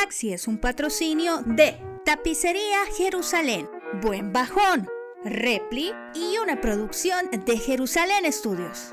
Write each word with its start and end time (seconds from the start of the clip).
taxi 0.00 0.32
es 0.32 0.48
un 0.48 0.58
patrocinio 0.58 1.42
de 1.46 1.76
Tapicería 2.04 2.78
Jerusalén, 2.96 3.68
Buen 4.02 4.32
Bajón, 4.32 4.88
Repli 5.24 5.92
y 6.14 6.36
una 6.38 6.60
producción 6.60 7.30
de 7.30 7.58
Jerusalén 7.58 8.30
Studios. 8.32 8.92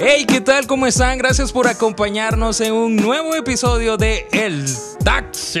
Hey, 0.00 0.24
¿qué 0.26 0.40
tal? 0.40 0.66
¿Cómo 0.66 0.86
están? 0.86 1.18
Gracias 1.18 1.52
por 1.52 1.66
acompañarnos 1.66 2.60
en 2.60 2.72
un 2.72 2.96
nuevo 2.96 3.34
episodio 3.34 3.96
de 3.96 4.26
El 4.32 4.64
Taxi. 5.04 5.60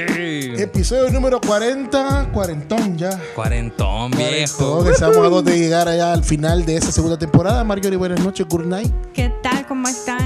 Episodio 0.56 1.10
número 1.10 1.40
40, 1.40 2.30
cuarentón 2.32 2.96
ya. 2.96 3.20
Cuarentón, 3.34 4.12
viejo. 4.12 4.76
Cuarentón, 4.76 4.92
estamos 4.92 5.16
a 5.18 5.28
dos 5.28 5.44
de 5.44 5.58
llegar 5.58 5.88
allá 5.88 6.12
al 6.12 6.24
final 6.24 6.64
de 6.64 6.76
esta 6.76 6.92
segunda 6.92 7.18
temporada. 7.18 7.64
Marjorie, 7.64 7.98
buenas 7.98 8.20
noches, 8.20 8.46
good 8.48 8.64
night. 8.64 8.92
¿Qué 9.12 9.32
tal? 9.42 9.66
¿Cómo 9.66 9.88
están? 9.88 10.17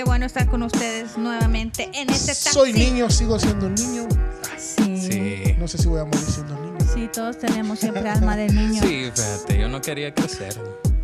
Qué 0.00 0.04
bueno 0.04 0.24
estar 0.24 0.46
con 0.46 0.62
ustedes 0.62 1.18
nuevamente 1.18 1.90
en 1.92 2.08
este 2.08 2.28
taxi. 2.28 2.48
Soy 2.54 2.72
niño, 2.72 3.10
sigo 3.10 3.38
siendo 3.38 3.68
niño. 3.68 4.08
Sí. 4.56 4.96
Sí. 4.96 5.54
No 5.58 5.68
sé 5.68 5.76
si 5.76 5.88
voy 5.88 6.00
a 6.00 6.04
morir 6.06 6.20
siendo 6.20 6.58
niño. 6.58 6.78
Sí, 6.94 7.06
todos 7.12 7.36
tenemos 7.38 7.78
siempre 7.78 8.08
alma 8.08 8.34
de 8.34 8.48
niño. 8.48 8.80
Sí, 8.82 9.10
fíjate, 9.14 9.60
yo 9.60 9.68
no 9.68 9.82
quería 9.82 10.14
crecer. 10.14 10.54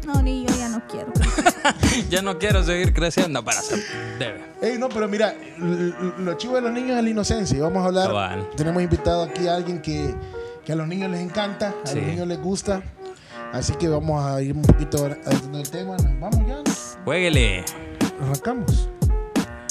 No, 0.07 0.23
ni 0.23 0.47
yo 0.47 0.57
ya 0.57 0.71
no 0.71 0.83
quiero. 0.89 1.13
Ya 2.09 2.23
no 2.23 2.39
quiero 2.39 2.65
seguir 2.65 2.95
creciendo 2.95 3.45
para 3.45 3.61
ser. 3.61 3.81
Debe. 4.19 4.43
Ey, 4.63 4.79
no, 4.79 4.89
pero 4.89 5.09
mira, 5.09 5.35
lo 5.59 6.33
chivo 6.39 6.55
de 6.55 6.63
los 6.63 6.73
niños 6.73 6.97
es 6.97 7.05
la 7.05 7.11
inocencia. 7.11 7.55
Y 7.55 7.61
vamos 7.61 7.83
a 7.83 7.89
hablar. 7.89 8.07
Cabal. 8.07 8.49
Tenemos 8.57 8.83
invitado 8.83 9.25
aquí 9.25 9.47
a 9.47 9.57
alguien 9.57 9.83
que, 9.83 10.15
que 10.65 10.73
a 10.73 10.77
los 10.77 10.89
niños 10.89 11.11
les 11.11 11.21
encanta, 11.21 11.75
a 11.85 11.87
Sí. 11.87 11.97
los 11.97 12.07
niños 12.07 12.27
les 12.29 12.41
gusta. 12.41 12.83
Así 13.53 13.75
que 13.75 13.89
vamos 13.89 14.25
a 14.25 14.41
ir 14.41 14.55
un 14.57 14.63
poquito 14.63 15.05
adentrando 15.05 15.59
el 15.61 15.69
tema. 15.69 15.97
Vamos 16.19 16.41
ya, 16.49 16.63
Jueguele. 17.05 17.63
Arrancamos. 18.21 18.89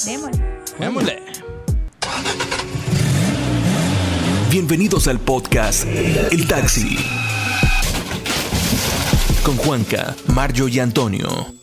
Démosle. 0.04 0.44
Démosle. 0.78 1.22
Bienvenidos 4.50 5.08
al 5.08 5.18
podcast 5.18 5.84
El 5.86 6.46
Taxi. 6.46 6.96
Con 9.42 9.56
Juanca, 9.56 10.14
Mario 10.28 10.68
y 10.68 10.78
Antonio. 10.80 11.54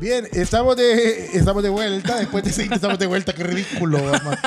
Bien, 0.00 0.26
estamos 0.32 0.76
de, 0.76 1.26
estamos 1.34 1.62
de 1.62 1.68
vuelta. 1.68 2.16
Después 2.18 2.42
de 2.42 2.52
seguir, 2.52 2.72
estamos 2.72 2.98
de 2.98 3.06
vuelta. 3.06 3.34
Qué 3.34 3.44
ridículo. 3.44 3.98
mamá. 3.98 4.38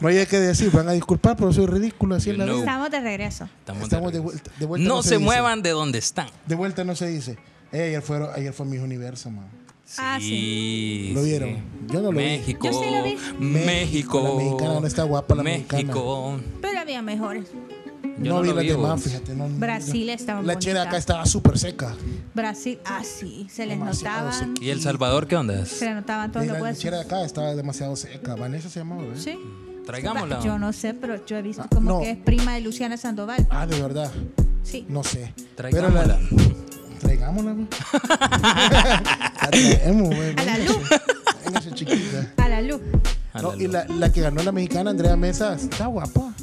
No 0.00 0.06
hay 0.06 0.24
que 0.26 0.38
decir. 0.38 0.70
Van 0.70 0.88
a 0.88 0.92
disculpar, 0.92 1.36
pero 1.36 1.52
soy 1.52 1.66
ridículo. 1.66 2.14
Así 2.14 2.30
es 2.30 2.38
la 2.38 2.44
vida. 2.44 2.58
Estamos 2.58 2.90
de 2.92 3.00
regreso. 3.00 3.48
Estamos, 3.58 3.82
Estamos 3.84 4.12
de 4.12 4.18
regreso. 4.18 4.22
vuelta. 4.22 4.50
De 4.60 4.66
vuelta 4.66 4.88
No, 4.88 5.02
se, 5.02 5.18
muevan 5.18 5.62
de 5.62 5.70
donde 5.70 5.98
están. 5.98 6.28
De 6.46 6.54
vuelta 6.54 6.84
no 6.84 6.94
se 6.94 7.08
dice. 7.08 7.38
Eh, 7.72 7.82
ayer, 7.88 8.02
fue, 8.02 8.28
ayer 8.34 8.52
fue 8.52 8.66
Miss 8.66 8.80
Universo, 8.80 9.30
man. 9.30 9.46
Ah, 9.98 10.18
sí. 10.20 11.10
¿Lo 11.14 11.22
vieron? 11.22 11.56
Yo 11.88 12.00
no 12.00 12.12
lo 12.12 12.18
vi. 12.18 12.24
México. 12.24 12.66
Yo 12.66 12.72
sí 12.72 12.90
lo 12.90 13.02
vi. 13.02 13.16
México. 13.44 14.22
La 14.22 14.34
mexicana 14.44 14.80
no 14.80 14.86
está 14.86 15.02
guapa, 15.04 15.34
la 15.34 15.42
México. 15.42 16.38
Pero 16.60 16.78
había 16.80 17.02
mejores. 17.02 17.46
Yo 18.18 18.34
no, 18.34 18.36
no 18.36 18.42
vi 18.42 18.48
las 18.68 18.76
demás, 18.76 19.02
fíjate. 19.02 19.34
No, 19.34 19.48
Brasil 19.48 20.06
no. 20.06 20.12
estaba 20.12 20.42
La 20.42 20.58
chera 20.58 20.82
acá 20.82 20.96
estaba 20.96 21.24
súper 21.26 21.58
seca. 21.58 21.94
Brasil, 22.34 22.78
ah, 22.84 23.02
sí. 23.02 23.46
Se 23.50 23.66
les 23.66 23.78
seca. 23.96 24.48
¿Y 24.60 24.70
El 24.70 24.80
Salvador 24.80 25.26
qué 25.26 25.36
onda 25.36 25.54
Se 25.64 25.76
es? 25.76 25.82
les 25.82 25.94
notaban 25.94 26.30
todos 26.30 26.46
los 26.46 26.56
la 26.56 26.62
huesos. 26.62 26.82
chera 26.82 26.98
de 26.98 27.04
acá 27.04 27.24
estaba 27.24 27.54
demasiado 27.54 27.96
seca. 27.96 28.34
Vanessa 28.36 28.68
se 28.68 28.80
llamaba, 28.80 29.02
¿verdad? 29.02 29.16
Sí. 29.22 29.38
Traigámosla. 29.86 30.40
Yo 30.44 30.58
no 30.58 30.72
sé, 30.72 30.94
pero 30.94 31.24
yo 31.26 31.36
he 31.36 31.42
visto 31.42 31.62
Ah, 31.64 31.68
como 31.72 31.90
no. 31.90 32.00
que 32.00 32.10
es 32.10 32.18
prima 32.18 32.54
de 32.54 32.60
Luciana 32.60 32.96
Sandoval. 32.96 33.46
Ah, 33.50 33.66
de 33.66 33.80
verdad. 33.80 34.12
Sí. 34.62 34.84
No 34.88 35.02
sé. 35.02 35.32
Traigámosla. 35.56 36.18
Pero 36.28 36.38
la- 36.46 36.79
Traigámosla, 37.00 37.52
güey. 37.52 37.66
La 39.42 39.48
traemos, 39.50 40.14
güey. 40.14 40.34
A 40.36 40.44
la 40.44 40.58
luz. 40.58 40.78
Véngase, 41.44 41.70
chiquita. 41.74 42.32
A 42.36 42.48
la 42.48 42.62
luz. 42.62 42.80
No, 43.40 43.54
y 43.54 43.66
la, 43.68 43.86
la 43.86 44.12
que 44.12 44.20
ganó 44.20 44.42
la 44.42 44.52
mexicana, 44.52 44.90
Andrea 44.90 45.16
Mesa, 45.16 45.54
está 45.54 45.86
guapa. 45.86 46.34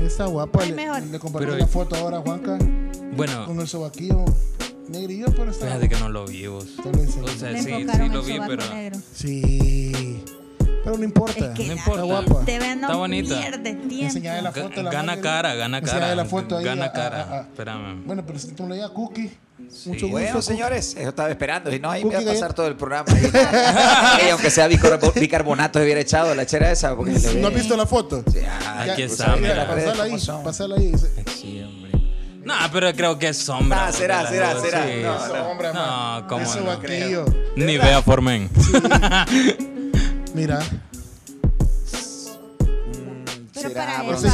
Está 0.00 0.26
guapa. 0.26 0.62
Hay 0.62 0.70
Le, 0.70 0.74
mejor. 0.76 1.02
le 1.02 1.18
compartí 1.18 1.46
Pero- 1.46 1.58
la 1.58 1.66
foto 1.66 1.94
ahora 1.96 2.18
a 2.18 2.20
Juanca 2.22 2.58
Bueno, 3.16 3.46
con 3.46 3.60
el 3.60 3.68
sobaquillo 3.68 4.24
negrillo, 4.88 5.26
pero 5.36 5.50
está. 5.52 5.66
fíjate 5.66 5.88
que 5.88 5.96
no 6.00 6.08
lo 6.08 6.26
vi 6.26 6.46
vos. 6.48 6.66
Te 6.82 6.90
lo 6.92 6.98
enseño. 6.98 7.24
O 7.24 7.28
sea, 7.28 7.50
Le 7.52 7.62
sí, 7.62 7.70
sí 7.70 8.08
lo 8.08 8.22
vi, 8.22 8.38
pero. 8.46 8.74
negro. 8.74 8.98
Sí. 9.14 9.91
Pero 10.84 10.98
no 10.98 11.04
importa. 11.04 11.32
Es 11.46 11.50
que 11.56 11.66
No 11.66 11.72
importa. 11.74 12.02
Está 12.02 12.02
guapa. 12.02 12.44
Te 12.44 12.58
ven, 12.58 12.80
no 12.80 12.86
Está 12.88 12.96
bonita. 12.98 13.38
pierde 13.40 13.74
tiempo. 13.74 14.18
La 14.42 14.52
foto. 14.52 14.82
la 14.82 14.90
Gana 14.90 15.20
cara, 15.20 15.54
gana 15.54 15.78
Enseñale 15.78 16.00
cara. 16.02 16.14
la 16.16 16.24
foto 16.24 16.56
ahí. 16.58 16.64
Gana 16.64 16.92
cara. 16.92 17.22
a- 17.22 17.34
a- 17.38 17.40
Espérame. 17.42 18.02
Bueno, 18.04 18.24
pero 18.26 18.38
si 18.38 18.48
tú 18.52 18.66
le 18.68 18.74
digas 18.76 18.90
Cookie. 18.90 19.30
Mucho 19.58 19.90
gusto. 19.90 20.08
Bueno, 20.08 20.32
Cookie. 20.32 20.42
señores, 20.46 20.96
eso 20.98 21.08
estaba 21.08 21.30
esperando. 21.30 21.70
Si 21.70 21.78
no, 21.78 21.88
ahí 21.90 22.04
me 22.04 22.14
va 22.14 22.20
a 22.20 22.24
pasar 22.24 22.52
todo 22.52 22.66
el 22.66 22.74
programa. 22.74 23.06
Ey, 24.20 24.30
aunque 24.32 24.50
sea 24.50 24.68
bicarbo- 24.68 25.12
bicarbonato, 25.14 25.78
se 25.78 25.84
hubiera 25.84 26.00
echado 26.00 26.34
la 26.34 26.44
chera 26.46 26.72
esa. 26.72 26.96
Porque 26.96 27.12
¿No 27.36 27.48
has 27.48 27.54
visto 27.54 27.76
la 27.76 27.86
foto? 27.86 28.24
Sí, 28.32 28.38
ah, 28.44 28.82
Aquí 28.90 29.02
está, 29.02 29.36
Pasala 29.36 30.02
ahí. 30.04 30.16
Pasala 30.44 30.76
ahí. 30.76 30.92
Sí, 31.40 31.62
hombre. 31.62 31.92
No, 32.44 32.54
pero 32.72 32.92
creo 32.92 33.16
que 33.20 33.28
es 33.28 33.38
sombra. 33.38 33.86
Ah, 33.86 33.92
será, 33.92 34.26
será, 34.28 34.58
será. 34.60 34.82
sí. 34.84 35.00
No, 35.00 35.72
No, 35.72 35.72
man. 35.72 36.24
cómo 36.28 36.42
Eso 36.42 36.60
no. 36.60 37.24
Ni 37.54 37.78
vea 37.78 38.02
Formen. 38.02 38.50
Mira. 40.34 40.60
Pero 43.54 43.68
será 43.68 43.86
para 43.86 44.12
eso- 44.16 44.28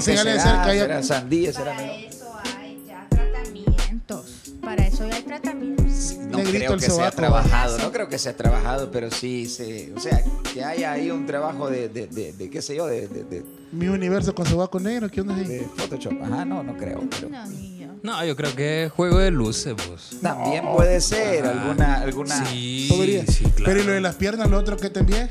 ¿Será 0.00 1.02
sandía? 1.02 1.52
¿Será 1.52 1.74
Para 1.74 1.82
melón? 1.86 1.98
eso 2.08 2.32
hay 2.56 2.82
ya 2.86 3.06
tratamientos. 3.10 4.26
Para 4.62 4.86
eso 4.86 5.06
ya 5.08 5.16
hay 5.16 5.22
tratamientos. 5.22 6.16
No 6.18 6.38
Negrito 6.38 6.58
creo 6.58 6.74
que 6.76 6.80
sea 6.86 6.90
sobaco. 6.94 7.16
trabajado, 7.16 7.78
no 7.78 7.92
creo 7.92 8.08
que 8.08 8.18
sea 8.18 8.36
trabajado, 8.36 8.90
pero 8.92 9.10
sí, 9.10 9.46
se, 9.46 9.92
o 9.94 9.98
sea, 10.00 10.22
que 10.54 10.62
haya 10.64 10.92
ahí 10.92 11.10
un 11.10 11.26
trabajo 11.26 11.68
de, 11.68 11.88
de, 11.88 12.06
de, 12.06 12.32
de 12.32 12.50
qué 12.50 12.62
sé 12.62 12.76
yo, 12.76 12.86
de, 12.86 13.08
de, 13.08 13.24
de, 13.24 13.44
Mi 13.72 13.88
universo 13.88 14.34
con 14.34 14.46
sobaco 14.46 14.78
negro. 14.78 15.10
¿Qué 15.10 15.20
onda 15.20 15.34
ahí? 15.34 15.44
de 15.46 15.60
Photoshop. 15.76 16.12
Ajá, 16.22 16.44
no, 16.44 16.62
no 16.62 16.76
creo. 16.76 17.00
Pero 17.10 17.28
No, 17.28 17.44
ni. 17.46 17.79
No, 18.02 18.24
yo 18.24 18.34
creo 18.34 18.54
que 18.56 18.84
es 18.84 18.92
juego 18.92 19.18
de 19.18 19.30
luces, 19.30 19.74
vos. 19.74 20.10
también 20.22 20.64
puede 20.74 21.00
ser 21.02 21.44
Ajá. 21.44 21.60
alguna, 21.60 21.94
alguna. 22.00 22.46
Sí, 22.46 22.86
Podría. 22.90 23.26
sí, 23.26 23.44
claro. 23.44 23.64
Pero 23.66 23.80
y 23.80 23.84
lo 23.84 23.92
de 23.92 24.00
las 24.00 24.14
piernas, 24.14 24.48
lo 24.48 24.58
otro 24.58 24.76
que 24.78 24.88
te 24.88 25.00
envié, 25.00 25.28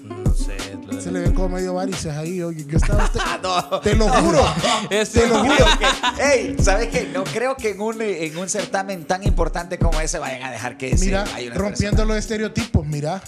No 0.00 0.32
sé. 0.32 0.56
lo 0.86 0.94
de- 0.96 1.02
se 1.02 1.10
le 1.10 1.20
ven 1.20 1.34
como 1.34 1.48
medio 1.56 1.74
varices 1.74 2.12
ahí. 2.12 2.36
Yo, 2.36 2.52
yo 2.52 2.76
estaba. 2.76 3.08
Te, 3.10 3.18
Ah, 3.20 3.40
no. 3.42 3.80
te 3.80 3.96
lo 3.96 4.08
juro. 4.08 4.40
Este 4.90 5.20
Te 5.22 5.26
lo 5.28 5.40
juro. 5.40 5.54
Creo 5.56 5.66
que, 6.16 6.22
ey, 6.24 6.56
¿sabes 6.62 6.88
qué? 6.88 7.08
No 7.12 7.24
creo 7.24 7.56
que 7.56 7.70
en 7.70 7.80
un, 7.80 8.00
en 8.00 8.36
un 8.36 8.48
certamen 8.48 9.04
tan 9.06 9.24
importante 9.24 9.78
como 9.78 10.00
ese 10.00 10.18
vayan 10.20 10.42
a 10.44 10.52
dejar 10.52 10.78
que 10.78 10.96
se 10.96 11.06
Mira, 11.06 11.22
una 11.24 11.54
rompiendo 11.54 11.96
persona. 11.96 12.04
los 12.04 12.16
estereotipos. 12.16 12.86
Mira. 12.86 13.20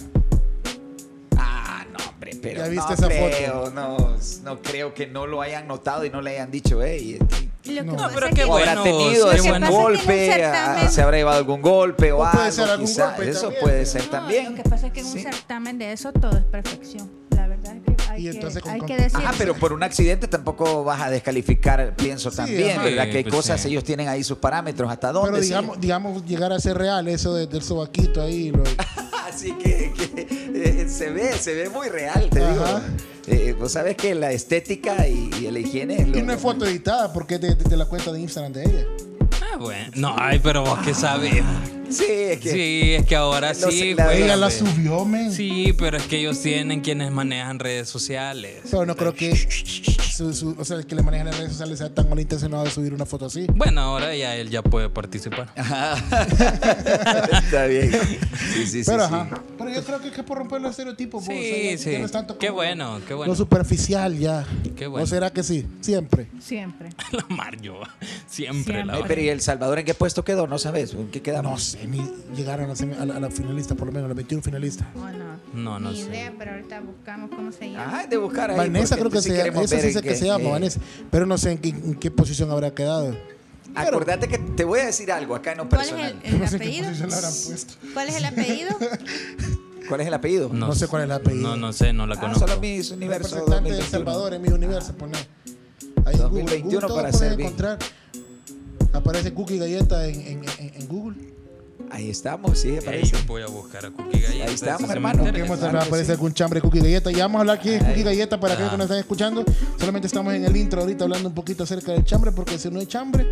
Ah, 1.35 1.85
no, 1.91 2.09
hombre, 2.09 2.37
pero 2.41 2.59
¿Ya 2.63 2.67
viste 2.69 2.87
no 2.87 2.93
esa 2.93 3.07
creo, 3.07 3.69
No, 3.71 3.97
no 4.43 4.61
creo 4.61 4.93
que 4.93 5.07
no 5.07 5.27
lo 5.27 5.41
hayan 5.41 5.67
notado 5.67 6.05
y 6.05 6.09
no 6.09 6.21
le 6.21 6.31
hayan 6.31 6.51
dicho, 6.51 6.81
ey. 6.81 7.19
Que 7.67 7.83
No. 7.83 7.95
pasa 7.95 8.09
pero 8.13 8.27
es 8.27 8.33
que- 8.35 8.41
habrá 8.41 8.53
bueno, 8.53 8.83
tenido 8.83 9.03
algún 9.07 9.23
bueno. 9.27 9.31
Que 9.31 9.37
es 9.37 9.43
que 9.43 9.51
un 9.75 9.83
golpe, 9.83 10.43
a- 10.45 10.75
certamen- 10.77 10.89
se 10.89 11.01
habrá 11.01 11.17
llevado 11.17 11.37
algún 11.37 11.61
golpe 11.61 12.11
o, 12.11 12.17
O 12.17 12.19
puede 12.31 12.43
algo, 12.43 12.51
ser 12.55 12.69
algún 12.69 12.85
quizá. 12.87 13.05
golpe 13.07 13.29
Eso 13.29 13.41
también, 13.41 13.61
puede 13.61 13.85
ser 13.85 14.03
No, 14.05 14.09
también. 14.09 14.45
Lo 14.55 14.63
que 14.63 14.69
pasa 14.69 14.87
es 14.87 14.93
que 14.93 14.99
en 15.01 15.05
un 15.05 15.11
Sí. 15.13 15.19
certamen 15.23 15.77
de 15.77 15.91
eso 15.91 16.11
todo 16.13 16.37
es 16.37 16.43
perfección. 16.45 17.09
La 17.35 17.47
verdad 17.47 17.75
es 17.75 17.83
que 17.83 18.11
hay, 18.11 18.19
Y 18.21 18.23
que, 18.23 18.35
entonces, 18.35 18.63
¿con 18.63 18.71
hay 18.71 18.79
con- 18.79 18.87
que 18.87 18.97
decir. 18.97 19.19
Ajá, 19.19 19.33
pero 19.37 19.53
por 19.55 19.73
un 19.73 19.83
accidente 19.83 20.27
tampoco 20.27 20.83
vas 20.83 21.01
a 21.01 21.09
descalificar, 21.09 21.95
pienso 21.95 22.31
también, 22.31 22.71
ajá. 22.77 22.83
¿verdad? 22.83 23.03
Sí, 23.05 23.11
que 23.11 23.17
hay 23.17 23.23
pues 23.23 23.35
cosas, 23.35 23.61
sí. 23.61 23.67
ellos 23.69 23.83
tienen 23.83 24.07
ahí 24.07 24.23
sus 24.23 24.37
parámetros, 24.39 24.89
hasta 24.91 25.11
dónde. 25.11 25.31
Pero 25.31 25.43
sí. 25.43 25.49
digamos, 25.49 25.79
digamos, 25.79 26.25
llegar 26.25 26.51
a 26.51 26.59
ser 26.59 26.77
real 26.77 27.07
eso 27.07 27.33
de- 27.35 27.45
del 27.47 27.61
sobaquito 27.61 28.21
ahí. 28.21 28.51
lo- 28.51 28.63
Así 29.37 29.51
que, 29.53 29.93
que, 29.93 30.27
eh, 30.81 30.89
se 30.89 31.11
ve, 31.11 31.31
se 31.33 31.53
ve 31.53 31.69
muy 31.69 31.89
real, 31.89 32.27
te 32.31 32.41
Ajá. 32.43 32.53
digo. 32.53 32.65
Eh, 33.27 33.53
Vos 33.53 33.71
sabes 33.73 33.95
que 33.95 34.15
la 34.15 34.31
estética 34.31 35.07
y, 35.07 35.29
y 35.39 35.51
la 35.51 35.59
higiene 35.59 35.95
es 36.01 36.07
lo- 36.07 36.17
y 36.17 36.23
no 36.23 36.33
es 36.33 36.41
foto 36.41 36.65
editada 36.65 37.13
porque 37.13 37.35
es 37.35 37.41
de, 37.41 37.53
de- 37.53 37.69
de 37.69 37.77
la 37.77 37.85
cuenta 37.85 38.11
de 38.11 38.19
Instagram 38.19 38.51
de 38.53 38.63
ella. 38.63 38.85
Ah, 39.53 39.57
bueno. 39.57 39.91
No, 39.95 40.15
ay, 40.17 40.39
pero 40.41 40.63
vos 40.63 40.79
qué 40.83 40.93
sabes. 40.95 41.33
Sí, 41.89 42.05
es 42.09 42.39
que 42.39 42.51
Sí, 42.51 42.93
es 42.95 43.05
que 43.05 43.15
ahora 43.15 43.53
No 43.53 43.71
sí, 43.71 43.93
la- 43.93 44.13
Ella 44.13 44.35
la 44.35 44.49
subió, 44.51 45.05
men. 45.05 45.31
Sí, 45.31 45.73
pero 45.77 45.97
es 45.97 46.03
que 46.03 46.19
ellos 46.19 46.39
tienen 46.41 46.81
quienes 46.81 47.11
manejan 47.11 47.59
redes 47.59 47.89
sociales. 47.89 48.61
Pero 48.69 48.85
no 48.85 48.95
creo 48.95 49.13
que 49.13 49.35
su, 49.35 50.33
su- 50.33 50.55
o 50.57 50.65
sea, 50.65 50.77
el 50.77 50.85
que 50.85 50.95
le 50.95 51.03
maneja 51.03 51.25
las 51.25 51.37
redes 51.37 51.51
sociales 51.51 51.77
sea 51.79 51.93
tan 51.93 52.09
malintencionado 52.09 52.63
de 52.63 52.71
subir 52.71 52.93
una 52.93 53.05
foto 53.05 53.25
así. 53.27 53.45
Bueno, 53.53 53.81
ahora 53.81 54.15
ya 54.15 54.35
él 54.35 54.49
ya 54.49 54.61
puede 54.63 54.89
participar. 54.89 55.49
está 57.43 57.65
bien. 57.67 57.91
Sí, 57.91 58.65
sí, 58.65 58.67
sí. 58.67 58.83
Pero 58.85 59.07
sí. 59.07 59.13
ajá. 59.13 59.41
Pero 59.57 59.69
yo 59.71 59.83
creo 59.83 60.01
que 60.01 60.07
es 60.07 60.13
que 60.13 60.23
por 60.23 60.37
romper 60.37 60.61
los 60.61 60.71
estereotipos. 60.71 61.25
vos, 61.25 61.29
o 61.29 61.31
sea, 61.39 61.71
Sí, 61.71 61.77
sí. 61.77 61.91
ya 61.91 61.99
no 61.99 62.05
es 62.05 62.11
tanto 62.11 62.37
Qué 62.37 62.49
bueno, 62.49 62.99
qué 63.07 63.13
bueno. 63.13 63.31
Lo 63.31 63.35
superficial 63.37 64.17
ya. 64.17 64.45
Qué 64.75 64.87
bueno. 64.87 65.03
¿O 65.03 65.07
será 65.07 65.31
que 65.31 65.43
sí? 65.43 65.65
Siempre. 65.81 66.27
Siempre. 66.41 66.89
La 67.11 67.25
Mario, 67.29 67.75
siempre, 68.27 68.75
Siempre. 68.75 68.85
la 68.85 69.03
pero 69.07 69.21
¿y 69.21 69.29
El 69.29 69.41
Salvador 69.41 69.79
en 69.79 69.85
qué 69.85 69.93
puesto 69.93 70.23
quedó? 70.23 70.47
¿No 70.47 70.57
sabes? 70.59 70.93
¿En 70.93 71.07
qué 71.09 71.21
quedamos? 71.21 71.51
No 71.51 71.57
sé, 71.57 71.76
ni 71.85 72.01
llegaron 72.35 72.65
a 72.65 72.69
la, 72.69 72.75
semi- 72.75 72.95
a 72.99 73.05
la- 73.05 73.15
a 73.15 73.19
la 73.19 73.29
finalista, 73.29 73.75
por 73.75 73.87
lo 73.87 73.93
menos, 73.93 74.05
a 74.05 74.09
la 74.09 74.13
21 74.15 74.41
finalistas. 74.41 74.87
Oh, 74.95 75.09
no. 75.09 75.37
No, 75.53 75.79
no 75.79 75.91
Ni 75.91 76.01
sé. 76.01 76.09
idea, 76.09 76.33
pero 76.37 76.51
ahorita 76.51 76.81
buscamos 76.81 77.29
cómo 77.29 77.51
se 77.51 77.71
llama. 77.71 77.85
Ajá, 77.85 78.07
de 78.07 78.17
buscar 78.17 78.51
ahí. 78.51 78.57
Vanessa 78.57 78.95
creo 78.97 79.09
que 79.09 79.21
sí 79.21 79.29
se 79.29 79.37
llama. 79.45 79.61
Esa 79.61 79.79
sí 79.79 79.91
sé 79.93 80.01
que 80.01 80.09
qué- 80.09 80.15
se 80.15 80.25
llama, 80.25 80.43
eh, 80.45 80.51
Vanessa. 80.51 80.79
Pero 81.11 81.25
no 81.25 81.37
sé 81.37 81.51
en 81.51 81.57
qué, 81.59 81.69
en 81.69 81.95
qué 81.95 82.09
posición 82.11 82.49
habrá 82.51 82.73
quedado. 82.73 83.15
Acordate 83.75 84.27
que 84.27 84.37
te 84.39 84.63
voy 84.63 84.79
a 84.79 84.85
decir 84.87 85.11
algo 85.11 85.35
acá 85.35 85.51
en 85.51 85.59
lo 85.59 85.69
¿Cuál 85.69 85.81
es 85.81 85.87
personal. 85.91 86.19
el, 86.23 86.33
el 86.33 86.39
No 86.39 86.45
apellido? 86.45 86.87
¿Cuál 87.93 88.09
es 88.09 88.15
el 88.17 88.25
apellido? 88.25 88.77
¿Cuál 89.87 90.01
es 90.01 90.07
el 90.07 90.13
apellido? 90.13 90.49
No 90.51 90.75
sé 90.75 90.87
cuál 90.87 91.03
es 91.03 91.05
el 91.05 91.11
apellido. 91.13 91.47
No, 91.49 91.55
no 91.57 91.73
sé, 91.73 91.93
no 91.93 92.07
la 92.07 92.15
Ah, 92.15 92.19
conozco. 92.19 92.47
solo 92.47 92.59
mis 92.59 92.91
universo 92.91 93.35
Representante 93.35 93.69
de 93.69 93.75
El 93.75 93.81
2021. 93.83 93.89
Salvador 93.91 94.33
en 94.33 94.41
mi 94.41 94.49
universo, 94.49 94.93
pone. 94.95 95.17
Ahí 96.05 96.15
en 96.15 96.21
Google. 96.29 96.43
2021 96.43 96.63
Google 96.63 96.79
todo 96.87 96.95
para 96.95 97.09
puedes 97.11 97.17
servir. 97.29 97.45
encontrar. 97.45 97.79
Aparece 98.93 99.33
Cookie 99.33 99.57
Galleta 99.59 100.07
en, 100.07 100.19
en, 100.21 100.43
en, 100.59 100.73
en 100.81 100.87
Google. 100.87 101.26
Ahí 101.89 102.09
estamos, 102.09 102.59
sí, 102.59 102.77
aparece. 102.77 103.15
voy 103.25 103.41
a 103.41 103.47
buscar 103.47 103.85
a 103.85 103.91
Cookie 103.91 104.19
Galleta. 104.19 104.45
Ahí 104.45 104.53
estamos, 104.53 104.89
hermano. 104.89 105.23
también 105.23 105.45
que 105.47 105.53
aparece 105.53 106.05
sí. 106.05 106.11
algún 106.11 106.33
chambre 106.33 106.61
Cookie 106.61 106.79
Galleta. 106.79 107.11
Ya 107.11 107.23
vamos 107.23 107.39
a 107.39 107.41
hablar 107.41 107.57
aquí 107.59 107.69
de. 107.71 107.79
Cookie 107.79 108.03
Galleta 108.03 108.39
para 108.39 108.53
aquellos 108.53 108.71
que 108.71 108.75
Ah. 108.75 108.77
nos 108.77 108.85
están 108.85 108.99
escuchando. 108.99 109.45
Solamente 109.79 110.07
estamos 110.07 110.33
en 110.33 110.45
el 110.45 110.55
intro 110.57 110.81
ahorita 110.81 111.05
hablando 111.05 111.29
un 111.29 111.35
poquito 111.35 111.63
acerca 111.63 111.93
del 111.93 112.03
chambre, 112.03 112.31
porque 112.31 112.59
si 112.59 112.69
no 112.69 112.79
hay 112.79 112.85
chambre, 112.87 113.25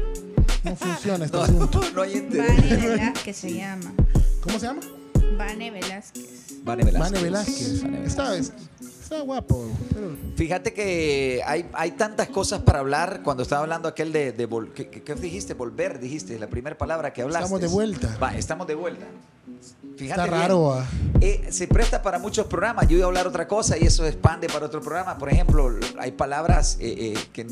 no 0.64 0.76
funciona 0.76 1.26
este 1.26 1.38
asunto. 1.38 1.82
No, 1.82 1.92
no 1.92 2.02
hay 2.02 2.18
interés. 2.18 2.56
Vane 2.56 2.88
Velázquez 2.88 3.36
se 3.38 3.54
llama. 3.54 3.94
¿Cómo 4.42 4.60
se 4.60 4.66
llama? 4.68 4.82
Vane 5.38 5.72
Velázquez. 5.72 6.64
Vane 6.64 6.84
Velázquez. 6.86 7.12
Vane 7.12 7.24
Velázquez. 7.24 7.82
Vane 7.84 8.00
Velázquez. 8.00 8.08
Está, 8.08 8.56
está 9.06 9.22
guapo. 9.22 9.66
pero- 9.94 10.16
Fíjate 10.36 10.74
que 10.74 11.42
hay, 11.46 11.66
hay 11.74 11.92
tantas 11.92 12.28
cosas 12.30 12.62
para 12.62 12.80
hablar. 12.80 13.22
Cuando 13.24 13.44
estaba 13.44 13.62
hablando 13.62 13.88
aquel 13.88 14.12
de, 14.12 14.32
de 14.34 14.50
vol- 14.50 14.72
¿qué, 14.74 15.16
dijiste? 15.16 15.54
Volver, 15.54 16.00
dijiste, 16.00 16.38
la 16.40 16.48
primera 16.48 16.78
palabra 16.78 17.14
que 17.14 17.22
hablaste. 17.22 17.46
Estamos 17.46 17.62
de 17.62 17.68
vuelta. 17.68 18.18
Va, 18.22 18.36
estamos 18.36 18.68
de 18.68 18.76
vuelta. 18.76 19.06
Fíjate 19.98 20.22
Está 20.22 20.26
raro. 20.26 20.84
Eh, 21.22 21.48
se 21.52 21.68
presta 21.68 22.02
para 22.02 22.20
muchos 22.20 22.48
programas. 22.48 22.88
Yo 22.88 22.98
iba 22.98 23.06
a 23.06 23.08
hablar 23.08 23.28
otra 23.28 23.48
cosa 23.48 23.78
y 23.78 23.84
eso 23.84 24.06
expande 24.06 24.48
para 24.48 24.66
otro 24.66 24.82
programa. 24.82 25.18
Por 25.18 25.30
ejemplo, 25.30 25.70
hay 25.98 26.12
palabras 26.12 26.78
eh, 26.82 27.14
eh, 27.16 27.20
que 27.32 27.48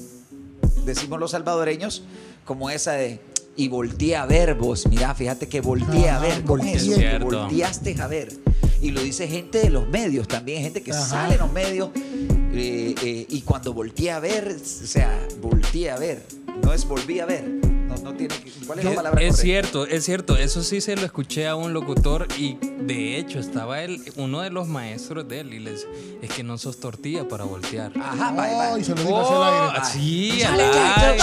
decimos 0.86 1.20
los 1.20 1.32
salvadoreños, 1.32 2.04
como 2.46 2.70
esa 2.70 2.94
de 2.94 3.22
y 3.56 3.68
volteé 3.70 4.16
a 4.18 4.26
ver 4.26 4.56
vos. 4.56 4.88
Mira, 4.88 5.14
fíjate 5.16 5.48
que 5.48 5.62
volteé 5.62 6.10
a 6.10 6.20
ver. 6.20 6.44
¿Cómo 6.44 6.64
es 6.66 6.82
eso? 6.82 6.92
Es 6.92 6.98
cierto. 6.98 7.26
volteaste 7.26 7.96
a 8.02 8.08
ver. 8.08 8.34
Y 8.84 8.92
lo 8.92 9.02
dice 9.02 9.30
gente 9.30 9.60
de 9.60 9.70
los 9.70 9.88
medios 9.88 10.28
también, 10.28 10.62
gente 10.62 10.84
que 10.84 10.92
Ajá. 10.92 11.02
sale 11.06 11.36
en 11.36 11.40
los 11.40 11.54
medios. 11.54 11.90
eh, 11.96 12.94
eh, 13.02 13.26
y 13.30 13.42
cuando 13.42 13.74
volteé 13.74 14.12
a 14.12 14.20
ver, 14.20 14.58
o 14.60 14.86
sea, 14.86 15.26
volteé 15.42 15.90
a 15.90 15.98
ver. 15.98 16.22
No 16.62 16.74
es 16.74 16.86
volví 16.86 17.20
a 17.22 17.26
ver. 17.26 17.73
No, 17.98 18.12
no 18.12 18.16
tiene 18.18 18.36
que- 18.36 18.52
¿Cuál 18.66 18.80
es 18.80 18.86
la 18.86 18.96
palabra 18.96 19.22
es 19.22 19.36
correcta? 19.36 19.42
cierto, 19.42 19.88
es 19.88 20.06
cierto. 20.06 20.38
Eso 20.38 20.64
sí 20.64 20.82
se 20.82 20.96
lo 20.96 21.04
escuché 21.06 21.48
a 21.48 21.56
un 21.56 21.74
locutor 21.74 22.28
y 22.40 22.58
de 22.82 23.18
hecho 23.18 23.40
estaba 23.40 23.82
él, 23.82 24.02
uno 24.16 24.42
de 24.42 24.50
los 24.50 24.68
maestros 24.68 25.28
de 25.28 25.42
él 25.42 25.54
y 25.54 25.60
les 25.60 25.86
es 26.22 26.30
que 26.32 26.44
no 26.44 26.58
sos 26.58 26.80
tortilla 26.80 27.28
para 27.28 27.44
voltear. 27.44 27.92
Ajá, 28.00 28.32
va, 28.32 28.48
va. 28.54 28.74
Ay, 28.76 28.84
se 28.84 28.96
lo 28.96 29.02
digo 29.02 29.16
Oh, 29.16 29.46
el 29.46 29.76
aire. 29.76 29.86
sí, 29.92 30.42
al 30.44 30.60
aire. 30.60 31.18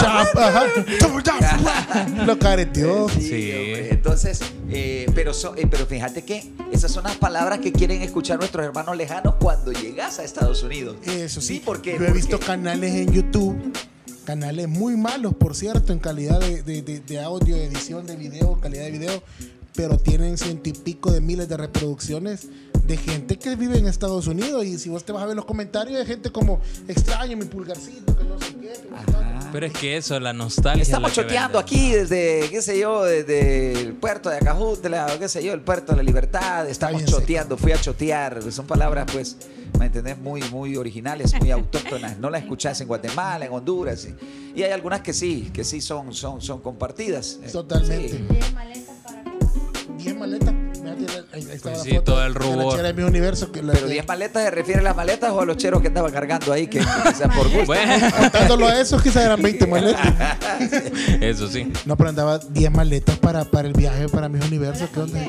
Lo 2.25 2.39
careteó. 2.39 3.09
Sí, 3.09 3.21
Sí. 3.21 3.51
Entonces, 3.89 4.39
eh, 4.69 5.05
pero, 5.13 5.33
so- 5.33 5.55
eh, 5.55 5.67
pero 5.69 5.85
fíjate 5.85 6.23
que 6.23 6.51
esas 6.71 6.91
son 6.91 7.03
las 7.03 7.15
palabras 7.17 7.59
que 7.59 7.71
quieren 7.71 8.01
escuchar 8.01 8.37
nuestros 8.39 8.65
hermanos 8.65 8.95
lejanos 8.97 9.35
cuando 9.39 9.71
llegas 9.71 10.19
a 10.19 10.23
Estados 10.23 10.63
Unidos. 10.63 10.95
Eso 11.05 11.41
sí. 11.41 11.61
porque 11.63 11.97
Yo 11.99 12.05
he 12.05 12.11
visto 12.11 12.39
canales 12.39 12.93
en 12.93 13.11
YouTube, 13.11 13.55
canales 14.25 14.67
muy 14.67 14.95
malos, 14.97 15.33
por 15.35 15.55
cierto, 15.55 15.93
en 15.93 15.99
calidad 15.99 16.39
de, 16.39 16.63
de- 16.63 16.81
de- 16.81 16.99
de 16.99 17.19
audio, 17.21 17.55
edición 17.55 18.05
de 18.05 18.15
video, 18.15 18.59
calidad 18.59 18.83
de 18.83 18.91
video, 18.91 19.23
pero 19.75 19.97
tienen 19.97 20.37
ciento 20.37 20.69
y 20.69 20.73
pico 20.73 21.11
de 21.11 21.21
miles 21.21 21.47
de 21.49 21.57
reproducciones 21.57 22.47
de 22.85 22.97
gente 22.97 23.37
que 23.37 23.55
vive 23.55 23.77
en 23.77 23.87
Estados 23.87 24.27
Unidos. 24.27 24.65
Y 24.65 24.77
si 24.77 24.89
vos 24.89 25.03
te 25.05 25.11
vas 25.11 25.23
a 25.23 25.25
ver 25.25 25.35
los 25.35 25.45
comentarios, 25.45 25.97
de 25.97 26.05
gente 26.05 26.29
como 26.31 26.59
extraño 26.87 27.37
mi 27.37 27.45
pulgarcito, 27.45 28.17
que 28.17 28.23
no 28.25 28.37
sé 28.39 28.47
qué. 28.59 28.67
que 28.73 28.89
no 28.89 28.97
sé 28.99 29.05
cuánto". 29.11 29.47
Pero 29.53 29.65
es 29.65 29.73
que 29.73 29.97
eso, 29.97 30.19
la 30.19 30.33
nostalgia. 30.33 30.81
Estamos 30.81 31.11
es 31.11 31.17
la 31.17 31.23
que 31.23 31.27
choteando 31.29 31.59
aquí 31.59 31.91
desde, 31.91 32.47
qué 32.49 32.61
sé 32.61 32.79
yo, 32.79 33.03
desde 33.03 33.73
el 33.73 33.93
puerto 33.93 34.29
de 34.29 34.37
Acajutla, 34.37 35.07
qué 35.19 35.27
sé 35.29 35.43
yo, 35.43 35.53
el 35.53 35.61
puerto 35.61 35.91
de 35.93 35.97
la 35.97 36.03
Libertad. 36.03 36.69
Estamos 36.69 37.03
choteando, 37.05 37.57
fui 37.57 37.71
a 37.71 37.79
chotear. 37.79 38.41
Son 38.51 38.65
palabras, 38.67 39.07
pues, 39.11 39.37
¿me 39.79 39.85
entendés? 39.87 40.17
Muy, 40.17 40.41
muy 40.51 40.75
originales, 40.77 41.33
muy 41.39 41.51
autóctonas. 41.51 42.17
No 42.17 42.29
las 42.29 42.43
escuchás 42.43 42.79
en 42.81 42.87
Guatemala, 42.87 43.45
en 43.45 43.51
Honduras. 43.53 44.05
Y, 44.05 44.59
y 44.59 44.63
hay 44.63 44.71
algunas 44.71 45.01
que 45.01 45.13
sí, 45.13 45.49
que 45.53 45.63
sí 45.63 45.81
son, 45.81 46.13
son, 46.13 46.41
son 46.41 46.61
compartidas. 46.61 47.39
Totalmente. 47.51 48.09
sí. 48.09 48.25
10 50.03 50.17
maletas. 50.17 50.49
Ahí- 50.53 51.07
ahí 51.33 51.55
está 51.55 51.69
Pues 51.71 51.81
sí, 51.83 51.89
foto 51.91 52.03
todo 52.03 52.25
el 52.25 52.35
rubor. 52.35 52.93
mi 52.95 53.03
universo. 53.03 53.51
Que 53.51 53.61
la- 53.61 53.73
Pero 53.73 53.87
que- 53.87 53.93
10 53.93 54.07
maletas, 54.07 54.43
¿se 54.43 54.51
refiere 54.51 54.79
a 54.81 54.83
las 54.83 54.95
maletas 54.95 55.31
o 55.31 55.41
a 55.41 55.45
los 55.45 55.57
cheros 55.57 55.81
que 55.81 55.87
andaba 55.87 56.11
cargando 56.11 56.51
ahí? 56.51 56.67
Que 56.67 56.79
quizás 57.03 57.35
por 57.35 57.49
gusto. 57.49 57.65
Bueno, 57.67 57.93
Contándolo 58.17 58.67
a 58.67 58.79
esos, 58.81 59.01
quizás 59.01 59.25
eran 59.25 59.41
20 59.41 59.65
maletas. 59.67 60.13
eso 61.21 61.47
sí. 61.47 61.71
No, 61.85 61.95
pero 61.97 62.09
andaba 62.09 62.39
10 62.39 62.71
maletas 62.71 63.17
para, 63.19 63.45
para 63.45 63.67
el 63.67 63.73
viaje 63.73 64.07
para 64.09 64.27
mis 64.29 64.43
universos. 64.45 64.89
¿Qué 64.89 64.99
onda? 64.99 65.19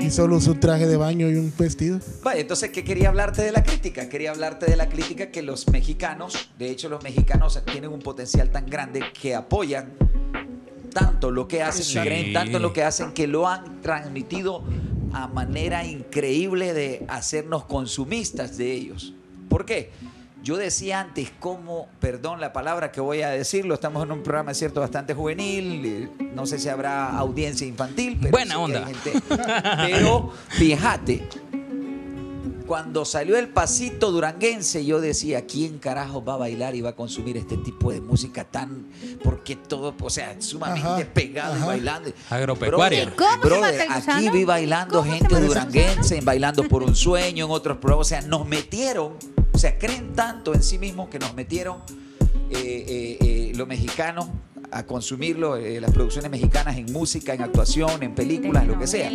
Y 0.00 0.10
solo 0.10 0.36
usó 0.36 0.52
un 0.52 0.60
traje 0.60 0.86
de 0.86 0.96
baño 0.96 1.30
y 1.30 1.36
un 1.36 1.52
vestido. 1.56 1.98
Vale, 2.22 2.40
entonces, 2.42 2.70
¿qué 2.70 2.84
quería 2.84 3.08
hablarte 3.08 3.42
de 3.42 3.52
la 3.52 3.62
crítica? 3.62 4.08
Quería 4.08 4.32
hablarte 4.32 4.66
de 4.66 4.76
la 4.76 4.88
crítica 4.88 5.30
que 5.30 5.40
los 5.42 5.68
mexicanos, 5.68 6.50
de 6.58 6.70
hecho, 6.70 6.88
los 6.88 7.02
mexicanos 7.02 7.58
tienen 7.64 7.90
un 7.90 8.00
potencial 8.00 8.50
tan 8.50 8.66
grande 8.66 9.02
que 9.18 9.34
apoyan 9.34 9.92
tanto 10.94 11.30
lo 11.30 11.46
que 11.46 11.62
hacen 11.62 11.84
Sí. 11.84 11.98
creen 11.98 12.32
tanto 12.32 12.58
lo 12.58 12.72
que 12.72 12.82
hacen 12.82 13.12
que 13.12 13.26
lo 13.26 13.46
han 13.48 13.82
transmitido 13.82 14.64
a 15.12 15.26
manera 15.28 15.84
increíble 15.84 16.72
de 16.72 17.04
hacernos 17.08 17.64
consumistas 17.64 18.56
de 18.56 18.72
ellos. 18.72 19.12
¿Por 19.50 19.66
qué? 19.66 19.90
Yo 20.42 20.56
decía 20.58 21.00
antes 21.00 21.32
cómo, 21.40 21.88
perdón 22.00 22.38
la 22.40 22.52
palabra 22.52 22.92
que 22.92 23.00
voy 23.00 23.22
a 23.22 23.30
decirlo, 23.30 23.72
estamos 23.74 24.02
en 24.04 24.12
un 24.12 24.22
programa, 24.22 24.50
es 24.52 24.58
cierto, 24.58 24.80
bastante 24.80 25.14
juvenil, 25.14 25.84
eh, 25.86 26.08
no 26.34 26.44
sé 26.46 26.58
si 26.58 26.68
habrá 26.68 27.16
audiencia 27.16 27.66
infantil, 27.66 28.18
pero 28.20 28.30
Buena 28.32 28.54
sí 28.54 28.60
onda. 28.60 28.86
gente- 28.86 29.12
pero 29.88 30.32
fíjate, 30.50 31.26
cuando 32.66 33.04
salió 33.04 33.36
el 33.36 33.48
pasito 33.48 34.10
duranguense, 34.10 34.84
yo 34.84 35.00
decía, 35.00 35.46
¿quién 35.46 35.78
carajo 35.78 36.24
va 36.24 36.34
a 36.34 36.36
bailar 36.38 36.74
y 36.74 36.80
va 36.80 36.90
a 36.90 36.96
consumir 36.96 37.36
este 37.36 37.56
tipo 37.56 37.92
de 37.92 38.00
música 38.00 38.44
tan, 38.44 38.86
porque 39.22 39.56
todo, 39.56 39.94
o 40.00 40.10
sea, 40.10 40.36
sumamente 40.40 40.86
Ajá, 40.88 41.04
pegado 41.12 41.54
y 41.54 41.58
ajá. 41.58 41.66
bailando? 41.66 42.12
Agropecuaria. 42.30 43.04
Brother, 43.04 43.16
¿Cómo 43.16 43.32
se 43.32 43.48
brother, 43.48 43.88
mata 43.88 44.12
el 44.12 44.16
aquí 44.16 44.30
vi 44.30 44.44
bailando 44.44 44.98
¿Cómo 45.00 45.12
se 45.12 45.18
gente 45.18 45.40
duranguense, 45.40 46.18
en 46.18 46.24
bailando 46.24 46.66
por 46.68 46.82
un 46.82 46.96
sueño, 46.96 47.46
en 47.46 47.50
otros 47.50 47.78
programas, 47.78 48.06
o 48.06 48.08
sea, 48.08 48.22
nos 48.22 48.46
metieron, 48.46 49.14
o 49.52 49.58
sea, 49.58 49.78
creen 49.78 50.14
tanto 50.14 50.54
en 50.54 50.62
sí 50.62 50.78
mismos 50.78 51.08
que 51.08 51.18
nos 51.18 51.34
metieron 51.34 51.78
eh, 52.50 52.84
eh, 52.88 53.18
eh, 53.20 53.52
los 53.54 53.66
mexicanos 53.68 54.26
a 54.74 54.84
consumirlo, 54.84 55.56
eh, 55.56 55.80
las 55.80 55.92
producciones 55.92 56.30
mexicanas 56.30 56.76
en 56.76 56.92
música, 56.92 57.32
en 57.32 57.42
actuación, 57.42 58.02
en 58.02 58.14
películas, 58.14 58.66
lo 58.66 58.78
que 58.78 58.86
sea. 58.86 59.10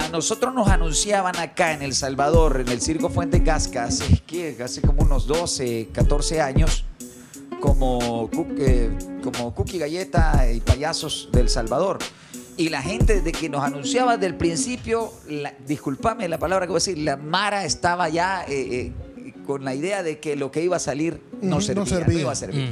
A 0.00 0.08
nosotros 0.08 0.54
nos 0.54 0.68
anunciaban 0.68 1.36
acá 1.36 1.72
en 1.72 1.82
El 1.82 1.94
Salvador, 1.94 2.62
en 2.66 2.68
el 2.72 2.80
Circo 2.80 3.10
Fuente 3.10 3.42
Casca, 3.42 3.84
hace, 3.84 4.20
¿qué? 4.26 4.56
hace 4.62 4.80
como 4.80 5.02
unos 5.02 5.26
12, 5.26 5.88
14 5.92 6.40
años, 6.40 6.84
como, 7.60 8.30
eh, 8.58 8.90
como 9.22 9.54
Cookie 9.54 9.78
Galleta 9.78 10.50
y 10.50 10.60
Payasos 10.60 11.28
del 11.32 11.48
Salvador. 11.48 11.98
Y 12.56 12.70
la 12.70 12.82
gente 12.82 13.20
desde 13.20 13.32
que 13.32 13.48
nos 13.48 13.62
anunciaba 13.62 14.16
del 14.16 14.34
principio, 14.36 15.12
la- 15.28 15.54
discúlpame 15.66 16.28
la 16.28 16.38
palabra 16.38 16.66
que 16.66 16.70
voy 16.72 16.78
a 16.78 16.80
decir, 16.84 16.98
la 16.98 17.16
Mara 17.16 17.64
estaba 17.64 18.08
ya 18.08 18.44
eh, 18.48 18.92
eh, 19.18 19.32
con 19.46 19.64
la 19.64 19.74
idea 19.74 20.02
de 20.02 20.18
que 20.18 20.34
lo 20.36 20.50
que 20.50 20.62
iba 20.62 20.76
a 20.76 20.80
salir 20.80 21.22
no, 21.42 21.56
Ujú, 21.56 21.62
servía, 21.66 21.84
no 21.84 21.90
no 21.90 21.96
servía. 21.98 22.20
iba 22.20 22.32
a 22.32 22.34
servir. 22.34 22.68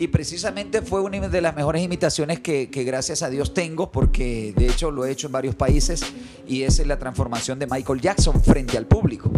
Y 0.00 0.06
precisamente 0.08 0.80
fue 0.80 1.00
una 1.00 1.28
de 1.28 1.40
las 1.40 1.56
mejores 1.56 1.82
imitaciones 1.82 2.38
que, 2.38 2.70
que 2.70 2.84
gracias 2.84 3.22
a 3.22 3.30
Dios 3.30 3.52
tengo, 3.52 3.90
porque 3.90 4.54
de 4.56 4.68
hecho 4.68 4.92
lo 4.92 5.04
he 5.04 5.10
hecho 5.10 5.26
en 5.26 5.32
varios 5.32 5.56
países, 5.56 6.02
y 6.46 6.62
esa 6.62 6.82
es 6.82 6.88
la 6.88 7.00
transformación 7.00 7.58
de 7.58 7.66
Michael 7.66 8.00
Jackson 8.00 8.40
frente 8.42 8.78
al 8.78 8.86
público. 8.86 9.28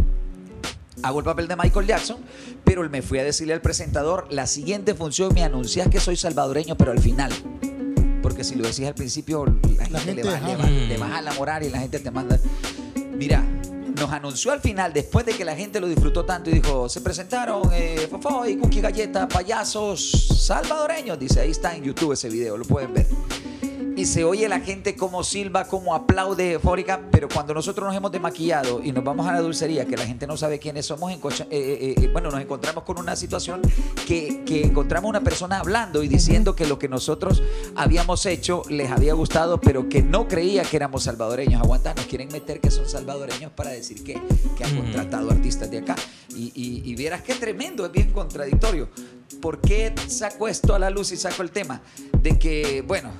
Hago 1.03 1.21
el 1.21 1.25
papel 1.25 1.49
de 1.49 1.57
Michael 1.57 1.87
Jackson, 1.87 2.19
pero 2.63 2.89
me 2.91 3.01
fui 3.01 3.19
a 3.19 3.25
decirle 3.25 3.55
al 3.55 3.63
presentador, 3.63 4.27
la 4.31 4.47
siguiente 4.47 4.95
función 4.95 5.33
me 5.33 5.43
anuncias 5.43 5.89
que 5.89 5.99
soy 5.99 6.17
salvadoreño, 6.17 6.77
pero 6.77 6.93
al 6.93 7.01
final. 7.01 7.33
Porque 8.21 8.45
si 8.45 8.55
lo 8.55 8.69
decís 8.69 8.87
al 8.87 8.95
principio, 8.95 9.47
la 9.47 9.99
gente, 9.99 10.23
gente, 10.23 10.63
le, 10.63 10.71
le 10.71 10.87
le 10.89 10.97
baja 10.99 11.23
la 11.23 11.33
moral 11.33 11.63
y 11.63 11.71
la 11.71 11.79
gente 11.79 12.01
te 12.01 12.11
manda... 12.11 12.39
Mira, 13.17 13.43
nos 14.01 14.11
anunció 14.11 14.51
al 14.51 14.61
final, 14.61 14.95
después 14.95 15.27
de 15.27 15.35
que 15.35 15.45
la 15.45 15.55
gente 15.55 15.79
lo 15.79 15.87
disfrutó 15.87 16.25
tanto 16.25 16.49
y 16.49 16.55
dijo, 16.55 16.89
se 16.89 17.03
presentaron 17.03 17.71
eh, 17.73 18.09
y 18.49 18.57
Cookie 18.57 18.81
Galleta, 18.81 19.29
payasos 19.29 20.11
salvadoreños. 20.41 21.19
Dice, 21.19 21.41
ahí 21.41 21.51
está 21.51 21.77
en 21.77 21.85
YouTube 21.85 22.13
ese 22.13 22.31
video, 22.31 22.57
lo 22.57 22.65
pueden 22.65 22.95
ver. 22.95 23.07
Y 24.01 24.07
se 24.07 24.25
oye 24.25 24.49
la 24.49 24.61
gente 24.61 24.97
como 24.97 25.23
silba, 25.23 25.67
como 25.67 25.95
aplaude 25.95 26.53
eufórica, 26.53 27.03
pero 27.13 27.29
cuando 27.29 27.53
nosotros 27.53 27.87
nos 27.87 27.95
hemos 27.95 28.11
demaquillado 28.11 28.81
y 28.83 28.93
nos 28.93 29.05
vamos 29.05 29.27
a 29.27 29.33
la 29.35 29.41
dulcería, 29.43 29.85
que 29.85 29.95
la 29.95 30.07
gente 30.07 30.27
no 30.27 30.39
sabe 30.39 30.59
quiénes 30.59 30.87
somos, 30.87 31.13
eh, 31.13 31.19
eh, 31.51 31.95
eh, 31.99 32.09
bueno, 32.11 32.31
nos 32.31 32.41
encontramos 32.41 32.85
con 32.85 32.99
una 32.99 33.15
situación 33.15 33.61
que, 34.07 34.43
que 34.47 34.63
encontramos 34.65 35.11
una 35.11 35.21
persona 35.21 35.59
hablando 35.59 36.03
y 36.03 36.09
diciendo 36.09 36.57
que 36.57 36.67
lo 36.67 36.79
que 36.79 36.89
nosotros 36.89 37.43
habíamos 37.77 38.25
hecho 38.25 38.63
les 38.71 38.91
había 38.91 39.13
gustado, 39.13 39.61
pero 39.61 39.87
que 39.91 40.03
no 40.03 40.27
creía 40.29 40.63
que 40.63 40.77
éramos 40.77 41.03
salvadoreños. 41.03 41.61
Aguanta, 41.61 41.93
nos 41.93 42.07
quieren 42.07 42.29
meter 42.33 42.59
que 42.61 42.71
son 42.71 42.89
salvadoreños 42.89 43.53
para 43.53 43.69
decir 43.73 44.03
que, 44.03 44.15
que 44.57 44.65
han 44.65 44.73
Ujú. 44.79 44.83
contratado 44.85 45.31
artistas 45.31 45.71
de 45.71 45.77
acá. 45.77 45.95
Y, 46.35 46.53
y- 46.55 46.91
y 46.91 46.95
vieras 46.95 47.21
qué 47.21 47.35
tremendo, 47.35 47.85
es 47.85 47.93
bien 47.93 48.13
contradictorio. 48.13 48.89
¿por 49.41 49.61
qué 49.61 49.95
saco 50.07 50.49
esto 50.49 50.75
a 50.75 50.79
la 50.79 50.91
luz 50.91 51.13
y 51.13 51.17
saco 51.17 51.43
el 51.43 51.51
tema? 51.51 51.81
De 52.21 52.39
que, 52.39 52.83
bueno, 52.87 53.11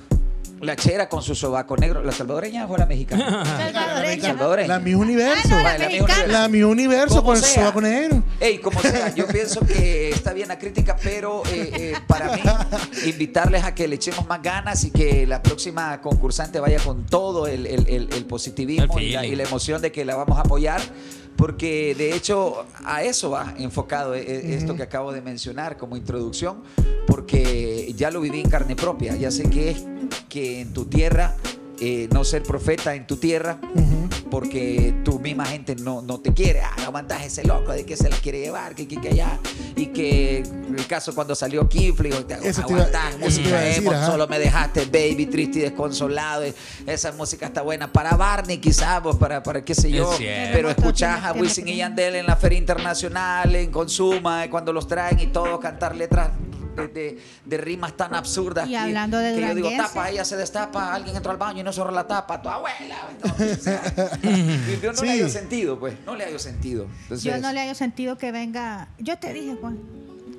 la 0.61 0.75
chera 0.75 1.09
con 1.09 1.23
su 1.23 1.33
sobaco 1.33 1.75
negro, 1.75 2.03
¿la 2.03 2.11
salvadoreña 2.11 2.67
o 2.67 2.77
la 2.77 2.85
mexicana? 2.85 3.43
Salvadoreña. 3.57 4.21
Salvadoreña. 4.27 4.67
La 4.67 4.79
mi 4.79 4.93
universo. 4.93 5.41
Ah, 5.45 5.49
no, 5.49 5.57
la 5.57 5.63
Vale, 5.63 5.79
la 5.79 5.87
mi 5.87 5.93
mexicana. 5.93 6.13
universo. 6.23 6.31
La 6.41 6.47
mi 6.49 6.61
universo 6.63 7.23
con 7.23 7.35
el 7.37 7.43
sobaco 7.43 7.81
negro. 7.81 8.23
Ey, 8.39 8.57
como 8.59 8.79
sea, 8.81 9.13
yo 9.15 9.25
pienso 9.31 9.61
que 9.61 10.09
está 10.09 10.33
bien 10.33 10.47
la 10.49 10.59
crítica, 10.59 10.95
pero 11.01 11.41
eh, 11.47 11.71
eh, 11.73 11.93
para 12.07 12.35
mí, 12.35 12.41
invitarles 13.05 13.63
a 13.63 13.73
que 13.73 13.87
le 13.87 13.95
echemos 13.95 14.27
más 14.27 14.41
ganas 14.41 14.83
y 14.83 14.91
que 14.91 15.25
la 15.25 15.41
próxima 15.41 15.99
concursante 16.01 16.59
vaya 16.59 16.79
con 16.79 17.05
todo 17.05 17.47
el, 17.47 17.65
el- 17.65 17.87
el- 17.87 18.09
el 18.13 18.25
positivismo 18.25 18.97
El 18.99 19.03
y 19.03 19.11
la, 19.13 19.19
feeling. 19.21 19.33
y 19.33 19.35
la 19.37 19.43
emoción 19.43 19.81
de 19.81 19.91
que 19.91 20.05
la 20.05 20.15
vamos 20.15 20.37
a 20.37 20.41
apoyar. 20.41 20.81
Porque 21.35 21.95
de 21.95 22.15
hecho 22.15 22.65
a 22.85 23.03
eso 23.03 23.31
va 23.31 23.55
enfocado 23.57 24.13
eh, 24.13 24.21
eh, 24.21 24.55
esto 24.55 24.75
que 24.75 24.83
acabo 24.83 25.11
de 25.11 25.21
mencionar 25.21 25.77
como 25.77 25.97
introducción, 25.97 26.61
porque 27.07 27.93
ya 27.95 28.11
lo 28.11 28.21
viví 28.21 28.39
en 28.39 28.49
carne 28.49 28.75
propia, 28.75 29.15
ya 29.15 29.31
sé 29.31 29.49
que 29.49 29.71
es 29.71 29.85
que 30.29 30.61
en 30.61 30.73
tu 30.73 30.85
tierra, 30.85 31.35
eh, 31.83 32.07
no 32.11 32.23
ser 32.23 32.43
profeta 32.43 32.93
en 32.93 33.07
tu 33.07 33.17
tierra, 33.17 33.57
porque 34.29 34.93
tu 35.03 35.19
misma 35.19 35.45
gente 35.47 35.75
no, 35.75 36.03
no 36.03 36.19
te 36.19 36.31
quiere. 36.31 36.61
Ah, 36.61 36.75
no 36.77 36.83
aguantas 36.83 37.25
ese 37.25 37.43
loco 37.43 37.71
de 37.71 37.85
que 37.85 37.97
se 37.97 38.07
la 38.07 38.15
quiere 38.17 38.39
llevar, 38.39 38.75
que, 38.75 38.87
que, 38.87 39.01
que 39.01 39.09
allá. 39.09 39.39
Y 39.75 39.87
que 39.87 40.43
el 40.43 40.85
caso 40.85 41.15
cuando 41.15 41.33
salió 41.33 41.67
Kifli, 41.67 42.11
aguantás, 42.11 43.17
música 43.19 43.59
decir, 43.59 43.87
emo, 43.87 43.93
solo 44.05 44.27
me 44.27 44.37
dejaste 44.37 44.85
baby, 44.85 45.25
triste 45.25 45.57
y 45.57 45.61
desconsolado. 45.63 46.45
y 46.45 46.53
Esa 46.85 47.13
música 47.13 47.47
está 47.47 47.63
buena 47.63 47.91
para 47.91 48.15
Barney, 48.15 48.59
quizás, 48.59 49.01
para, 49.19 49.41
para 49.41 49.65
qué 49.65 49.73
sé 49.73 49.89
yo. 49.89 50.13
Pero 50.19 50.69
escuchás 50.69 51.25
a 51.25 51.33
que 51.33 51.41
Wisin 51.41 51.67
y. 51.67 51.77
Yandel 51.77 52.13
en 52.15 52.27
la 52.27 52.35
Feria 52.35 52.59
Internacional, 52.59 53.55
en 53.55 53.71
Consuma, 53.71 54.45
eh, 54.45 54.51
cuando 54.51 54.71
los 54.71 54.87
traen 54.87 55.19
y 55.19 55.27
todo, 55.27 55.59
cantar 55.59 55.95
letras 55.95 56.29
de, 56.75 56.87
de- 56.87 57.19
de 57.45 57.57
rimas 57.57 57.95
tan 57.97 58.13
absurdas. 58.15 58.67
Y 58.67 58.71
que- 58.71 58.77
hablando 58.77 59.17
de 59.17 59.35
que 59.35 59.41
yo 59.47 59.55
digo, 59.55 59.69
tapa, 59.77 60.09
ella 60.09 60.25
se 60.25 60.37
destapa, 60.37 60.93
alguien 60.93 61.15
entró 61.15 61.31
al 61.31 61.37
baño 61.37 61.59
y 61.61 61.63
no 61.63 61.73
cerró 61.73 61.91
la 61.91 62.07
tapa, 62.07 62.41
tu 62.41 62.49
abuela. 62.49 62.97
Entonces, 63.11 63.57
o 63.59 63.61
sea, 63.63 64.19
yo 64.81 64.91
no 64.93 64.97
Sí. 64.99 65.05
le 65.05 65.11
hallo 65.11 65.29
sentido, 65.29 65.79
pues, 65.79 65.95
no 66.05 66.15
le 66.15 66.25
hallo 66.25 66.39
sentido. 66.39 66.87
Entonces, 67.03 67.23
Yo 67.23 67.37
no 67.39 67.51
le 67.53 67.59
hallo 67.61 67.75
sentido 67.75 68.17
que 68.17 68.31
venga. 68.31 68.87
Yo 68.99 69.17
te 69.17 69.33
dije, 69.33 69.55
Juan. 69.59 69.79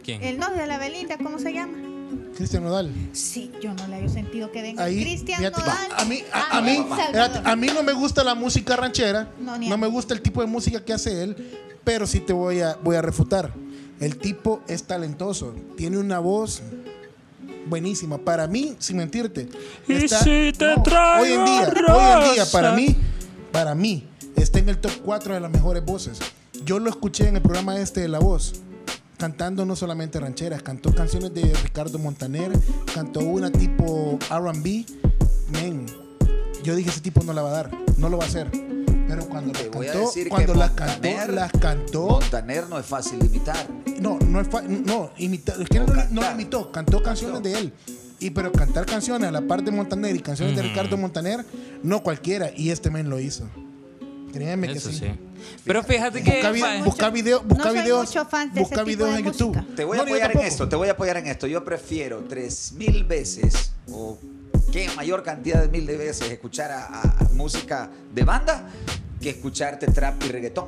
¿Quién? 0.05 0.23
El 0.23 0.39
novio 0.39 0.57
de 0.57 0.67
la 0.67 0.79
Belinda, 0.79 1.17
¿cómo 1.19 1.39
se 1.39 1.53
llama? 1.53 1.79
Cristian 2.37 2.65
Nodal. 2.65 2.91
Sí, 3.13 3.53
yo 3.63 3.73
no 3.75 3.87
le 3.89 3.97
hallo 3.97 4.09
sentido 4.09 4.51
que 4.51 4.63
venga 4.63 4.85
Cristian 4.87 5.43
Nodal. 5.43 5.89
a 5.97 6.05
mí, 6.05 6.23
a, 6.33 6.57
a 6.57 6.59
El 6.59 6.65
mí, 6.65 6.87
a 7.45 7.57
mí 7.57 7.67
no 7.75 7.83
me 7.83 7.93
gusta 7.93 8.25
la 8.25 8.35
música 8.35 8.75
ranchera, 8.75 9.29
No, 9.39 9.53
no, 9.53 9.59
ni 9.59 9.71
a 9.73 9.77
me 9.77 9.87
gusta 9.87 10.13
el 10.15 10.23
tipo 10.23 10.41
de 10.41 10.47
música 10.47 10.85
que 10.85 10.93
hace 10.93 11.23
él, 11.23 11.37
pero 11.85 12.07
sí 12.07 12.21
te 12.21 12.33
voy 12.33 12.61
a, 12.61 12.77
voy 12.83 12.97
a 12.97 13.03
refutar. 13.03 13.53
El 14.03 14.17
tipo 14.19 14.61
es 14.67 14.83
talentoso, 14.83 15.55
tiene 15.77 15.97
una 15.99 16.19
voz 16.19 16.61
buenísima. 17.67 18.19
Para 18.19 18.47
mí, 18.49 18.75
sin 18.79 18.97
mentirte, 18.97 19.49
Y 19.87 19.93
está- 19.93 20.23
si 20.25 20.53
te 20.59 20.75
no, 20.77 20.83
hoy 21.21 21.33
en 21.33 21.45
día, 21.45 21.73
hoy 21.95 22.27
en 22.29 22.35
día, 22.35 22.45
para 22.51 22.73
mí, 22.73 22.97
para 23.53 23.75
mí, 23.77 24.07
está 24.37 24.59
en 24.59 24.69
el 24.71 24.79
top 24.79 24.91
4 25.05 25.35
de 25.35 25.41
las 25.41 25.51
mejores 25.51 25.85
voces. 25.85 26.19
Yo 26.65 26.79
lo 26.79 26.91
escuché 26.91 27.29
en 27.29 27.37
el 27.37 27.43
programa 27.43 27.79
este 27.79 28.01
de 28.01 28.09
La 28.09 28.19
Voz, 28.19 28.55
cantando 29.19 29.65
no 29.65 29.77
solamente 29.77 30.19
rancheras, 30.19 30.63
cantó 30.63 30.93
canciones 30.95 31.33
de 31.33 31.53
Ricardo 31.63 31.99
Montaner, 31.99 32.51
cantó 32.93 33.21
una 33.21 33.51
tipo 33.53 34.19
RB. 34.31 34.85
Men, 35.53 35.87
yo 36.65 36.75
dije, 36.75 36.91
ese 36.91 37.01
tipo 37.03 37.23
no 37.23 37.33
la 37.33 37.43
va 37.43 37.51
a 37.51 37.53
dar, 37.53 37.71
no 37.99 38.09
lo 38.09 38.17
va 38.19 38.25
a 38.25 38.27
hacer. 38.27 38.51
Pero 39.15 39.29
cuando 39.29 39.53
las 39.53 39.71
voy 39.71 39.87
a 39.87 39.93
cantó, 39.93 40.07
decir 40.07 40.29
cuando 40.29 40.53
que 40.55 40.59
las 40.59 40.71
Montaner- 40.71 41.17
cantó, 41.17 41.33
las 41.33 41.53
cantó. 41.53 42.07
Montaner 42.09 42.69
no 42.69 42.79
es 42.79 42.87
fácil 42.87 43.25
imitar. 43.25 43.67
No, 44.01 44.19
no 44.19 44.41
es 44.41 44.49
fa- 44.49 44.63
no, 44.63 45.11
imita, 45.19 45.55
es 45.61 45.69
que 45.69 45.79
no, 45.81 45.87
no 45.87 45.93
cantar. 45.95 46.35
imitó, 46.35 46.73
cantó 46.73 47.03
canciones 47.03 47.43
de 47.43 47.53
él. 47.59 47.73
Y 48.21 48.31
pero 48.31 48.51
cantar 48.53 48.87
canciones 48.87 49.29
a 49.29 49.33
la 49.33 49.43
par 49.43 49.63
de 49.63 49.71
Montaner 49.71 50.15
y 50.17 50.21
canciones 50.21 50.57
de 50.57 50.63
Ricardo 50.63 50.97
Montaner, 50.97 51.45
no 51.83 52.03
cualquiera. 52.03 52.51
Y 52.57 52.71
este 52.71 52.89
men 52.91 53.11
lo 53.11 53.19
hizo. 53.21 53.49
Créeme 54.33 54.69
que 54.69 54.79
Eso 54.79 54.91
sí. 54.91 55.01
sí. 55.01 55.11
Pero 55.65 55.83
fíjate 55.83 56.23
que. 56.23 56.41
Busca, 56.49 56.85
busca 56.85 57.11
video- 57.11 57.43
busca 57.43 57.65
No 57.67 57.71
soy 57.73 57.81
videos, 57.83 58.07
mucho 58.09 58.25
fan 58.25 58.55
de 58.55 58.61
busca 58.61 58.77
ese 58.77 58.85
tipo 58.85 58.97
videos 59.05 59.13
de 59.13 59.19
en 59.19 59.25
YouTube. 59.27 59.57
música. 59.57 59.75
Te 59.77 59.85
voy 59.85 59.97
No, 59.99 60.03
a 60.05 60.07
apoyar 60.07 60.31
en 60.37 60.41
esto, 60.41 60.69
te 60.69 60.77
voy 60.77 60.89
a 60.89 60.93
apoyar 60.93 61.17
en 61.19 61.27
esto. 61.27 61.47
Yo 61.47 61.63
prefiero 61.65 62.25
tres 62.29 62.73
mil 62.73 63.05
veces 63.05 63.73
o 63.91 64.17
que 64.71 64.89
mayor 64.97 65.23
cantidad 65.23 65.63
de 65.63 65.69
mil 65.69 65.87
de 65.87 65.97
veces 65.97 66.31
escuchar 66.31 66.71
a 66.71 67.29
música 67.35 67.91
de 68.15 68.25
banda 68.25 68.69
que 69.21 69.31
escucharte 69.31 69.87
trap 69.87 70.23
y 70.25 70.29
reggaetón. 70.29 70.67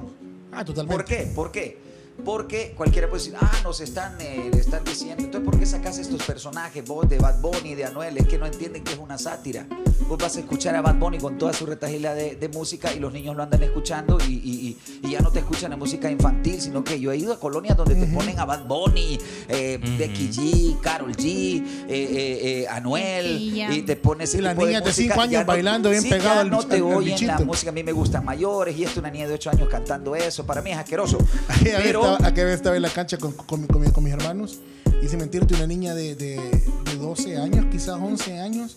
Ah, 0.53 0.65
totalmente. 0.65 0.97
¿Por 0.97 1.05
qué? 1.05 1.33
¿Por 1.35 1.53
qué? 1.53 1.84
Porque 2.25 2.75
cualquiera 2.77 3.09
puede 3.09 3.23
decir, 3.23 3.37
ah, 3.41 3.51
nos 3.65 3.81
están, 3.81 4.19
eh, 4.21 4.51
están 4.55 4.85
diciendo, 4.85 5.23
entonces 5.25 5.45
¿por 5.51 5.59
qué 5.59 5.67
sacas 5.67 5.99
estos 5.99 6.23
personajes 6.23 6.85
vos 6.87 7.09
de 7.09 7.19
Bad 7.19 7.41
Bunny, 7.41 7.75
de 7.75 7.85
Anuel? 7.87 8.17
Es 8.17 8.27
que 8.29 8.39
no 8.39 8.47
entienden 8.47 8.83
que 8.85 8.93
es 8.93 8.99
una 8.99 9.19
sátira. 9.19 9.67
Vos 10.09 10.19
vas 10.19 10.37
a 10.37 10.41
escuchar 10.41 10.75
a 10.77 10.81
Bad 10.83 10.97
Bunny 10.97 11.19
con 11.19 11.39
toda 11.39 11.53
su 11.53 11.67
retajila 11.67 12.15
de, 12.15 12.37
de 12.37 12.49
música 12.49 12.93
y 12.95 13.01
los 13.01 13.13
niños 13.13 13.37
lo 13.37 13.43
andan 13.43 13.63
escuchando 13.63 14.19
y, 14.27 14.33
y- 14.33 14.77
y- 15.03 15.09
y 15.09 15.11
ya 15.13 15.21
no 15.21 15.31
te 15.31 15.41
escuchan 15.41 15.71
la 15.71 15.77
música 15.77 16.11
infantil, 16.11 16.61
sino 16.61 16.83
que 16.85 16.99
yo 17.01 17.11
he 17.13 17.17
ido 17.17 17.33
a 17.33 17.41
colonias 17.41 17.77
donde 17.77 17.95
te 17.95 18.07
ponen 18.07 18.39
a 18.39 18.45
Bad 18.45 18.67
Bunny, 18.67 19.19
eh, 19.49 19.79
Becky 19.99 20.29
G, 20.31 20.81
Carol 20.81 21.15
G, 21.17 21.27
eh, 21.27 21.63
eh, 21.89 22.63
eh, 22.63 22.67
Anuel, 22.69 23.55
Y 23.73 23.83
te 23.83 23.97
pones 23.97 24.31
ese 24.31 24.39
Y 24.39 24.41
las 24.43 24.55
tipo 24.55 24.67
niñas 24.67 24.83
de 24.85 24.91
música, 24.91 25.15
cinco 25.15 25.17
ya 25.17 25.39
años 25.39 25.47
bailando 25.47 25.91
bien 25.91 26.03
sí, 26.03 26.11
pegado 26.11 26.35
ya 26.37 26.41
al 26.41 26.51
no 26.51 26.63
te 26.63 26.77
al- 26.77 26.83
al 26.87 26.95
oyen 26.95 27.27
la 27.27 27.39
música, 27.41 27.71
a 27.71 27.73
mí 27.73 27.83
me 27.83 27.93
gustan 27.93 28.25
mayores 28.25 28.77
y 28.77 28.85
esto 28.85 29.01
una 29.01 29.11
niña 29.11 29.27
de 29.29 29.35
8 29.35 29.51
años 29.51 29.69
cantando 29.69 30.15
eso, 30.17 30.47
para 30.47 30.63
mí 30.63 30.71
es 30.71 30.79
asqueroso. 30.79 31.19
Pero 31.63 32.04
estaba, 32.13 32.29
aquella 32.29 32.47
vez 32.47 32.55
estaba 32.57 32.77
en 32.77 32.83
la 32.83 32.91
cancha 32.91 33.17
con, 33.19 33.33
con, 33.33 33.61
mi- 33.63 33.67
con 33.67 33.81
mi- 33.81 33.91
con 33.91 34.05
mis 34.05 34.13
hermanos 34.13 34.61
y 35.03 35.09
sin 35.09 35.19
mentirte, 35.19 35.55
una 35.55 35.67
niña 35.67 35.95
de, 35.95 36.15
de, 36.15 36.37
de 36.85 36.97
12 36.97 37.37
años, 37.37 37.67
quizás 37.71 37.97
11 38.01 38.41
años, 38.41 38.77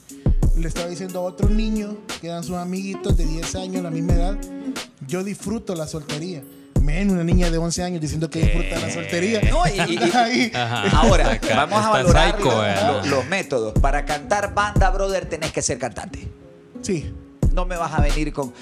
le 0.57 0.67
estaba 0.67 0.88
diciendo 0.88 1.19
a 1.19 1.22
otro 1.24 1.50
niño, 1.50 1.98
que 2.19 2.27
eran 2.27 2.43
sus 2.43 2.55
amiguitos 2.55 3.15
de 3.17 3.25
10 3.25 3.55
años, 3.55 3.84
la 3.84 3.91
misma 3.91 4.13
edad, 4.13 4.38
yo 5.07 5.24
disfruto 5.24 5.75
la 5.75 5.88
soltería. 5.88 6.43
Men, 6.81 7.10
una 7.12 7.24
niña 7.24 7.51
de 7.51 7.57
11 7.57 7.84
años 7.84 8.01
diciendo 8.01 8.29
que 8.29 8.39
disfruta 8.39 8.79
la 8.79 8.89
soltería. 8.89 9.41
No, 9.50 9.63
y- 9.67 9.93
y-. 9.93 10.51
Ahora, 10.93 11.34
Acá 11.34 11.65
vamos 11.65 11.79
a 11.79 11.81
está 11.81 11.89
valorar 11.91 12.31
psycho, 12.38 12.50
lo- 12.51 12.60
¿verdad? 12.62 13.05
lo- 13.05 13.10
los 13.17 13.25
métodos. 13.27 13.74
Para 13.79 14.05
cantar 14.05 14.53
banda, 14.53 14.89
brother, 14.89 15.27
tenés 15.27 15.51
que 15.51 15.62
ser 15.62 15.77
cantante. 15.79 16.27
Sí. 16.81 17.13
No 17.53 17.65
me 17.65 17.75
vas 17.77 17.91
a 17.93 18.01
venir 18.01 18.31
con 18.34 18.53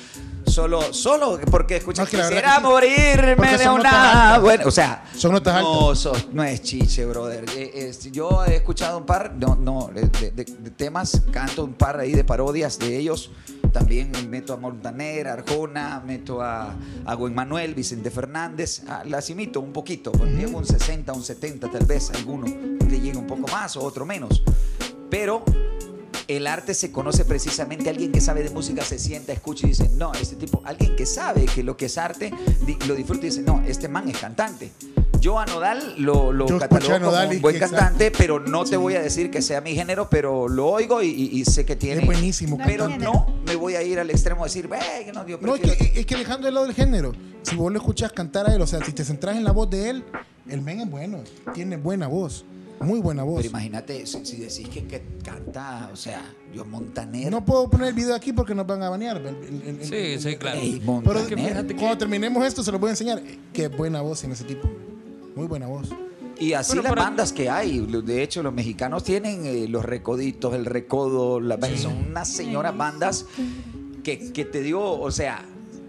solo, 0.55 0.93
solo 0.93 1.37
porque 1.51 1.75
escucha 1.77 2.03
No, 2.03 2.07
que 2.09 2.17
quisiera 2.17 2.55
que 2.55 2.61
morirme 2.61 3.57
de 3.57 3.69
una. 3.69 4.39
Bueno, 4.39 4.63
o 4.67 4.71
sea, 4.71 5.03
Son 5.15 5.31
notas 5.33 5.61
no, 5.61 5.89
altas. 5.89 5.99
sos- 5.99 6.27
no 6.31 6.43
es 6.43 6.61
chiche, 6.61 7.05
brother. 7.05 7.45
Eh, 7.55 7.71
es- 7.89 8.09
yo 8.11 8.43
he 8.45 8.55
escuchado 8.55 8.97
un 8.99 9.05
par, 9.05 9.33
no, 9.37 9.55
no, 9.55 9.89
de, 9.93 10.07
de- 10.31 10.43
de 10.45 10.71
temas, 10.71 11.21
canto 11.31 11.63
un 11.65 11.73
par 11.73 11.99
ahí 11.99 12.13
de 12.13 12.23
parodias 12.23 12.79
de 12.79 12.97
ellos. 12.97 13.31
También 13.73 14.11
meto 14.29 14.53
a 14.53 14.57
Montaner, 14.57 15.27
Arjona, 15.27 16.01
meto 16.05 16.41
a, 16.41 16.73
a 17.05 17.13
Gwen 17.15 17.35
Manuel, 17.35 17.75
Vicente 17.75 18.09
Fernández. 18.09 18.83
Ah, 18.87 19.03
las 19.05 19.29
imito 19.29 19.59
un 19.59 19.73
poquito, 19.73 20.13
pues, 20.13 20.31
llego 20.33 20.57
un 20.57 20.65
60, 20.65 21.11
un 21.11 21.23
70 21.23 21.69
tal 21.69 21.85
vez, 21.85 22.09
alguno 22.11 22.45
le 22.89 22.99
llega 23.01 23.19
un 23.19 23.27
poco 23.27 23.47
más 23.51 23.75
o 23.75 23.83
otro 23.83 24.05
menos. 24.05 24.41
Pero 25.09 25.43
el 26.27 26.47
arte 26.47 26.73
se 26.73 26.91
conoce 26.91 27.25
precisamente 27.25 27.89
alguien 27.89 28.11
que 28.11 28.21
sabe 28.21 28.43
de 28.43 28.49
música 28.49 28.83
se 28.83 28.99
sienta, 28.99 29.33
escucha 29.33 29.65
y 29.67 29.69
dice, 29.69 29.89
no, 29.95 30.13
este 30.13 30.35
tipo, 30.35 30.61
alguien 30.65 30.95
que 30.95 31.05
sabe 31.05 31.45
que 31.45 31.63
lo 31.63 31.77
que 31.77 31.85
es 31.85 31.97
arte, 31.97 32.31
lo 32.87 32.95
disfruta 32.95 33.25
y 33.25 33.29
dice, 33.29 33.41
no, 33.41 33.61
este 33.67 33.87
man 33.87 34.09
es 34.09 34.17
cantante. 34.17 34.71
Yo 35.21 35.39
a 35.39 35.45
Nodal 35.45 35.95
lo, 35.97 36.31
lo 36.31 36.45
catalogo 36.59 36.93
como 36.93 37.05
Nodal 37.07 37.29
un 37.35 37.41
buen 37.41 37.57
cantante, 37.57 38.11
pero 38.11 38.39
no 38.39 38.63
te 38.63 38.77
voy 38.77 38.93
a 38.95 39.01
decir 39.01 39.31
que 39.31 39.41
sea 39.41 39.59
mi 39.59 39.73
género, 39.73 40.07
pero 40.09 40.47
lo 40.47 40.67
oigo 40.67 41.01
y, 41.01 41.07
y- 41.07 41.39
y 41.39 41.45
sé 41.45 41.65
que 41.65 41.75
tiene... 41.75 42.01
Es 42.01 42.05
buenísimo. 42.05 42.57
Pero 42.63 42.83
cantante. 42.89 43.05
no 43.05 43.33
me 43.45 43.55
voy 43.55 43.73
a 43.75 43.81
ir 43.81 43.99
al 43.99 44.09
extremo 44.11 44.43
de 44.43 44.49
decir, 44.49 44.69
que 45.03 45.11
no, 45.13 45.25
yo 45.25 45.39
No, 45.41 45.55
es 45.55 45.61
que, 45.61 45.99
es 45.99 46.05
que 46.05 46.15
dejando 46.15 46.45
de 46.45 46.51
lado 46.51 46.67
el 46.67 46.73
género, 46.75 47.11
si 47.41 47.55
vos 47.55 47.71
lo 47.71 47.79
escuchas 47.79 48.11
cantar 48.11 48.47
a 48.49 48.53
él, 48.53 48.61
o 48.61 48.67
sea, 48.67 48.83
si 48.85 48.91
te 48.91 49.03
centras 49.03 49.35
en 49.35 49.43
la 49.43 49.51
voz 49.51 49.67
de 49.69 49.89
él, 49.89 50.03
el 50.47 50.61
men 50.61 50.81
es 50.81 50.89
bueno, 50.91 51.19
tiene 51.55 51.77
buena 51.77 52.07
voz, 52.07 52.45
muy 52.81 52.99
buena 52.99 53.23
voz. 53.23 53.37
Pero 53.37 53.49
imagínate, 53.49 54.05
si, 54.05 54.25
si 54.25 54.37
decís 54.37 54.67
que, 54.69 54.85
que 54.85 55.01
canta, 55.23 55.89
o 55.91 55.95
sea, 55.95 56.21
yo 56.53 56.65
Montaner... 56.65 57.31
No 57.31 57.43
puedo 57.43 57.69
poner 57.69 57.87
el 57.89 57.93
video 57.93 58.13
aquí 58.15 58.33
porque 58.33 58.53
nos 58.55 58.67
van 58.67 58.83
a 58.83 58.89
banear. 58.89 59.17
el- 59.17 59.27
el- 59.27 59.79
el- 59.79 59.85
Sí, 59.85 59.95
el- 59.95 60.19
sí, 60.21 60.35
claro. 60.35 60.59
Ey, 60.59 60.79
Pero 60.79 60.91
Montaner. 60.91 61.39
fíjate 61.39 61.67
que- 61.67 61.75
cuando 61.75 61.97
terminemos 61.97 62.45
esto 62.45 62.63
se 62.63 62.71
los 62.71 62.79
voy 62.81 62.89
a 62.89 62.91
enseñar. 62.91 63.21
Qué 63.53 63.67
buena 63.69 64.01
voz 64.01 64.19
tiene 64.19 64.35
ese 64.35 64.43
tipo. 64.43 64.67
Muy 65.35 65.47
buena 65.47 65.67
voz. 65.67 65.89
Y 66.37 66.51
así 66.53 66.73
Bueno, 66.75 66.83
las 66.95 67.05
bandas 67.05 67.31
que 67.31 67.49
hay. 67.49 67.79
De 67.79 68.21
hecho, 68.21 68.43
los 68.43 68.53
mexicanos 68.53 69.03
tienen 69.05 69.45
eh, 69.45 69.67
los 69.69 69.85
recoditos, 69.85 70.53
el 70.53 70.65
recodo, 70.65 71.39
la, 71.39 71.57
son 71.77 71.95
unas 72.09 72.27
señoras 72.27 72.75
bandas 72.75 73.25
que, 74.03 74.33
que 74.33 74.43
te 74.45 74.61
digo, 74.61 74.99
o 74.99 75.11
sea, 75.11 75.45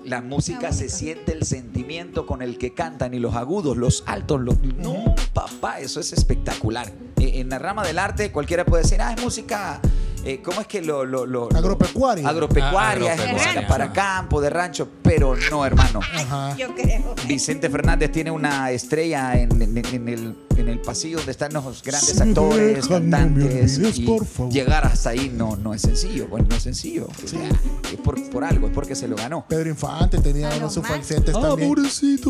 la 0.06 0.22
música 0.22 0.72
se 0.72 0.88
siente 0.88 1.32
el 1.32 1.42
sentimiento 1.44 2.26
con 2.26 2.40
el 2.40 2.58
que 2.58 2.72
cantan 2.72 3.12
y 3.12 3.18
los 3.18 3.34
agudos, 3.34 3.76
los 3.76 4.04
altos, 4.06 4.40
los... 4.40 4.62
No, 4.62 5.16
papá, 5.32 5.80
eso 5.80 5.98
es 5.98 6.12
espectacular. 6.12 6.92
Eh, 7.18 7.40
En 7.40 7.48
la 7.48 7.58
rama 7.58 7.84
del 7.84 7.98
arte 7.98 8.30
cualquiera 8.30 8.64
puede 8.64 8.84
decir, 8.84 9.02
ah, 9.02 9.12
es 9.16 9.22
música 9.22 9.80
eh, 10.26 10.40
¿cómo 10.42 10.60
es 10.60 10.66
que 10.66 10.82
lo, 10.82 11.04
lo, 11.04 11.24
lo- 11.26 11.48
Agropecuaria. 11.54 12.28
Agropecuaria, 12.28 13.12
Ah, 13.12 13.14
es 13.14 13.20
agropecuaria. 13.20 13.32
música 13.52 13.66
para 13.68 13.92
campo, 13.92 14.40
de 14.40 14.50
rancho, 14.50 14.88
pero 15.02 15.34
no, 15.50 15.64
hermano. 15.64 16.00
Ajá. 16.00 16.56
Yo 16.56 16.74
creo. 16.74 17.14
Vicente 17.28 17.70
Fernández 17.70 18.10
tiene 18.12 18.30
una 18.30 18.70
estrella 18.70 19.38
en, 19.40 19.60
en- 19.62 19.76
en 19.78 20.08
el, 20.08 20.36
en 20.56 20.68
el 20.68 20.80
pasillo 20.80 21.18
donde 21.18 21.32
están 21.32 21.52
los 21.52 21.82
grandes 21.82 22.10
Si 22.10 22.20
actores, 22.22 22.84
no 22.90 22.96
cantantes. 22.96 23.78
olvides, 23.78 23.98
y 23.98 24.02
por 24.06 24.26
favor. 24.26 24.52
llegar 24.52 24.84
hasta 24.86 25.10
ahí 25.10 25.32
no, 25.34 25.56
no 25.56 25.72
es 25.74 25.82
sencillo. 25.82 26.26
Bueno, 26.28 26.46
no 26.50 26.56
es 26.56 26.62
sencillo. 26.62 27.06
O 27.24 27.28
sea, 27.28 27.48
es 27.92 27.98
por, 28.02 28.20
por 28.30 28.44
algo, 28.44 28.66
es 28.66 28.72
porque 28.72 28.94
se 28.94 29.06
lo 29.08 29.16
ganó. 29.16 29.46
Pedro 29.48 29.68
Infante 29.70 30.18
tenía 30.18 30.50
uno 30.56 30.66
de 30.68 30.74
sus 30.74 30.86
falsetes 30.86 31.32
también. 31.32 31.72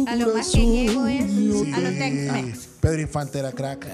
A 0.08 0.16
lo 0.16 0.34
más 0.34 0.50
que 0.50 0.60
llego 0.66 1.06
es 1.06 1.24
a 1.74 1.80
los. 1.80 2.58
Pedro 2.80 3.00
Infante 3.00 3.38
era 3.38 3.52
crack. 3.52 3.86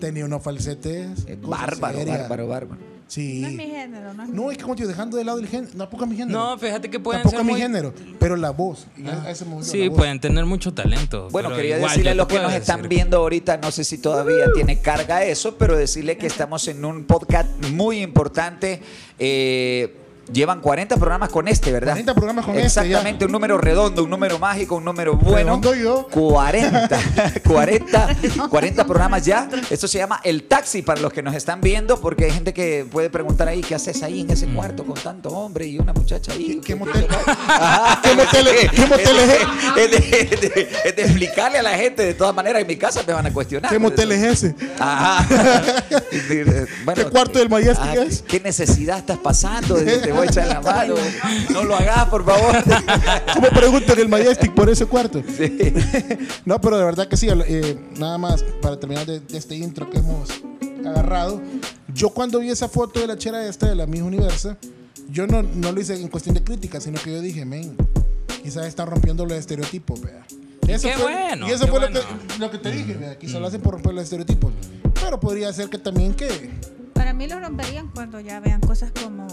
Tenía 0.00 0.24
unos 0.24 0.42
falsetes. 0.42 1.08
Bárbaro, 1.42 1.98
seria. 1.98 2.18
bárbaro, 2.18 2.48
bárbaro. 2.48 2.97
Sí. 3.08 3.40
No 3.40 3.48
es 3.48 3.54
mi 3.54 3.64
género, 3.64 4.12
no 4.14 4.22
es 4.22 4.28
No, 4.28 4.50
es 4.50 4.58
que 4.58 4.62
como 4.62 4.76
te 4.76 4.82
digo, 4.82 4.90
dejando 4.90 5.16
de 5.16 5.24
lado 5.24 5.38
el 5.38 5.48
género, 5.48 5.72
tampoco 5.76 6.04
es 6.04 6.10
mi 6.10 6.16
género. 6.16 6.38
No, 6.38 6.58
fíjate 6.58 6.90
que 6.90 7.00
pueden 7.00 7.22
tampoco 7.22 7.30
ser 7.38 7.40
es 7.40 7.46
mi 7.46 7.52
muy- 7.52 7.60
género, 7.60 7.94
pero 8.20 8.36
la 8.36 8.50
voz. 8.50 8.86
y 8.98 9.08
a- 9.08 9.30
ese 9.30 9.46
me 9.46 9.54
gustó 9.54 9.72
Sí, 9.72 9.78
la 9.84 9.88
voz. 9.88 9.98
pueden 9.98 10.20
tener 10.20 10.44
mucho 10.44 10.74
talento. 10.74 11.28
Bueno, 11.30 11.48
pero 11.48 11.56
quería 11.56 11.76
igual, 11.78 11.90
decirle 11.90 12.10
a 12.10 12.12
yo 12.12 12.16
los 12.18 12.28
te 12.28 12.34
que 12.34 12.38
puedo 12.40 12.50
nos 12.50 12.60
están 12.60 12.76
decir- 12.82 12.88
viendo 12.90 13.16
ahorita, 13.16 13.56
no 13.56 13.70
sé 13.70 13.84
si 13.84 13.96
todavía 13.98 14.52
tiene 14.54 14.80
carga 14.80 15.24
eso, 15.24 15.56
pero 15.56 15.74
decirle 15.76 16.18
que 16.18 16.26
estamos 16.26 16.68
en 16.68 16.84
un 16.84 17.04
podcast 17.04 17.48
muy 17.72 18.02
importante. 18.02 18.82
Eh, 19.18 19.96
llevan 20.32 20.60
40 20.60 20.96
programas 20.96 21.28
con 21.30 21.48
este, 21.48 21.72
¿verdad? 21.72 21.92
40 21.92 22.14
programas 22.14 22.44
con 22.44 22.54
este, 22.54 22.66
Exactamente, 22.66 23.24
un 23.24 23.32
número 23.32 23.58
redondo, 23.58 24.04
un 24.04 24.10
número 24.10 24.38
mágico, 24.38 24.76
un 24.76 24.84
número 24.84 25.14
bueno. 25.16 25.56
Redondo 25.60 25.74
yo. 25.74 26.06
40, 26.10 26.98
40, 27.46 28.16
40 28.50 28.84
programas 28.84 29.24
ya. 29.24 29.48
Esto 29.70 29.88
se 29.88 29.98
llama 29.98 30.20
El 30.24 30.44
Taxi 30.44 30.82
para 30.82 31.00
los 31.00 31.12
que 31.12 31.22
nos 31.22 31.34
están 31.34 31.60
viendo, 31.60 32.00
porque 32.00 32.26
hay 32.26 32.30
gente 32.32 32.52
que 32.52 32.86
puede 32.90 33.10
preguntar 33.10 33.48
ahí, 33.48 33.60
¿qué 33.60 33.74
haces 33.74 34.02
ahí 34.02 34.20
en 34.22 34.30
ese 34.30 34.46
cuarto 34.46 34.84
con 34.84 34.94
tanto 34.96 35.30
hombre 35.30 35.66
y 35.66 35.78
una 35.78 35.92
muchacha 35.92 36.32
ahí? 36.32 36.60
¿Qué- 36.60 36.60
qué 36.60 36.74
¿Qué- 36.74 36.76
motel- 36.76 37.06
qué 38.02 38.16
motel- 38.16 38.48
es? 38.48 38.70
es, 39.76 40.96
de, 40.96 41.02
explicarle 41.02 41.58
a 41.58 41.62
la 41.62 41.76
gente, 41.76 42.04
de 42.04 42.14
todas 42.14 42.34
maneras, 42.34 42.62
en 42.62 42.68
mi 42.68 42.76
casa 42.76 43.02
me 43.06 43.12
van 43.12 43.26
a 43.26 43.32
cuestionar. 43.32 43.70
¿Qué 43.70 43.78
motel 43.78 44.12
es 44.12 44.22
ese? 44.44 44.54
Ajá. 44.78 45.26
Bueno, 46.84 47.04
¿Qué 47.04 47.10
cuarto 47.10 47.38
del 47.38 47.48
Majestic 47.48 47.78
ah, 47.86 47.94
es? 47.94 48.22
¿Qué 48.26 48.40
necesidad 48.40 48.98
estás 48.98 49.18
pasando? 49.18 49.76
Te 49.76 50.12
voy 50.18 50.26
a 50.26 50.30
echar 50.30 50.46
la 50.48 50.60
mano. 50.60 50.94
No 51.50 51.64
lo 51.64 51.74
hagas, 51.76 52.04
por 52.06 52.24
favor. 52.24 52.54
¿Cómo 53.34 53.48
preguntan 53.48 53.98
el 53.98 54.08
Majestic 54.08 54.54
por 54.54 54.68
ese 54.68 54.86
cuarto? 54.86 55.22
Sí. 55.36 55.58
No, 56.44 56.60
pero 56.60 56.78
de 56.78 56.84
verdad 56.84 57.08
que 57.08 57.16
sí. 57.16 57.28
eh, 57.30 57.78
nada 57.98 58.18
más 58.18 58.42
para 58.60 58.78
terminar 58.78 59.06
de, 59.06 59.20
de 59.20 59.38
este 59.38 59.54
intro 59.56 59.88
que 59.90 59.98
hemos 59.98 60.28
agarrado. 60.86 61.40
Yo 61.94 62.10
cuando 62.10 62.38
vi 62.38 62.50
esa 62.50 62.68
foto 62.68 63.00
de 63.00 63.06
la 63.06 63.16
chera 63.16 63.46
esta 63.46 63.68
de 63.68 63.74
la 63.74 63.86
Miss 63.86 64.02
Universa, 64.02 64.56
yo 65.10 65.26
no, 65.26 65.42
no 65.42 65.72
lo 65.72 65.80
hice 65.80 66.00
en 66.00 66.08
cuestión 66.08 66.34
de 66.34 66.44
crítica, 66.44 66.80
sino 66.80 67.00
que 67.02 67.12
yo 67.12 67.20
dije, 67.20 67.44
men, 67.44 67.76
quizás 68.42 68.66
están 68.66 68.88
rompiendo 68.88 69.24
los 69.24 69.36
estereotipos, 69.38 70.00
vea. 70.00 70.24
Eso 70.66 70.86
Qué 70.88 70.94
fue, 70.94 71.12
bueno, 71.12 71.48
Y 71.48 71.52
eso 71.52 71.66
fue 71.66 71.78
bueno. 71.80 71.98
lo, 71.98 72.00
que, 72.28 72.38
lo 72.38 72.50
que 72.50 72.58
te 72.58 72.70
dije, 72.70 72.94
vea. 72.94 73.18
Quizás 73.18 73.40
lo 73.40 73.46
hacen 73.46 73.60
por 73.62 73.72
romper 73.74 73.94
los 73.94 74.04
estereotipos. 74.04 74.52
Pero 75.00 75.18
podría 75.18 75.50
ser 75.52 75.70
que 75.70 75.78
también 75.78 76.12
que... 76.14 76.50
Para 76.98 77.12
mí 77.12 77.26
lo 77.28 77.38
romperían 77.40 77.88
cuando 77.94 78.18
ya 78.20 78.40
vean 78.40 78.60
cosas 78.60 78.90
como 79.02 79.26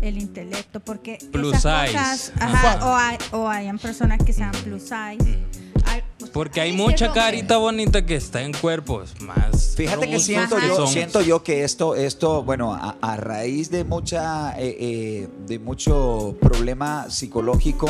el 0.00 0.18
intelecto, 0.18 0.80
porque 0.80 1.18
Plus 1.30 1.56
esas 1.56 1.86
size. 1.90 1.98
cosas, 1.98 2.32
Ajá. 2.40 2.72
ajá, 2.72 2.86
o, 2.90 2.96
hay, 2.96 3.18
o 3.30 3.48
hayan 3.48 3.78
personas 3.78 4.18
que 4.24 4.32
sean 4.32 4.50
plus 4.64 4.82
size. 4.82 5.38
Hay- 5.86 6.02
o 6.20 6.24
sea, 6.24 6.32
Porque 6.32 6.60
hay 6.60 6.72
mucha 6.72 7.12
carita 7.12 7.56
bonita 7.58 8.04
que 8.04 8.16
está 8.16 8.42
en 8.42 8.52
cuerpos 8.52 9.14
más. 9.20 9.74
Fíjate 9.76 10.08
que 10.10 10.18
siento 10.18 10.56
que 10.56 10.66
yo, 10.66 10.76
son- 10.76 10.88
siento 10.88 11.20
yo 11.20 11.42
que 11.44 11.62
esto, 11.64 11.94
esto, 11.94 12.42
bueno, 12.42 12.74
a, 12.74 12.96
a 13.00 13.16
raíz 13.16 13.70
de 13.70 13.84
mucha, 13.84 14.52
eh, 14.58 14.76
eh, 14.80 15.28
de 15.46 15.58
mucho 15.60 16.36
problema 16.40 17.08
psicológico 17.10 17.88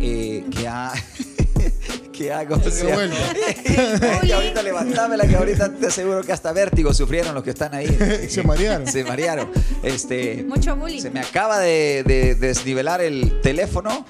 eh, 0.00 0.44
que 0.50 0.66
ha, 0.68 0.92
que 2.18 2.32
ha, 2.32 2.44
¿cómo 2.44 2.62
se 2.64 2.84
llama? 2.84 2.94
vuelve. 2.96 3.16
Es 3.48 4.20
que 4.26 4.32
ahorita 4.34 4.62
levantámela, 4.62 5.26
que 5.26 5.36
ahorita 5.36 5.72
te 5.72 5.86
aseguro 5.86 6.22
que 6.24 6.32
hasta 6.32 6.52
vértigo 6.52 6.92
sufrieron 6.92 7.32
los 7.32 7.44
que 7.44 7.50
están 7.50 7.72
ahí. 7.74 7.86
Se 8.28 8.42
marearon. 8.42 8.86
Se 8.88 9.04
marearon. 9.04 9.48
Este, 9.84 10.44
Mucho 10.48 10.74
bullying. 10.76 11.00
se 11.00 11.10
me 11.10 11.20
acaba 11.20 11.60
de, 11.60 12.02
de 12.04 12.34
desnivelar 12.34 13.00
el 13.00 13.40
teléfono. 13.40 14.04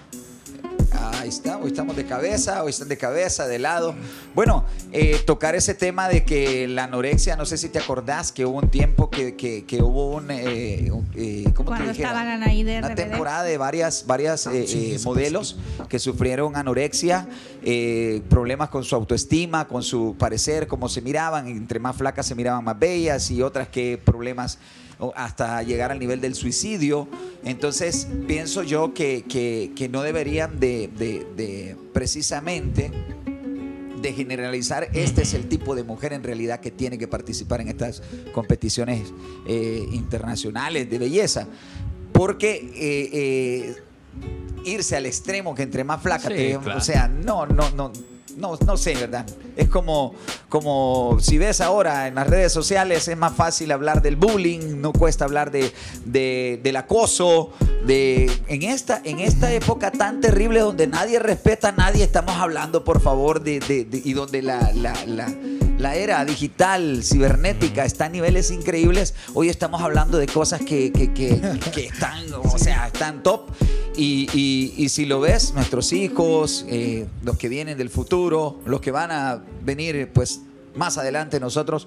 Ahí 0.91 1.29
está, 1.29 1.59
hoy 1.59 1.67
estamos 1.69 1.97
de 1.97 2.07
cabeza, 2.07 2.63
hoy 2.63 2.71
están 2.71 2.89
de 2.89 2.97
cabeza, 2.97 3.47
de 3.47 3.59
lado. 3.59 3.95
Bueno, 4.35 4.65
eh, 4.93 5.21
tocar 5.27 5.55
ese 5.55 5.75
tema 5.75 6.09
de 6.09 6.25
que 6.25 6.67
la 6.67 6.85
anorexia, 6.85 7.37
no 7.37 7.45
sé 7.45 7.59
si 7.59 7.69
te 7.69 7.79
acordás 7.79 8.33
que 8.33 8.47
hubo 8.47 8.59
un 8.59 8.71
tiempo 8.71 9.11
que, 9.11 9.37
que- 9.37 9.65
que 9.67 9.83
hubo 9.83 10.13
un, 10.17 10.31
eh, 10.31 10.91
eh, 11.15 11.45
¿cómo 11.55 11.67
Cuando 11.69 11.87
te 11.87 11.91
dijera? 11.93 12.09
estaban 12.11 12.41
de 12.41 12.79
Una 12.79 12.89
RBD. 12.89 12.95
temporada 12.97 13.43
de 13.43 13.59
varias, 13.59 14.05
varias 14.07 14.47
eh, 14.47 14.65
eh, 14.67 14.99
modelos 15.05 15.59
que 15.89 15.99
sufrieron 15.99 16.57
anorexia, 16.57 17.29
eh, 17.63 18.23
problemas 18.31 18.71
con 18.71 18.83
su 18.85 18.95
autoestima, 18.97 19.69
con 19.69 19.83
su 19.83 20.17
parecer, 20.19 20.67
cómo 20.69 20.89
se 20.89 21.03
miraban, 21.03 21.49
entre 21.49 21.81
más 21.81 21.97
flacas 21.97 22.27
se 22.27 22.35
miraban 22.35 22.65
más 22.65 22.79
bellas 22.79 23.31
y 23.31 23.43
otras 23.43 23.69
que 23.69 24.01
problemas 24.03 24.59
hasta 25.15 25.63
llegar 25.63 25.93
al 25.93 25.99
nivel 25.99 26.21
del 26.21 26.35
suicidio. 26.35 27.09
Entonces, 27.45 28.09
pienso 28.27 28.63
yo 28.63 28.95
que, 28.95 29.25
que- 29.29 29.73
que 29.77 29.89
no 29.89 30.03
deberían 30.03 30.59
de, 30.61 30.89
de- 30.99 31.27
de 31.37 31.77
precisamente 31.93 32.91
de 34.03 34.13
generalizar, 34.13 34.89
este 34.93 35.23
es 35.23 35.35
el 35.35 35.49
tipo 35.49 35.75
de 35.75 35.83
mujer 35.83 36.13
en 36.13 36.23
realidad 36.23 36.61
que 36.61 36.71
tiene 36.71 36.99
que 36.99 37.09
participar 37.09 37.61
en 37.61 37.69
estas 37.69 38.01
competiciones 38.33 39.13
eh, 39.47 39.85
internacionales 39.93 40.89
de 40.89 40.99
belleza. 40.99 41.49
Porque 42.13 42.55
eh, 42.77 43.11
eh, 43.13 43.77
irse 44.65 44.97
al 44.97 45.07
extremo 45.07 45.55
que 45.55 45.63
entre 45.63 45.83
más 45.85 46.01
flaca 46.03 46.29
Sí, 46.29 46.35
te- 46.35 46.59
claro. 46.63 46.79
o 46.79 46.81
sea, 46.81 47.09
no, 47.09 47.47
no, 47.47 47.71
no. 47.71 47.93
No, 48.39 48.57
no 48.65 48.77
sé, 48.77 48.95
¿verdad? 48.95 49.27
Es 49.57 49.69
como, 49.69 50.15
como 50.49 51.19
si 51.21 51.39
ves 51.39 51.61
ahora 51.61 52.07
en 52.07 52.15
las 52.15 52.27
redes 52.29 52.53
sociales, 52.53 53.09
es 53.09 53.17
más 53.17 53.35
fácil 53.35 53.73
hablar 53.73 54.01
del 54.01 54.17
bullying, 54.17 54.81
no 54.81 54.93
cuesta 54.93 55.25
hablar 55.25 55.51
de, 55.51 55.73
de- 56.05 56.61
del 56.63 56.77
acoso, 56.77 57.51
de 57.85 58.31
en 58.47 58.63
esta, 58.63 59.01
en 59.05 59.19
esta 59.19 59.53
época 59.53 59.91
tan 59.91 60.21
terrible 60.21 60.61
donde 60.61 60.87
nadie 60.87 61.19
respeta 61.19 61.69
a 61.71 61.73
nadie, 61.73 62.05
estamos 62.05 62.37
hablando, 62.37 62.85
por 62.85 63.01
favor, 63.01 63.43
de, 63.43 63.59
de- 63.61 63.87
y 64.05 64.13
donde 64.13 64.41
la, 64.43 64.71
la, 64.73 64.95
la- 65.07 65.35
la 65.79 65.95
era 65.95 66.25
digital, 66.25 67.03
cibernética, 67.05 67.85
está 67.85 68.07
a 68.07 68.09
niveles 68.09 68.51
increíbles. 68.51 69.15
Hoy 69.35 69.49
estamos 69.49 69.81
hablando 69.83 70.19
de 70.19 70.27
cosas 70.27 70.61
que, 70.61 70.91
que- 70.93 71.13
que- 71.15 71.41
que 71.73 71.87
están, 71.87 72.25
o 72.35 72.59
sea, 72.59 72.89
están 72.89 73.23
top. 73.23 73.51
Y, 73.97 74.29
y- 74.33 74.75
y 74.77 74.89
si 74.89 75.07
lo 75.07 75.21
ves, 75.21 75.55
nuestros 75.55 75.93
hijos, 75.93 76.65
eh, 76.69 77.07
los 77.23 77.37
que 77.39 77.49
vienen 77.49 77.79
del 77.79 77.91
futuro, 77.91 78.61
los 78.67 78.81
que 78.81 78.91
van 78.91 79.11
a 79.13 79.43
venir, 79.65 80.11
pues 80.13 80.41
más 80.75 80.99
adelante 80.99 81.41
nosotros, 81.41 81.87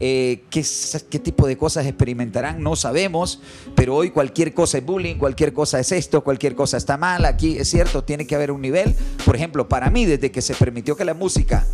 eh, 0.00 0.44
¿qué, 0.50 0.64
qué 1.08 1.18
tipo 1.18 1.46
de 1.46 1.56
cosas 1.56 1.86
experimentarán? 1.86 2.62
No 2.62 2.76
sabemos, 2.76 3.40
pero 3.74 3.96
hoy 3.96 4.10
cualquier 4.10 4.52
cosa 4.52 4.78
es 4.78 4.84
bullying, 4.84 5.16
cualquier 5.16 5.52
cosa 5.54 5.80
es 5.80 5.92
esto, 5.92 6.22
cualquier 6.24 6.54
cosa 6.54 6.76
está 6.76 6.96
mal. 6.98 7.24
Aquí 7.24 7.56
es 7.58 7.68
cierto, 7.70 8.04
tiene 8.04 8.26
que 8.26 8.34
haber 8.34 8.50
un 8.50 8.60
nivel. 8.60 8.94
Por 9.24 9.36
ejemplo, 9.36 9.68
para 9.68 9.88
mí, 9.90 10.04
desde 10.04 10.30
que 10.30 10.42
se 10.42 10.54
permitió 10.54 10.96
que 10.96 11.04
la 11.06 11.14
música 11.14 11.66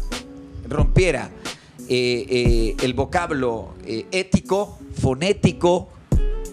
rompiera 0.73 1.31
eh, 1.89 2.27
eh, 2.29 2.77
el 2.83 2.95
vocablo 2.95 3.75
eh, 3.85 4.07
ético, 4.13 4.79
fonético, 4.99 5.89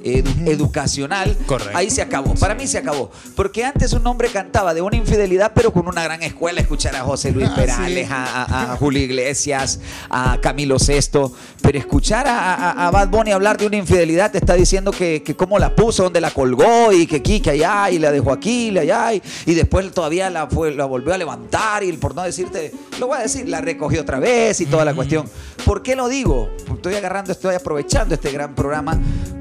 edu- 0.03 0.47
educacional, 0.47 1.35
Correcto. 1.45 1.77
ahí 1.77 1.89
se 1.89 2.01
acabó. 2.01 2.33
Para 2.35 2.55
mí 2.55 2.67
se 2.67 2.77
acabó. 2.77 3.11
Porque 3.35 3.63
antes 3.65 3.93
un 3.93 4.05
hombre 4.07 4.29
cantaba 4.29 4.73
de 4.73 4.81
una 4.81 4.95
infidelidad, 4.95 5.51
pero 5.53 5.71
con 5.73 5.87
una 5.87 6.03
gran 6.03 6.21
escuela, 6.23 6.61
escuchar 6.61 6.95
a 6.95 7.01
José 7.01 7.31
Luis 7.31 7.47
Ah, 7.51 7.55
Perales, 7.55 8.07
sí. 8.07 8.13
a, 8.13 8.43
a- 8.43 8.73
a 8.73 8.77
Julio 8.77 9.01
Iglesias, 9.01 9.79
a 10.09 10.37
Camilo 10.41 10.79
Sesto. 10.79 11.31
Pero 11.61 11.77
escuchar 11.77 12.27
a, 12.27 12.53
a- 12.55 12.87
a 12.87 12.91
Bad 12.91 13.09
Bunny 13.09 13.31
hablar 13.31 13.57
de 13.57 13.67
una 13.67 13.77
infidelidad 13.77 14.31
te 14.31 14.37
está 14.37 14.53
diciendo 14.53 14.91
que, 14.91 15.21
que 15.23 15.35
cómo 15.35 15.59
la 15.59 15.75
puso, 15.75 16.03
dónde 16.03 16.21
la 16.21 16.31
colgó, 16.31 16.91
y 16.91 17.05
que 17.07 17.17
aquí, 17.17 17.39
que 17.39 17.51
allá, 17.51 17.89
y 17.89 17.99
la 17.99 18.11
dejó 18.11 18.31
aquí, 18.31 18.69
y 18.69 18.77
allá, 18.77 19.13
y, 19.13 19.21
y 19.45 19.53
después 19.53 19.91
todavía 19.91 20.29
la, 20.29 20.47
fue, 20.47 20.73
la 20.73 20.85
volvió 20.85 21.13
a 21.13 21.17
levantar, 21.17 21.83
y 21.83 21.91
por 21.93 22.15
no 22.15 22.23
decirte, 22.23 22.71
lo 22.99 23.07
voy 23.07 23.17
a 23.17 23.21
decir, 23.21 23.47
la 23.49 23.61
recogió 23.61 24.01
otra 24.01 24.19
vez 24.19 24.61
y 24.61 24.65
toda 24.65 24.85
la 24.85 24.93
cuestión. 24.93 25.29
¿Por 25.65 25.83
qué 25.83 25.95
lo 25.95 26.07
digo? 26.07 26.49
Estoy 26.73 26.95
agarrando, 26.95 27.31
estoy 27.31 27.55
aprovechando 27.55 28.15
este 28.15 28.31
gran 28.31 28.55
programa, 28.55 28.97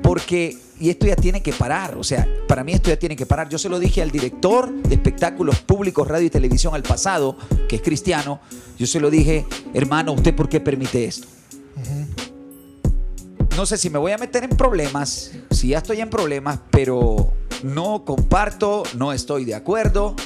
porque 0.09 0.57
y 0.81 0.88
esto 0.88 1.07
ya 1.07 1.16
tiene 1.16 1.42
que 1.42 1.53
parar, 1.53 1.99
o 1.99 2.03
sea, 2.03 2.27
para 2.47 2.64
mí 2.64 2.73
esto 2.73 2.88
ya 2.88 2.99
tiene 2.99 3.14
que 3.14 3.27
parar. 3.27 3.51
Yo 3.51 3.59
se 3.59 3.68
lo 3.68 3.79
dije 3.79 4.01
al 4.01 4.11
director 4.11 4.73
de 4.73 4.94
espectáculos 4.94 5.61
públicos, 5.61 6.09
radio 6.09 6.27
y 6.27 6.31
televisión 6.31 6.75
al 6.75 6.83
pasado, 6.83 7.37
que 7.68 7.77
es 7.77 7.83
cristiano, 7.83 8.40
yo 8.79 8.87
se 8.87 9.01
lo 9.01 9.11
dije, 9.11 9.44
hermano, 9.75 10.12
¿usted 10.12 10.35
por 10.35 10.49
qué 10.49 10.61
permite 10.61 11.05
esto? 11.05 11.29
No 13.55 13.66
sé 13.66 13.77
si 13.77 13.90
me 13.90 13.99
voy 13.99 14.12
a 14.12 14.16
meter 14.16 14.44
en 14.44 14.51
problemas, 14.51 15.33
si 15.51 15.68
ya 15.68 15.79
estoy 15.79 16.01
en 16.01 16.09
problemas, 16.09 16.59
pero 16.71 17.31
no 17.62 18.07
comparto, 18.07 18.85
no 18.97 19.12
estoy 19.12 19.44
de 19.44 19.57
acuerdo 19.57 20.16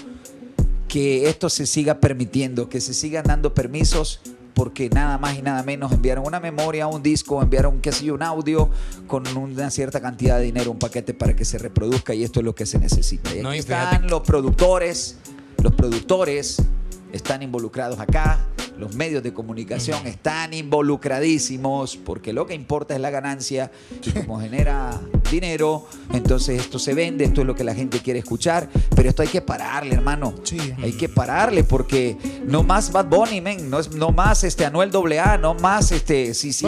que 0.86 1.28
esto 1.28 1.50
se 1.50 1.66
siga 1.66 1.98
permitiendo, 1.98 2.68
que 2.68 2.80
se 2.80 2.94
sigan 2.94 3.24
dando 3.24 3.52
permisos 3.52 4.20
porque 4.54 4.88
nada 4.90 5.18
más 5.18 5.38
y 5.38 5.42
nada 5.42 5.62
menos 5.62 5.92
enviaron 5.92 6.26
una 6.26 6.40
memoria, 6.40 6.86
un 6.86 7.02
disco, 7.02 7.42
enviaron, 7.42 7.80
qué 7.80 7.92
sé 7.92 8.04
yo, 8.04 8.14
un 8.14 8.22
audio 8.22 8.70
con 9.06 9.26
una 9.36 9.70
cierta 9.70 10.00
cantidad 10.00 10.38
de 10.38 10.44
dinero, 10.44 10.70
un 10.70 10.78
paquete 10.78 11.14
para 11.14 11.34
que 11.34 11.44
se 11.44 11.58
reproduzca 11.58 12.14
y 12.14 12.24
esto 12.24 12.40
es 12.40 12.44
lo 12.44 12.54
que 12.54 12.66
se 12.66 12.78
necesita. 12.78 13.34
Y 13.34 13.42
No, 13.42 13.54
y 13.54 13.58
están 13.58 14.08
los 14.08 14.22
productores, 14.22 15.16
los 15.62 15.74
productores 15.74 16.62
están 17.12 17.42
involucrados 17.42 18.00
acá, 18.00 18.38
los 18.78 18.94
medios 18.94 19.22
de 19.22 19.32
comunicación 19.32 20.06
están 20.06 20.54
involucradísimos, 20.54 21.96
porque 21.96 22.32
lo 22.32 22.46
que 22.46 22.54
importa 22.54 22.94
es 22.94 23.00
la 23.00 23.10
ganancia 23.10 23.70
y 24.04 24.10
como 24.10 24.40
genera 24.40 25.00
dinero, 25.30 25.86
entonces 26.12 26.60
esto 26.60 26.78
se 26.78 26.94
vende, 26.94 27.24
esto 27.24 27.40
es 27.40 27.46
lo 27.46 27.54
que 27.54 27.64
la 27.64 27.74
gente 27.74 28.00
quiere 28.00 28.18
escuchar, 28.18 28.68
pero 28.94 29.08
esto 29.08 29.22
hay 29.22 29.28
que 29.28 29.40
pararle, 29.40 29.94
hermano. 29.94 30.34
Sí. 30.44 30.58
Hay 30.82 30.92
que 30.92 31.08
pararle 31.08 31.64
porque 31.64 32.16
no 32.44 32.62
más 32.62 32.92
Bad 32.92 33.06
Bunny, 33.06 33.40
men, 33.40 33.70
no, 33.70 33.78
es, 33.78 33.92
no 33.92 34.10
más 34.10 34.44
este 34.44 34.64
Anuel 34.64 34.90
AA, 35.18 35.38
no 35.38 35.54
más 35.54 35.92
este 35.92 36.34
si, 36.34 36.52
si, 36.52 36.66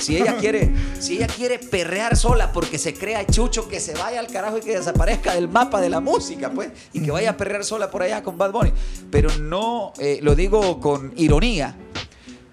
si 0.00 0.16
ella 0.16 0.36
quiere 0.40 0.72
si 0.98 1.16
ella 1.16 1.26
quiere 1.26 1.58
perrear 1.58 2.16
sola 2.16 2.52
porque 2.52 2.78
se 2.78 2.94
crea 2.94 3.26
chucho 3.26 3.68
que 3.68 3.80
se 3.80 3.94
vaya 3.94 4.20
al 4.20 4.26
carajo 4.26 4.58
y 4.58 4.60
que 4.60 4.76
desaparezca 4.76 5.34
del 5.34 5.48
mapa 5.48 5.80
de 5.80 5.88
la 5.88 6.00
música, 6.00 6.50
pues, 6.50 6.70
y 6.92 7.00
que 7.00 7.10
vaya 7.10 7.30
a 7.30 7.36
perrear 7.36 7.64
sola 7.64 7.90
por 7.90 8.02
allá 8.02 8.22
con 8.22 8.38
Bad 8.38 8.52
Bunny. 8.52 8.72
Pero 9.10 9.30
no 9.38 9.92
eh, 9.98 10.18
lo 10.22 10.34
digo 10.34 10.80
con 10.80 11.12
ironía, 11.16 11.31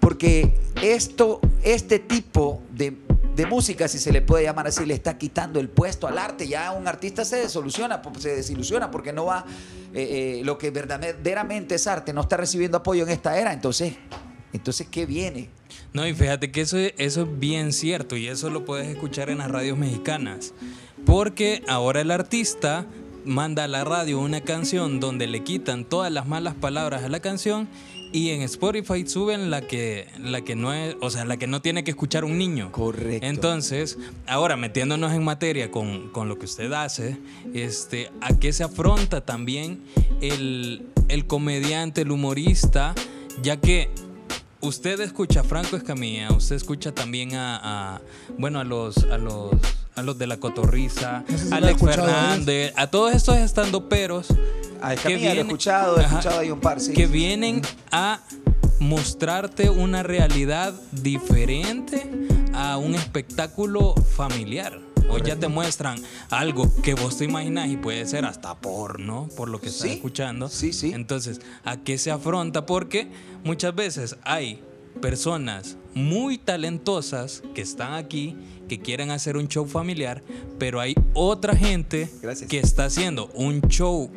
porque 0.00 0.54
esto, 0.82 1.40
este 1.62 1.98
tipo 1.98 2.62
de, 2.72 2.96
música, 3.48 3.88
si 3.88 3.98
se 3.98 4.12
le 4.12 4.20
puede 4.22 4.44
llamar 4.44 4.66
así, 4.66 4.84
le 4.84 4.94
está 4.94 5.16
quitando 5.16 5.60
el 5.60 5.68
puesto 5.68 6.06
al 6.06 6.18
arte. 6.18 6.46
Ya 6.46 6.72
un 6.72 6.86
artista 6.86 7.24
se 7.24 7.36
desoluciona, 7.36 8.02
se 8.18 8.36
desilusiona 8.36 8.90
porque 8.90 9.12
no 9.12 9.26
va, 9.26 9.44
eh, 9.94 10.40
eh, 10.40 10.44
lo 10.44 10.58
que 10.58 10.70
verdaderamente 10.70 11.74
es 11.74 11.86
arte, 11.86 12.12
no 12.12 12.20
está 12.22 12.36
recibiendo 12.36 12.78
apoyo 12.78 13.02
en 13.04 13.10
esta 13.10 13.38
era. 13.38 13.52
Entonces, 13.52 13.94
entonces 14.52 14.88
¿qué 14.90 15.06
viene? 15.06 15.48
No, 15.92 16.06
y 16.06 16.14
fíjate 16.14 16.50
que 16.50 16.60
eso 16.60 16.78
es 16.78 17.38
bien 17.38 17.72
cierto 17.72 18.16
y 18.16 18.28
eso 18.28 18.50
lo 18.50 18.64
puedes 18.64 18.88
escuchar 18.88 19.30
en 19.30 19.38
las 19.38 19.50
radios 19.50 19.78
mexicanas. 19.78 20.52
Porque 21.06 21.62
ahora 21.66 22.02
el 22.02 22.10
artista 22.10 22.86
manda 23.24 23.64
a 23.64 23.68
la 23.68 23.84
radio 23.84 24.20
una 24.20 24.40
canción 24.40 25.00
donde 25.00 25.26
le 25.26 25.42
quitan 25.44 25.84
todas 25.84 26.10
las 26.12 26.26
malas 26.26 26.54
palabras 26.54 27.04
a 27.04 27.08
la 27.08 27.20
canción 27.20 27.68
y 28.12 28.30
en 28.30 28.42
Spotify 28.42 29.06
suben 29.06 29.50
la 29.50 29.62
que, 29.62 30.08
la 30.18 30.42
que 30.42 30.56
no 30.56 30.72
es, 30.72 30.96
o 31.00 31.10
sea, 31.10 31.24
la 31.24 31.36
que 31.36 31.46
no 31.46 31.62
tiene 31.62 31.84
que 31.84 31.92
escuchar 31.92 32.24
un 32.24 32.38
niño. 32.38 32.72
Correcto. 32.72 33.26
Entonces, 33.26 33.98
ahora 34.26 34.56
metiéndonos 34.56 35.12
en 35.12 35.24
materia 35.24 35.70
con, 35.70 36.08
con 36.08 36.28
lo 36.28 36.38
que 36.38 36.46
usted 36.46 36.72
hace, 36.72 37.18
este, 37.54 38.10
¿a 38.20 38.36
qué 38.36 38.52
se 38.52 38.64
afronta 38.64 39.20
también 39.20 39.82
el, 40.20 40.86
el 41.08 41.26
comediante, 41.26 42.02
el 42.02 42.10
humorista? 42.10 42.94
Ya 43.42 43.58
que 43.58 43.90
usted 44.60 45.00
escucha 45.00 45.40
a 45.40 45.44
Franco 45.44 45.76
Escamilla, 45.76 46.32
usted 46.32 46.56
escucha 46.56 46.92
también 46.92 47.34
a, 47.34 47.60
a, 47.94 48.00
bueno, 48.38 48.60
a 48.60 48.64
los, 48.64 48.98
a 49.04 49.18
los, 49.18 49.52
a 50.00 50.02
los 50.02 50.18
de 50.18 50.26
la 50.26 50.38
Cotorriza, 50.38 51.24
No 51.28 51.38
sé 51.38 51.44
si 51.44 51.48
lo 51.50 51.54
ha 51.54 51.58
Alex 51.58 51.82
¿eh? 51.82 51.84
Fernández, 51.86 52.72
a 52.76 52.86
todos 52.88 53.14
estos 53.14 53.36
estandoperos 53.36 54.26
A 54.82 54.96
que 54.96 55.08
lo 55.10 55.14
he 55.14 55.18
vienen- 55.18 55.46
escuchado, 55.46 55.96
he 56.00 56.04
Ajá, 56.04 56.18
escuchado 56.18 56.40
ahí 56.40 56.50
un 56.50 56.60
par, 56.60 56.80
sí. 56.80 56.92
que 56.92 57.06
vienen 57.06 57.62
a 57.92 58.20
mostrarte 58.80 59.68
una 59.70 60.02
realidad 60.02 60.72
diferente 60.92 62.10
a 62.54 62.76
un 62.78 62.94
espectáculo 62.94 63.94
familiar. 63.94 64.80
O 65.12 65.18
ya 65.18 65.34
te 65.34 65.48
muestran 65.48 66.00
algo 66.30 66.72
que 66.84 66.94
vos 66.94 67.18
te 67.18 67.24
imaginas 67.24 67.68
y 67.68 67.76
puede 67.76 68.06
ser 68.06 68.24
hasta 68.24 68.54
porno, 68.60 69.28
por 69.36 69.48
lo 69.48 69.60
que 69.60 69.66
estás 69.66 69.82
Sí, 69.88 69.94
escuchando. 69.94 70.48
sí, 70.48 70.72
sí. 70.72 70.92
Entonces, 70.94 71.40
¿a 71.64 71.78
qué 71.78 71.98
se 71.98 72.12
afronta? 72.12 72.64
Porque 72.64 73.10
muchas 73.42 73.74
veces 73.74 74.16
hay 74.22 74.62
personas 75.02 75.76
muy 75.94 76.38
talentosas 76.38 77.42
que 77.54 77.62
están 77.62 77.94
aquí, 77.94 78.36
que 78.68 78.80
quieren 78.80 79.10
hacer 79.10 79.36
un 79.36 79.48
show 79.48 79.66
familiar, 79.66 80.22
pero 80.58 80.80
hay 80.80 80.94
otra 81.14 81.56
gente 81.56 82.08
Gracias. 82.22 82.48
que 82.48 82.58
está 82.58 82.84
haciendo 82.84 83.30
un 83.34 83.60
show 83.62 84.10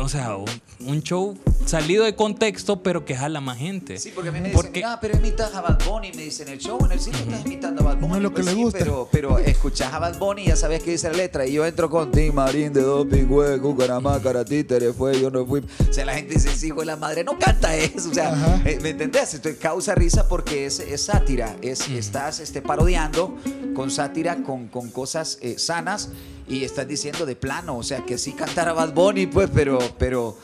o 0.00 0.08
sea, 0.08 0.36
un, 0.80 1.02
show 1.02 1.36
salido 1.66 2.04
de 2.04 2.16
contexto, 2.16 2.82
pero 2.82 3.04
que 3.04 3.14
jala 3.14 3.40
más 3.40 3.58
gente. 3.58 3.98
Sí, 3.98 4.10
porque 4.14 4.30
a 4.30 4.32
mí 4.32 4.40
me 4.40 4.48
dicen, 4.48 4.62
Porque- 4.62 4.84
ah, 4.84 4.98
pero 5.00 5.16
imitas 5.16 5.54
a 5.54 5.60
Bad 5.60 5.84
Bunny, 5.84 6.12
me 6.12 6.22
dicen, 6.22 6.48
el 6.48 6.58
show 6.58 6.78
en 6.84 6.92
el 6.92 7.00
cine 7.00 7.18
estás 7.18 7.44
imitando 7.44 7.82
a 7.82 7.84
Bad 7.84 7.96
Bunny. 7.96 8.08
No 8.08 8.16
es 8.16 8.22
lo 8.22 8.30
que 8.30 8.34
Pues 8.42 8.46
le 8.46 8.52
sí, 8.54 8.62
gusta. 8.62 8.78
Pero, 8.78 9.08
pero 9.12 9.38
escuchas 9.38 9.92
a 9.92 9.98
Bad 9.98 10.18
Bunny 10.18 10.42
y 10.42 10.46
ya 10.46 10.56
sabes 10.56 10.82
qué 10.82 10.92
dice 10.92 11.10
la 11.10 11.16
letra. 11.16 11.46
Y 11.46 11.52
yo 11.52 11.66
entro 11.66 11.90
con 11.90 12.10
Tim 12.10 12.34
Marín 12.34 12.72
de 12.72 12.82
Doping, 12.82 13.26
güey, 13.26 13.58
Cucaramá, 13.58 14.20
Títere, 14.44 14.92
fue, 14.92 15.20
yo 15.20 15.30
no 15.30 15.44
fui. 15.46 15.60
O 15.88 15.92
sea, 15.92 16.04
la 16.04 16.14
gente 16.14 16.34
dice, 16.34 16.50
sí, 16.54 16.68
hijo 16.68 16.80
de 16.80 16.86
la 16.86 16.96
madre, 16.96 17.22
no 17.24 17.38
canta 17.38 17.76
eso. 17.76 18.10
O 18.10 18.14
sea, 18.14 18.32
Ajá. 18.32 18.62
eh, 18.64 18.78
¿me 18.82 18.90
entendés? 18.90 19.34
Esto 19.34 19.50
causa 19.60 19.94
risa 19.94 20.28
porque 20.28 20.66
es, 20.66 20.80
es 20.80 21.04
sátira. 21.04 21.56
Es, 21.62 21.88
Estás 21.88 22.40
este, 22.40 22.62
parodiando 22.62 23.36
con 23.74 23.90
sátira, 23.90 24.42
con, 24.42 24.68
con 24.68 24.90
cosas 24.90 25.38
eh, 25.42 25.58
sanas 25.58 26.10
y 26.50 26.64
estás 26.64 26.86
diciendo 26.88 27.24
de 27.24 27.36
plano. 27.36 27.76
O 27.78 27.82
sea, 27.82 28.04
que 28.04 28.18
sí 28.18 28.32
cantara 28.32 28.72
Bad 28.72 28.92
Bunny, 28.92 29.26
pues, 29.26 29.48
pero... 29.54 29.78
pero 29.98 30.36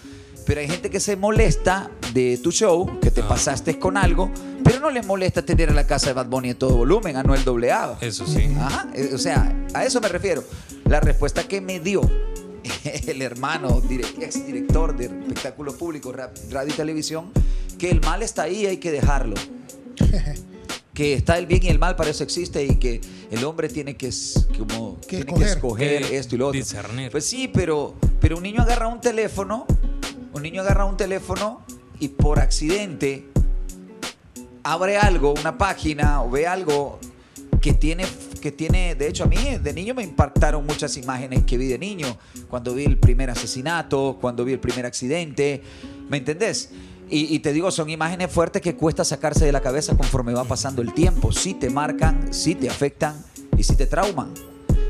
pero 0.47 0.61
hay 0.61 0.69
gente 0.69 0.90
que 0.90 1.01
se 1.01 1.16
molesta 1.16 1.90
de 2.14 2.38
tu 2.40 2.53
show, 2.53 3.01
que 3.01 3.11
te 3.11 3.21
Ah. 3.21 3.27
pasaste 3.31 3.81
con 3.81 3.97
algo, 3.97 4.31
pero 4.62 4.79
no 4.79 4.90
les 4.90 5.05
molesta 5.05 5.45
tener 5.45 5.71
a 5.71 5.73
la 5.73 5.88
casa 5.88 6.07
de 6.07 6.12
Bad 6.12 6.27
Bunny 6.29 6.51
en 6.51 6.57
todo 6.57 6.77
volumen, 6.77 7.16
Anuel 7.16 7.40
AA. 7.69 7.99
Eso 8.01 8.25
sí. 8.29 8.45
Ajá, 8.57 8.87
eh, 8.95 9.11
o 9.12 9.19
sea, 9.19 9.53
a 9.75 9.85
eso 9.85 10.01
me 10.01 10.07
refiero. 10.07 10.45
La 10.85 11.01
respuesta 11.01 11.49
que 11.49 11.61
me 11.61 11.81
dio 11.81 12.01
el 13.09 13.23
hermano, 13.23 13.83
ex 14.21 14.47
director 14.47 14.97
de 14.97 15.07
espectáculos 15.07 15.75
públicos, 15.75 16.14
ra- 16.14 16.31
radio 16.53 16.73
y 16.73 16.77
televisión, 16.77 17.33
que 17.77 17.90
el 17.90 18.01
mal 18.03 18.23
está 18.23 18.42
ahí, 18.45 18.66
hay 18.66 18.77
que 18.77 18.92
dejarlo. 18.92 19.35
Que 20.96 21.12
está 21.12 21.37
el 21.37 21.44
bien 21.44 21.62
y 21.62 21.68
el 21.68 21.78
mal, 21.78 21.94
para 21.94 22.09
eso 22.09 22.24
existe, 22.24 22.64
y 22.64 22.76
que 22.76 23.02
el 23.30 23.44
hombre 23.44 23.68
tiene 23.68 23.98
que, 23.98 24.11
como, 24.56 24.98
Que 25.02 25.24
tiene 25.24 25.35
que 25.35 25.44
escoger. 25.44 26.02
escoger 26.02 26.14
esto 26.14 26.35
y 26.37 26.38
lo 26.38 26.48
otro. 26.48 26.59
Discernir. 26.59 27.11
Pues 27.11 27.26
sí, 27.26 27.48
pero, 27.52 27.94
pero 28.18 28.38
un 28.38 28.42
niño 28.42 28.62
agarra 28.62 28.87
un 28.87 29.02
teléfono, 29.02 29.66
un 30.32 30.42
niño 30.42 30.62
agarra 30.62 30.87
un 30.87 30.96
teléfono 30.96 31.61
y 32.00 32.09
por 32.09 32.38
accidente 32.40 33.26
abre 34.62 34.96
algo, 34.96 35.35
una 35.38 35.59
página 35.59 36.22
o 36.22 36.30
ve 36.30 36.46
algo 36.46 36.98
que 37.61 37.74
tiene, 37.74 38.06
que 38.40 38.50
tiene, 38.50 38.94
de 38.94 39.09
hecho 39.09 39.24
a 39.24 39.26
mí 39.26 39.37
de 39.37 39.72
niño 39.74 39.94
me 39.94 40.02
impactaron 40.02 40.64
muchas 40.64 40.96
imágenes 40.96 41.44
que 41.44 41.59
vi 41.59 41.66
de 41.66 41.78
niño, 41.78 42.16
cuando 42.48 42.74
vi 42.74 42.85
el 42.85 42.96
primer 42.96 43.28
asesinato, 43.28 44.16
cuando 44.18 44.46
vi 44.46 44.54
el 44.54 44.61
primer 44.61 44.87
accidente, 44.87 45.62
¿me 46.09 46.16
entendés? 46.16 46.70
Y, 47.09 47.38
te 47.38 47.53
digo, 47.53 47.71
son 47.71 47.88
imágenes 47.88 48.33
fuertes 48.33 48.61
que 48.61 48.75
cuesta 48.75 49.05
sacarse 49.05 49.45
de 49.45 49.53
la 49.53 49.61
cabeza 49.61 49.97
conforme 49.97 50.33
va 50.33 50.45
pasando 50.45 50.83
el 50.83 50.92
tiempo, 50.92 51.31
sí 51.31 51.55
te 51.55 51.71
marcan, 51.71 52.33
sí 52.35 52.57
te 52.57 52.69
afectan 52.69 53.25
y 53.57 53.62
sí 53.62 53.77
te 53.77 53.87
trauman. 53.87 54.35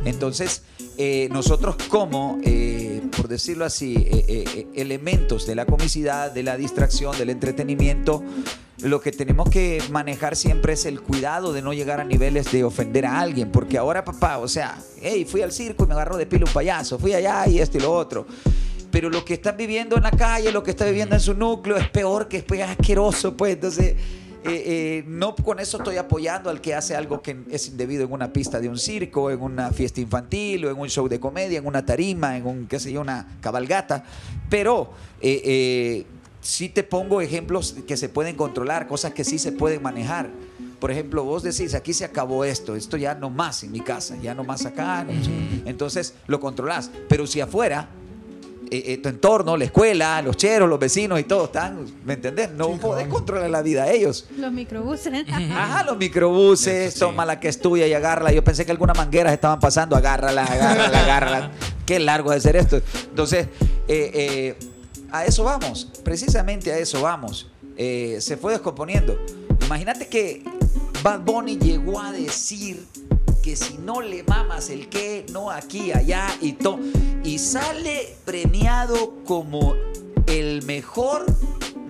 Entonces, 0.06 0.62
eh, 0.96 1.28
nosotros 1.30 1.76
como, 1.90 2.38
eh, 2.42 3.02
por 3.14 3.28
decirlo 3.28 3.66
así, 3.66 3.96
eh, 3.98 4.66
elementos 4.74 5.46
de 5.46 5.56
la 5.56 5.66
comicidad, 5.66 6.32
de 6.32 6.42
la 6.42 6.56
distracción, 6.56 7.18
del 7.18 7.28
entretenimiento, 7.28 8.22
lo 8.82 9.00
que 9.00 9.12
tenemos 9.12 9.48
que 9.50 9.82
manejar 9.90 10.36
siempre 10.36 10.74
es 10.74 10.84
el 10.86 11.00
cuidado 11.00 11.52
de 11.52 11.62
no 11.62 11.72
llegar 11.72 12.00
a 12.00 12.04
niveles 12.04 12.52
de 12.52 12.64
ofender 12.64 13.06
a 13.06 13.20
alguien, 13.20 13.50
porque 13.50 13.78
ahora 13.78 14.04
papá, 14.04 14.38
o 14.38 14.48
sea, 14.48 14.78
hey, 15.00 15.26
fui 15.28 15.42
al 15.42 15.52
circo 15.52 15.84
y 15.84 15.86
me 15.86 15.94
agarró 15.94 16.16
de 16.16 16.26
pilo 16.26 16.46
un 16.46 16.52
payaso, 16.52 16.98
fui 16.98 17.12
allá 17.14 17.46
y 17.46 17.58
esto 17.58 17.78
y 17.78 17.80
lo 17.80 17.92
otro. 17.92 18.26
Pero 18.96 19.10
lo 19.10 19.26
que 19.26 19.34
están 19.34 19.58
viviendo 19.58 19.94
en 19.98 20.04
la 20.04 20.10
calle, 20.10 20.50
lo 20.50 20.62
que 20.62 20.70
está 20.70 20.86
viviendo 20.86 21.14
en 21.14 21.20
su 21.20 21.34
núcleo 21.34 21.76
es 21.76 21.86
peor, 21.90 22.28
que 22.28 22.38
es 22.38 22.44
pues, 22.44 22.62
asqueroso, 22.62 23.36
pues 23.36 23.52
entonces... 23.52 23.88
eh, 23.88 23.98
eh, 24.44 25.04
no 25.06 25.34
con 25.36 25.60
eso 25.60 25.76
estoy 25.76 25.98
apoyando 25.98 26.48
al 26.48 26.62
que 26.62 26.74
hace 26.74 26.96
algo 26.96 27.20
que 27.20 27.36
es 27.50 27.68
indebido 27.68 28.04
en 28.04 28.12
una 28.12 28.32
pista 28.32 28.58
de 28.58 28.70
un 28.70 28.78
circo, 28.78 29.30
en 29.30 29.42
una 29.42 29.70
fiesta 29.70 30.00
infantil 30.00 30.64
o 30.64 30.70
en 30.70 30.78
un 30.78 30.88
show 30.88 31.08
de 31.08 31.20
comedia, 31.20 31.58
en 31.58 31.66
una 31.66 31.84
tarima, 31.84 32.38
en 32.38 32.46
un, 32.46 32.66
qué 32.66 32.80
sé 32.80 32.90
yo, 32.90 33.02
una 33.02 33.36
cabalgata. 33.42 34.02
Pero 34.48 34.92
eh, 35.20 35.42
eh, 35.44 36.06
sí 36.40 36.70
te 36.70 36.82
pongo 36.82 37.20
ejemplos 37.20 37.76
que 37.86 37.98
se 37.98 38.08
pueden 38.08 38.34
controlar, 38.34 38.86
cosas 38.86 39.12
que 39.12 39.24
sí 39.24 39.38
se 39.38 39.52
pueden 39.52 39.82
manejar. 39.82 40.30
Por 40.80 40.90
ejemplo, 40.90 41.22
vos 41.22 41.42
decís, 41.42 41.74
aquí 41.74 41.92
se 41.92 42.06
acabó 42.06 42.46
esto, 42.46 42.74
esto 42.74 42.96
ya 42.96 43.14
no 43.14 43.28
más 43.28 43.62
en 43.62 43.72
mi 43.72 43.80
casa, 43.80 44.16
ya 44.22 44.34
no 44.34 44.42
más 44.42 44.64
acá. 44.64 45.04
no 45.04 45.12
sé. 45.22 45.30
Entonces 45.66 46.14
lo 46.28 46.40
controlás. 46.40 46.90
Pero 47.10 47.26
si 47.26 47.42
afuera 47.42 47.90
eh, 48.70 48.82
eh, 48.92 48.98
tu 48.98 49.08
entorno, 49.08 49.56
la 49.56 49.64
escuela, 49.64 50.20
los 50.22 50.36
cheros, 50.36 50.68
los 50.68 50.78
vecinos 50.78 51.18
y 51.20 51.24
todo 51.24 51.44
están, 51.46 51.86
¿me 52.04 52.14
entendés? 52.14 52.50
No 52.50 52.72
Sí, 52.72 52.78
podés 52.80 53.08
controlar 53.08 53.48
la 53.50 53.62
vida 53.62 53.84
de 53.84 53.96
ellos. 53.96 54.26
Los 54.36 54.52
microbuses. 54.52 55.12
Ajá, 55.52 55.84
los 55.84 55.96
microbuses, 55.96 56.94
sí. 56.94 57.00
toma 57.00 57.24
la 57.24 57.40
que 57.40 57.48
es 57.48 57.60
tuya 57.60 57.86
y 57.86 57.92
agárrala. 57.92 58.32
Yo 58.32 58.42
pensé 58.42 58.64
que 58.64 58.72
algunas 58.72 58.96
mangueras 58.96 59.32
estaban 59.32 59.60
pasando, 59.60 59.96
agárrala, 59.96 60.44
agárrala, 60.44 61.00
agárrala. 61.00 61.50
Qué 61.86 61.98
largo 62.00 62.32
de 62.32 62.40
ser 62.40 62.56
esto. 62.56 62.80
Entonces, 63.10 63.46
eh, 63.88 64.10
eh, 64.14 64.56
a 65.12 65.24
eso 65.24 65.44
vamos, 65.44 65.88
precisamente 66.02 66.72
a 66.72 66.78
eso 66.78 67.00
vamos. 67.02 67.48
Eh, 67.76 68.18
se 68.20 68.36
fue 68.36 68.52
descomponiendo. 68.52 69.16
Imagínate 69.64 70.08
que 70.08 70.42
Bad 71.02 71.20
Bunny 71.20 71.58
llegó 71.58 72.00
a 72.00 72.12
decir 72.12 72.84
que 73.46 73.54
si 73.54 73.78
no 73.78 74.00
le 74.00 74.24
mamas 74.24 74.70
el 74.70 74.88
qué, 74.88 75.24
no 75.32 75.52
aquí, 75.52 75.92
allá 75.92 76.26
y 76.40 76.54
todo. 76.54 76.80
Y 77.22 77.38
sale 77.38 78.16
premiado 78.24 79.22
como 79.24 79.76
el 80.26 80.64
mejor, 80.64 81.24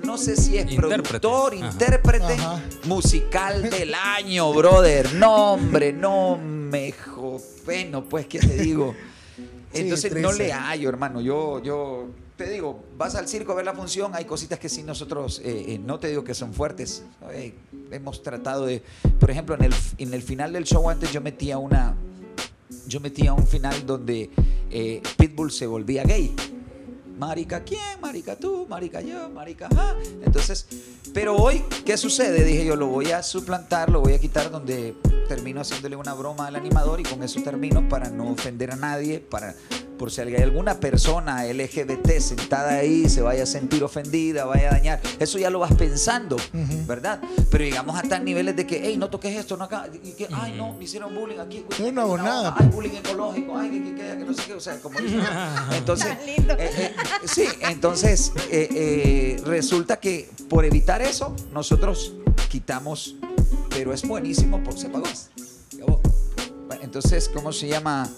no 0.04 0.18
sé 0.18 0.36
si 0.36 0.58
es 0.58 0.70
Intérprete. 0.70 1.02
productor, 1.02 1.54
Ajá. 1.54 1.66
intérprete, 1.72 2.34
Ajá. 2.34 2.60
musical 2.84 3.70
del 3.70 3.94
año, 3.94 4.52
brother. 4.52 5.14
No, 5.14 5.52
hombre, 5.54 5.94
no 5.94 6.36
me 6.36 6.92
jo- 6.92 7.40
Bueno, 7.64 8.04
pues, 8.04 8.26
¿qué 8.26 8.38
te 8.38 8.58
digo? 8.58 8.94
Sí, 9.72 9.80
Entonces 9.82 10.14
no 10.14 10.32
le 10.32 10.52
hallo, 10.52 10.88
hermano. 10.90 11.20
Yo, 11.22 11.62
yo 11.62 12.06
te 12.36 12.50
digo, 12.50 12.84
vas 12.96 13.14
al 13.14 13.28
circo 13.28 13.52
a 13.52 13.54
ver 13.54 13.64
la 13.64 13.72
función, 13.72 14.14
hay 14.14 14.26
cositas 14.26 14.58
que 14.58 14.68
sí 14.68 14.82
nosotros, 14.82 15.40
eh, 15.42 15.64
eh, 15.68 15.78
no 15.78 15.98
te 15.98 16.08
digo 16.08 16.22
que 16.22 16.34
son 16.34 16.52
fuertes. 16.52 17.02
eh, 17.32 17.54
hemos 17.90 18.22
tratado 18.22 18.66
de, 18.66 18.82
por 19.18 19.30
ejemplo, 19.30 19.54
en 19.54 19.64
el, 19.64 19.74
en 19.98 20.12
el 20.12 20.22
final 20.22 20.52
del 20.52 20.64
show 20.64 20.88
antes 20.90 21.12
yo 21.12 21.20
metía 21.20 21.56
una, 21.56 21.94
yo 22.86 23.00
metía 23.00 23.32
un 23.32 23.46
final 23.46 23.86
donde 23.86 24.30
Pitbull 25.16 25.50
se 25.50 25.66
volvía 25.66 26.04
gay. 26.04 26.34
Marica, 27.18 27.64
¿quién? 27.64 27.98
Marica 28.02 28.36
tú, 28.36 28.66
marica 28.68 29.00
yo, 29.00 29.30
marica, 29.30 29.68
ajá. 29.70 29.96
Entonces, 30.22 30.66
pero 31.14 31.34
hoy, 31.34 31.64
¿qué 31.86 31.96
sucede? 31.96 32.44
Dije 32.44 32.66
yo, 32.66 32.76
lo 32.76 32.88
voy 32.88 33.12
a 33.12 33.22
suplantar, 33.22 33.88
lo 33.88 34.02
voy 34.02 34.12
a 34.12 34.18
quitar 34.18 34.50
donde 34.50 34.94
termino 35.26 35.62
haciéndole 35.62 35.96
una 35.96 36.12
broma 36.12 36.48
al 36.48 36.56
animador 36.56 37.00
y 37.00 37.04
con 37.04 37.22
eso 37.22 37.40
termino 37.42 37.88
para 37.88 38.10
no 38.10 38.30
ofender 38.30 38.70
a 38.70 38.76
nadie, 38.76 39.20
para 39.20 39.54
por 39.98 40.10
si 40.10 40.20
hay 40.20 40.34
alguna 40.36 40.78
persona 40.78 41.44
LGBT 41.44 42.18
sentada 42.18 42.70
ahí 42.76 43.08
se 43.08 43.22
vaya 43.22 43.44
a 43.44 43.46
sentir 43.46 43.82
ofendida, 43.82 44.44
vaya 44.44 44.68
a 44.68 44.72
dañar. 44.72 45.00
Eso 45.18 45.38
ya 45.38 45.50
lo 45.50 45.58
vas 45.60 45.72
pensando, 45.74 46.36
¿verdad? 46.86 47.20
Pero 47.50 47.64
llegamos 47.64 47.96
hasta 47.98 48.18
niveles 48.18 48.56
de 48.56 48.66
que, 48.66 48.80
hey, 48.84 48.96
no 48.96 49.08
toques 49.08 49.34
esto, 49.36 49.56
no 49.56 49.64
acá, 49.64 49.88
y 50.02 50.12
que, 50.12 50.28
ay, 50.32 50.54
no, 50.56 50.72
me 50.74 50.84
hicieron 50.84 51.14
bullying 51.14 51.38
aquí. 51.38 51.64
Yo 51.78 51.92
no 51.92 52.02
hago 52.02 52.18
nada, 52.18 52.54
Ay, 52.58 52.66
bullying 52.68 52.94
ecológico, 52.96 53.56
ay, 53.58 53.70
que, 53.70 53.84
que, 53.84 53.94
que, 53.94 54.18
que 54.18 54.24
no 54.24 54.34
sé 54.34 54.42
qué, 54.46 54.54
o 54.54 54.60
sea, 54.60 54.78
como 54.80 55.00
dicen. 55.00 55.20
Entonces, 55.72 56.16
Tan 56.16 56.26
lindo. 56.26 56.54
eh, 56.58 56.70
eh, 56.76 56.94
sí, 57.26 57.44
entonces 57.60 58.32
eh, 58.50 58.68
eh, 58.70 59.42
resulta 59.44 59.98
que 59.98 60.28
por 60.48 60.64
evitar 60.64 61.02
eso, 61.02 61.34
nosotros 61.52 62.14
quitamos, 62.50 63.16
pero 63.70 63.92
es 63.92 64.06
buenísimo 64.06 64.62
por 64.62 64.78
se 64.78 64.88
pagó. 64.88 65.06
Entonces, 66.82 67.28
¿cómo 67.32 67.52
se 67.52 67.68
llama? 67.68 68.08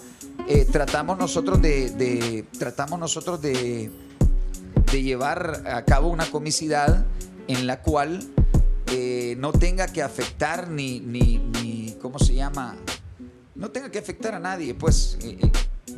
Eh, 0.47 0.65
tratamos 0.71 1.17
nosotros 1.17 1.61
de, 1.61 1.89
de- 1.91 2.45
tratamos 2.57 2.99
nosotros 2.99 3.41
de, 3.41 3.91
de 4.91 5.03
llevar 5.03 5.63
a 5.67 5.83
cabo 5.85 6.07
una 6.09 6.25
comicidad 6.31 7.05
en 7.47 7.67
la 7.67 7.81
cual 7.81 8.19
eh, 8.87 9.35
no 9.37 9.51
tenga 9.51 9.87
que 9.87 10.01
afectar 10.01 10.69
ni, 10.69 10.99
ni, 10.99 11.37
ni, 11.61 11.95
¿cómo 12.01 12.19
se 12.19 12.33
llama? 12.33 12.75
No 13.55 13.69
tenga 13.71 13.91
que 13.91 13.99
afectar 13.99 14.33
a 14.35 14.39
nadie, 14.39 14.73
pues, 14.73 15.17
eh, 15.21 15.37
eh, 15.41 15.51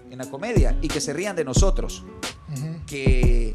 en 0.09 0.17
la 0.17 0.29
comedia 0.29 0.77
y 0.81 0.87
que 0.87 0.99
se 0.99 1.13
rían 1.13 1.35
de 1.35 1.43
nosotros 1.45 2.03
que, 2.87 3.53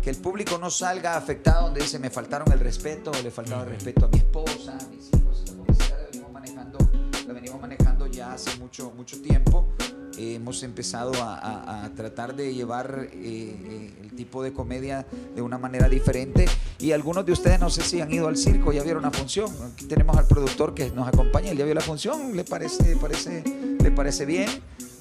que 0.00 0.10
el 0.10 0.16
público 0.16 0.56
no 0.58 0.70
salga 0.70 1.16
afectado 1.16 1.64
donde 1.64 1.80
dice 1.82 1.98
me 1.98 2.08
faltaron 2.08 2.50
el 2.52 2.60
respeto, 2.60 3.10
le 3.22 3.30
faltaba 3.30 3.64
el 3.64 3.70
respeto 3.70 4.06
a 4.06 4.08
mi 4.08 4.18
esposa, 4.18 4.78
a 4.80 4.88
mis 4.88 5.08
hijos. 5.12 5.44
La 5.46 5.56
comicidad 5.56 5.98
la 5.98 6.06
venimos 6.06 6.32
manejando, 6.32 6.78
la 7.26 7.32
venimos 7.34 7.60
manejando 7.60 7.97
hace 8.32 8.56
mucho, 8.58 8.92
mucho 8.96 9.20
tiempo. 9.20 9.66
Eh, 10.16 10.34
hemos 10.34 10.62
empezado 10.64 11.12
a, 11.20 11.88
tratar 11.94 12.34
de 12.34 12.52
llevar 12.52 13.08
eh, 13.12 13.14
eh, 13.14 13.94
el 14.02 14.12
tipo 14.14 14.42
de 14.42 14.52
comedia 14.52 15.06
de 15.34 15.42
una 15.42 15.58
manera 15.58 15.88
diferente. 15.88 16.46
Y 16.78 16.92
algunos 16.92 17.24
de 17.24 17.32
ustedes, 17.32 17.60
no 17.60 17.70
sé 17.70 17.82
si 17.82 18.00
han 18.00 18.12
ido 18.12 18.26
al 18.28 18.36
circo, 18.36 18.72
ya 18.72 18.82
vieron 18.82 19.04
una 19.04 19.12
función. 19.12 19.50
Aquí 19.72 19.84
tenemos 19.84 20.16
al 20.16 20.26
productor 20.26 20.74
que 20.74 20.90
nos 20.90 21.06
acompaña, 21.06 21.50
él 21.50 21.58
ya 21.58 21.64
vio 21.64 21.74
la 21.74 21.80
función, 21.80 22.36
le 22.36 22.44
parece, 22.44 22.96
parece, 22.96 23.44
le 23.80 23.90
parece 23.92 24.26
bien. 24.26 24.48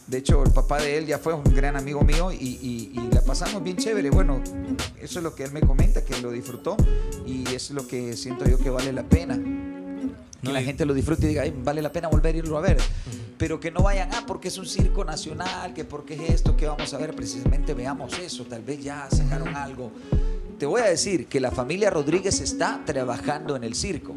De 0.06 0.20
hecho, 0.20 0.44
el 0.44 0.52
papá 0.52 0.80
de 0.82 0.98
él 0.98 1.06
ya 1.06 1.18
fue 1.18 1.34
un 1.34 1.44
gran 1.44 1.76
amigo 1.76 2.02
mío 2.02 2.32
y, 2.32 2.36
y- 2.38 3.10
la 3.12 3.22
pasamos 3.22 3.62
bien 3.64 3.76
chévere. 3.76 4.10
Bueno, 4.10 4.42
eso 5.02 5.20
es 5.20 5.24
lo 5.24 5.36
que 5.36 5.44
él 5.44 5.52
me 5.52 5.62
comenta, 5.62 6.06
que 6.06 6.22
lo 6.22 6.32
disfrutó 6.32 6.78
y 7.26 7.44
es 7.54 7.72
lo 7.72 7.86
que 7.88 8.16
siento 8.16 8.46
yo 8.46 8.58
que 8.58 8.70
vale 8.70 8.94
la 8.94 9.04
pena. 9.04 9.38
Que 10.42 10.48
No, 10.48 10.54
la 10.54 10.62
y- 10.62 10.66
gente 10.66 10.86
lo 10.86 10.94
disfrute 10.94 11.26
y 11.26 11.30
diga, 11.30 11.42
"Ay, 11.44 11.54
vale 11.64 11.82
la 11.82 11.92
pena 11.92 12.08
volver 12.10 12.36
a 12.36 12.38
irlo 12.38 12.58
a 12.58 12.62
ver. 12.62 12.78
Pero 13.38 13.60
que 13.60 13.70
no 13.72 13.82
vayan, 13.84 14.10
ah, 14.14 14.24
porque 14.26 14.48
es 14.48 14.58
un 14.58 14.66
circo 14.66 15.04
nacional, 15.06 15.74
que 15.74 15.84
porque 15.86 16.14
es 16.16 16.30
esto, 16.36 16.56
que 16.58 16.66
vamos 16.68 16.94
a 16.94 16.98
ver, 16.98 17.14
precisamente 17.16 17.74
veamos 17.74 18.18
eso, 18.20 18.46
tal 18.46 18.64
vez 18.64 18.84
ya 18.84 19.08
sacaron 19.12 19.56
algo. 19.56 19.92
Te 20.58 20.66
voy 20.66 20.82
a 20.82 20.86
decir 20.86 21.28
que 21.28 21.40
la 21.40 21.52
familia 21.52 21.90
Rodríguez 21.92 22.40
está 22.42 22.82
trabajando 22.86 23.56
en 23.56 23.64
el 23.64 23.76
circo. 23.76 24.16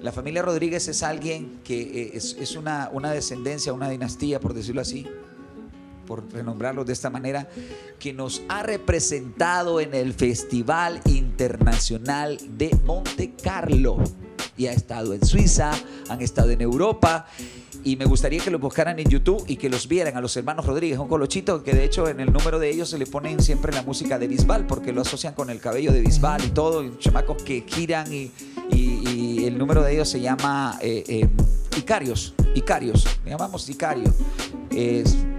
La 0.00 0.10
familia 0.10 0.42
Rodríguez 0.42 0.88
es 0.88 1.04
alguien 1.04 1.60
que 1.62 1.80
eh, 1.80 2.10
es, 2.14 2.36
es 2.40 2.56
una, 2.56 2.90
una 2.92 3.12
descendencia, 3.12 3.72
una 3.72 3.88
dinastía, 3.88 4.40
por 4.40 4.54
decirlo 4.54 4.80
así, 4.80 5.06
por 6.08 6.24
renombrarlos 6.32 6.84
de 6.86 6.92
esta 6.92 7.10
manera, 7.10 7.48
que 8.00 8.12
nos 8.12 8.42
ha 8.48 8.64
representado 8.64 9.78
en 9.80 9.94
el 9.94 10.14
Festival 10.14 11.00
Internacional 11.04 12.38
de 12.58 12.76
Monte 12.84 13.32
Carlo. 13.40 13.98
Y 14.56 14.66
ha 14.66 14.72
estado 14.72 15.14
en 15.14 15.24
Suiza, 15.24 15.72
han 16.08 16.20
estado 16.22 16.50
en 16.50 16.60
Europa. 16.60 17.26
Y 17.84 17.96
me 17.96 18.04
gustaría 18.04 18.38
que 18.40 18.50
los 18.50 18.60
buscaran 18.60 18.98
en 19.00 19.08
YouTube 19.08 19.42
y 19.48 19.56
que 19.56 19.68
los 19.68 19.88
vieran 19.88 20.16
a 20.16 20.20
los 20.20 20.36
hermanos 20.36 20.66
Rodríguez, 20.66 20.98
un 21.00 21.08
colochito 21.08 21.64
que 21.64 21.72
de 21.72 21.84
hecho 21.84 22.06
en 22.08 22.20
el 22.20 22.32
número 22.32 22.60
de 22.60 22.70
ellos 22.70 22.88
se 22.90 22.96
le 22.98 23.06
ponen 23.06 23.42
siempre 23.42 23.72
la 23.72 23.82
música 23.82 24.20
de 24.20 24.28
Bisbal, 24.28 24.68
porque 24.68 24.92
lo 24.92 25.00
asocian 25.00 25.34
con 25.34 25.50
el 25.50 25.58
cabello 25.58 25.90
de 25.92 26.00
Bisbal 26.00 26.44
y 26.44 26.50
todo, 26.50 26.96
chamacos 26.98 27.42
que 27.42 27.64
giran 27.66 28.12
y, 28.12 28.30
y- 28.70 29.08
y 29.40 29.44
el 29.46 29.58
número 29.58 29.82
de 29.82 29.94
ellos 29.94 30.08
se 30.08 30.20
llama 30.20 30.78
eh, 30.80 31.02
eh, 31.08 31.28
Icarios, 31.76 32.34
Icarios, 32.54 33.04
le 33.24 33.30
llamamos 33.32 33.68
Icario. 33.68 34.12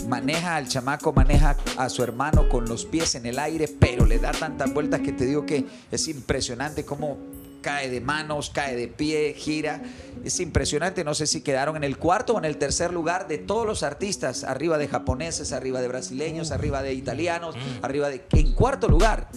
Maneja 0.10 0.58
al 0.58 0.68
chamaco, 0.68 1.14
maneja 1.14 1.56
a 1.78 1.88
su 1.90 2.04
hermano 2.04 2.50
con 2.50 2.66
los 2.66 2.86
pies 2.86 3.16
en 3.16 3.26
el 3.26 3.40
aire, 3.40 3.68
pero 3.80 4.06
le 4.06 4.20
da 4.20 4.32
tantas 4.34 4.74
vueltas 4.74 5.00
que 5.00 5.14
te 5.14 5.26
digo 5.26 5.46
que 5.46 5.66
es 5.92 6.08
impresionante 6.10 6.84
cómo 6.84 7.18
cae 7.64 7.90
de 7.90 8.00
manos, 8.00 8.52
cae 8.52 8.76
de 8.76 8.88
pie, 8.88 9.34
gira. 9.36 9.82
Es 10.24 10.40
impresionante, 10.40 11.04
no 11.04 11.16
sé 11.16 11.26
si 11.26 11.42
quedaron 11.42 11.76
en 11.78 11.84
el 11.84 11.98
cuarto 11.98 12.36
o 12.36 12.38
en 12.38 12.46
el 12.46 12.58
tercer 12.58 12.94
lugar 12.94 13.28
de 13.28 13.40
todos 13.40 13.66
los 13.66 13.82
artistas, 13.82 14.44
arriba 14.44 14.78
de 14.78 14.88
japoneses, 14.88 15.52
arriba 15.52 15.82
de 15.82 15.88
brasileños, 15.88 16.52
arriba 16.52 16.84
de 16.84 16.94
italianos, 16.94 17.56
arriba 17.82 18.10
de... 18.10 18.24
En 18.34 18.54
cuarto 18.54 18.88
lugar. 18.88 19.30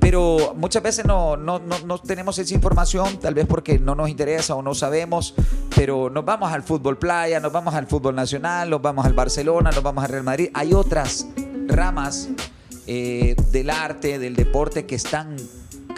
Pero 0.00 0.54
muchas 0.56 0.82
veces 0.82 1.04
no, 1.04 1.36
no, 1.36 1.58
no, 1.58 1.78
no 1.80 1.98
tenemos 1.98 2.38
esa 2.38 2.54
información, 2.54 3.18
tal 3.20 3.34
vez 3.34 3.46
porque 3.46 3.78
no 3.78 3.94
nos 3.94 4.08
interesa 4.08 4.54
o 4.54 4.62
no 4.62 4.74
sabemos, 4.74 5.34
pero 5.74 6.08
nos 6.08 6.24
vamos 6.24 6.52
al 6.52 6.62
fútbol 6.62 6.98
playa, 6.98 7.40
nos 7.40 7.52
vamos 7.52 7.74
al 7.74 7.86
fútbol 7.86 8.14
nacional, 8.14 8.70
nos 8.70 8.80
vamos 8.80 9.04
al 9.04 9.12
Barcelona, 9.12 9.70
nos 9.70 9.82
vamos 9.82 10.04
al 10.04 10.10
Real 10.10 10.24
Madrid. 10.24 10.50
Hay 10.54 10.72
otras 10.72 11.26
ramas 11.66 12.28
eh, 12.86 13.36
del 13.50 13.68
arte, 13.68 14.18
del 14.18 14.34
deporte 14.34 14.86
que 14.86 14.94
están 14.94 15.36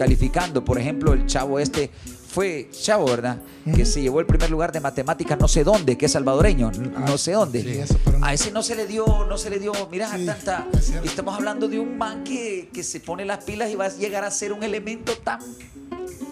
calificando. 0.05 0.65
Por 0.65 0.79
ejemplo, 0.79 1.13
el 1.13 1.27
chavo 1.27 1.59
este 1.59 1.91
fue 2.33 2.71
chavo, 2.73 3.05
¿verdad? 3.07 3.39
Que 3.75 3.85
se 3.85 4.01
llevó 4.01 4.21
el 4.21 4.27
primer 4.27 4.51
lugar 4.51 4.73
de 4.73 4.81
matemáticas 4.81 5.39
no 5.39 5.47
sé 5.47 5.63
dónde, 5.63 5.99
que 5.99 6.07
es 6.07 6.13
salvadoreño, 6.13 6.71
n- 6.73 6.89
no 6.89 7.19
sé 7.19 7.33
dónde. 7.33 7.63
sí, 7.63 7.69
eso, 7.79 7.97
pero 8.05 8.19
no- 8.19 8.25
A 8.27 8.33
ese 8.33 8.51
no 8.51 8.63
se 8.63 8.77
le 8.77 8.87
dio, 8.87 9.05
no 9.29 9.37
se 9.37 9.51
le 9.51 9.59
dio, 9.59 9.73
mira, 9.91 10.11
Sí, 10.17 10.25
tanta. 10.25 10.67
es. 10.73 10.91
Estamos 11.05 11.35
hablando 11.35 11.69
de 11.69 11.79
un 11.79 11.99
man 11.99 12.25
que, 12.25 12.71
que 12.73 12.83
se 12.83 13.01
pone 13.01 13.25
las 13.27 13.45
pilas 13.45 13.71
y 13.71 13.75
va 13.75 13.87
a 13.87 13.89
llegar 13.91 14.25
a 14.25 14.31
ser 14.31 14.53
un 14.55 14.63
elemento 14.63 15.13
tan 15.19 15.41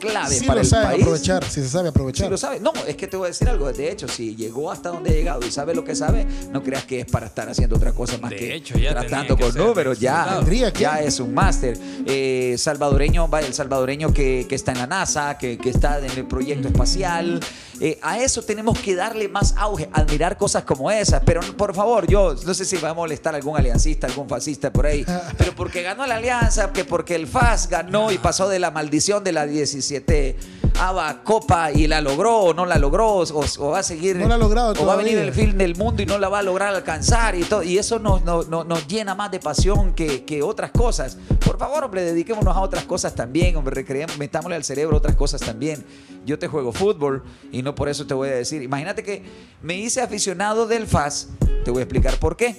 clave 0.00 0.34
Sí 0.34 0.44
para 0.46 0.56
lo 0.56 0.60
el 0.62 0.66
sabe 0.66 0.86
país. 0.86 1.02
aprovechar, 1.02 1.44
si 1.44 1.60
se 1.62 1.68
sabe 1.68 1.88
aprovechar. 1.88 2.26
Sí 2.26 2.30
lo 2.30 2.36
sabe. 2.36 2.60
No, 2.60 2.72
es 2.86 2.96
que 2.96 3.06
te 3.06 3.16
voy 3.16 3.26
a 3.26 3.28
decir 3.28 3.48
algo. 3.48 3.72
De 3.72 3.90
hecho, 3.90 4.08
si 4.08 4.36
llegó 4.36 4.70
hasta 4.70 4.90
donde 4.90 5.10
ha 5.10 5.12
llegado 5.14 5.46
y 5.46 5.50
sabe 5.50 5.74
lo 5.74 5.84
que 5.84 5.94
sabe, 5.94 6.26
no 6.52 6.62
creas 6.62 6.84
que 6.84 7.00
es 7.00 7.06
para 7.06 7.26
estar 7.26 7.48
haciendo 7.48 7.76
otra 7.76 7.92
cosa 7.92 8.18
más 8.18 8.30
De 8.30 8.36
que 8.36 8.54
hecho, 8.54 8.78
ya 8.78 8.90
tratando 8.92 9.36
que 9.36 9.42
con 9.44 9.54
números. 9.54 9.98
Ya, 9.98 10.12
explotado. 10.12 10.40
Tendría 10.40 10.72
que. 10.72 10.80
ya 10.80 11.00
es 11.00 11.20
un 11.20 11.34
máster. 11.34 11.78
Eh, 12.06 12.54
salvadoreño, 12.58 13.28
va 13.28 13.40
el 13.40 13.54
salvadoreño 13.54 14.12
que, 14.12 14.46
que 14.48 14.54
está 14.54 14.72
en 14.72 14.78
la 14.78 14.86
NASA, 14.86 15.38
que, 15.38 15.58
que 15.58 15.70
está 15.70 15.98
en 15.98 16.10
el 16.10 16.26
proyecto 16.26 16.68
espacial. 16.68 17.40
Eh, 17.80 17.98
a 18.02 18.18
eso 18.18 18.42
tenemos 18.42 18.76
que 18.80 18.96
darle 18.96 19.28
más 19.28 19.54
auge, 19.56 19.88
admirar 19.92 20.36
cosas 20.36 20.64
como 20.64 20.90
esas. 20.90 21.22
Pero 21.24 21.40
por 21.56 21.74
favor, 21.74 22.06
yo 22.08 22.34
no 22.44 22.54
sé 22.54 22.64
si 22.64 22.76
va 22.76 22.90
a 22.90 22.94
molestar 22.94 23.34
a 23.34 23.36
algún 23.36 23.56
aliancista, 23.56 24.06
algún 24.08 24.28
fascista 24.28 24.72
por 24.72 24.86
ahí, 24.86 25.04
pero 25.38 25.54
porque 25.54 25.82
ganó 25.82 26.06
la 26.06 26.16
alianza, 26.16 26.72
que 26.72 26.84
porque 26.84 27.14
el 27.14 27.26
FAS 27.26 27.68
ganó 27.68 28.10
y 28.10 28.18
pasó 28.18 28.48
de 28.48 28.58
la 28.58 28.70
maldición 28.70 29.22
de 29.22 29.32
la 29.32 29.46
17 29.78 30.36
ava 30.80 31.22
Copa 31.24 31.72
y 31.72 31.86
la 31.88 32.00
logró 32.00 32.36
o 32.38 32.54
no 32.54 32.64
la 32.66 32.78
logró, 32.78 33.16
o, 33.16 33.24
o 33.58 33.70
va 33.70 33.80
a 33.80 33.82
seguir. 33.82 34.16
No 34.16 34.28
la 34.28 34.34
ha 34.36 34.38
logrado 34.38 34.74
O 34.80 34.86
va 34.86 34.92
a 34.92 34.96
venir 34.96 35.14
todavía. 35.14 35.28
el 35.28 35.34
fin 35.34 35.58
del 35.58 35.74
mundo 35.76 36.02
y 36.02 36.06
no 36.06 36.18
la 36.18 36.28
va 36.28 36.38
a 36.38 36.42
lograr 36.42 36.74
alcanzar 36.74 37.34
y 37.34 37.42
todo. 37.42 37.62
Y 37.62 37.78
eso 37.78 37.98
nos, 37.98 38.24
nos, 38.24 38.48
nos- 38.48 38.66
nos 38.66 38.86
llena 38.86 39.14
más 39.14 39.30
de 39.30 39.40
pasión 39.40 39.92
que, 39.94 40.24
que 40.24 40.42
otras 40.42 40.70
cosas. 40.70 41.16
Por 41.44 41.58
favor, 41.58 41.82
hombre, 41.84 42.02
dediquémonos 42.02 42.56
a 42.56 42.60
otras 42.60 42.84
cosas 42.84 43.14
también, 43.14 43.56
hombre, 43.56 43.74
recreemos, 43.74 44.18
metámosle 44.18 44.56
al 44.56 44.64
cerebro 44.64 44.96
otras 44.96 45.16
cosas 45.16 45.40
también. 45.40 45.84
Yo 46.26 46.38
te 46.38 46.46
juego 46.46 46.72
fútbol 46.72 47.22
y 47.50 47.62
no 47.62 47.74
por 47.74 47.88
eso 47.88 48.06
te 48.06 48.14
voy 48.14 48.28
a 48.28 48.34
decir. 48.34 48.62
Imagínate 48.62 49.02
que 49.02 49.22
me 49.62 49.74
hice 49.76 50.00
aficionado 50.00 50.66
del 50.66 50.86
FAS. 50.86 51.28
Te 51.64 51.70
voy 51.70 51.80
a 51.80 51.82
explicar 51.84 52.18
por 52.18 52.36
qué. 52.36 52.54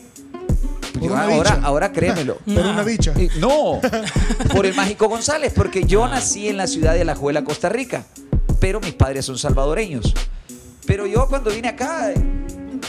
Por 0.99 1.07
Yo 1.07 1.13
una 1.13 1.23
ahora, 1.23 1.55
bicha. 1.55 1.67
ahora 1.67 1.91
créemelo. 1.91 2.37
Pero 2.45 2.69
una 2.69 2.83
bicha. 2.83 3.13
Eh, 3.17 3.29
No, 3.39 3.79
por 4.53 4.65
el 4.65 4.73
Mágico 4.75 5.07
González, 5.07 5.53
porque 5.55 5.83
yo 5.85 6.07
nací 6.07 6.47
en 6.49 6.57
la 6.57 6.67
ciudad 6.67 6.93
de 6.93 7.01
Alajuela, 7.01 7.43
Costa 7.43 7.69
Rica, 7.69 8.03
pero 8.59 8.79
mis 8.81 8.93
padres 8.93 9.25
son 9.25 9.37
salvadoreños. 9.37 10.13
Pero 10.85 11.05
yo 11.05 11.27
cuando 11.27 11.51
vine 11.51 11.69
acá, 11.69 12.11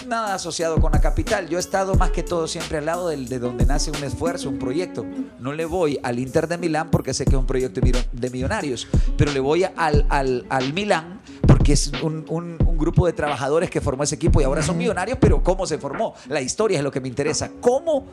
nada 0.08 0.34
asociado 0.34 0.80
con 0.80 0.92
la 0.92 1.00
capital. 1.00 1.48
Yo 1.48 1.56
he 1.58 1.60
estado 1.60 1.94
más 1.94 2.10
que 2.10 2.22
todo 2.22 2.46
siempre 2.46 2.78
al 2.78 2.86
lado 2.86 3.08
del- 3.08 3.28
de 3.28 3.38
donde 3.38 3.66
nace 3.66 3.90
un 3.90 4.02
esfuerzo, 4.02 4.48
un 4.48 4.58
proyecto. 4.58 5.04
No 5.38 5.52
le 5.52 5.64
voy 5.64 5.98
al 6.02 6.18
Inter 6.18 6.48
de 6.48 6.58
Milán 6.58 6.90
porque 6.90 7.14
sé 7.14 7.24
que 7.24 7.30
es 7.30 7.36
un 7.38 7.46
proyecto 7.46 7.80
de 8.12 8.30
millonarios, 8.30 8.86
pero 9.16 9.32
le 9.32 9.40
voy 9.40 9.64
al, 9.64 10.06
al, 10.08 10.46
al 10.48 10.72
Milán 10.72 11.20
porque 11.46 11.72
es 11.72 11.92
un, 12.02 12.24
un- 12.28 12.56
un 12.66 12.78
grupo 12.78 13.06
de 13.06 13.12
trabajadores 13.12 13.70
que 13.70 13.80
formó 13.80 14.02
ese 14.04 14.14
equipo 14.14 14.40
y 14.40 14.44
ahora 14.44 14.62
son 14.62 14.76
millonarios, 14.78 15.18
pero 15.20 15.42
¿cómo 15.42 15.66
se 15.66 15.78
formó? 15.78 16.14
La 16.28 16.40
historia 16.40 16.78
es 16.78 16.84
lo 16.84 16.90
que 16.90 17.00
me 17.00 17.08
interesa. 17.08 17.50
¿Cómo 17.60 18.06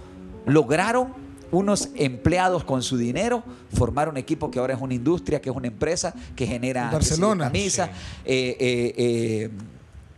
lograron 0.45 1.13
unos 1.49 1.89
empleados 1.95 2.65
con 2.65 2.83
su 2.83 2.97
dinero 2.97 3.41
formar 3.73 4.09
un 4.09 4.17
equipo 4.17 4.51
que 4.51 4.59
ahora 4.59 4.73
es 4.73 4.81
una 4.81 4.93
industria, 4.93 5.39
que 5.41 5.49
es 5.49 5.55
una 5.55 5.67
empresa, 5.67 6.13
que 6.35 6.45
genera 6.45 6.89
Barcelona. 6.91 7.45
camisa, 7.45 7.89
eh, 8.25 8.57
eh, 8.59 8.93
eh, 8.97 9.49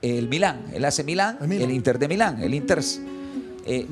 el 0.01 0.27
Milán, 0.29 0.65
el 0.73 0.85
AC 0.85 1.03
Milán, 1.03 1.37
El 1.41 1.47
Milán. 1.47 1.69
el 1.69 1.75
Inter 1.75 1.99
de 1.99 2.07
Milán, 2.07 2.41
el 2.41 2.53
Inter. 2.53 2.79
eh, 3.65 3.85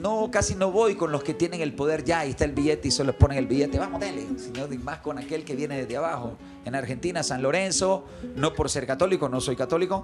no, 0.00 0.30
casi 0.30 0.54
no 0.54 0.72
voy 0.72 0.94
con 0.94 1.12
los 1.12 1.22
que 1.22 1.34
tienen 1.34 1.60
el 1.60 1.74
poder 1.74 2.02
ya, 2.04 2.20
ahí 2.20 2.30
está 2.30 2.46
el 2.46 2.52
billete 2.52 2.88
y 2.88 2.90
solo 2.90 3.12
ponen 3.16 3.36
el 3.36 3.46
billete, 3.46 3.78
vamos, 3.78 4.00
dele, 4.00 4.26
sino 4.38 4.66
más 4.82 5.00
con 5.00 5.18
aquel 5.18 5.44
que 5.44 5.54
viene 5.54 5.76
desde 5.76 5.96
abajo. 5.98 6.36
En 6.64 6.74
Argentina, 6.74 7.22
San 7.22 7.42
Lorenzo, 7.42 8.06
no 8.36 8.54
por 8.54 8.70
ser 8.70 8.86
católico, 8.86 9.28
no 9.28 9.40
soy 9.42 9.56
católico, 9.56 10.02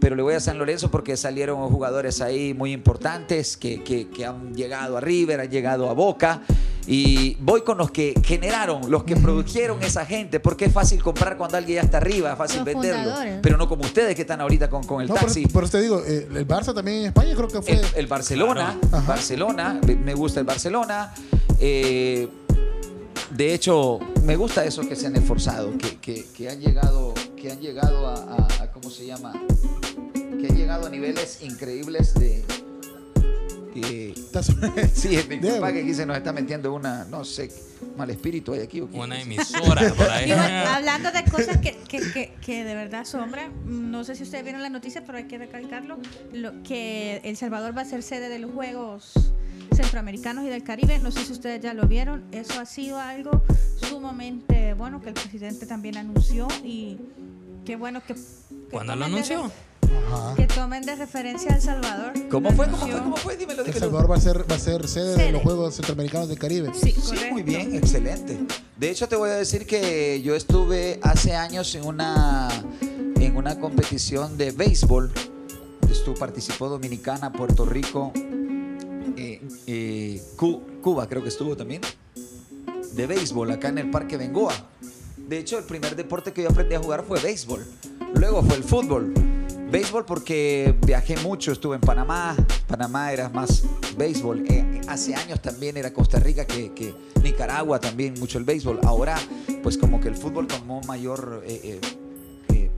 pero 0.00 0.16
le 0.16 0.22
voy 0.22 0.34
a 0.34 0.40
San 0.40 0.58
Lorenzo 0.58 0.90
porque 0.90 1.16
salieron 1.18 1.60
jugadores 1.68 2.20
ahí 2.22 2.54
muy 2.54 2.72
importantes 2.72 3.56
que, 3.58 3.82
que- 3.84 4.08
que 4.08 4.24
han 4.24 4.54
llegado 4.54 4.96
a 4.96 5.00
River, 5.00 5.40
han 5.40 5.50
llegado 5.50 5.90
a 5.90 5.92
Boca. 5.92 6.40
Y 6.86 7.36
voy 7.40 7.62
con 7.62 7.78
los 7.78 7.90
que 7.90 8.12
generaron, 8.24 8.90
los 8.90 9.04
que 9.04 9.16
produjeron 9.16 9.82
esa 9.82 10.04
gente, 10.04 10.38
porque 10.38 10.66
es 10.66 10.72
fácil 10.72 11.02
comprar 11.02 11.36
cuando 11.38 11.56
alguien 11.56 11.76
ya 11.76 11.82
está 11.82 11.96
arriba, 11.96 12.32
es 12.32 12.38
fácil 12.38 12.58
Los 12.58 12.66
venderlo. 12.66 13.02
fundadores. 13.04 13.38
Pero 13.42 13.56
no 13.56 13.68
como 13.68 13.84
ustedes 13.84 14.14
que 14.14 14.20
están 14.22 14.40
ahorita 14.42 14.68
con, 14.68 14.84
con 14.84 15.00
el 15.00 15.08
No, 15.08 15.14
por, 15.14 15.24
taxi. 15.24 15.46
por 15.46 15.64
eso 15.64 15.72
te 15.78 15.82
digo, 15.82 16.02
eh, 16.06 16.28
el 16.34 16.46
Barça 16.46 16.74
también 16.74 16.98
en 16.98 17.04
España 17.06 17.34
creo 17.34 17.48
que 17.48 17.62
fue. 17.62 17.72
El, 17.72 17.86
el 17.96 18.06
Barcelona. 18.06 18.78
Barcelona, 19.06 19.80
me- 19.86 19.96
me 19.96 20.14
gusta 20.14 20.40
el 20.40 20.46
Barcelona. 20.46 21.14
eh, 21.58 22.28
de 23.30 23.54
hecho, 23.54 23.98
me 24.22 24.36
gusta 24.36 24.64
eso 24.64 24.82
que 24.82 24.94
se 24.94 25.06
han 25.06 25.16
esforzado, 25.16 25.76
que, 25.78 25.96
que- 25.98 26.26
que 26.36 26.48
han 26.50 26.60
llegado, 26.60 27.14
que 27.36 27.50
han 27.50 27.60
llegado 27.60 28.06
a, 28.08 28.14
a- 28.14 28.62
a- 28.64 28.70
¿cómo 28.70 28.90
se 28.90 29.06
llama? 29.06 29.32
Que 30.12 30.46
han 30.50 30.56
llegado 30.56 30.86
a 30.86 30.90
niveles 30.90 31.38
increíbles 31.42 32.12
de. 32.14 32.44
Que- 33.80 34.12
Estás- 34.16 34.52
sí, 34.94 35.08
disculpa 35.16 35.72
que 35.72 35.82
aquí 35.82 35.94
se 35.94 36.06
nos 36.06 36.16
está 36.16 36.32
metiendo 36.32 36.72
una, 36.72 37.04
no 37.04 37.24
sé, 37.24 37.50
mal 37.96 38.08
espíritu 38.10 38.52
hay 38.54 38.60
aquí. 38.60 38.80
¿o 38.80 38.90
qué? 38.90 38.98
Una 38.98 39.20
emisora 39.20 39.92
por 39.94 40.08
ahí. 40.10 40.26
Digo, 40.26 40.38
hablando 40.38 41.10
de 41.12 41.24
cosas 41.24 41.58
que, 41.58 41.76
que, 41.88 42.00
que, 42.12 42.32
que 42.44 42.64
de 42.64 42.74
verdad 42.74 43.00
asombran, 43.00 43.52
no 43.66 44.04
sé 44.04 44.14
si 44.16 44.22
ustedes 44.22 44.44
vieron 44.44 44.62
la 44.62 44.70
noticia, 44.70 45.04
pero 45.04 45.18
hay 45.18 45.24
que 45.24 45.38
recalcarlo, 45.38 45.98
lo, 46.32 46.62
que 46.62 47.20
El 47.24 47.36
Salvador 47.36 47.76
va 47.76 47.82
a 47.82 47.84
ser 47.84 48.02
sede 48.02 48.28
de 48.28 48.38
los 48.38 48.50
Juegos 48.52 49.12
Centroamericanos 49.74 50.44
y 50.44 50.48
del 50.48 50.62
Caribe. 50.62 50.98
No 51.00 51.10
sé 51.10 51.24
si 51.24 51.32
ustedes 51.32 51.60
ya 51.60 51.74
lo 51.74 51.86
vieron. 51.88 52.24
Eso 52.32 52.60
ha 52.60 52.66
sido 52.66 52.98
algo 52.98 53.42
sumamente 53.76 54.74
bueno 54.74 55.00
que 55.00 55.08
el 55.08 55.14
presidente 55.14 55.66
también 55.66 55.96
anunció 55.96 56.48
y 56.62 56.98
qué 57.64 57.76
bueno 57.76 58.00
que... 58.06 58.14
que 58.14 58.20
¿Cuándo 58.70 58.94
lo 58.94 59.00
de 59.00 59.12
anunció? 59.12 59.50
Ajá. 60.12 60.34
Que 60.36 60.46
tomen 60.46 60.82
de 60.84 60.94
referencia 60.96 61.52
a 61.52 61.56
El 61.56 61.62
Salvador. 61.62 62.12
¿Cómo 62.30 62.50
fue? 62.52 62.66
¿Cómo 62.66 62.76
fue? 62.78 62.92
¿Cómo 62.92 63.16
fue? 63.16 63.36
Dímelo, 63.36 63.60
El 63.60 63.66
dímelo. 63.66 63.80
Salvador 63.86 64.10
va 64.10 64.16
a 64.16 64.20
ser, 64.20 64.50
va 64.50 64.56
a 64.56 64.58
ser 64.58 64.88
sede 64.88 65.10
de 65.10 65.16
Sede. 65.16 65.32
los 65.32 65.42
Juegos 65.42 65.74
Centroamericanos 65.74 66.28
del 66.28 66.38
Caribe. 66.38 66.70
Sí, 66.74 66.90
Sí, 66.92 67.00
correcto. 67.00 67.32
muy 67.32 67.42
bien, 67.42 67.74
excelente. 67.74 68.38
De 68.76 68.90
hecho, 68.90 69.08
te 69.08 69.16
voy 69.16 69.30
a 69.30 69.34
decir 69.34 69.66
que 69.66 70.20
yo 70.22 70.34
estuve 70.34 70.98
hace 71.02 71.34
años 71.34 71.74
en 71.74 71.84
una, 71.86 72.48
en 72.80 73.36
una 73.36 73.58
competición 73.60 74.36
de 74.36 74.50
béisbol. 74.52 75.12
Estuvo, 75.90 76.14
participó 76.16 76.68
Dominicana, 76.68 77.32
Puerto 77.32 77.64
Rico, 77.64 78.12
eh, 79.16 79.40
eh, 79.66 80.22
Cu- 80.36 80.60
Cuba 80.82 81.08
creo 81.08 81.22
que 81.22 81.28
estuvo 81.28 81.56
también, 81.56 81.80
de 82.94 83.06
béisbol 83.06 83.50
acá 83.52 83.68
en 83.68 83.78
el 83.78 83.90
Parque 83.90 84.16
Bengoa. 84.16 84.52
De 85.28 85.38
hecho, 85.38 85.56
el 85.58 85.64
primer 85.64 85.94
deporte 85.96 86.32
que 86.32 86.42
yo 86.42 86.50
aprendí 86.50 86.74
a 86.74 86.80
jugar 86.80 87.04
fue 87.06 87.20
béisbol. 87.20 87.64
Luego 88.14 88.42
fue 88.42 88.56
el 88.56 88.64
fútbol. 88.64 89.14
Béisbol 89.70 90.04
porque 90.04 90.74
viajé 90.86 91.16
mucho, 91.18 91.52
estuve 91.52 91.76
en 91.76 91.80
Panamá. 91.80 92.36
Panamá 92.66 93.12
era 93.12 93.28
más 93.28 93.64
béisbol. 93.96 94.44
Eh, 94.48 94.80
hace 94.88 95.14
años 95.14 95.40
también 95.42 95.76
era 95.76 95.92
Costa 95.92 96.18
Rica, 96.18 96.46
que, 96.46 96.94
Nicaragua 97.22 97.80
también 97.80 98.14
mucho 98.20 98.38
el 98.38 98.44
béisbol. 98.44 98.80
Ahora, 98.84 99.16
pues 99.62 99.78
como 99.78 100.00
que 100.00 100.08
el 100.08 100.16
fútbol 100.16 100.46
tomó 100.46 100.80
mayor 100.82 101.42
eh, 101.46 101.60
eh, 101.64 101.80
eh, 102.54 102.70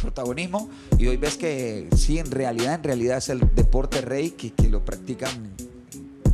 protagonismo. 0.00 0.70
Y 0.98 1.06
hoy 1.06 1.16
ves 1.16 1.36
que 1.36 1.88
sí, 1.96 2.18
en 2.18 2.30
realidad, 2.30 2.74
en 2.74 2.84
realidad 2.84 3.18
es 3.18 3.28
el 3.28 3.40
deporte 3.54 4.00
rey 4.00 4.30
que, 4.30 4.52
que 4.52 4.68
lo 4.68 4.84
practican 4.84 5.54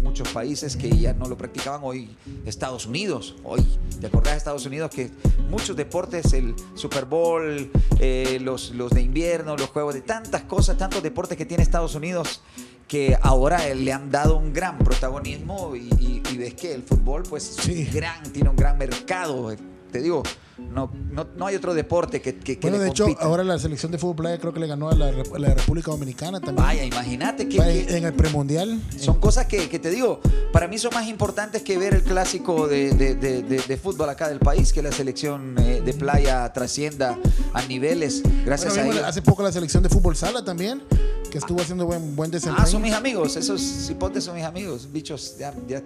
muchos 0.00 0.28
países 0.28 0.76
que 0.76 0.88
ya 0.90 1.12
no 1.14 1.26
lo 1.26 1.36
practicaban 1.36 1.80
hoy. 1.84 2.16
Estados 2.44 2.86
Unidos, 2.86 3.36
hoy. 3.44 3.64
¿Te 4.00 4.06
acordás 4.06 4.32
de 4.34 4.38
Estados 4.38 4.66
Unidos 4.66 4.90
que 4.90 5.10
muchos 5.50 5.76
deportes, 5.76 6.32
el 6.32 6.54
Super 6.74 7.04
Bowl, 7.04 7.70
eh, 8.00 8.38
los, 8.40 8.70
los 8.72 8.90
de 8.90 9.02
invierno, 9.02 9.56
los 9.56 9.68
juegos 9.70 9.94
de 9.94 10.02
tantas 10.02 10.42
cosas, 10.42 10.76
tantos 10.78 11.02
deportes 11.02 11.36
que 11.36 11.46
tiene 11.46 11.62
Estados 11.62 11.94
Unidos 11.94 12.42
que 12.88 13.18
ahora 13.20 13.74
le 13.74 13.92
han 13.92 14.10
dado 14.12 14.36
un 14.36 14.52
gran 14.52 14.78
protagonismo 14.78 15.74
y, 15.74 15.88
y- 15.98 16.22
y 16.32 16.36
ves 16.36 16.54
que 16.54 16.72
el 16.72 16.82
fútbol 16.84 17.24
pues 17.28 17.42
Sí. 17.60 17.84
gran, 17.92 18.22
tiene 18.32 18.48
un 18.48 18.56
gran 18.56 18.78
mercado. 18.78 19.52
Te 19.90 20.00
digo, 20.00 20.22
no, 20.58 20.90
no, 21.10 21.26
no 21.36 21.46
hay 21.46 21.54
otro 21.56 21.74
deporte 21.74 22.20
que, 22.22 22.36
que, 22.36 22.58
que 22.58 22.60
Bueno, 22.62 22.78
le 22.78 22.84
de 22.84 22.90
hecho, 22.90 23.06
ahora 23.20 23.44
la 23.44 23.58
selección 23.58 23.92
de 23.92 23.98
fútbol 23.98 24.16
playa 24.16 24.38
creo 24.38 24.52
que 24.52 24.60
le 24.60 24.66
ganó 24.66 24.88
a 24.88 24.94
la, 24.94 25.10
República 25.54 25.90
Dominicana 25.90 26.40
también. 26.40 26.64
Vaya, 26.66 26.84
imagínate 26.84 27.48
que, 27.48 27.58
Vaya, 27.58 27.86
que- 27.86 27.96
en 27.98 28.04
el 28.04 28.14
premundial. 28.14 28.80
Son 28.98 29.20
cosas 29.20 29.46
que, 29.46 29.68
que 29.68 29.78
te 29.78 29.90
digo, 29.90 30.20
para 30.52 30.66
mí 30.68 30.78
son 30.78 30.92
más 30.94 31.06
importantes 31.08 31.62
que 31.62 31.76
ver 31.78 31.94
el 31.94 32.02
clásico 32.02 32.68
de, 32.68 32.92
de- 32.92 33.14
de- 33.14 33.42
de- 33.42 33.60
de 33.60 33.76
fútbol 33.76 34.08
acá 34.08 34.28
del 34.28 34.38
país, 34.38 34.72
que 34.72 34.82
la 34.82 34.92
selección 34.92 35.56
eh, 35.58 35.82
de 35.84 35.92
playa 35.92 36.50
trascienda 36.52 37.18
a 37.52 37.62
niveles, 37.66 38.22
gracias 38.44 38.74
Bueno, 38.74 38.90
a 38.90 38.94
ellos. 38.94 39.04
hace 39.06 39.22
poco 39.22 39.42
la 39.42 39.52
selección 39.52 39.82
de 39.82 39.88
fútbol 39.88 40.16
sala 40.16 40.44
también, 40.44 40.82
que 41.30 41.38
estuvo 41.38 41.60
haciendo 41.60 41.84
buen, 41.86 42.16
buen 42.16 42.30
desempeño. 42.30 42.64
Ah, 42.64 42.66
son 42.70 42.80
mis 42.82 42.94
amigos, 42.94 43.36
esos 43.36 43.60
cipotes 43.60 44.24
son 44.24 44.34
mis 44.36 44.44
amigos, 44.44 44.88
bichos, 44.90 45.36
ya, 45.38 45.52
ya 45.68 45.82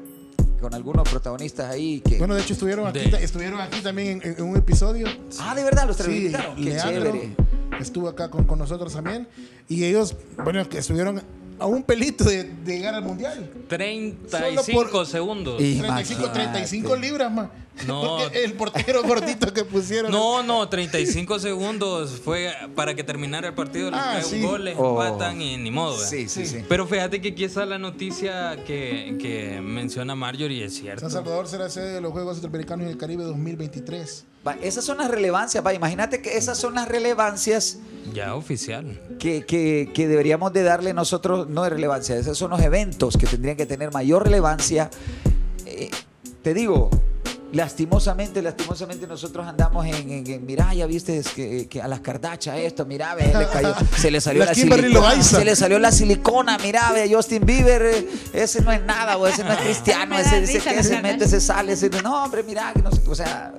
con 0.61 0.75
algunos 0.75 1.09
protagonistas 1.09 1.71
ahí 1.71 2.01
que... 2.01 2.19
Bueno, 2.19 2.35
de 2.35 2.43
hecho 2.43 2.53
estuvieron 2.53 2.87
aquí, 2.87 3.11
De- 3.11 3.25
estuvieron 3.25 3.61
aquí 3.61 3.81
también 3.81 4.21
en, 4.23 4.35
en 4.39 4.43
un 4.45 4.57
episodio. 4.57 5.07
ah, 5.41 5.55
de 5.55 5.65
verdad, 5.65 5.87
los 5.87 5.97
Sí, 5.97 6.11
invitaron, 6.11 6.57
qué 6.57 6.63
Leandro 6.63 7.03
chévere. 7.13 7.37
estuvo 7.81 8.09
acá 8.09 8.31
con, 8.31 8.45
con 8.45 8.59
nosotros 8.59 8.93
también. 8.93 9.27
Y 9.69 9.85
ellos, 9.85 10.15
bueno, 10.45 10.69
que 10.69 10.79
estuvieron 10.79 11.23
a 11.59 11.67
un 11.67 11.83
pelito 11.83 12.25
de, 12.25 12.45
de 12.45 12.77
llegar 12.79 12.95
al 12.95 13.03
mundial. 13.03 13.51
35 13.69 14.63
Solo 14.65 14.91
por- 14.91 15.07
segundos. 15.07 15.61
Y- 15.61 15.79
35, 15.79 16.21
Imagínate. 16.23 16.41
35 16.51 16.97
libras 16.97 17.33
más. 17.33 17.49
No. 17.87 18.19
Porque 18.19 18.45
el 18.45 18.53
portero 18.55 19.03
gordito 19.03 19.53
que 19.53 19.65
pusieron. 19.65 20.11
No, 20.11 20.43
no, 20.43 20.69
35 20.69 21.39
segundos 21.39 22.21
fue 22.25 22.53
para 22.75 22.95
que 22.95 23.03
terminara 23.05 23.49
el 23.49 23.55
partido. 23.55 23.91
Ah, 23.93 24.13
cae 24.15 24.23
sí. 24.23 24.37
un 24.37 24.43
gol, 24.47 24.65
les 24.65 24.77
Oh. 24.79 25.03
empatan 25.03 25.41
y 25.41 25.57
ni 25.57 25.71
modo. 25.71 25.95
¿verdad? 25.95 26.09
Sí, 26.09 26.29
sí, 26.29 26.47
sí. 26.47 26.65
Pero 26.69 26.87
fíjate 26.87 27.21
que 27.21 27.29
aquí 27.29 27.45
está 27.45 27.65
la 27.67 27.79
noticia 27.79 28.57
que, 28.67 29.17
que 29.21 29.61
menciona 29.61 30.15
Marjorie, 30.15 30.65
es 30.65 30.75
cierto. 30.75 31.01
San 31.01 31.11
Salvador 31.11 31.47
será 31.49 31.69
sede 31.71 31.93
de 31.95 32.01
los 32.01 32.13
Juegos 32.13 32.35
Centroamericanos 32.37 32.87
y 32.87 32.91
el 32.91 32.97
Caribe 32.99 33.25
2023. 33.25 34.25
Va, 34.47 34.57
esas 34.63 34.85
son 34.85 34.97
las 34.99 35.11
relevancias, 35.11 35.65
va, 35.65 35.75
imagínate 35.75 36.23
que 36.23 36.39
esas 36.39 36.57
son 36.57 36.75
las 36.75 36.89
relevancias 36.89 37.79
Ya 38.15 38.35
oficial. 38.35 38.99
que, 39.19 39.45
que- 39.45 39.91
que 39.93 40.09
deberíamos 40.09 40.53
de 40.55 40.63
darle 40.63 40.95
nosotros, 40.95 41.47
no 41.51 41.63
de 41.65 41.69
relevancia, 41.71 42.17
esos 42.17 42.39
son 42.39 42.51
los 42.51 42.61
eventos 42.63 43.19
que 43.19 43.27
tendrían 43.27 43.57
que 43.59 43.67
tener 43.67 43.93
mayor 43.93 44.25
relevancia. 44.25 44.89
Eh, 45.67 45.91
te 46.43 46.55
digo, 46.55 46.89
lastimosamente, 47.53 48.43
lastimosamente 48.43 49.07
nosotros 49.07 49.47
andamos 49.47 49.85
en, 49.87 50.11
en- 50.11 50.27
en, 50.31 50.47
mira, 50.47 50.73
ya 50.75 50.87
viste 50.87 51.19
es 51.19 51.29
que, 51.29 51.67
que 51.69 51.83
a 51.83 51.89
las 51.89 52.01
Kardashian 52.01 52.57
esto, 52.57 52.87
mira, 52.87 53.15
ve, 53.15 53.27
le 53.37 53.47
cayó, 53.49 53.75
se 53.97 54.11
le 54.11 54.21
salió 54.21 54.45
La 54.45 54.55
silicona, 54.55 55.23
se 55.23 55.45
le 55.45 55.57
salió 55.57 55.79
la 55.79 55.93
silicona, 55.93 56.59
mira, 56.59 56.93
ve, 56.93 57.13
Justin 57.13 57.45
Bieber, 57.45 57.83
eh, 57.83 58.09
ese 58.33 58.61
no 58.63 58.73
es 58.73 58.83
nada, 58.85 59.17
o 59.17 59.27
ese 59.27 59.45
no 59.45 59.53
es 59.53 59.59
cristiano, 59.59 60.15
Me 60.17 60.23
da 60.23 60.29
ese 60.29 60.41
dice 60.41 60.53
risa 60.55 60.71
que 60.71 60.77
la 60.77 60.83
se 60.83 61.03
mete, 61.03 61.29
se 61.29 61.41
sale, 61.41 61.73
ese, 61.73 61.91
no, 62.03 62.25
hombre, 62.25 62.43
mira, 62.43 62.73
que 62.75 62.83
no 62.83 62.91
sé, 62.93 63.01
o 63.09 63.15
sea, 63.15 63.53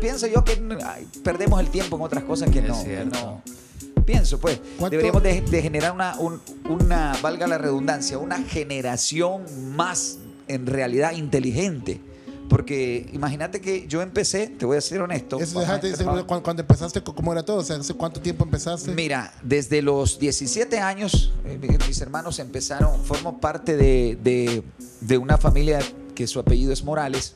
pienso 0.00 0.26
yo 0.26 0.44
que 0.44 0.60
ay, 0.84 1.06
perdemos 1.22 1.60
el 1.60 1.68
tiempo 1.68 1.96
en 1.96 2.02
otras 2.02 2.24
cosas 2.24 2.50
que 2.50 2.58
Es 2.60 2.68
no, 2.68 2.84
que 2.84 3.04
no. 3.04 3.42
Pienso, 4.04 4.38
pues, 4.40 4.58
¿Cuánto- 4.78 4.90
deberíamos 4.92 5.22
de, 5.22 5.42
de 5.42 5.62
generar 5.62 5.92
una, 5.92 6.16
un- 6.18 6.40
una, 6.68 7.12
valga 7.20 7.46
la 7.46 7.58
redundancia, 7.58 8.16
una 8.16 8.38
generación 8.42 9.42
más 9.76 10.18
en 10.46 10.66
realidad 10.66 11.12
inteligente. 11.12 12.00
Porque 12.48 13.08
imagínate 13.12 13.60
que 13.60 13.86
yo 13.86 14.00
empecé, 14.00 14.46
te 14.46 14.64
voy 14.64 14.76
a 14.78 14.80
ser 14.80 15.02
honesto. 15.02 15.38
Eso, 15.38 15.60
entrar- 16.04 16.26
cuando, 16.26 16.42
cuando 16.42 16.62
empezaste, 16.62 17.02
¿cómo 17.02 17.32
era 17.32 17.42
todo? 17.44 17.58
O 17.58 17.62
sea, 17.64 17.76
¿hace 17.76 17.92
cuánto 17.94 18.20
tiempo 18.20 18.44
empezaste? 18.44 18.90
Mira, 18.92 19.32
desde 19.42 19.82
los 19.82 20.18
17 20.18 20.78
años, 20.80 21.32
eh, 21.44 21.58
mis 21.86 22.00
hermanos 22.00 22.38
empezaron, 22.38 23.04
formo 23.04 23.38
parte 23.40 23.76
de, 23.76 24.18
de- 24.22 24.62
de 25.02 25.18
una 25.18 25.36
familia 25.36 25.78
que 26.14 26.26
su 26.26 26.40
apellido 26.40 26.72
es 26.72 26.82
Morales. 26.84 27.34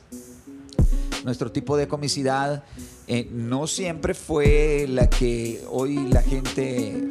Nuestro 1.23 1.51
tipo 1.51 1.77
de 1.77 1.87
comicidad 1.87 2.63
eh, 3.07 3.29
no 3.31 3.67
siempre 3.67 4.13
fue 4.13 4.85
la 4.89 5.09
que 5.09 5.63
hoy 5.69 6.07
la 6.09 6.21
gente 6.21 7.07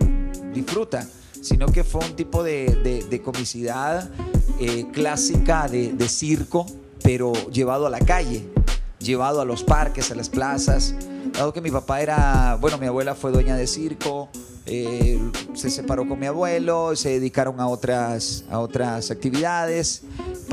disfruta. 0.53 1.07
sino 1.41 1.67
que 1.67 1.83
fue 1.83 2.05
un 2.05 2.15
tipo 2.15 2.43
de, 2.45 3.07
de- 3.09 3.21
comicidad 3.23 4.09
eh, 4.61 4.87
clásica 4.93 5.67
de 5.69 6.09
circo, 6.09 6.67
pero 7.03 7.33
llevado 7.51 7.87
a 7.87 7.91
la 7.91 8.01
calle, 8.01 8.45
llevado 8.99 9.41
a 9.41 9.45
los 9.45 9.63
parques, 9.63 10.11
a 10.11 10.15
las 10.15 10.29
plazas. 10.29 10.95
Dado 11.33 11.53
que 11.53 11.61
mi 11.61 11.71
papá 11.71 12.01
era, 12.03 12.57
bueno, 12.61 12.79
mi 12.79 12.87
abuela 12.87 13.15
fue 13.15 13.33
dueña 13.33 13.57
de 13.57 13.67
circo, 13.67 14.29
eh, 14.67 15.19
se 15.55 15.71
separó 15.71 16.07
con 16.07 16.19
mi 16.19 16.27
abuelo, 16.27 16.95
se 16.95 17.11
dedicaron 17.11 17.61
a 17.61 17.69
otras, 17.69 18.45
a 18.51 18.61
otras 18.61 19.11
actividades. 19.11 20.03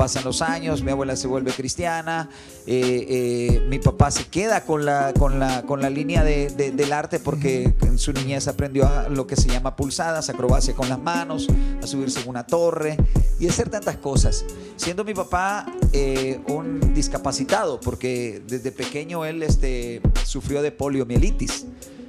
Pasan 0.00 0.24
los 0.24 0.40
años, 0.40 0.82
mi 0.82 0.92
abuela 0.92 1.14
se 1.14 1.26
vuelve 1.26 1.52
cristiana, 1.52 2.30
eh, 2.66 3.06
eh, 3.10 3.66
mi 3.68 3.78
papá 3.78 4.10
se 4.10 4.24
queda 4.28 4.64
con 4.64 4.86
la, 4.86 5.12
con 5.12 5.38
la, 5.38 5.60
con 5.66 5.82
la 5.82 5.90
línea 5.90 6.24
de- 6.24 6.48
de- 6.48 6.70
del 6.70 6.90
arte 6.94 7.18
porque 7.20 7.74
en 7.82 7.98
su 7.98 8.14
niñez 8.14 8.48
aprendió 8.48 8.88
a 8.88 9.10
lo 9.10 9.26
que 9.26 9.36
se 9.36 9.50
llama 9.50 9.76
pulsadas, 9.76 10.30
acrobacia 10.30 10.72
con 10.72 10.88
las 10.88 10.98
manos, 10.98 11.48
a 11.82 11.86
subirse 11.86 12.22
en 12.22 12.30
una 12.30 12.46
torre 12.46 12.96
y 13.38 13.46
hacer 13.46 13.68
tantas 13.68 13.98
cosas. 13.98 14.46
Siendo 14.76 15.04
mi 15.04 15.12
papá 15.12 15.66
eh, 15.92 16.40
un 16.48 16.94
discapacitado, 16.94 17.78
porque 17.78 18.40
desde 18.48 18.72
pequeño 18.72 19.26
él 19.26 19.42
este, 19.42 20.00
sufrió 20.24 20.62
de 20.62 20.72
poliomielitis. 20.72 21.66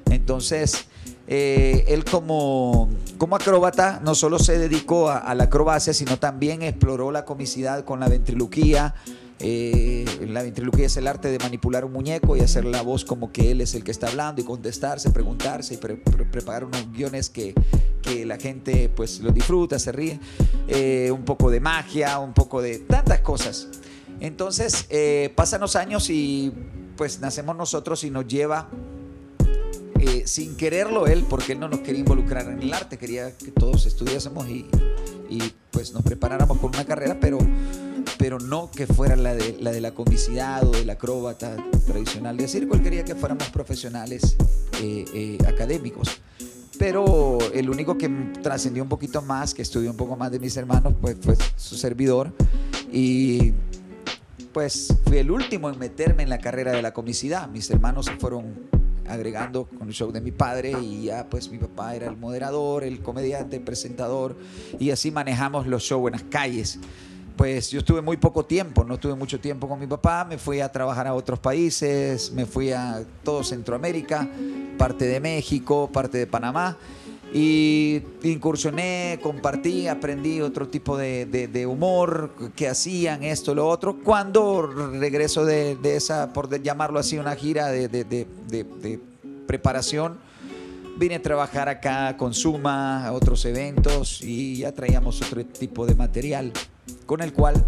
Entonces, 0.10 0.86
eh, 1.34 1.86
él 1.88 2.04
como, 2.04 2.90
como 3.18 3.38
acróbata 3.38 4.02
no 4.04 4.16
solo 4.16 4.38
se 4.38 4.60
dedicó 4.60 5.10
a, 5.10 5.34
la 5.34 5.46
acrobacia, 5.46 5.94
sino 5.94 6.20
también 6.20 6.62
exploró 6.62 7.10
la 7.10 7.24
comicidad 7.24 7.86
con 7.86 8.02
la 8.02 8.10
ventriloquía. 8.10 8.96
Eh, 9.40 10.04
la 10.28 10.44
ventriloquía 10.44 10.88
es 10.88 10.98
el 10.98 11.08
arte 11.08 11.32
de 11.32 11.40
manipular 11.40 11.86
un 11.86 11.94
muñeco 11.94 12.36
y 12.36 12.42
hacer 12.42 12.66
la 12.66 12.82
voz 12.82 13.06
como 13.06 13.32
que 13.32 13.50
él 13.52 13.62
es 13.62 13.74
el 13.76 13.86
que 13.86 13.92
está 13.92 14.10
hablando 14.10 14.42
y 14.42 14.44
contestarse, 14.44 15.10
preguntarse 15.12 15.76
y 15.76 15.78
pre- 15.78 15.96
pre- 15.96 16.26
preparar 16.26 16.66
unos 16.66 16.92
guiones 16.92 17.30
que, 17.30 17.54
que 18.02 18.26
la 18.26 18.38
gente 18.38 18.90
pues 18.94 19.22
lo 19.22 19.32
disfruta, 19.32 19.80
se 19.80 19.94
ríe. 19.94 20.20
Eh, 20.68 21.12
un 21.14 21.24
poco 21.24 21.50
de 21.50 21.62
magia, 21.62 22.20
un 22.20 22.34
poco 22.34 22.62
de 22.62 22.80
tantas 22.80 23.22
cosas. 23.22 23.70
Entonces 24.20 24.86
pasan 25.34 25.62
los 25.62 25.78
años 25.78 26.10
y 26.10 26.52
pues 26.98 27.22
nacemos 27.22 27.56
nosotros 27.56 28.04
y 28.04 28.10
nos 28.12 28.28
lleva 28.28 28.68
eh, 30.02 30.24
sin 30.26 30.56
quererlo 30.56 31.06
él, 31.06 31.26
porque 31.30 31.54
él 31.54 31.60
no 31.60 31.70
nos 31.70 31.82
quería 31.82 32.00
involucrar 32.00 32.50
en 32.50 32.60
el 32.60 32.74
arte, 32.74 32.98
quería 32.98 33.38
que 33.38 33.52
todos 33.52 33.86
estudiásemos 33.86 34.50
y, 34.50 34.66
y, 35.30 35.54
pues 35.70 35.94
nos 35.94 36.02
preparáramos 36.02 36.58
por 36.58 36.72
una 36.72 36.86
carrera, 36.86 37.20
pero, 37.22 37.38
pero 38.18 38.40
no 38.40 38.72
que 38.72 38.88
fuera 38.88 39.16
la 39.16 39.36
de, 39.36 39.58
la 39.60 39.72
de 39.72 39.80
la 39.80 39.92
comicidad 39.92 40.68
o 40.68 40.72
del 40.72 40.90
acróbata 40.90 41.56
tradicional 41.86 42.36
de 42.36 42.48
circo, 42.48 42.74
él 42.74 42.82
quería 42.82 43.06
que 43.06 43.14
fuéramos 43.14 43.48
profesionales 43.50 44.36
eh, 44.82 45.06
eh, 45.14 45.38
académicos. 45.48 46.20
Pero 46.80 47.38
el 47.54 47.70
único 47.70 47.96
que 47.96 48.10
trascendió 48.42 48.82
un 48.82 48.90
poquito 48.90 49.22
más, 49.22 49.54
que 49.54 49.62
estudió 49.62 49.92
un 49.92 49.98
poco 49.98 50.16
más 50.16 50.32
de 50.32 50.40
mis 50.40 50.58
hermanos, 50.58 50.96
pues 51.00 51.16
fue 51.22 51.36
su 51.56 51.76
servidor. 51.76 52.34
Y 52.92 53.54
pues 54.52 54.96
fui 55.06 55.20
el 55.20 55.30
último 55.30 55.70
en 55.70 55.78
meterme 55.78 56.24
en 56.24 56.30
la 56.30 56.40
carrera 56.40 56.72
de 56.72 56.82
la 56.82 56.92
comicidad. 56.92 57.48
Mis 57.50 57.70
hermanos 57.70 58.08
se 58.08 58.14
fueron 58.14 58.81
agregando 59.12 59.66
con 59.66 59.88
el 59.88 59.94
show 59.94 60.12
de 60.12 60.22
mi 60.22 60.32
padre 60.32 60.74
y 60.82 61.06
ya 61.06 61.28
pues 61.30 61.50
mi 61.50 61.58
papá 61.58 61.96
era 61.96 62.08
el 62.08 62.18
moderador, 62.18 62.84
el 62.84 63.02
comediante, 63.02 63.58
el 63.58 63.64
presentador 63.64 64.36
y 64.80 64.92
así 64.92 65.12
manejamos 65.12 65.68
los 65.68 65.84
shows 65.84 66.08
en 66.08 66.14
las 66.14 66.24
calles. 66.24 66.80
Pues 67.36 67.72
yo 67.72 67.80
estuve 67.80 68.02
muy 68.02 68.18
poco 68.18 68.46
tiempo, 68.46 68.84
no 68.84 68.96
estuve 68.96 69.16
mucho 69.16 69.40
tiempo 69.40 69.68
con 69.68 69.80
mi 69.80 69.88
papá, 69.88 70.26
me 70.26 70.38
fui 70.38 70.60
a 70.60 70.72
trabajar 70.72 71.08
a 71.08 71.14
otros 71.14 71.40
países, 71.40 72.32
me 72.32 72.46
fui 72.46 72.72
a 72.72 73.04
todo 73.24 73.44
Centroamérica, 73.44 74.30
parte 74.78 75.06
de 75.06 75.20
México, 75.20 75.90
parte 75.92 76.18
de 76.18 76.28
Panamá 76.28 76.78
y 77.34 78.02
incursioné, 78.24 79.20
compartí, 79.22 79.88
aprendí 79.88 80.42
otro 80.42 80.68
tipo 80.68 80.98
de, 80.98 81.26
de- 81.26 81.66
humor, 81.66 82.32
que 82.56 82.68
hacían 82.68 83.24
esto, 83.24 83.56
lo 83.56 83.68
otro. 83.68 83.98
Cuando 84.04 84.64
regreso 84.64 85.46
de, 85.46 85.76
de 85.76 85.96
esa, 85.96 86.34
por 86.34 86.62
llamarlo 86.62 87.00
así, 87.00 87.18
una 87.18 87.36
gira 87.36 87.70
de 87.70 88.98
preparación, 89.48 90.18
vine 90.98 91.16
a 91.16 91.22
trabajar 91.22 91.70
acá 91.70 92.16
con 92.18 92.34
Suma, 92.34 93.08
a 93.08 93.14
otros 93.14 93.46
eventos 93.46 94.22
y 94.22 94.58
ya 94.58 94.72
traíamos 94.72 95.22
otro 95.22 95.44
tipo 95.46 95.86
de 95.86 95.96
material 95.96 96.52
con 97.06 97.22
el 97.22 97.34
cual 97.34 97.66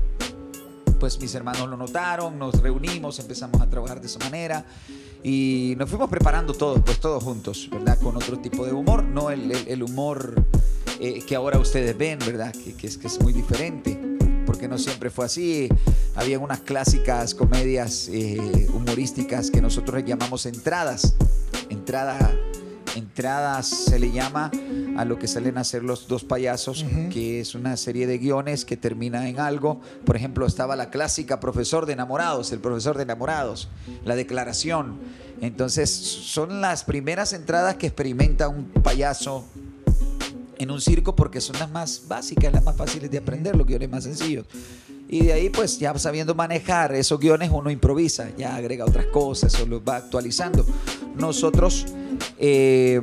pues 1.00 1.20
mis 1.20 1.34
hermanos 1.36 1.68
lo 1.70 1.76
notaron, 1.76 2.38
nos 2.38 2.62
reunimos, 2.62 3.20
empezamos 3.20 3.60
a 3.60 3.70
trabajar 3.70 4.00
de 4.00 4.08
esa 4.08 4.20
manera 4.20 4.66
y 5.24 5.76
nos 5.78 5.90
fuimos 5.90 6.10
preparando 6.10 6.54
todos, 6.54 6.82
pues 6.86 7.00
todos 7.00 7.24
juntos, 7.24 7.70
¿verdad? 7.72 7.98
Con 8.00 8.16
otro 8.18 8.38
tipo 8.40 8.66
de 8.66 8.74
humor, 8.74 9.04
no 9.04 9.30
el, 9.32 9.52
el- 9.52 9.84
humor 9.84 10.36
eh, 11.00 11.24
que 11.26 11.36
ahora 11.36 11.60
ustedes 11.60 11.98
ven, 11.98 12.20
¿verdad? 12.20 12.54
Que, 12.78 12.88
es, 12.88 12.98
que 12.98 13.08
es 13.08 13.22
muy 13.22 13.32
diferente, 13.34 13.98
porque 14.46 14.68
no 14.68 14.78
siempre 14.78 15.10
fue 15.10 15.26
así. 15.26 15.70
Había 16.16 16.40
unas 16.40 16.60
clásicas 16.60 17.34
comedias 17.34 18.10
eh, 18.12 18.68
humorísticas 18.74 19.50
que 19.50 19.62
nosotros 19.62 20.04
llamamos 20.06 20.46
entradas. 20.46 21.16
Entrada, 21.70 22.36
entradas 22.96 23.68
se 23.68 24.00
le 24.00 24.12
llama 24.12 24.52
a 24.98 25.06
lo 25.06 25.18
que 25.18 25.28
salen 25.28 25.58
a 25.58 25.62
hacer 25.62 25.84
los 25.84 26.08
dos 26.08 26.24
payasos, 26.24 26.86
que 27.12 27.40
es 27.40 27.56
una 27.56 27.78
serie 27.78 28.08
de 28.08 28.18
guiones 28.18 28.66
que 28.66 28.78
termina 28.78 29.28
en 29.28 29.40
algo. 29.40 29.82
Por 30.06 30.16
ejemplo, 30.16 30.46
estaba 30.46 30.76
la 30.76 30.90
clásica 30.90 31.40
profesor 31.40 31.86
de 31.86 31.94
enamorados, 31.94 32.52
el 32.52 32.60
profesor 32.60 32.98
de 32.98 33.04
enamorados, 33.04 33.70
la 34.06 34.16
declaración. 34.16 35.00
Entonces, 35.42 35.90
son 35.90 36.62
las 36.62 36.84
primeras 36.84 37.34
entradas 37.34 37.76
que 37.76 37.88
experimenta 37.88 38.48
un 38.48 38.66
payaso 38.66 39.46
en 40.58 40.72
un 40.72 40.80
circo 40.80 41.16
porque 41.16 41.42
son 41.42 41.60
las 41.60 41.70
más 41.70 42.04
básicas, 42.08 42.54
las 42.54 42.64
más 42.64 42.76
fáciles 42.76 43.10
de 43.12 43.18
aprender, 43.18 43.56
los 43.56 43.68
guiones 43.68 43.90
más 43.90 44.04
sencillos. 44.04 44.46
Y 45.10 45.26
de 45.26 45.34
ahí, 45.34 45.50
pues 45.50 45.80
ya 45.80 45.98
sabiendo 46.00 46.34
manejar 46.34 46.96
esos 46.96 47.20
guiones, 47.20 47.52
uno 47.52 47.70
improvisa, 47.70 48.30
ya 48.38 48.56
agrega 48.56 48.86
otras 48.86 49.08
cosas 49.08 49.54
o 49.60 49.66
los 49.66 49.82
va 49.82 49.98
actualizando. 49.98 50.66
Nosotros 51.16 51.86
eh, 52.38 53.00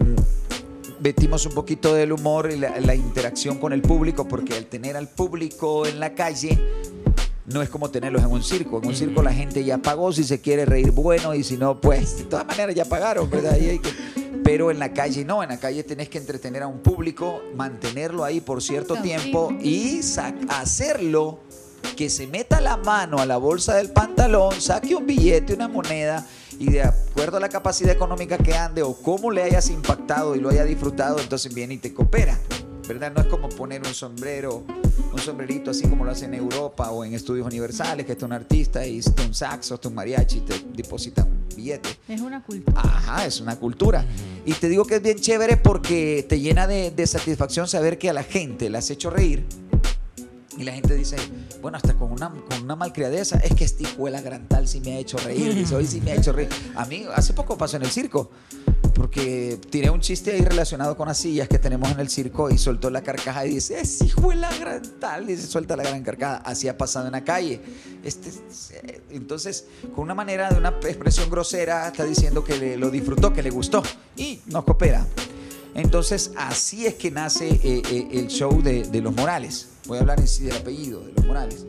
metimos 1.03 1.47
un 1.47 1.53
poquito 1.53 1.95
del 1.95 2.13
humor 2.13 2.51
y 2.53 2.59
la, 2.59 2.79
la 2.81 2.95
interacción 2.95 3.59
con 3.59 3.73
el 3.73 3.83
público, 3.83 4.27
porque 4.29 4.55
al 4.55 4.67
tener 4.67 4.97
al 4.97 5.09
público 5.09 5.87
en 5.87 5.99
la 6.01 6.15
calle, 6.15 6.59
no 7.47 7.63
es 7.63 7.69
como 7.69 7.91
tenerlos 7.91 8.23
en 8.23 8.31
un 8.31 8.43
circo. 8.43 8.79
En 8.83 8.89
un 8.89 8.95
circo 8.95 9.23
la 9.23 9.33
gente 9.33 9.65
ya 9.65 9.79
pagó, 9.79 10.13
si 10.13 10.23
se 10.25 10.41
quiere 10.41 10.65
reír, 10.67 10.91
bueno, 10.93 11.35
y 11.35 11.43
si 11.43 11.57
no, 11.57 11.81
pues 11.81 12.19
de 12.19 12.25
todas 12.25 12.47
maneras 12.47 12.75
ya 12.75 12.85
pagaron, 12.85 13.29
¿verdad? 13.31 13.57
Y 13.61 13.71
hay 13.71 13.79
que- 13.79 13.91
Pero 14.45 14.71
en 14.71 14.79
la 14.79 14.93
calle 14.93 15.25
no, 15.25 15.43
en 15.43 15.49
la 15.51 15.59
calle 15.59 15.83
tenés 15.85 16.09
que 16.09 16.19
entretener 16.19 16.63
a 16.63 16.67
un 16.67 16.79
público, 16.81 17.41
mantenerlo 17.57 18.25
ahí 18.25 18.41
por 18.41 18.63
cierto 18.63 18.95
tiempo 19.03 19.53
y 19.61 20.01
hacerlo 20.49 21.39
que 21.97 22.09
se 22.11 22.27
meta 22.27 22.61
la 22.61 22.77
mano 22.77 23.19
a 23.19 23.27
la 23.27 23.37
bolsa 23.37 23.75
del 23.77 23.91
pantalón, 23.91 24.59
saque 24.61 24.95
un 24.95 25.07
billete, 25.07 25.55
una 25.55 25.69
moneda 25.69 26.27
y 26.61 26.71
de 26.71 26.83
acuerdo 26.83 27.39
a 27.39 27.41
la 27.41 27.49
capacidad 27.49 27.91
económica 27.91 28.37
que 28.37 28.55
ande 28.55 28.83
o 28.83 28.95
cómo 28.95 29.31
le 29.31 29.43
hayas 29.43 29.71
impactado 29.71 30.37
y 30.37 30.41
lo 30.41 30.51
haya 30.51 30.63
disfrutado, 30.65 31.19
entonces 31.19 31.55
viene 31.55 31.75
y 31.75 31.79
te 31.79 31.95
coopera. 31.95 32.39
¿Verdad? 32.87 33.13
No 33.15 33.23
es 33.23 33.29
como 33.29 33.49
poner 33.49 33.81
un 33.81 33.95
sombrero, 33.95 34.65
un 35.11 35.19
sombrerito 35.19 35.71
así 35.71 35.89
como 35.89 36.05
lo 36.05 36.11
hacen 36.11 36.35
en 36.35 36.41
Europa 36.41 36.91
o 36.91 37.03
en 37.03 37.15
estudios 37.15 37.47
universales, 37.47 38.05
que 38.05 38.13
está 38.13 38.27
un 38.27 38.33
artista 38.33 38.87
y 38.87 38.99
está 38.99 39.23
un 39.23 39.33
saxo, 39.33 39.77
está 39.77 39.89
un 39.89 39.95
mariachi 39.95 40.39
y 40.39 40.41
te 40.41 40.55
depositan 40.75 41.29
un 41.29 41.49
billete. 41.57 41.89
Es 42.09 42.21
una 42.21 42.43
cultura. 42.43 42.79
Ajá, 42.79 43.25
es 43.25 43.41
una 43.41 43.57
cultura. 43.57 44.05
Y 44.45 44.53
te 44.53 44.69
digo 44.69 44.85
que 44.85 44.97
es 44.97 45.03
bien 45.03 45.19
chévere 45.19 45.57
porque 45.57 46.27
te 46.29 46.41
llena 46.41 46.67
de, 46.67 46.91
de 46.91 47.07
satisfacción 47.07 47.69
saber 47.69 47.97
que 47.97 48.11
a 48.11 48.13
la 48.13 48.25
gente 48.25 48.69
le 48.69 48.77
has 48.77 48.91
hecho 48.91 49.09
reír. 49.09 49.47
Y 50.61 50.65
la 50.65 50.73
gente 50.73 50.95
dice, 50.95 51.17
bueno, 51.63 51.79
hasta 51.79 51.95
con 51.95 52.13
una, 52.13 52.29
con 52.29 52.63
una 52.63 52.77
malcriadeza, 52.77 53.39
es 53.39 53.55
que 53.55 53.65
esta 53.65 53.83
hijuela 53.83 54.21
gran 54.21 54.47
tal 54.47 54.69
sí 54.69 54.81
me 54.83 54.93
ha 54.93 54.99
hecho 54.99 55.17
reír. 55.17 55.55
Dice, 55.55 55.75
hoy 55.75 55.87
sí 55.87 56.03
me 56.03 56.13
ha 56.13 56.17
hecho 56.17 56.33
reír. 56.33 56.51
A 56.77 56.85
mí, 56.85 57.07
hace 57.15 57.33
poco 57.33 57.57
pasó 57.57 57.79
en 57.79 57.85
el 57.85 57.91
circo, 57.91 58.31
porque 58.93 59.59
tiré 59.71 59.89
un 59.89 60.01
chiste 60.01 60.33
ahí 60.33 60.43
relacionado 60.43 60.99
con 60.99 61.09
las 61.09 61.17
sillas 61.17 61.49
que 61.49 61.59
tenemos 61.59 61.91
en 61.91 61.99
el 62.01 62.11
circo 62.11 62.51
y 62.51 62.59
soltó 62.59 62.91
la 62.91 63.01
carcaja 63.03 63.47
y 63.47 63.55
dice, 63.55 63.81
es 63.81 64.03
hijuela 64.03 64.51
gran 64.61 64.83
tal. 65.01 65.27
Dice, 65.27 65.47
suelta 65.47 65.77
la 65.77 65.83
gran 65.85 66.03
carcajada. 66.03 66.39
Así 66.45 66.69
ha 66.69 66.77
pasado 66.77 67.07
en 67.07 67.13
la 67.13 67.25
calle. 67.25 67.63
Este, 68.05 68.31
entonces, 69.09 69.65
con 69.95 70.05
una 70.05 70.15
manera 70.15 70.51
de 70.51 70.59
una 70.59 70.69
expresión 70.83 71.31
grosera, 71.31 71.87
está 71.87 72.05
diciendo 72.05 72.45
que 72.45 72.59
le- 72.59 72.77
lo 72.77 72.91
disfrutó, 72.91 73.33
que 73.33 73.43
le 73.43 73.49
gustó 73.51 73.83
y 74.15 74.41
nos 74.47 74.65
coopera. 74.65 75.07
Entonces, 75.75 76.33
así 76.37 76.87
es 76.87 76.95
que 76.95 77.11
nace 77.11 77.49
eh, 77.49 77.83
eh, 77.91 78.09
el 78.13 78.29
show 78.29 78.63
de, 78.63 79.01
los 79.01 79.15
Morales. 79.15 79.69
Voy 79.87 79.99
a 79.99 80.01
hablar 80.01 80.21
en 80.21 80.29
sí 80.29 80.45
del 80.45 80.57
apellido 80.57 81.01
de 81.05 81.13
los 81.13 81.27
Morales. 81.27 81.67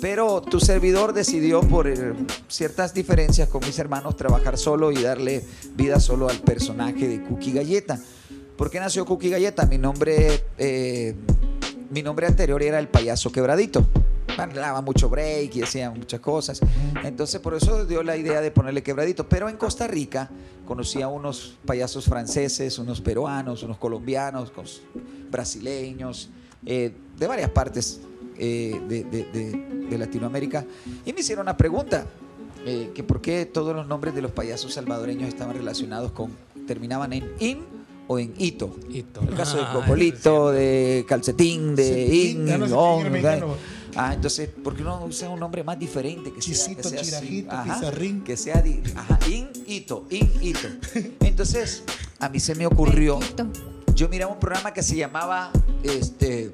Pero 0.00 0.42
tu 0.42 0.60
servidor 0.60 1.12
decidió 1.12 1.60
por 1.60 1.88
eh, 1.88 2.14
ciertas 2.46 2.94
diferencias 2.94 3.48
con 3.48 3.64
mis 3.64 3.78
hermanos 3.78 4.16
trabajar 4.16 4.56
solo 4.56 4.92
y 4.92 5.02
darle 5.02 5.44
vida 5.74 5.98
solo 5.98 6.28
al 6.28 6.38
personaje 6.38 7.08
de 7.08 7.22
Cookie 7.22 7.52
Galleta. 7.52 7.98
¿Por 8.56 8.70
qué 8.70 8.80
nació 8.80 9.04
Cookie 9.04 9.30
Galleta? 9.30 9.66
Mi 9.66 9.78
nombre, 9.78 10.44
mi 11.90 12.02
nombre 12.02 12.26
anterior 12.26 12.62
era 12.62 12.78
el 12.78 12.88
payaso 12.88 13.30
quebradito. 13.30 13.86
Daba 14.36 14.80
mucho 14.82 15.08
break 15.08 15.56
y 15.56 15.62
hacía 15.62 15.90
muchas 15.90 16.20
cosas. 16.20 16.60
Entonces 17.04 17.40
por 17.40 17.54
eso 17.54 17.84
dio 17.84 18.02
la 18.02 18.16
idea 18.16 18.40
de 18.40 18.50
ponerle 18.50 18.82
quebradito. 18.82 19.28
Pero 19.28 19.48
en 19.48 19.56
Costa 19.56 19.86
Rica 19.86 20.30
conocí 20.66 21.02
a 21.02 21.08
unos 21.08 21.56
payasos 21.64 22.04
franceses, 22.04 22.78
unos 22.78 23.00
peruanos, 23.00 23.62
unos 23.62 23.78
colombianos, 23.78 24.52
brasileños, 25.30 26.28
eh, 26.66 26.92
de 27.18 27.26
varias 27.26 27.50
partes 27.50 28.00
eh, 28.38 28.80
de, 28.88 29.04
de- 29.04 29.24
de- 29.32 29.86
de 29.88 29.98
Latinoamérica. 29.98 30.64
Y 31.04 31.12
me 31.12 31.20
hicieron 31.20 31.44
una 31.46 31.56
pregunta, 31.56 32.06
eh, 32.66 32.90
que 32.94 33.02
por 33.02 33.20
qué 33.20 33.46
todos 33.46 33.74
los 33.74 33.86
nombres 33.86 34.14
de 34.14 34.22
los 34.22 34.30
payasos 34.32 34.74
salvadoreños 34.74 35.28
estaban 35.28 35.56
relacionados 35.56 36.12
con, 36.12 36.30
terminaban 36.66 37.12
en 37.12 37.32
in 37.40 37.60
o 38.06 38.18
en 38.18 38.34
ito. 38.38 38.74
Hito. 38.90 39.20
El 39.22 39.34
caso 39.34 39.56
de 39.56 39.62
Ah, 39.64 39.72
Cocolito, 39.74 40.50
de 40.50 41.04
Calcetín, 41.08 41.74
de 41.74 42.06
In, 42.14 42.46
On. 42.72 43.02
Ah, 43.96 44.14
entonces, 44.14 44.48
¿por 44.62 44.76
qué 44.76 44.82
no 44.82 45.04
usan 45.04 45.30
un 45.32 45.40
nombre 45.40 45.64
más 45.64 45.78
diferente? 45.78 46.32
Que 46.32 46.40
sea, 46.42 46.54
Chisito, 46.54 46.82
que 46.82 46.88
sea 46.88 47.00
así? 47.00 47.10
Chirajito, 47.10 47.50
Ajá, 47.52 47.74
Pizarrín. 47.74 48.24
Que 48.24 48.36
sea 48.36 48.62
di- 48.62 48.82
ajá, 48.94 49.18
In, 49.28 49.48
Ito, 49.66 50.06
In, 50.10 50.30
Ito. 50.40 50.68
Entonces, 51.20 51.82
a 52.20 52.28
mí 52.28 52.38
se 52.40 52.54
me 52.54 52.66
ocurrió, 52.66 53.18
yo 53.94 54.08
miraba 54.08 54.32
un 54.32 54.38
programa 54.38 54.72
que 54.72 54.82
se 54.82 54.96
llamaba, 54.96 55.50
este, 55.82 56.50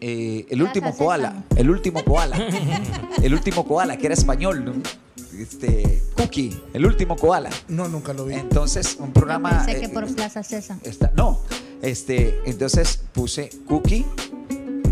eh, 0.00 0.46
El 0.50 0.62
último 0.62 0.94
koala, 0.96 1.44
El 1.56 1.70
último 1.70 2.04
koala, 2.04 2.36
El 3.22 3.34
último 3.34 3.64
koala, 3.66 3.96
que 3.96 4.06
era 4.06 4.14
español, 4.14 4.64
¿no? 4.64 4.72
Este, 5.38 6.02
Cookie, 6.16 6.60
El 6.72 6.84
último 6.84 7.16
koala. 7.16 7.50
No, 7.68 7.86
nunca 7.88 8.12
lo 8.12 8.24
vi. 8.24 8.34
Entonces, 8.34 8.96
un 8.98 9.12
programa... 9.12 9.64
Pensé 9.64 9.80
que 9.80 9.86
eh, 9.86 9.88
por 9.90 10.12
Plaza 10.14 10.42
César. 10.42 10.78
Está, 10.82 11.12
no, 11.16 11.40
este, 11.80 12.40
entonces 12.44 13.00
puse 13.12 13.50
cookie, 13.68 14.04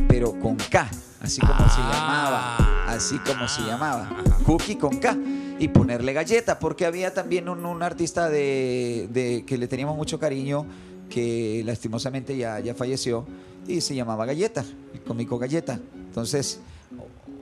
pero 0.09 0.39
con 0.39 0.57
K, 0.57 0.89
así 1.27 1.41
como 1.41 1.59
se 1.69 1.81
Ah. 1.81 1.91
llamaba, 1.93 2.93
así 2.95 3.19
como 3.19 3.49
se 3.49 3.63
llamaba, 3.63 4.09
cookie 4.45 4.77
con 4.77 4.97
K, 4.99 5.17
y 5.59 5.69
ponerle 5.69 6.13
galleta, 6.13 6.59
porque 6.59 6.87
había 6.87 7.13
también 7.15 7.49
un, 7.49 7.65
un 7.67 7.83
artista 7.83 8.29
de, 8.29 9.09
de- 9.13 9.45
que 9.47 9.59
le 9.59 9.67
teníamos 9.69 9.97
mucho 9.97 10.19
cariño, 10.19 10.67
que 11.11 11.63
lastimosamente 11.65 12.37
ya, 12.37 12.61
ya 12.61 12.75
falleció, 12.75 13.27
y 13.67 13.81
se 13.81 13.95
llamaba 13.95 14.27
Galleta, 14.27 14.65
el 14.95 15.01
cómico 15.03 15.39
Galleta. 15.39 15.79
Entonces, 16.09 16.61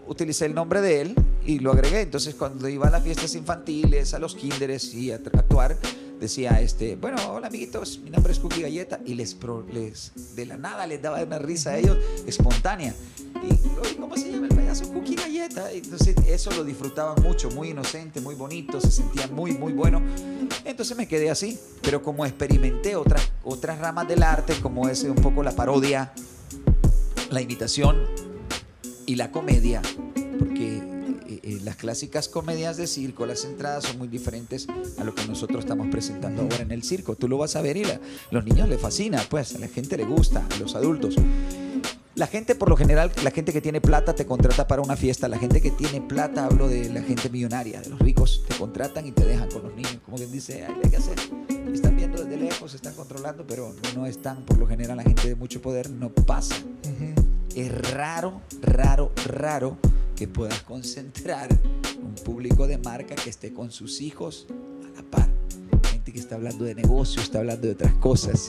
utilicé 0.07 0.47
el 0.47 0.55
nombre 0.55 0.81
de 0.81 1.01
él 1.01 1.15
y 1.45 1.59
lo 1.59 1.73
agregué. 1.73 2.01
Entonces, 2.01 2.35
cuando 2.35 2.69
iba 2.69 2.89
a 2.89 2.91
las 2.91 3.03
fiestas 3.03 3.35
infantiles, 3.35 4.15
a 4.15 4.19
los 4.19 4.35
kinderes 4.35 4.95
y 4.95 5.13
a 5.13 5.17
actuar, 5.17 5.77
decía, 6.21 6.61
este, 6.61 6.97
bueno, 6.97 7.17
hola 7.31 7.49
amiguitos, 7.49 7.99
mi 8.03 8.11
nombre 8.11 8.33
es 8.33 8.39
Cookie 8.39 8.63
Galleta. 8.63 9.01
Y 9.05 9.15
les, 9.15 9.37
les 9.73 10.13
de 10.35 10.47
la 10.47 10.57
nada 10.57 10.87
les 10.87 11.03
daba 11.03 11.23
una 11.23 11.39
risa 11.39 11.71
a 11.71 11.79
ellos, 11.79 11.99
espontánea. 12.27 12.95
Y, 13.43 13.97
¿cómo 13.97 14.17
se 14.17 14.33
llama 14.33 14.47
el 14.47 14.55
payaso 14.55 14.93
Cookie 14.93 15.17
Galleta? 15.17 15.71
Entonces, 15.71 16.17
eso 16.27 16.51
lo 16.53 16.65
disfrutaban 16.65 17.23
mucho, 17.23 17.51
muy 17.51 17.71
inocente, 17.71 18.21
muy 18.21 18.35
bonito, 18.35 18.81
se 18.81 18.91
sentía 18.91 19.27
muy, 19.29 19.53
muy 19.53 19.73
bueno. 19.73 20.03
Entonces 20.65 20.97
me 20.97 21.07
quedé 21.07 21.31
así. 21.31 21.59
Pero 21.83 22.03
como 22.03 22.25
experimenté 22.25 22.97
otras, 22.97 23.31
otras 23.43 23.79
ramas 23.79 24.09
del 24.09 24.23
arte, 24.23 24.55
como 24.63 24.89
es 24.89 25.05
un 25.05 25.17
poco 25.17 25.43
la 25.43 25.53
parodia, 25.53 26.13
la 27.31 27.43
imitación, 27.43 28.07
y 29.07 29.17
la 29.17 29.31
comedia, 29.31 29.83
porque 30.39 30.77
eh, 30.79 31.41
eh, 31.43 31.61
las 31.63 31.77
clásicas 31.77 32.29
comedias 32.29 32.77
de 32.77 32.87
circo, 32.87 33.27
las 33.27 33.45
entradas 33.45 33.85
son 33.85 33.99
muy 33.99 34.09
diferentes 34.09 34.67
a 34.99 35.05
lo 35.05 35.15
que 35.15 35.27
nosotros 35.27 35.61
estamos 35.61 35.89
presentando 35.91 36.43
ahora 36.43 36.59
en 36.59 36.71
el 36.71 36.83
circo. 36.83 37.15
Tú 37.17 37.29
lo 37.29 37.39
vas 37.39 37.57
a 37.57 37.63
ver 37.63 37.77
y 37.77 37.85
la- 37.85 38.01
los 38.31 38.45
niños 38.45 38.69
les 38.69 38.81
fascina, 38.81 39.23
pues 39.29 39.55
a 39.55 39.59
la 39.59 39.69
gente 39.69 39.97
le 39.97 40.05
gusta, 40.05 40.47
a 40.55 40.59
los 40.59 40.75
adultos. 40.75 41.17
La 42.17 42.29
gente, 42.29 42.55
por 42.55 42.69
lo 42.69 42.77
general, 42.77 43.11
la 43.25 43.33
gente 43.33 43.53
que 43.53 43.61
tiene 43.61 43.81
plata 43.81 44.15
te 44.15 44.25
contrata 44.25 44.69
para 44.69 44.81
una 44.83 44.95
fiesta. 44.95 45.27
La 45.27 45.37
gente 45.37 45.61
que 45.61 45.73
tiene 45.73 46.01
plata, 46.01 46.45
hablo 46.47 46.69
de 46.69 46.89
la 46.89 47.03
gente 47.03 47.29
millonaria, 47.29 47.81
de 47.81 47.91
los 47.91 47.99
ricos, 47.99 48.45
te 48.47 48.55
contratan 48.57 49.05
y 49.09 49.11
te 49.11 49.25
dejan 49.25 49.51
con 49.51 49.65
los 49.65 49.75
niños. 49.75 49.99
Como 50.05 50.17
quien 50.19 50.31
dice, 50.31 50.65
ay, 50.65 50.75
hay 50.85 50.91
que 50.91 50.97
hacer. 50.97 51.19
Están 51.73 51.97
viendo 51.97 52.23
desde 52.23 52.37
lejos, 52.37 52.73
están 52.73 52.95
controlando, 52.95 53.45
pero 53.49 53.75
no 53.97 54.07
están, 54.07 54.45
por 54.45 54.59
lo 54.59 54.67
general, 54.69 54.97
la 54.99 55.03
gente 55.03 55.27
de 55.27 55.35
mucho 55.35 55.61
poder 55.61 55.91
no 55.91 56.09
pasa 56.11 56.55
Ujú. 56.85 57.24
Es 57.55 57.93
raro, 57.93 58.43
raro, 58.63 59.13
raro 59.27 59.79
que 60.17 60.29
puedas 60.29 60.63
concentrar 60.63 61.49
un 62.03 62.15
público 62.15 62.67
de 62.67 62.79
marca 62.79 63.15
que 63.15 63.31
esté 63.31 63.53
con 63.53 63.71
sus 63.71 64.01
hijos 64.01 64.47
a 64.51 64.97
la 64.97 65.03
par. 65.11 65.29
Gente 65.91 66.13
que 66.13 66.19
está 66.19 66.35
hablando 66.37 66.65
de 66.65 66.75
negocio, 66.75 67.23
está 67.23 67.39
hablando 67.39 67.67
de 67.67 67.73
otras 67.73 67.95
cosas. 67.95 68.49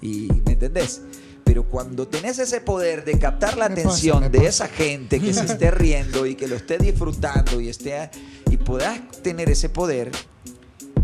Y, 0.00 0.28
¿me 0.44 0.52
entendés? 0.52 1.02
Pero 1.44 1.64
cuando 1.64 2.06
tenés 2.06 2.38
ese 2.38 2.60
poder 2.60 3.04
de 3.04 3.18
captar 3.18 3.56
la 3.56 3.68
pasa, 3.68 3.80
atención 3.80 4.22
de 4.30 4.38
pasa. 4.38 4.48
esa 4.48 4.68
gente 4.68 5.20
que 5.20 5.32
se 5.32 5.44
esté 5.46 5.70
riendo 5.70 6.26
y 6.26 6.34
que 6.34 6.46
lo 6.46 6.56
esté 6.56 6.78
disfrutando 6.78 7.60
y 7.60 7.68
esté 7.68 8.10
y 8.50 8.56
puedas 8.56 9.00
tener 9.22 9.50
ese 9.50 9.68
poder, 9.68 10.10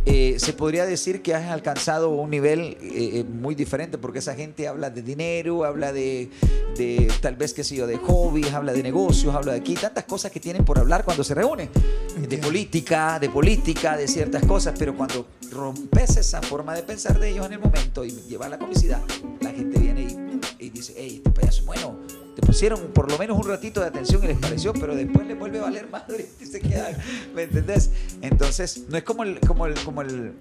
eh, 0.08 0.36
se 0.38 0.52
podría 0.52 0.86
decir 0.86 1.20
que 1.20 1.34
has 1.34 1.50
alcanzado 1.50 2.10
un 2.10 2.30
nivel 2.30 2.76
eh, 2.80 3.10
eh, 3.18 3.24
muy 3.24 3.56
diferente 3.56 3.98
porque 3.98 4.20
esa 4.20 4.36
gente 4.36 4.68
habla 4.68 4.88
de 4.88 5.02
dinero, 5.02 5.64
habla 5.64 5.92
de, 5.92 6.30
de 6.76 7.12
tal 7.20 7.34
vez, 7.34 7.52
qué 7.52 7.64
sé 7.64 7.74
yo, 7.74 7.88
de 7.88 7.96
hobbies, 7.96 8.52
habla 8.52 8.72
de 8.72 8.84
negocios, 8.84 9.34
habla 9.34 9.54
de 9.54 9.58
aquí, 9.58 9.74
tantas 9.74 10.04
cosas 10.04 10.30
que 10.30 10.38
tienen 10.38 10.64
por 10.64 10.78
hablar 10.78 11.04
cuando 11.04 11.24
se 11.24 11.34
reúnen. 11.34 11.68
De 12.16 12.38
política, 12.38 13.18
de 13.18 13.28
política, 13.28 13.96
de 13.96 14.06
ciertas 14.06 14.46
cosas, 14.46 14.74
pero 14.78 14.96
cuando 14.96 15.26
rompes 15.50 16.16
esa 16.16 16.40
forma 16.40 16.76
de 16.76 16.84
pensar 16.84 17.18
de 17.18 17.30
ellos 17.30 17.44
en 17.46 17.54
el 17.54 17.58
momento 17.58 18.04
y 18.04 18.10
llevas 18.10 18.48
la 18.48 18.58
comicidad, 18.60 19.02
la 19.40 19.50
gente 19.50 19.76
viene 19.80 20.02
y, 20.02 20.66
y 20.66 20.70
dice, 20.70 20.94
hey, 20.96 21.16
este 21.16 21.30
payaso 21.30 21.60
es 21.62 21.66
bueno. 21.66 22.25
Te 22.36 22.42
pusieron 22.42 22.88
por 22.92 23.10
lo 23.10 23.16
menos 23.18 23.36
un 23.38 23.48
ratito 23.48 23.80
de 23.80 23.86
atención 23.86 24.22
y 24.22 24.26
les 24.26 24.38
pareció, 24.38 24.72
pero 24.74 24.94
después 24.94 25.26
les 25.26 25.38
vuelve 25.38 25.58
a 25.58 25.62
valer 25.62 25.88
madre 25.88 26.26
y 26.38 26.44
se 26.44 26.60
quedan, 26.60 26.94
¿me 27.34 27.44
entendés? 27.44 27.90
Entonces, 28.20 28.82
no 28.88 28.96
es 28.98 29.02
como 29.04 29.22
el, 29.22 29.40
como 29.40 29.64
el, 29.66 29.72
como 29.82 30.02
el, 30.02 30.34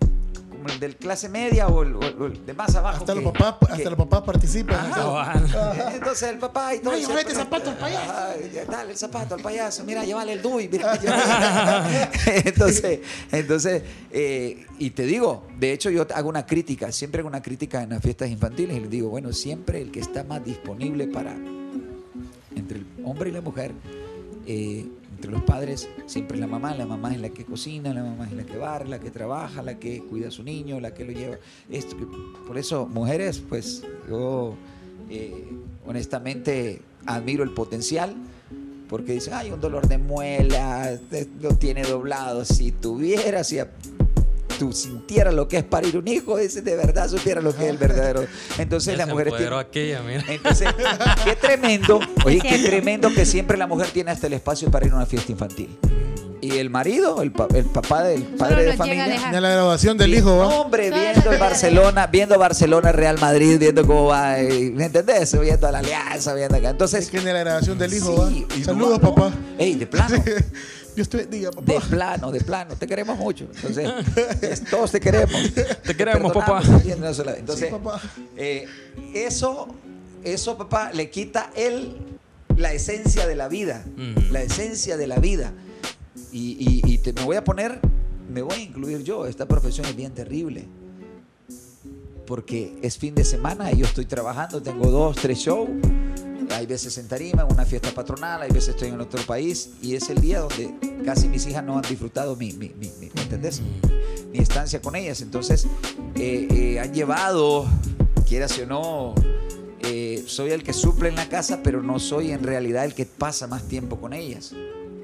como 0.49 0.67
el 0.67 0.79
del 0.81 0.97
clase 0.97 1.29
media 1.29 1.67
o 1.67 1.83
el, 1.83 1.95
o 1.95 2.01
el- 2.01 2.33
el 2.33 2.45
de 2.45 2.53
más 2.53 2.75
abajo. 2.75 2.97
Hasta, 2.97 3.13
que- 3.13 3.21
los 3.21 3.31
papás, 3.31 3.71
hasta 3.71 3.89
los 3.89 3.97
papás 3.97 4.21
participan. 4.23 4.75
Ajá. 4.91 5.31
Ajá. 5.31 5.91
Entonces 5.95 6.29
el 6.29 6.37
papá 6.37 6.75
y 6.75 6.79
todo. 6.79 6.97
Llévate 6.97 7.23
pero- 7.27 7.35
zapato 7.39 7.69
al 7.69 7.77
payaso. 7.77 8.13
Ay, 8.13 8.51
dale 8.69 8.91
el 8.91 8.97
zapato 8.97 9.35
al 9.35 9.41
payaso. 9.41 9.83
Mira, 9.85 10.03
llévale 10.03 10.33
el 10.33 10.41
DUI. 10.41 10.67
mira, 10.67 10.95
llévale. 11.01 12.09
entonces, 12.45 12.99
entonces 13.31 13.83
eh, 14.11 14.65
y 14.79 14.89
te 14.89 15.03
digo, 15.03 15.47
de 15.57 15.71
hecho 15.71 15.89
yo 15.89 16.05
hago 16.13 16.27
una 16.27 16.45
crítica, 16.45 16.91
siempre 16.91 17.19
hago 17.19 17.29
una 17.29 17.41
crítica 17.41 17.83
en 17.83 17.91
las 17.91 18.01
fiestas 18.01 18.29
infantiles 18.29 18.75
y 18.75 18.79
les 18.81 18.89
digo, 18.89 19.07
bueno, 19.09 19.31
siempre 19.31 19.81
el 19.81 19.91
que 19.91 20.01
está 20.01 20.23
más 20.25 20.43
disponible 20.43 21.07
para, 21.07 21.35
entre 22.55 22.79
el 22.79 22.85
hombre 23.03 23.29
y 23.29 23.33
la 23.33 23.41
mujer, 23.41 23.71
eh, 24.47 24.85
entre 25.15 25.31
los 25.31 25.43
padres, 25.43 25.87
siempre 26.07 26.35
es 26.37 26.41
la 26.41 26.47
mamá, 26.47 26.75
la 26.75 26.85
mamá 26.85 27.13
es 27.13 27.19
la 27.21 27.29
que 27.29 27.45
cocina, 27.45 27.93
la 27.93 28.03
mamá 28.03 28.25
es 28.27 28.33
la 28.33 28.43
que 28.43 28.57
barre, 28.57 28.87
la 28.87 28.99
que 28.99 29.11
trabaja, 29.11 29.61
la 29.63 29.79
que 29.79 30.01
cuida 30.03 30.27
a 30.27 30.31
su 30.31 30.43
niño, 30.43 30.79
la 30.79 30.93
que 30.93 31.05
lo 31.05 31.11
lleva. 31.13 31.37
Esto, 31.69 31.95
por 32.45 32.57
eso, 32.57 32.85
mujeres, 32.85 33.41
pues 33.47 33.83
yo 34.09 34.55
eh, 35.09 35.47
honestamente 35.85 36.81
admiro 37.05 37.43
el 37.43 37.51
potencial. 37.51 38.15
Porque 38.87 39.13
dice, 39.13 39.33
hay 39.33 39.49
un 39.49 39.59
dolor 39.59 39.87
de 39.87 39.97
muela, 39.97 40.99
te- 41.09 41.27
lo 41.41 41.55
tiene 41.55 41.81
doblado. 41.81 42.45
Si 42.45 42.71
tuviera, 42.71 43.43
si 43.43 43.57
tú 44.57 44.71
sintieras 44.73 45.33
lo 45.33 45.47
que 45.47 45.57
es 45.57 45.63
parir 45.63 45.97
un 45.97 46.07
hijo, 46.07 46.37
dice, 46.37 46.61
de 46.61 46.75
verdad 46.75 47.09
supiera 47.09 47.41
lo 47.41 47.55
que 47.55 47.63
es 47.65 47.69
el 47.69 47.77
verdadero. 47.77 48.25
Entonces 48.57 48.93
Ya 48.93 48.97
las 48.97 49.07
se 49.07 49.11
mujeres 49.13 49.33
empoderó 49.33 49.65
tienen, 49.67 49.97
aquella, 49.97 50.21
mira. 50.21 50.33
entonces, 50.33 50.69
qué 51.23 51.35
tremendo, 51.35 51.99
oye, 52.25 52.39
qué 52.39 52.59
tremendo 52.59 53.13
que 53.13 53.25
siempre 53.25 53.57
la 53.57 53.67
mujer 53.67 53.87
tiene 53.93 54.11
hasta 54.11 54.27
el 54.27 54.33
espacio 54.33 54.69
para 54.71 54.85
ir 54.85 54.91
a 54.93 54.95
una 54.95 55.05
fiesta 55.05 55.31
infantil. 55.31 55.77
Y 56.41 56.59
el 56.59 56.69
marido, 56.69 57.23
el, 57.23 57.31
pa- 57.31 57.47
el 57.55 57.65
papá 57.65 58.03
del 58.03 58.21
padre 58.21 58.65
de 58.65 58.73
familia. 58.77 59.31
Ya 59.31 59.41
la 59.41 59.49
grabación 59.49 59.97
del 59.97 60.13
hijo, 60.13 60.29
no, 60.29 60.61
hombre, 60.61 60.91
viendo 60.91 61.31
el 61.31 61.39
Barcelona, 61.39 62.05
viendo 62.05 62.37
Barcelona, 62.37 62.91
Real 62.91 63.17
Madrid, 63.19 63.57
viendo 63.57 63.87
cómo 63.87 64.05
va, 64.07 64.39
eh, 64.39 64.69
¿me 64.71 64.85
entendés? 64.85 65.39
Viendo 65.39 65.65
a 65.67 65.71
la 65.71 65.79
alianza, 65.79 66.35
viendo 66.35 66.55
acá. 66.57 66.69
Entonces, 66.69 67.07
¿Quién 67.09 67.27
es 67.27 67.33
la 67.33 67.39
grabación 67.39 67.79
del 67.79 67.95
hijo, 67.95 68.27
sí, 68.29 68.45
va? 68.47 68.55
y 68.57 68.63
Saludos, 68.63 68.99
no, 69.01 69.07
no. 69.09 69.15
papá. 69.15 69.31
Ey, 69.57 69.73
de 69.73 69.87
plano. 69.87 70.23
Dios 70.95 71.09
te 71.09 71.17
bendiga, 71.17 71.51
papá. 71.51 71.73
De 71.73 71.79
plano, 71.81 72.31
de 72.31 72.41
plano, 72.41 72.75
te 72.75 72.87
queremos 72.87 73.17
mucho. 73.17 73.47
Entonces, 73.53 73.89
es- 74.41 74.63
todos 74.65 74.91
te 74.91 74.99
queremos. 74.99 75.35
Te 75.83 75.95
queremos, 75.95 76.31
papá. 76.33 76.61
Entonces, 76.85 77.57
Sí, 77.57 77.65
papá. 77.71 78.01
eh, 78.37 78.65
eso, 79.13 79.67
eso, 80.23 80.57
papá, 80.57 80.91
le 80.93 81.09
quita 81.09 81.51
él 81.55 81.97
la 82.55 82.71
esencia 82.73 83.27
de 83.27 83.35
la 83.35 83.47
vida. 83.49 83.83
Mm. 83.97 84.31
La 84.31 84.41
esencia 84.41 84.95
de 84.97 85.07
la 85.07 85.17
vida. 85.19 85.51
Y, 86.31 86.55
y- 86.59 86.93
y 86.93 86.97
te, 86.99 87.11
me 87.13 87.23
voy 87.23 87.35
a 87.35 87.43
poner, 87.43 87.79
me 88.31 88.41
voy 88.41 88.55
a 88.55 88.59
incluir 88.59 89.03
yo. 89.03 89.25
Esta 89.25 89.45
profesión 89.47 89.85
es 89.87 89.95
bien 89.95 90.13
terrible. 90.13 90.65
Porque 92.25 92.75
es 92.81 92.97
fin 92.97 93.13
de 93.13 93.23
semana 93.23 93.71
y 93.71 93.77
yo 93.77 93.85
estoy 93.85 94.05
trabajando, 94.05 94.61
tengo 94.61 94.89
dos, 94.89 95.15
tres 95.17 95.37
shows. 95.39 95.69
Hay 96.51 96.65
veces 96.65 96.97
en 96.97 97.07
Tarima, 97.07 97.43
en 97.43 97.51
una 97.53 97.65
fiesta 97.65 97.91
patronal, 97.93 98.41
hay 98.41 98.51
veces 98.51 98.69
estoy 98.69 98.89
en 98.89 98.99
otro 99.01 99.21
país 99.25 99.69
y 99.81 99.95
es 99.95 100.09
el 100.09 100.21
día 100.21 100.39
donde 100.39 100.73
casi 101.05 101.27
mis 101.27 101.45
hijas 101.47 101.63
no 101.63 101.75
han 101.77 101.81
disfrutado 101.83 102.35
mi, 102.35 102.53
mi, 102.53 102.69
mi- 102.69 102.91
mi- 102.99 103.09
¿me 103.13 103.21
entendés? 103.23 103.61
mi 104.31 104.39
estancia 104.39 104.81
con 104.81 104.95
ellas. 104.95 105.21
Entonces, 105.21 105.65
eh, 106.15 106.47
eh, 106.51 106.79
han 106.79 106.93
llevado, 106.93 107.65
quieras 108.27 108.57
o 108.59 108.65
no, 108.65 109.15
eh, 109.81 110.23
soy 110.27 110.51
el 110.51 110.63
que 110.63 110.73
suple 110.73 111.09
en 111.09 111.15
la 111.15 111.29
casa, 111.29 111.61
pero 111.63 111.81
no 111.81 111.99
soy 111.99 112.31
en 112.31 112.43
realidad 112.43 112.85
el 112.85 112.93
que 112.93 113.05
pasa 113.05 113.47
más 113.47 113.63
tiempo 113.67 113.97
con 113.99 114.13
ellas. 114.13 114.53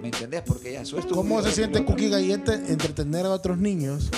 ¿Me 0.01 0.07
entendés? 0.07 0.41
Porque 0.45 0.73
ya 0.73 0.81
eso 0.81 0.97
es 0.97 1.07
tu 1.07 1.13
¿Cómo 1.15 1.41
se 1.43 1.51
siente 1.51 1.85
Cookie 1.85 2.09
Galleta 2.09 2.53
entretener 2.55 3.25
a 3.25 3.29
otros 3.31 3.57
niños? 3.59 4.09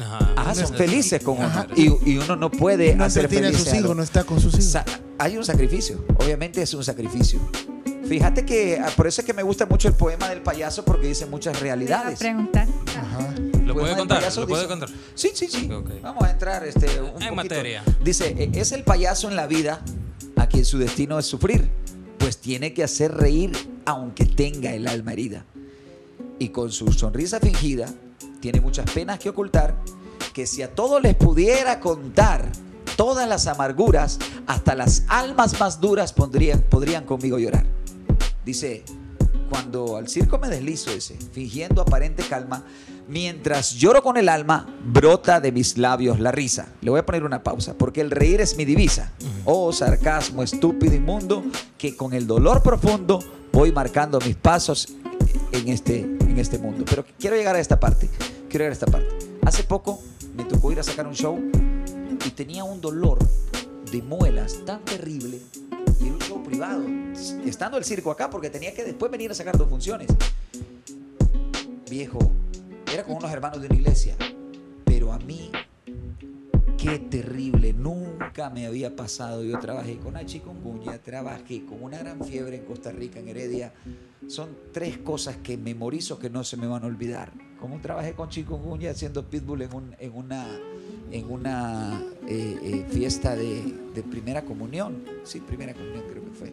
Ajá. 0.00 0.32
Ajá, 0.36 0.54
son 0.54 0.74
felices 0.74 1.22
con 1.22 1.38
uno. 1.38 1.66
Y, 1.76 2.10
y 2.12 2.18
uno 2.18 2.36
no 2.36 2.50
puede 2.50 2.94
No 2.94 3.04
hacer 3.04 3.24
entretiene 3.24 3.54
a 3.54 3.58
sus 3.58 3.72
hijos, 3.74 3.94
no 3.96 4.02
está 4.02 4.24
con 4.24 4.40
sus 4.40 4.54
hijos. 4.54 4.64
Sa- 4.64 4.84
hay 5.18 5.36
un 5.36 5.44
sacrificio, 5.44 6.04
obviamente 6.18 6.62
es 6.62 6.72
un 6.74 6.82
sacrificio. 6.84 7.40
Fíjate 8.08 8.44
que 8.44 8.78
ah, 8.82 8.90
por 8.96 9.06
eso 9.06 9.20
es 9.20 9.26
que 9.26 9.32
me 9.32 9.42
gusta 9.42 9.64
mucho 9.66 9.88
el 9.88 9.94
poema 9.94 10.28
del 10.28 10.42
payaso 10.42 10.84
porque 10.84 11.06
dice 11.08 11.26
muchas 11.26 11.56
a 11.56 11.60
realidades. 11.60 12.18
preguntar. 12.18 12.66
Ajá. 12.96 13.34
¿Lo 13.64 13.74
Poema 13.74 13.80
puede 13.80 13.96
contar? 13.96 14.18
payaso 14.18 14.40
¿Lo 14.40 14.48
puede 14.48 14.66
contar? 14.66 14.88
Sí, 15.14 15.30
sí, 15.34 15.46
sí. 15.48 15.70
Vamos 16.02 16.24
a 16.24 16.30
entrar 16.30 16.64
este, 16.66 17.00
un 17.00 17.06
En 17.06 17.12
poquito. 17.12 17.34
materia. 17.34 17.84
Dice, 18.02 18.34
"E- 18.36 18.50
es 18.60 18.72
el 18.72 18.82
payaso 18.82 19.28
en 19.30 19.36
la 19.36 19.46
vida 19.46 19.82
a 20.36 20.46
quien 20.48 20.64
su 20.64 20.78
destino 20.78 21.18
es 21.18 21.26
sufrir, 21.26 21.70
pues 22.18 22.38
tiene 22.38 22.74
que 22.74 22.82
hacer 22.82 23.14
reír 23.14 23.52
aunque 23.84 24.24
tenga 24.26 24.74
el 24.74 24.88
alma 24.88 25.12
herida. 25.12 25.44
Y 26.38 26.48
con 26.48 26.72
su 26.72 26.92
sonrisa 26.92 27.38
fingida, 27.40 27.86
tiene 28.42 28.60
muchas 28.60 28.90
penas 28.90 29.20
que 29.20 29.28
ocultar, 29.28 29.76
que 30.34 30.46
si 30.46 30.62
a 30.62 30.74
todos 30.74 31.00
les 31.00 31.14
pudiera 31.14 31.78
contar 31.78 32.50
todas 32.96 33.28
las 33.28 33.46
amarguras, 33.46 34.18
hasta 34.48 34.74
las 34.74 35.04
almas 35.06 35.58
más 35.60 35.80
duras 35.80 36.12
pondrían, 36.12 36.60
podrían 36.62 37.04
conmigo 37.04 37.38
llorar. 37.38 37.64
Dice, 38.44 38.82
cuando 39.48 39.96
al 39.96 40.08
circo 40.08 40.38
me 40.38 40.48
deslizo 40.48 40.90
ese, 40.90 41.16
fingiendo 41.32 41.82
aparente 41.82 42.24
calma, 42.24 42.64
mientras 43.06 43.74
lloro 43.74 44.02
con 44.02 44.16
el 44.16 44.28
alma, 44.28 44.66
brota 44.84 45.40
de 45.40 45.52
mis 45.52 45.78
labios 45.78 46.18
la 46.18 46.32
risa. 46.32 46.66
Le 46.80 46.90
voy 46.90 46.98
a 46.98 47.06
poner 47.06 47.22
una 47.22 47.44
pausa, 47.44 47.78
porque 47.78 48.00
el 48.00 48.10
reír 48.10 48.40
es 48.40 48.56
mi 48.56 48.64
divisa. 48.64 49.12
Oh, 49.44 49.72
sarcasmo 49.72 50.42
estúpido 50.42 50.96
inmundo, 50.96 51.44
que 51.78 51.96
con 51.96 52.12
el 52.12 52.26
dolor 52.26 52.60
profundo 52.60 53.20
voy 53.52 53.70
marcando 53.70 54.18
mis 54.18 54.34
pasos 54.34 54.88
en 55.52 55.68
este, 55.68 56.00
en 56.00 56.38
este 56.38 56.58
mundo. 56.58 56.84
Pero 56.88 57.04
quiero 57.18 57.36
llegar 57.36 57.56
a 57.56 57.60
esta 57.60 57.78
parte, 57.78 58.08
quiero 58.52 58.70
esta 58.70 58.84
parte. 58.84 59.08
Hace 59.46 59.64
poco 59.64 60.02
me 60.36 60.44
tocó 60.44 60.70
ir 60.70 60.78
a 60.78 60.82
sacar 60.82 61.06
un 61.06 61.14
show 61.14 61.40
y 62.26 62.30
tenía 62.32 62.64
un 62.64 62.82
dolor 62.82 63.18
de 63.90 64.02
muelas 64.02 64.62
tan 64.66 64.84
terrible 64.84 65.40
y 65.98 66.04
era 66.04 66.12
un 66.12 66.20
show 66.20 66.42
privado, 66.42 66.84
estando 67.46 67.78
el 67.78 67.84
circo 67.84 68.10
acá 68.10 68.28
porque 68.28 68.50
tenía 68.50 68.74
que 68.74 68.84
después 68.84 69.10
venir 69.10 69.30
a 69.30 69.34
sacar 69.34 69.56
dos 69.56 69.70
funciones. 69.70 70.08
Viejo, 71.88 72.18
era 72.92 73.04
con 73.04 73.16
unos 73.16 73.32
hermanos 73.32 73.62
de 73.62 73.68
una 73.68 73.76
iglesia, 73.76 74.16
pero 74.84 75.14
a 75.14 75.18
mí 75.18 75.50
qué 76.76 76.98
terrible, 76.98 77.72
nunca 77.72 78.50
me 78.50 78.66
había 78.66 78.94
pasado. 78.94 79.42
Yo 79.44 79.58
trabajé 79.60 79.96
con 79.96 80.12
la 80.12 80.26
chikungunya, 80.26 80.98
trabajé 80.98 81.64
con 81.64 81.82
una 81.82 81.96
gran 81.96 82.22
fiebre 82.22 82.56
en 82.56 82.66
Costa 82.66 82.92
Rica, 82.92 83.18
en 83.18 83.28
Heredia. 83.28 83.72
Son 84.26 84.50
tres 84.72 84.98
cosas 84.98 85.38
que 85.38 85.56
memorizo 85.56 86.18
que 86.18 86.28
no 86.28 86.44
se 86.44 86.58
me 86.58 86.66
van 86.66 86.82
a 86.82 86.86
olvidar. 86.86 87.32
Como 87.62 87.80
trabajé 87.80 88.12
con 88.14 88.28
chikungunya 88.28 88.90
haciendo 88.90 89.24
pitbull 89.24 89.62
en, 89.62 89.72
un- 89.72 89.94
en 90.00 90.12
una, 90.16 90.46
en 91.12 91.30
una 91.30 92.02
eh, 92.26 92.58
eh, 92.60 92.86
fiesta 92.90 93.36
de, 93.36 93.72
de 93.94 94.02
primera 94.02 94.42
comunión. 94.44 95.04
Sí, 95.22 95.40
primera 95.40 95.72
comunión 95.72 96.02
creo 96.10 96.24
que 96.24 96.30
fue. 96.32 96.48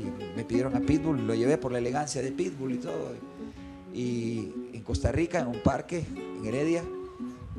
Y 0.00 0.36
me 0.36 0.42
pidieron 0.44 0.74
a 0.74 0.80
pitbull, 0.80 1.26
lo 1.26 1.34
llevé 1.34 1.58
por 1.58 1.70
la 1.70 1.78
elegancia 1.78 2.20
de 2.22 2.32
pitbull 2.32 2.72
y 2.72 2.78
todo. 2.78 3.12
Y 3.94 4.52
en 4.72 4.82
Costa 4.82 5.12
Rica, 5.12 5.38
en 5.38 5.46
un 5.46 5.60
parque, 5.62 6.04
en 6.16 6.44
Heredia. 6.44 6.82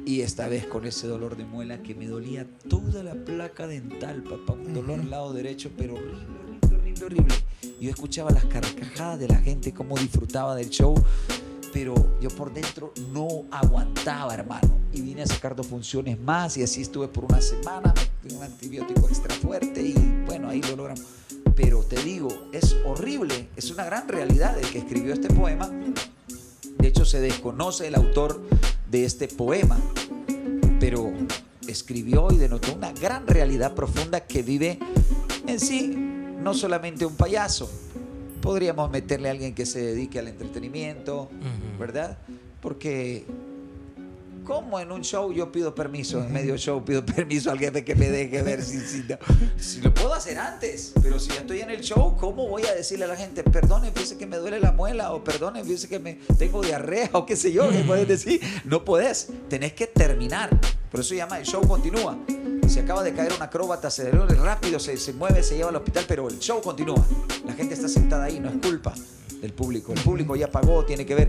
Y 0.05 0.21
esta 0.21 0.47
vez 0.49 0.65
con 0.65 0.85
ese 0.85 1.07
dolor 1.07 1.37
de 1.37 1.45
muela 1.45 1.81
que 1.83 1.95
me 1.95 2.07
dolía 2.07 2.45
toda 2.67 3.01
la 3.01 3.13
placa 3.13 3.65
dental, 3.65 4.23
papá. 4.23 4.53
Un 4.53 4.73
dolor 4.73 4.99
al 4.99 5.09
lado 5.09 5.31
derecho, 5.31 5.71
pero 5.77 5.93
horrible, 5.95 6.17
horrible, 6.63 6.75
horrible, 6.75 7.05
horrible. 7.05 7.35
Yo 7.79 7.89
escuchaba 7.89 8.31
las 8.31 8.43
carcajadas 8.45 9.19
de 9.19 9.27
la 9.29 9.37
gente, 9.39 9.73
cómo 9.73 9.97
disfrutaba 9.97 10.55
del 10.55 10.69
show, 10.69 10.95
pero 11.71 11.95
yo 12.19 12.29
por 12.29 12.53
dentro 12.53 12.93
no 13.11 13.45
aguantaba, 13.51 14.33
hermano. 14.33 14.69
Y 14.93 15.01
vine 15.01 15.23
a 15.23 15.27
sacar 15.27 15.55
dos 15.55 15.67
funciones 15.67 16.19
más 16.19 16.57
y 16.57 16.63
así 16.63 16.81
estuve 16.81 17.07
por 17.07 17.25
una 17.25 17.41
semana, 17.41 17.93
me 18.23 18.33
un 18.33 18.43
antibiótico 18.43 19.07
extra 19.07 19.33
fuerte 19.35 19.81
y 19.81 20.23
bueno, 20.25 20.49
ahí 20.49 20.61
lo 20.61 20.75
logramos. 20.75 21.03
Pero 21.55 21.83
te 21.83 22.01
digo, 22.03 22.29
es 22.51 22.75
horrible, 22.85 23.49
es 23.55 23.71
una 23.71 23.85
gran 23.85 24.07
realidad 24.07 24.57
el 24.57 24.69
que 24.69 24.79
escribió 24.79 25.13
este 25.13 25.29
poema. 25.33 25.69
De 26.77 26.87
hecho, 26.87 27.05
se 27.05 27.19
desconoce 27.19 27.87
el 27.87 27.95
autor 27.95 28.41
de 28.89 29.05
este 29.05 29.27
poema, 29.27 29.79
pero 30.79 31.11
escribió 31.67 32.31
y 32.31 32.37
denotó 32.37 32.73
una 32.73 32.91
gran 32.91 33.27
realidad 33.27 33.73
profunda 33.73 34.21
que 34.21 34.41
vive 34.41 34.79
en 35.47 35.59
sí 35.59 35.87
no 36.41 36.53
solamente 36.53 37.05
un 37.05 37.15
payaso. 37.15 37.69
Podríamos 38.41 38.89
meterle 38.91 39.29
a 39.29 39.31
alguien 39.31 39.53
que 39.53 39.65
se 39.65 39.79
dedique 39.81 40.19
al 40.19 40.27
entretenimiento, 40.27 41.23
Ujú. 41.23 41.79
¿verdad? 41.79 42.17
Porque 42.61 43.25
¿Cómo 44.43 44.79
en 44.79 44.91
un 44.91 45.03
show 45.03 45.31
yo 45.31 45.51
pido 45.51 45.73
permiso? 45.75 46.19
En 46.23 46.33
medio 46.33 46.57
show 46.57 46.83
pido 46.83 47.05
permiso 47.15 47.51
al 47.51 47.59
jefe 47.59 47.85
que 47.85 47.93
me 47.95 48.09
deje 48.09 48.41
ver 48.41 48.63
si, 48.63 48.79
si, 48.79 49.03
no- 49.07 49.17
si 49.57 49.81
lo 49.81 49.93
puedo 49.93 50.13
hacer 50.15 50.39
antes. 50.39 50.93
Pero 51.01 51.19
si 51.19 51.29
ya 51.29 51.35
estoy 51.41 51.61
en 51.61 51.69
el 51.69 51.81
show, 51.81 52.17
¿cómo 52.19 52.47
voy 52.47 52.63
a 52.65 52.73
decirle 52.73 53.05
a 53.05 53.07
la 53.09 53.15
gente, 53.15 53.43
perdone, 53.43 53.91
fíjese 53.91 54.17
que 54.17 54.25
me 54.25 54.37
duele 54.37 54.59
la 54.59 54.71
muela? 54.71 55.13
O 55.13 55.23
perdone, 55.23 55.63
fíjese 55.63 55.87
que 55.87 55.99
me 55.99 56.15
tengo 56.39 56.61
diarrea 56.63 57.11
o 57.13 57.25
qué 57.25 57.35
sé 57.35 57.53
yo. 57.53 57.69
¿Qué 57.69 57.83
puedes 57.85 58.07
decir? 58.07 58.41
No 58.65 58.83
podés. 58.83 59.27
Tenés 59.47 59.73
que 59.73 59.85
terminar. 59.85 60.49
Por 60.89 60.99
eso 61.01 61.09
se 61.09 61.17
llama 61.17 61.37
el 61.39 61.45
show 61.45 61.61
continúa. 61.65 62.17
Se 62.67 62.79
acaba 62.79 63.03
de 63.03 63.13
caer 63.13 63.33
un 63.33 63.41
acróbata, 63.41 63.89
se 63.89 64.09
duele 64.09 64.35
rápido, 64.35 64.79
se, 64.79 64.95
se 64.97 65.13
mueve, 65.13 65.43
se 65.43 65.57
lleva 65.57 65.69
al 65.69 65.75
hospital, 65.75 66.05
pero 66.07 66.29
el 66.29 66.39
show 66.39 66.61
continúa. 66.61 67.05
La 67.45 67.53
gente 67.53 67.73
está 67.73 67.87
sentada 67.87 68.25
ahí, 68.25 68.39
no 68.39 68.49
es 68.49 68.55
culpa 68.55 68.93
del 69.41 69.53
público. 69.53 69.91
El 69.93 69.99
público 70.01 70.35
ya 70.35 70.49
pagó, 70.49 70.85
tiene 70.85 71.05
que 71.05 71.15
ver. 71.15 71.27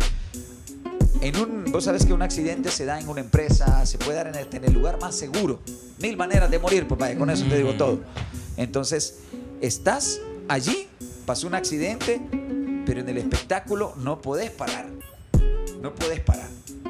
En 1.21 1.37
un, 1.37 1.65
vos 1.73 1.85
sabés 1.85 2.05
que 2.05 2.13
un 2.13 2.23
accidente 2.23 2.71
se 2.71 2.85
da 2.85 3.01
en 3.01 3.09
una 3.09 3.21
empresa, 3.21 3.85
se 3.87 3.99
puede 3.99 4.15
dar 4.15 4.27
en 4.29 4.35
el, 4.35 4.49
en 4.53 4.65
el 4.65 4.73
lugar 4.73 5.01
más 5.01 5.15
seguro. 5.15 5.61
Mil 5.99 6.17
maneras 6.17 6.51
de 6.51 6.59
morir, 6.59 6.87
papá, 6.87 7.15
con 7.15 7.31
eso 7.31 7.45
te 7.49 7.57
digo 7.57 7.75
todo. 7.75 8.01
Entonces, 8.57 9.21
estás 9.61 10.21
allí, 10.49 10.89
pasó 11.25 11.47
un 11.47 11.55
accidente, 11.55 12.21
pero 12.85 13.01
en 13.01 13.09
el 13.09 13.19
espectáculo 13.19 13.95
no 13.97 14.21
podés 14.21 14.51
parar. 14.51 14.89
No 15.81 15.95
podés 15.95 16.21
parar. 16.21 16.49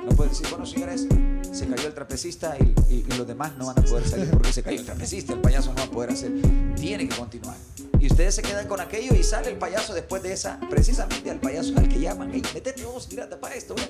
No 0.08 0.16
puedes 0.16 0.32
decir, 0.38 0.48
bueno, 0.50 0.66
señores, 0.66 1.06
se 1.52 1.66
cayó 1.66 1.88
el 1.88 1.94
trapecista 1.94 2.56
y, 2.58 2.74
y- 2.92 3.06
y 3.08 3.16
los 3.16 3.26
demás 3.26 3.52
no 3.58 3.66
van 3.66 3.78
a 3.78 3.82
poder 3.82 4.06
salir 4.08 4.30
porque 4.30 4.52
se 4.52 4.62
cayó 4.62 4.80
el 4.80 4.84
trapecista, 4.86 5.32
el 5.34 5.40
payaso 5.40 5.70
no 5.70 5.76
va 5.76 5.82
a 5.84 5.90
poder 5.90 6.10
hacer. 6.10 6.32
Tiene 6.76 7.08
que 7.08 7.16
continuar. 7.16 7.56
Y 8.02 8.06
ustedes 8.08 8.34
se 8.34 8.42
quedan 8.42 8.66
con 8.66 8.80
aquello 8.80 9.14
y 9.14 9.22
sale 9.22 9.48
el 9.50 9.56
payaso 9.58 9.94
después 9.94 10.24
de 10.24 10.32
esa, 10.32 10.58
precisamente 10.68 11.30
al 11.30 11.38
payaso 11.38 11.72
al 11.78 11.88
que 11.88 12.00
llaman, 12.00 12.32
hey, 12.34 12.42
metete 12.52 12.84
vos, 12.84 13.08
tírate 13.08 13.36
para 13.36 13.54
esto, 13.54 13.76
ven, 13.76 13.86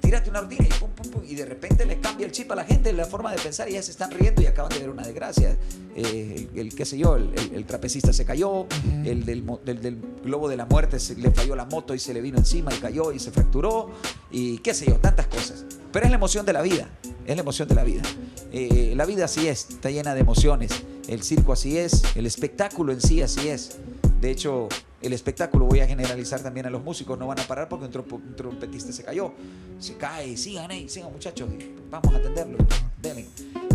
tírate 0.00 0.30
una 0.30 0.40
ordina 0.40 0.66
y 0.66 0.72
pum, 0.80 0.90
pum, 0.90 1.08
pum. 1.12 1.22
Y 1.24 1.36
de 1.36 1.44
repente 1.46 1.86
les 1.86 1.98
cambia 1.98 2.26
el 2.26 2.32
chip 2.32 2.50
a 2.50 2.56
la 2.56 2.64
gente, 2.64 2.92
la 2.92 3.04
forma 3.04 3.30
de 3.30 3.38
pensar 3.40 3.68
y 3.70 3.74
ya 3.74 3.82
se 3.84 3.92
están 3.92 4.10
riendo 4.10 4.42
y 4.42 4.46
acaban 4.46 4.72
de 4.72 4.80
ver 4.80 4.90
una 4.90 5.04
desgracia. 5.04 5.56
Eh, 5.94 6.48
el, 6.54 6.58
el, 6.58 6.74
qué 6.74 6.84
sé 6.84 6.98
yo, 6.98 7.14
el, 7.14 7.30
el- 7.36 7.54
el 7.54 7.64
trapecista 7.64 8.12
se 8.12 8.24
cayó, 8.24 8.66
el 9.04 9.24
del, 9.24 9.44
mo- 9.44 9.60
del- 9.64 9.80
del 9.80 9.96
globo 10.24 10.48
de 10.48 10.56
la 10.56 10.66
muerte 10.66 10.98
se 10.98 11.14
le 11.14 11.30
falló 11.30 11.54
la 11.54 11.64
moto 11.66 11.94
y 11.94 12.00
se 12.00 12.12
le 12.12 12.20
vino 12.20 12.38
encima 12.38 12.74
y 12.74 12.78
cayó 12.78 13.12
y 13.12 13.20
se 13.20 13.30
fracturó 13.30 13.92
y 14.32 14.58
qué 14.58 14.74
sé 14.74 14.86
yo, 14.86 14.96
tantas 14.96 15.28
cosas. 15.28 15.64
Pero 15.92 16.06
es 16.06 16.10
la 16.10 16.16
emoción 16.16 16.44
de 16.44 16.52
la 16.52 16.62
vida, 16.62 16.88
es 17.26 17.36
la 17.36 17.42
emoción 17.42 17.68
de 17.68 17.74
la 17.76 17.84
vida. 17.84 18.02
Eh, 18.50 18.94
la 18.96 19.04
vida 19.06 19.26
así 19.26 19.46
es, 19.46 19.68
está 19.70 19.88
llena 19.88 20.14
de 20.14 20.20
emociones. 20.22 20.72
El 21.08 21.22
circo 21.22 21.52
así 21.52 21.76
es, 21.78 22.02
el 22.14 22.26
espectáculo 22.26 22.92
en 22.92 23.00
sí 23.00 23.22
así 23.22 23.48
es. 23.48 23.78
De 24.20 24.30
hecho, 24.30 24.68
el 25.00 25.12
espectáculo 25.12 25.66
voy 25.66 25.80
a 25.80 25.86
generalizar 25.86 26.40
también 26.40 26.66
a 26.66 26.70
los 26.70 26.82
músicos, 26.84 27.18
no 27.18 27.26
van 27.26 27.40
a 27.40 27.42
parar 27.46 27.68
porque 27.68 27.86
un, 27.86 28.34
trompetista 28.36 28.92
se 28.92 29.02
cayó. 29.02 29.32
Se 29.80 29.96
cae, 29.96 30.36
sigan 30.36 30.70
ahí, 30.70 30.88
sigan 30.88 31.12
muchachos, 31.12 31.48
vamos 31.90 32.14
a 32.14 32.18
atenderlo. 32.18 32.58
Denle. 33.00 33.26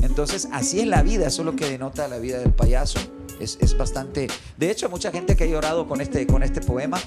Entonces, 0.02 0.48
así 0.54 0.80
es 0.80 0.88
la 0.88 1.04
vida, 1.04 1.28
eso 1.28 1.42
es 1.42 1.46
lo 1.48 1.56
que 1.56 1.66
denota 1.70 2.08
la 2.08 2.18
vida 2.18 2.40
del 2.40 2.54
payaso. 2.54 3.00
Es, 3.42 3.58
es 3.62 3.78
bastante. 3.78 4.28
De 4.58 4.72
hecho, 4.72 4.90
mucha 4.90 5.12
gente 5.12 5.36
que 5.36 5.44
ha 5.44 5.48
llorado 5.48 5.86
con 5.88 6.00
este, 6.02 6.26
con 6.26 6.44
este 6.44 6.62
poema. 6.62 6.98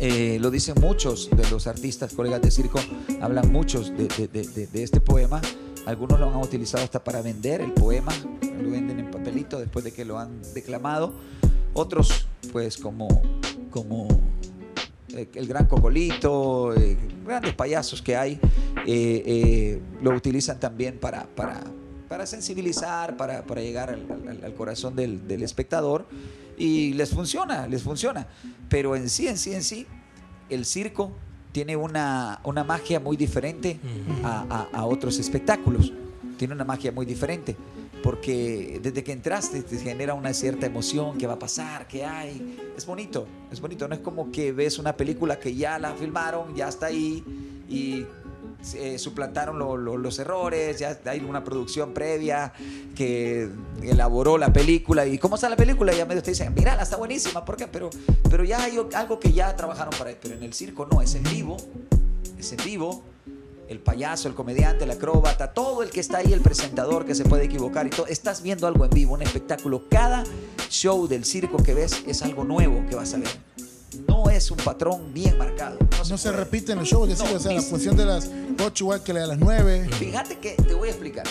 eh, 0.00 0.38
lo 0.40 0.50
dicen 0.52 0.76
muchos 0.80 1.28
de 1.30 1.48
los 1.50 1.66
artistas, 1.66 2.12
colegas 2.12 2.40
de 2.40 2.50
circo, 2.52 2.78
hablan 3.20 3.50
muchos 3.50 3.90
de- 3.96 4.28
de- 4.28 4.66
de 4.68 4.82
este 4.84 5.00
poema. 5.00 5.40
Algunos 5.88 6.20
lo 6.20 6.28
han 6.28 6.36
utilizado 6.36 6.84
hasta 6.84 7.02
para 7.02 7.22
vender 7.22 7.62
el 7.62 7.72
poema, 7.72 8.12
lo 8.42 8.70
venden 8.70 9.00
en 9.00 9.10
papelito 9.10 9.58
después 9.58 9.86
de 9.86 9.90
que 9.90 10.04
lo 10.04 10.18
han 10.18 10.42
declamado. 10.52 11.14
Otros, 11.72 12.26
pues, 12.52 12.76
como, 12.76 13.08
como 13.70 14.06
eh, 15.14 15.26
el 15.32 15.46
gran 15.46 15.64
Cocolito, 15.64 16.74
eh, 16.74 16.94
grandes 17.24 17.54
payasos 17.54 18.02
que 18.02 18.18
hay, 18.18 18.38
eh, 18.86 19.80
lo 20.02 20.10
utilizan 20.10 20.60
también 20.60 20.98
para, 20.98 21.24
para, 21.24 21.64
para 22.06 22.26
sensibilizar, 22.26 23.16
para, 23.16 23.44
para 23.44 23.62
llegar 23.62 23.88
al 23.88 24.54
corazón 24.56 24.94
del, 24.94 25.26
del 25.26 25.42
espectador 25.42 26.06
y 26.58 26.92
les 26.92 27.08
funciona, 27.08 27.66
les 27.66 27.82
funciona. 27.82 28.26
Pero 28.68 28.94
en 28.94 29.08
sí, 29.08 29.26
en 29.26 29.38
sí, 29.38 29.54
en 29.54 29.64
sí, 29.64 29.86
el 30.50 30.66
circo 30.66 31.12
tiene 31.58 31.74
una, 31.76 32.38
una 32.44 32.62
magia 32.62 33.00
muy 33.00 33.16
diferente 33.16 33.80
a, 34.22 34.44
a- 34.48 34.78
a 34.78 34.84
otros 34.86 35.18
espectáculos. 35.18 35.92
Tiene 36.36 36.54
una 36.54 36.64
magia 36.64 36.92
muy 36.92 37.04
diferente. 37.04 37.56
porque 38.00 38.78
desde 38.80 39.02
que 39.02 39.10
entraste 39.10 39.60
te 39.64 39.76
genera 39.76 40.14
una 40.14 40.32
cierta 40.32 40.66
emoción, 40.66 41.18
qué 41.18 41.26
va 41.26 41.32
a 41.34 41.38
pasar, 41.40 41.88
qué 41.88 42.04
hay. 42.04 42.56
Es 42.76 42.86
bonito, 42.86 43.26
es 43.50 43.60
bonito. 43.60 43.88
No 43.88 43.94
es 43.96 44.00
como 44.00 44.30
que 44.30 44.52
ves 44.52 44.78
una 44.78 44.92
película 44.96 45.40
que 45.40 45.52
ya 45.56 45.80
la 45.80 45.90
filmaron, 45.94 46.54
ya 46.54 46.68
está 46.68 46.86
ahí 46.86 47.24
y 47.68 48.06
eh, 48.74 48.98
suplantaron 48.98 49.58
lo- 49.58 49.76
lo- 49.76 49.96
los 49.96 50.18
errores, 50.18 50.78
ya 50.78 50.98
hay 51.06 51.20
una 51.20 51.44
producción 51.44 51.94
previa 51.94 52.52
que 52.94 53.48
elaboró 53.82 54.36
la 54.38 54.52
película. 54.52 55.06
¿Y 55.06 55.18
cómo 55.18 55.36
está 55.36 55.48
la 55.48 55.56
película? 55.56 55.92
Y 55.94 55.98
ya 55.98 56.06
medio 56.06 56.22
te 56.22 56.32
dicen, 56.32 56.52
mira, 56.54 56.80
está 56.82 56.96
buenísima, 56.96 57.44
¿por 57.44 57.56
qué? 57.56 57.66
Pero, 57.68 57.90
pero 58.30 58.44
ya 58.44 58.62
hay 58.62 58.78
algo 58.94 59.20
que 59.20 59.32
ya 59.32 59.54
trabajaron 59.56 59.94
para 59.98 60.10
Pero 60.20 60.34
en 60.34 60.42
el 60.42 60.52
circo 60.52 60.86
no, 60.90 61.00
es 61.02 61.14
en 61.14 61.22
vivo, 61.24 61.56
es 62.38 62.52
en 62.52 62.58
vivo. 62.64 63.02
El 63.68 63.80
payaso, 63.80 64.28
el 64.28 64.34
comediante, 64.34 64.84
el 64.84 64.90
acróbata, 64.90 65.52
todo 65.52 65.82
el 65.82 65.90
que 65.90 66.00
está 66.00 66.18
ahí, 66.18 66.32
el 66.32 66.40
presentador 66.40 67.04
que 67.04 67.14
se 67.14 67.24
puede 67.24 67.44
equivocar 67.44 67.86
y 67.86 67.90
todo. 67.90 68.06
Estás 68.06 68.40
viendo 68.42 68.66
algo 68.66 68.86
en 68.86 68.90
vivo, 68.90 69.12
un 69.12 69.20
espectáculo. 69.20 69.84
Cada 69.90 70.24
show 70.70 71.06
del 71.06 71.26
circo 71.26 71.58
que 71.62 71.74
ves 71.74 72.02
es 72.06 72.22
algo 72.22 72.44
nuevo 72.44 72.82
que 72.88 72.96
vas 72.96 73.12
a 73.12 73.18
ver. 73.18 73.28
Es 74.38 74.52
un 74.52 74.56
patrón 74.58 75.12
bien 75.12 75.36
marcado. 75.36 75.76
No 75.98 76.04
se, 76.04 76.12
No 76.12 76.16
se 76.18 76.28
puede. 76.30 76.44
repite 76.44 76.70
en 76.72 76.78
el 76.78 76.84
show, 76.86 77.02
es 77.04 77.10
decir, 77.10 77.26
No, 77.28 77.36
o 77.36 77.40
sea, 77.40 77.52
la 77.54 77.60
función 77.62 77.96
de 77.96 78.04
las 78.06 78.30
8 78.64 78.84
igual 78.84 79.02
que 79.02 79.12
la 79.12 79.20
de 79.22 79.26
las 79.26 79.38
9. 79.38 79.88
Fíjate 79.98 80.38
que 80.38 80.52
te 80.52 80.74
voy 80.74 80.86
a 80.88 80.90
explicar. 80.92 81.26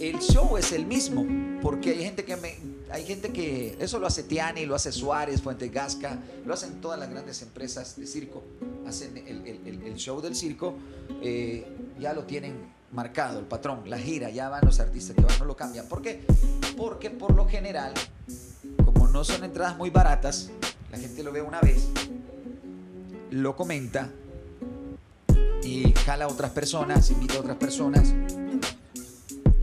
El 0.00 0.18
show 0.18 0.56
es 0.58 0.72
el 0.72 0.84
mismo, 0.84 1.24
porque 1.62 1.90
hay 1.90 2.02
gente 2.02 2.24
que 2.24 2.36
me, 2.36 2.58
hay 2.90 3.04
gente 3.06 3.32
que 3.32 3.76
eso 3.78 4.00
lo 4.00 4.08
hace 4.08 4.24
Tiani, 4.24 4.66
lo 4.66 4.74
hace 4.74 4.90
Suárez, 4.90 5.40
Fuente 5.40 5.68
Gasca, 5.68 6.18
lo 6.44 6.52
hacen 6.52 6.80
todas 6.80 6.98
las 6.98 7.08
grandes 7.10 7.40
empresas 7.42 7.94
de 7.96 8.08
circo. 8.08 8.42
Hacen 8.88 9.16
el, 9.18 9.46
el- 9.46 9.60
el- 9.64 9.82
el 9.84 9.94
show 9.94 10.20
del 10.20 10.34
circo, 10.34 10.74
eh, 11.22 11.64
ya 12.00 12.12
lo 12.12 12.24
tienen 12.24 12.72
marcado, 12.90 13.38
el 13.38 13.44
patrón, 13.46 13.82
la 13.86 13.98
gira, 13.98 14.30
ya 14.30 14.48
van 14.48 14.62
los 14.64 14.80
artistas 14.80 15.14
que 15.14 15.22
van, 15.22 15.38
no 15.38 15.44
lo 15.44 15.54
cambian. 15.54 15.86
¿Por 15.86 16.02
qué? 16.02 16.24
Porque 16.76 17.08
por 17.10 17.36
lo 17.36 17.46
general, 17.48 17.94
como 18.84 19.06
no 19.06 19.22
son 19.22 19.44
entradas 19.44 19.76
muy 19.78 19.90
baratas, 19.90 20.50
la 20.92 20.98
gente 20.98 21.22
lo 21.22 21.32
ve 21.32 21.40
una 21.40 21.58
vez, 21.60 21.88
lo 23.30 23.56
comenta 23.56 24.10
y 25.64 25.92
jala 26.04 26.26
a 26.26 26.28
otras 26.28 26.50
personas, 26.50 27.10
invita 27.10 27.36
a 27.36 27.40
otras 27.40 27.56
personas. 27.56 28.14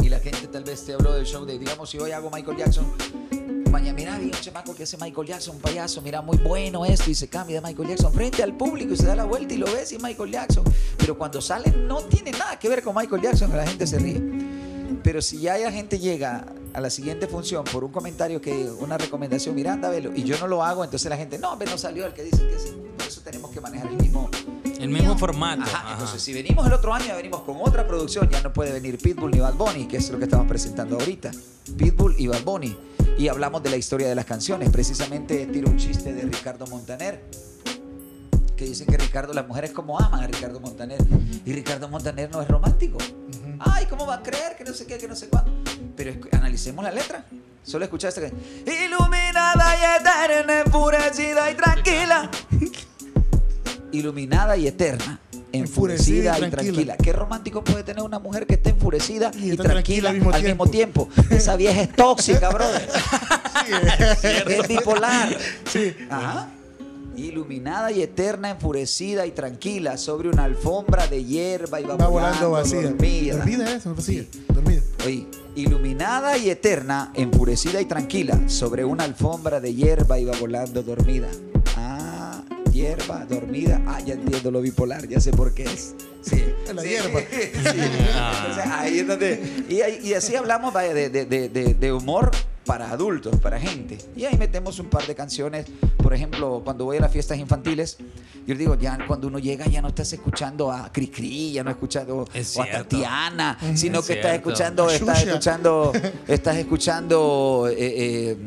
Y 0.02 0.10
la 0.10 0.20
gente 0.20 0.48
tal 0.48 0.64
vez 0.64 0.84
te 0.86 0.94
habló 0.94 1.14
del 1.14 1.26
show 1.26 1.46
de, 1.46 1.60
digamos, 1.60 1.92
si 1.92 2.00
hoy 2.00 2.12
hago 2.12 2.32
Michael 2.32 2.58
Jackson, 2.58 2.92
mañana, 3.70 3.94
mira, 3.94 4.18
vi 4.18 4.26
un 4.26 4.32
chamaco 4.32 4.74
que 4.74 4.84
hace 4.84 4.98
Michael 4.98 5.28
Jackson, 5.28 5.58
un 5.58 5.62
payaso, 5.62 6.02
mira, 6.02 6.24
muy 6.24 6.38
bueno 6.38 6.84
esto, 6.84 7.12
y 7.12 7.16
se 7.16 7.28
cambia 7.28 7.62
de 7.62 7.68
Michael 7.68 7.90
Jackson 7.90 8.12
frente 8.12 8.42
al 8.42 8.58
público 8.58 8.94
y 8.94 8.98
se 8.98 9.06
da 9.06 9.16
la 9.16 9.26
vuelta 9.26 9.54
y 9.54 9.58
lo 9.58 9.68
ves 9.68 9.92
y 9.92 9.98
es 9.98 10.02
Michael 10.02 10.32
Jackson. 10.32 10.64
Pero 10.98 11.16
cuando 11.16 11.42
sale 11.42 11.72
no 11.72 12.02
tiene 12.06 12.32
nada 12.32 12.58
que 12.58 12.68
ver 12.70 12.82
con 12.82 12.96
Michael 12.96 13.22
Jackson, 13.22 13.56
la 13.56 13.68
gente 13.68 13.86
se 13.86 14.00
ríe. 14.00 14.20
Pero 15.04 15.22
si 15.22 15.42
ya 15.42 15.60
la 15.60 15.72
gente 15.72 16.00
llega 16.00 16.44
a 16.74 16.82
la 16.82 16.90
siguiente 16.90 17.28
función 17.28 17.64
por 17.64 17.84
un 17.84 17.92
comentario 17.92 18.42
que, 18.42 18.70
una 18.80 18.98
recomendación, 18.98 19.56
mira, 19.56 19.74
anda, 19.74 19.90
velo, 19.90 20.12
y 20.16 20.24
yo 20.24 20.38
no 20.40 20.48
lo 20.48 20.64
hago, 20.64 20.84
entonces 20.84 21.10
la 21.10 21.18
gente, 21.18 21.38
no, 21.40 21.52
hombre, 21.52 21.70
no 21.70 21.78
salió 21.78 22.06
el 22.06 22.14
que 22.14 22.24
dice 22.24 22.48
que 22.48 22.60
sí. 22.60 22.76
Por 22.98 23.08
eso 23.08 23.22
tenemos 23.22 23.52
que 23.52 23.62
manejar 23.62 23.88
el 23.88 23.98
mismo, 23.98 24.30
El 24.80 24.90
mismo 24.90 25.18
formato. 25.18 25.64
Ajá, 25.64 25.80
ajá. 25.80 25.94
entonces 25.94 26.22
si 26.22 26.34
venimos 26.34 26.66
el 26.68 26.74
otro 26.74 26.94
año, 26.94 27.08
ya 27.08 27.16
venimos 27.16 27.42
con 27.42 27.58
otra 27.62 27.88
producción, 27.88 28.30
ya 28.30 28.42
no 28.42 28.54
puede 28.54 28.72
venir 28.74 28.98
Pitbull 28.98 29.32
ni 29.32 29.40
Bad 29.40 29.56
Bunny, 29.56 29.88
que 29.88 29.98
es 29.98 30.10
lo 30.10 30.18
que 30.18 30.26
estamos 30.26 30.48
presentando 30.48 30.98
ahorita. 31.00 31.32
Pitbull 31.78 32.16
y 32.18 32.28
Bad 32.28 32.44
Bunny. 32.44 32.78
Y 33.18 33.28
hablamos 33.28 33.62
de 33.64 33.70
la 33.70 33.78
historia 33.78 34.08
de 34.08 34.16
las 34.16 34.26
canciones. 34.26 34.70
Precisamente 34.70 35.46
tiro 35.48 35.70
un 35.70 35.78
chiste 35.78 36.14
de 36.14 36.22
Ricardo 36.22 36.66
Montaner. 36.68 37.22
Que 38.56 38.66
dicen 38.66 38.88
que 38.88 38.98
Ricardo, 38.98 39.34
las 39.34 39.48
mujeres 39.48 39.72
como 39.72 40.00
aman 40.00 40.24
a 40.24 40.28
Ricardo 40.28 40.60
Montaner. 40.60 41.00
Y 41.46 41.52
Ricardo 41.54 41.90
Montaner 41.90 42.30
no 42.32 42.42
es 42.42 42.48
romántico. 42.48 42.98
Ay, 43.60 43.86
¿cómo 43.88 44.06
va 44.06 44.16
a 44.16 44.24
creer? 44.24 44.56
Que 44.58 44.64
no 44.64 44.74
sé 44.74 44.86
qué, 44.86 44.98
que 44.98 45.08
no 45.08 45.16
sé 45.16 45.28
cuándo. 45.28 45.52
Pero 46.00 46.12
es- 46.12 46.18
analicemos 46.32 46.82
la 46.86 46.92
letra. 46.92 47.26
Solo 47.62 47.84
escuchaste 47.84 48.22
que. 48.22 48.86
Iluminada 48.86 49.76
y 49.76 49.84
eterna, 50.00 50.62
enfurecida 50.62 51.52
y 51.52 51.56
tranquila. 51.56 52.32
Iluminada 53.92 54.56
y 54.56 54.68
eterna. 54.68 55.20
Enfurecida, 55.52 56.38
y, 56.40 56.50
tranquila. 56.50 56.96
¿Qué 56.96 57.12
romántico 57.12 57.64
puede 57.66 57.84
tener 57.84 58.02
una 58.04 58.20
mujer 58.20 58.46
que 58.48 58.54
esté 58.54 58.70
enfurecida 58.70 59.32
Y 59.34 59.58
tranquila, 59.58 59.64
tranquila 59.74 60.10
al 60.38 60.44
mismo 60.44 60.68
tiempo? 60.68 61.10
Esa 61.32 61.58
vieja 61.58 61.82
es 61.82 61.92
tóxica, 61.94 62.50
brother. 62.50 62.88
es 64.48 64.68
bipolar. 64.70 65.36
Sí. 65.66 65.96
Ajá. 66.10 66.48
Iluminada 67.18 67.92
y 67.92 68.02
eterna, 68.04 68.52
enfurecida 68.52 69.26
y 69.26 69.32
tranquila 69.32 69.98
sobre 69.98 70.30
una 70.30 70.46
alfombra 70.46 71.08
de 71.08 71.26
hierba 71.26 71.82
y 71.82 71.84
va, 71.84 71.96
Va 71.98 72.08
volando 72.08 72.52
vacía. 72.52 72.84
dormida. 72.84 73.36
Dormida 73.36 73.74
es, 73.76 73.84
vacía. 73.86 74.24
Dormida. 74.24 74.49
Oye, 75.06 75.28
iluminada 75.56 76.38
y 76.38 76.50
eterna, 76.50 77.12
enfurecida 77.16 77.80
y 77.82 77.86
tranquila, 77.86 78.38
sobre 78.48 78.84
una 78.86 79.06
alfombra 79.06 79.60
de 79.60 79.74
hierba 79.74 80.20
iba 80.20 80.36
volando 80.38 80.84
dormida. 80.84 81.28
Ah, 81.78 82.44
hierba, 82.72 83.26
dormida. 83.26 83.82
Ah, 83.88 84.00
ya 84.02 84.16
entiendo 84.16 84.52
lo 84.52 84.62
bipolar, 84.62 85.08
ya 85.08 85.20
sé 85.20 85.32
por 85.32 85.54
qué 85.54 85.64
es. 85.64 85.96
Sí. 86.22 86.44
La 86.74 86.82
Sí. 86.82 86.90
hierba. 86.90 87.20
Sí. 87.32 87.40
Entonces, 87.64 88.66
ahí 88.72 89.00
es 89.00 89.08
donde. 89.08 89.66
Y, 89.70 90.08
y 90.10 90.14
así 90.14 90.36
hablamos 90.36 90.74
vaya, 90.74 90.94
de- 90.94 91.10
de- 91.10 91.26
de- 91.26 91.74
de 91.74 91.94
humor 91.94 92.32
para 92.70 92.92
adultos, 92.92 93.36
para 93.38 93.60
gente. 93.60 93.98
Y 94.16 94.26
ahí 94.26 94.38
metemos 94.38 94.78
un 94.78 94.92
par 94.92 95.08
de 95.08 95.16
canciones. 95.16 95.66
Por 95.98 96.14
ejemplo, 96.14 96.62
cuando 96.64 96.86
voy 96.86 96.98
a 96.98 97.02
las 97.02 97.12
fiestas 97.12 97.40
infantiles, 97.40 97.98
yo 98.46 98.54
digo, 98.54 98.76
ya 98.76 98.96
cuando 99.08 99.26
uno 99.28 99.40
llega, 99.40 99.66
ya 99.66 99.82
no 99.82 99.88
estás 99.88 100.14
escuchando 100.14 100.72
a 100.72 100.92
Cricri, 100.92 101.52
ya 101.52 101.64
no 101.64 101.72
escuchando 101.72 102.28
Es 102.32 102.56
o 102.56 102.62
a. 102.62 102.70
Tatiana, 102.70 103.58
sino 103.74 104.02
Es 104.02 104.06
que 104.06 104.14
estás 104.14 104.36
escuchando, 104.36 104.88
estás 104.88 105.24
escuchando, 105.24 105.92
estás 106.28 106.58
escuchando. 106.58 107.68
eh, 107.72 107.76
eh, 107.80 108.38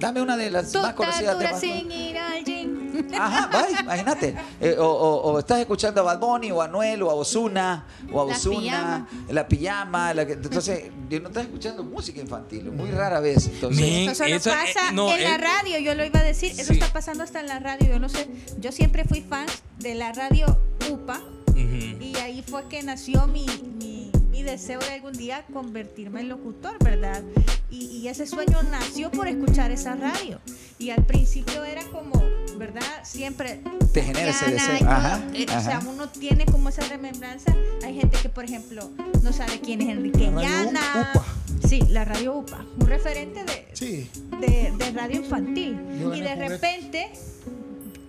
dame 0.00 0.20
una 0.22 0.36
de 0.36 0.50
las 0.50 0.74
más 0.74 0.94
conocidas 0.94 1.38
de 1.38 1.44
Bad 1.44 1.60
Bunny. 1.60 1.72
sin 1.80 1.92
ir 1.92 2.18
al 2.18 2.44
gym. 2.44 2.80
Ajá, 3.18 3.48
vaya, 3.52 3.80
imagínate. 3.80 4.34
Eh, 4.60 4.76
o, 4.78 4.84
o- 4.86 5.32
o 5.32 5.38
estás 5.38 5.60
escuchando 5.60 6.00
a 6.00 6.04
Bad 6.04 6.18
Bunny, 6.18 6.50
o 6.50 6.60
a 6.60 6.64
Anuel, 6.64 7.02
o 7.02 7.10
a 7.10 7.14
Osuna, 7.14 7.86
o 8.12 8.20
a 8.22 8.26
pijama. 8.34 9.08
la 9.28 9.46
pijama. 9.46 10.12
la 10.14 10.26
que- 10.26 10.32
entonces, 10.32 10.90
no 11.08 11.28
estás 11.28 11.44
escuchando 11.44 11.84
música 11.84 12.20
infantil, 12.20 12.70
muy 12.72 12.90
rara 12.90 13.20
vez. 13.20 13.46
Entonces, 13.46 13.80
Mi- 13.80 14.06
Eso 14.06 14.14
solo 14.16 14.34
Eso, 14.36 14.50
eh, 14.50 14.54
pasa 14.74 14.92
no, 14.92 15.10
en 15.14 15.22
la 15.22 15.34
eh, 15.34 15.38
radio, 15.38 15.78
yo 15.78 15.94
lo 15.94 16.04
iba 16.04 16.20
a 16.20 16.24
decir. 16.24 16.50
Eso 16.52 16.72
sí. 16.72 16.80
está 16.80 16.92
pasando 16.92 17.22
hasta 17.22 17.40
en 17.40 17.46
la 17.46 17.58
radio. 17.60 17.86
Yo 17.88 17.98
no 17.98 18.08
sé. 18.08 18.28
Yo 18.58 18.72
siempre 18.72 19.04
fui 19.04 19.20
fan 19.20 19.46
de 19.78 19.94
la 19.94 20.12
radio 20.12 20.58
UPA. 20.90 21.20
Y 21.54 22.16
ahí 22.16 22.42
fue 22.48 22.66
que 22.68 22.82
nació 22.82 23.26
mi, 23.26 23.46
mi- 23.78 23.99
mi 24.40 24.46
deseo 24.46 24.80
de 24.80 24.92
algún 24.92 25.12
día 25.12 25.44
convertirme 25.52 26.20
en 26.22 26.30
locutor, 26.30 26.82
¿verdad? 26.82 27.22
Y, 27.70 27.84
y 27.98 28.08
ese 28.08 28.26
sueño 28.26 28.62
nació 28.70 29.10
por 29.10 29.28
escuchar 29.28 29.70
esa 29.70 29.94
radio. 29.96 30.40
Y 30.78 30.88
al 30.90 31.04
principio 31.04 31.62
era 31.62 31.82
como, 31.84 32.22
¿verdad? 32.56 32.80
Siempre... 33.04 33.60
Te 33.92 34.02
genera 34.02 34.30
ese 34.30 34.50
deseo. 34.50 34.78
todo. 34.78 34.88
Ajá, 34.88 35.22
Eh, 35.34 35.44
O 35.54 35.60
sea, 35.60 35.80
uno 35.86 36.08
tiene 36.08 36.46
como 36.46 36.70
esa 36.70 36.82
remembranza. 36.88 37.54
Hay 37.84 37.96
gente 38.00 38.16
que, 38.22 38.30
por 38.30 38.44
ejemplo, 38.44 38.90
no 39.22 39.30
sabe 39.34 39.60
quién 39.60 39.82
es 39.82 39.88
Enrique 39.90 40.30
La 40.30 40.40
radio 40.40 40.48
Llana. 40.72 41.10
UPA. 41.14 41.24
Sí, 41.68 41.82
la 41.90 42.04
radio 42.06 42.34
UPA. 42.38 42.64
Un 42.78 42.86
referente 42.86 43.44
de, 43.44 43.68
Sí. 43.74 44.08
de, 44.40 44.72
de 44.78 44.90
radio 44.92 45.16
infantil. 45.20 45.78
Yo 46.00 46.14
Y 46.14 46.22
de 46.22 46.34
repente 46.34 47.12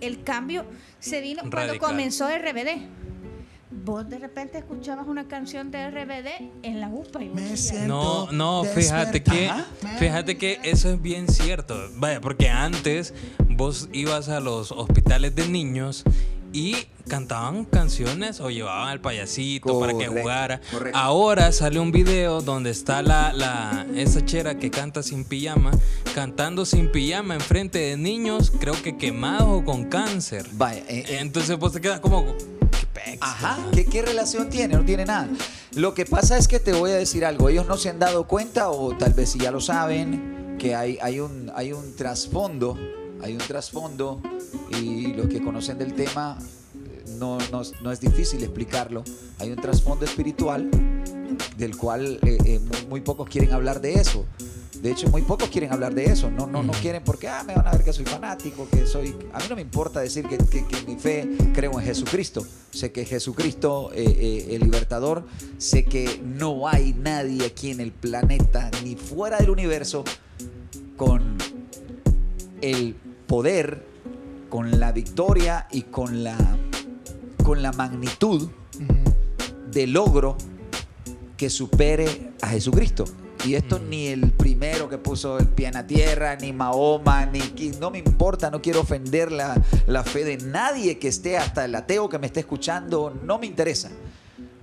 el 0.00 0.22
cambio 0.24 0.64
se 0.98 1.20
vino 1.20 1.42
cuando 1.42 1.56
Radical. 1.58 1.78
comenzó 1.90 2.26
RBD. 2.28 2.88
Vos 3.84 4.08
de 4.08 4.18
repente 4.18 4.58
escuchabas 4.58 5.08
una 5.08 5.26
canción 5.26 5.72
de 5.72 5.90
RBD 5.90 6.50
en 6.62 6.80
la 6.80 6.88
UPA 6.88 7.24
y 7.24 7.28
vos 7.28 7.40
Me 7.40 7.56
siento 7.56 7.88
No, 7.88 8.32
no, 8.32 8.64
fíjate 8.64 9.24
que, 9.24 9.50
fíjate 9.98 10.38
que 10.38 10.60
eso 10.62 10.90
es 10.90 11.02
bien 11.02 11.26
cierto. 11.26 11.76
Vaya, 11.96 12.20
porque 12.20 12.48
antes 12.48 13.12
vos 13.48 13.88
ibas 13.92 14.28
a 14.28 14.38
los 14.38 14.70
hospitales 14.70 15.34
de 15.34 15.48
niños 15.48 16.04
y 16.52 16.76
cantaban 17.08 17.64
canciones 17.64 18.40
o 18.40 18.50
llevaban 18.50 18.88
al 18.88 19.00
payasito 19.00 19.80
para 19.80 19.98
que 19.98 20.06
jugara. 20.06 20.60
correcto. 20.70 20.96
Ahora 20.96 21.50
sale 21.50 21.80
un 21.80 21.90
video 21.90 22.40
donde 22.40 22.70
está 22.70 23.02
la, 23.02 23.32
la 23.32 23.84
esa 23.96 24.24
chera 24.24 24.58
que 24.58 24.70
canta 24.70 25.02
sin 25.02 25.24
pijama, 25.24 25.72
cantando 26.14 26.64
sin 26.64 26.92
pijama 26.92 27.34
enfrente 27.34 27.80
de 27.80 27.96
niños, 27.96 28.52
creo 28.60 28.80
que 28.80 28.96
quemados 28.96 29.48
o 29.48 29.64
con 29.64 29.84
cáncer. 29.86 30.46
Vaya, 30.52 30.80
eh, 30.88 31.04
eh, 31.08 31.18
Entonces 31.20 31.58
vos 31.58 31.72
te 31.72 31.80
quedas 31.80 31.98
como 31.98 32.36
Ajá. 33.20 33.58
¿Qué, 33.72 33.84
¿qué 33.86 34.02
relación 34.02 34.48
tiene? 34.48 34.74
No 34.74 34.84
tiene 34.84 35.04
nada. 35.04 35.28
Lo 35.74 35.94
que 35.94 36.04
pasa 36.04 36.36
es 36.36 36.48
que 36.48 36.60
te 36.60 36.72
voy 36.72 36.90
a 36.90 36.96
decir 36.96 37.24
algo. 37.24 37.48
Ellos 37.48 37.66
no 37.66 37.76
se 37.76 37.88
han 37.88 37.98
dado 37.98 38.26
cuenta, 38.26 38.70
o 38.70 38.96
tal 38.96 39.12
vez 39.14 39.30
si 39.30 39.38
ya 39.38 39.50
lo 39.50 39.60
saben, 39.60 40.56
que 40.58 40.74
hay, 40.74 40.98
hay, 41.00 41.20
un, 41.20 41.50
hay 41.54 41.72
un 41.72 41.96
trasfondo. 41.96 42.78
Hay 43.22 43.32
un 43.32 43.38
trasfondo. 43.38 44.20
Y 44.80 45.14
los 45.14 45.28
que 45.28 45.42
conocen 45.42 45.78
del 45.78 45.94
tema, 45.94 46.38
eh, 46.74 47.04
no, 47.18 47.38
no, 47.50 47.62
no 47.82 47.92
es 47.92 48.00
difícil 48.00 48.42
explicarlo. 48.42 49.02
Hay 49.38 49.50
un 49.50 49.56
trasfondo 49.56 50.04
espiritual 50.04 50.70
del 51.56 51.76
cual 51.76 52.18
eh, 52.22 52.38
eh, 52.44 52.58
muy, 52.58 52.86
muy 52.88 53.00
pocos 53.00 53.28
quieren 53.28 53.52
hablar 53.52 53.80
de 53.80 53.94
eso. 53.94 54.24
De 54.82 54.90
hecho, 54.90 55.08
muy 55.10 55.22
pocos 55.22 55.48
quieren 55.48 55.72
hablar 55.72 55.94
de 55.94 56.06
eso. 56.06 56.28
No, 56.28 56.48
no, 56.48 56.62
no 56.64 56.72
quieren 56.72 57.04
porque 57.04 57.28
ah, 57.28 57.44
me 57.46 57.54
van 57.54 57.68
a 57.68 57.70
ver 57.70 57.84
que 57.84 57.92
soy 57.92 58.04
fanático, 58.04 58.66
que 58.68 58.84
soy. 58.84 59.14
A 59.32 59.38
mí 59.38 59.44
no 59.48 59.54
me 59.54 59.62
importa 59.62 60.00
decir 60.00 60.26
que, 60.26 60.36
que- 60.38 60.66
que 60.66 60.82
mi 60.86 60.96
fe 60.96 61.28
creo 61.54 61.78
en 61.78 61.86
Jesucristo. 61.86 62.44
Sé 62.72 62.90
que 62.90 63.04
Jesucristo, 63.04 63.92
eh, 63.94 64.02
eh, 64.04 64.56
el 64.56 64.62
libertador, 64.62 65.24
sé 65.58 65.84
que 65.84 66.20
no 66.24 66.66
hay 66.66 66.94
nadie 66.94 67.46
aquí 67.46 67.70
en 67.70 67.80
el 67.80 67.92
planeta 67.92 68.72
ni 68.82 68.96
fuera 68.96 69.38
del 69.38 69.50
universo 69.50 70.02
con 70.96 71.36
el 72.60 72.96
poder, 73.28 73.86
con 74.48 74.80
la 74.80 74.90
victoria 74.90 75.68
y 75.70 75.82
con 75.82 76.24
la, 76.24 76.36
con 77.44 77.62
la 77.62 77.70
magnitud 77.72 78.50
de 79.70 79.86
logro 79.86 80.36
que 81.36 81.48
supere 81.50 82.32
a 82.42 82.48
Jesucristo. 82.48 83.04
Y 83.44 83.56
esto 83.56 83.80
ni 83.80 84.06
el 84.06 84.30
primero 84.32 84.88
que 84.88 84.98
puso 84.98 85.38
el 85.38 85.48
pie 85.48 85.66
en 85.66 85.74
la 85.74 85.86
tierra, 85.86 86.36
ni 86.36 86.52
Mahoma, 86.52 87.26
ni 87.26 87.40
no 87.80 87.90
me 87.90 87.98
importa, 87.98 88.50
no 88.50 88.62
quiero 88.62 88.80
ofender 88.80 89.32
la, 89.32 89.60
la 89.86 90.04
fe 90.04 90.24
de 90.24 90.36
nadie 90.36 90.98
que 90.98 91.08
esté, 91.08 91.36
hasta 91.36 91.64
el 91.64 91.74
ateo 91.74 92.08
que 92.08 92.18
me 92.18 92.26
esté 92.26 92.40
escuchando, 92.40 93.18
no 93.24 93.38
me 93.38 93.46
interesa. 93.46 93.90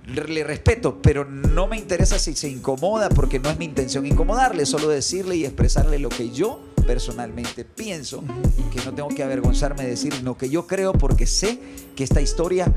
Le, 0.06 0.24
le 0.24 0.44
respeto, 0.44 1.00
pero 1.02 1.26
no 1.26 1.66
me 1.66 1.76
interesa 1.76 2.18
si 2.18 2.34
se 2.34 2.48
incomoda, 2.48 3.10
porque 3.10 3.38
no 3.38 3.50
es 3.50 3.58
mi 3.58 3.66
intención 3.66 4.06
incomodarle, 4.06 4.64
solo 4.64 4.88
decirle 4.88 5.36
y 5.36 5.44
expresarle 5.44 5.98
lo 5.98 6.08
que 6.08 6.30
yo 6.30 6.64
personalmente 6.86 7.64
pienso, 7.64 8.24
que 8.72 8.82
no 8.84 8.94
tengo 8.94 9.08
que 9.10 9.22
avergonzarme 9.22 9.84
de 9.84 9.90
decir 9.90 10.22
lo 10.22 10.36
que 10.36 10.48
yo 10.48 10.66
creo, 10.66 10.92
porque 10.92 11.26
sé 11.26 11.60
que 11.94 12.02
esta 12.02 12.20
historia 12.20 12.72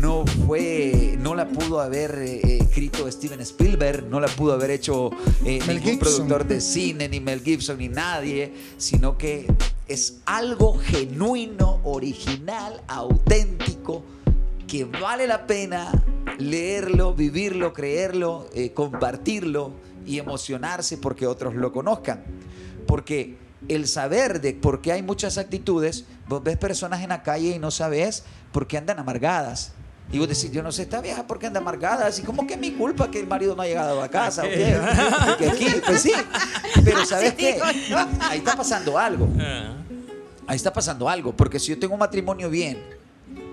no 0.00 0.24
fue, 0.26 1.16
no 1.20 1.34
la 1.34 1.48
pudo 1.48 1.80
haber 1.80 2.18
eh, 2.18 2.58
escrito 2.58 3.10
Steven 3.10 3.40
Spielberg, 3.40 4.04
no 4.08 4.20
la 4.20 4.28
pudo 4.28 4.52
haber 4.52 4.70
hecho 4.70 5.10
eh, 5.44 5.60
ningún 5.66 5.82
Gibson. 5.82 5.98
productor 5.98 6.46
de 6.46 6.60
cine, 6.60 7.08
ni 7.08 7.20
Mel 7.20 7.42
Gibson, 7.42 7.78
ni 7.78 7.88
nadie, 7.88 8.52
sino 8.76 9.16
que 9.16 9.46
es 9.88 10.18
algo 10.26 10.78
genuino, 10.78 11.80
original, 11.84 12.82
auténtico, 12.88 14.02
que 14.66 14.84
vale 14.84 15.26
la 15.26 15.46
pena 15.46 15.90
leerlo, 16.38 17.14
vivirlo, 17.14 17.72
creerlo, 17.72 18.48
eh, 18.54 18.72
compartirlo 18.72 19.72
y 20.04 20.18
emocionarse 20.18 20.98
porque 20.98 21.26
otros 21.26 21.54
lo 21.54 21.72
conozcan. 21.72 22.24
Porque 22.86 23.36
el 23.68 23.86
saber 23.86 24.40
de 24.40 24.54
por 24.54 24.80
qué 24.80 24.92
hay 24.92 25.02
muchas 25.02 25.38
actitudes, 25.38 26.04
vos 26.28 26.42
ves 26.42 26.56
personas 26.56 27.02
en 27.02 27.10
la 27.10 27.22
calle 27.22 27.50
y 27.50 27.58
no 27.58 27.70
sabes 27.70 28.24
por 28.52 28.66
qué 28.66 28.78
andan 28.78 28.98
amargadas. 28.98 29.72
Y 30.12 30.18
vos 30.18 30.28
decís, 30.28 30.52
yo 30.52 30.62
no 30.62 30.70
sé, 30.70 30.82
esta 30.82 31.00
vieja 31.00 31.26
por 31.26 31.38
qué 31.38 31.48
anda 31.48 31.60
amargada. 31.60 32.06
Así 32.06 32.22
como 32.22 32.46
que 32.46 32.54
es 32.54 32.60
mi 32.60 32.72
culpa 32.72 33.10
que 33.10 33.18
el 33.18 33.26
marido 33.26 33.56
no 33.56 33.62
ha 33.62 33.66
llegado 33.66 34.02
a 34.02 34.08
casa. 34.08 34.42
¿o 34.42 34.48
qué? 34.48 34.78
Porque 35.26 35.50
aquí, 35.50 35.66
pues 35.84 36.02
sí. 36.02 36.12
Pero 36.84 37.04
¿sabes 37.06 37.34
qué? 37.34 37.58
Ahí 38.20 38.38
está 38.38 38.56
pasando 38.56 38.98
algo. 38.98 39.28
Ah. 39.40 39.74
Ahí 40.46 40.56
está 40.56 40.72
pasando 40.72 41.08
algo. 41.08 41.32
Porque 41.32 41.58
si 41.58 41.68
yo 41.68 41.78
tengo 41.78 41.94
un 41.94 42.00
matrimonio 42.00 42.48
bien 42.48 42.78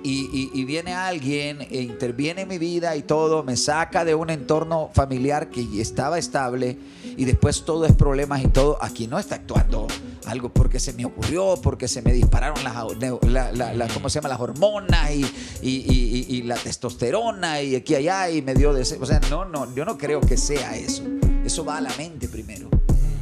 y, 0.04 0.30
y- 0.34 0.52
y 0.54 0.66
viene 0.66 0.94
alguien 0.94 1.62
e 1.62 1.82
interviene 1.82 2.42
en 2.42 2.48
mi 2.50 2.58
vida 2.58 2.96
y 2.96 3.02
todo, 3.04 3.44
me 3.44 3.56
saca 3.58 4.04
de 4.06 4.14
un 4.16 4.30
entorno 4.30 4.90
familiar 4.94 5.50
que 5.50 5.66
estaba 5.82 6.18
estable 6.20 6.78
y 7.18 7.26
después 7.26 7.64
todo 7.64 7.86
es 7.86 7.94
problemas 7.94 8.44
y 8.44 8.48
todo, 8.48 8.78
aquí 8.82 9.08
no 9.08 9.18
está 9.20 9.36
actuando 9.36 9.88
algo 10.26 10.50
porque 10.50 10.80
se 10.80 10.94
me 10.94 11.06
ocurrió, 11.06 11.56
porque 11.62 11.88
se 11.88 12.02
me 12.02 12.14
dispararon 12.14 12.64
las, 12.64 12.76
la, 13.28 13.52
la- 13.52 13.74
la- 13.74 13.88
¿cómo 13.90 14.10
se 14.10 14.16
llama? 14.20 14.30
las 14.30 14.40
hormonas 14.40 15.10
y, 15.62 16.42
la 16.44 16.56
testosterona 16.56 17.62
y 17.62 17.76
aquí 17.76 17.96
allá 17.96 18.30
y 18.30 18.42
me 18.42 18.54
dio. 18.54 18.72
O 18.72 19.06
sea, 19.06 19.20
no, 19.30 19.46
no, 19.46 19.74
yo 19.76 19.86
no 19.86 19.98
creo 19.98 20.20
que 20.22 20.38
sea 20.38 20.76
eso. 20.76 21.04
Eso 21.46 21.64
va 21.66 21.78
a 21.78 21.82
la 21.82 21.92
mente 21.98 22.28
primero. 22.28 22.70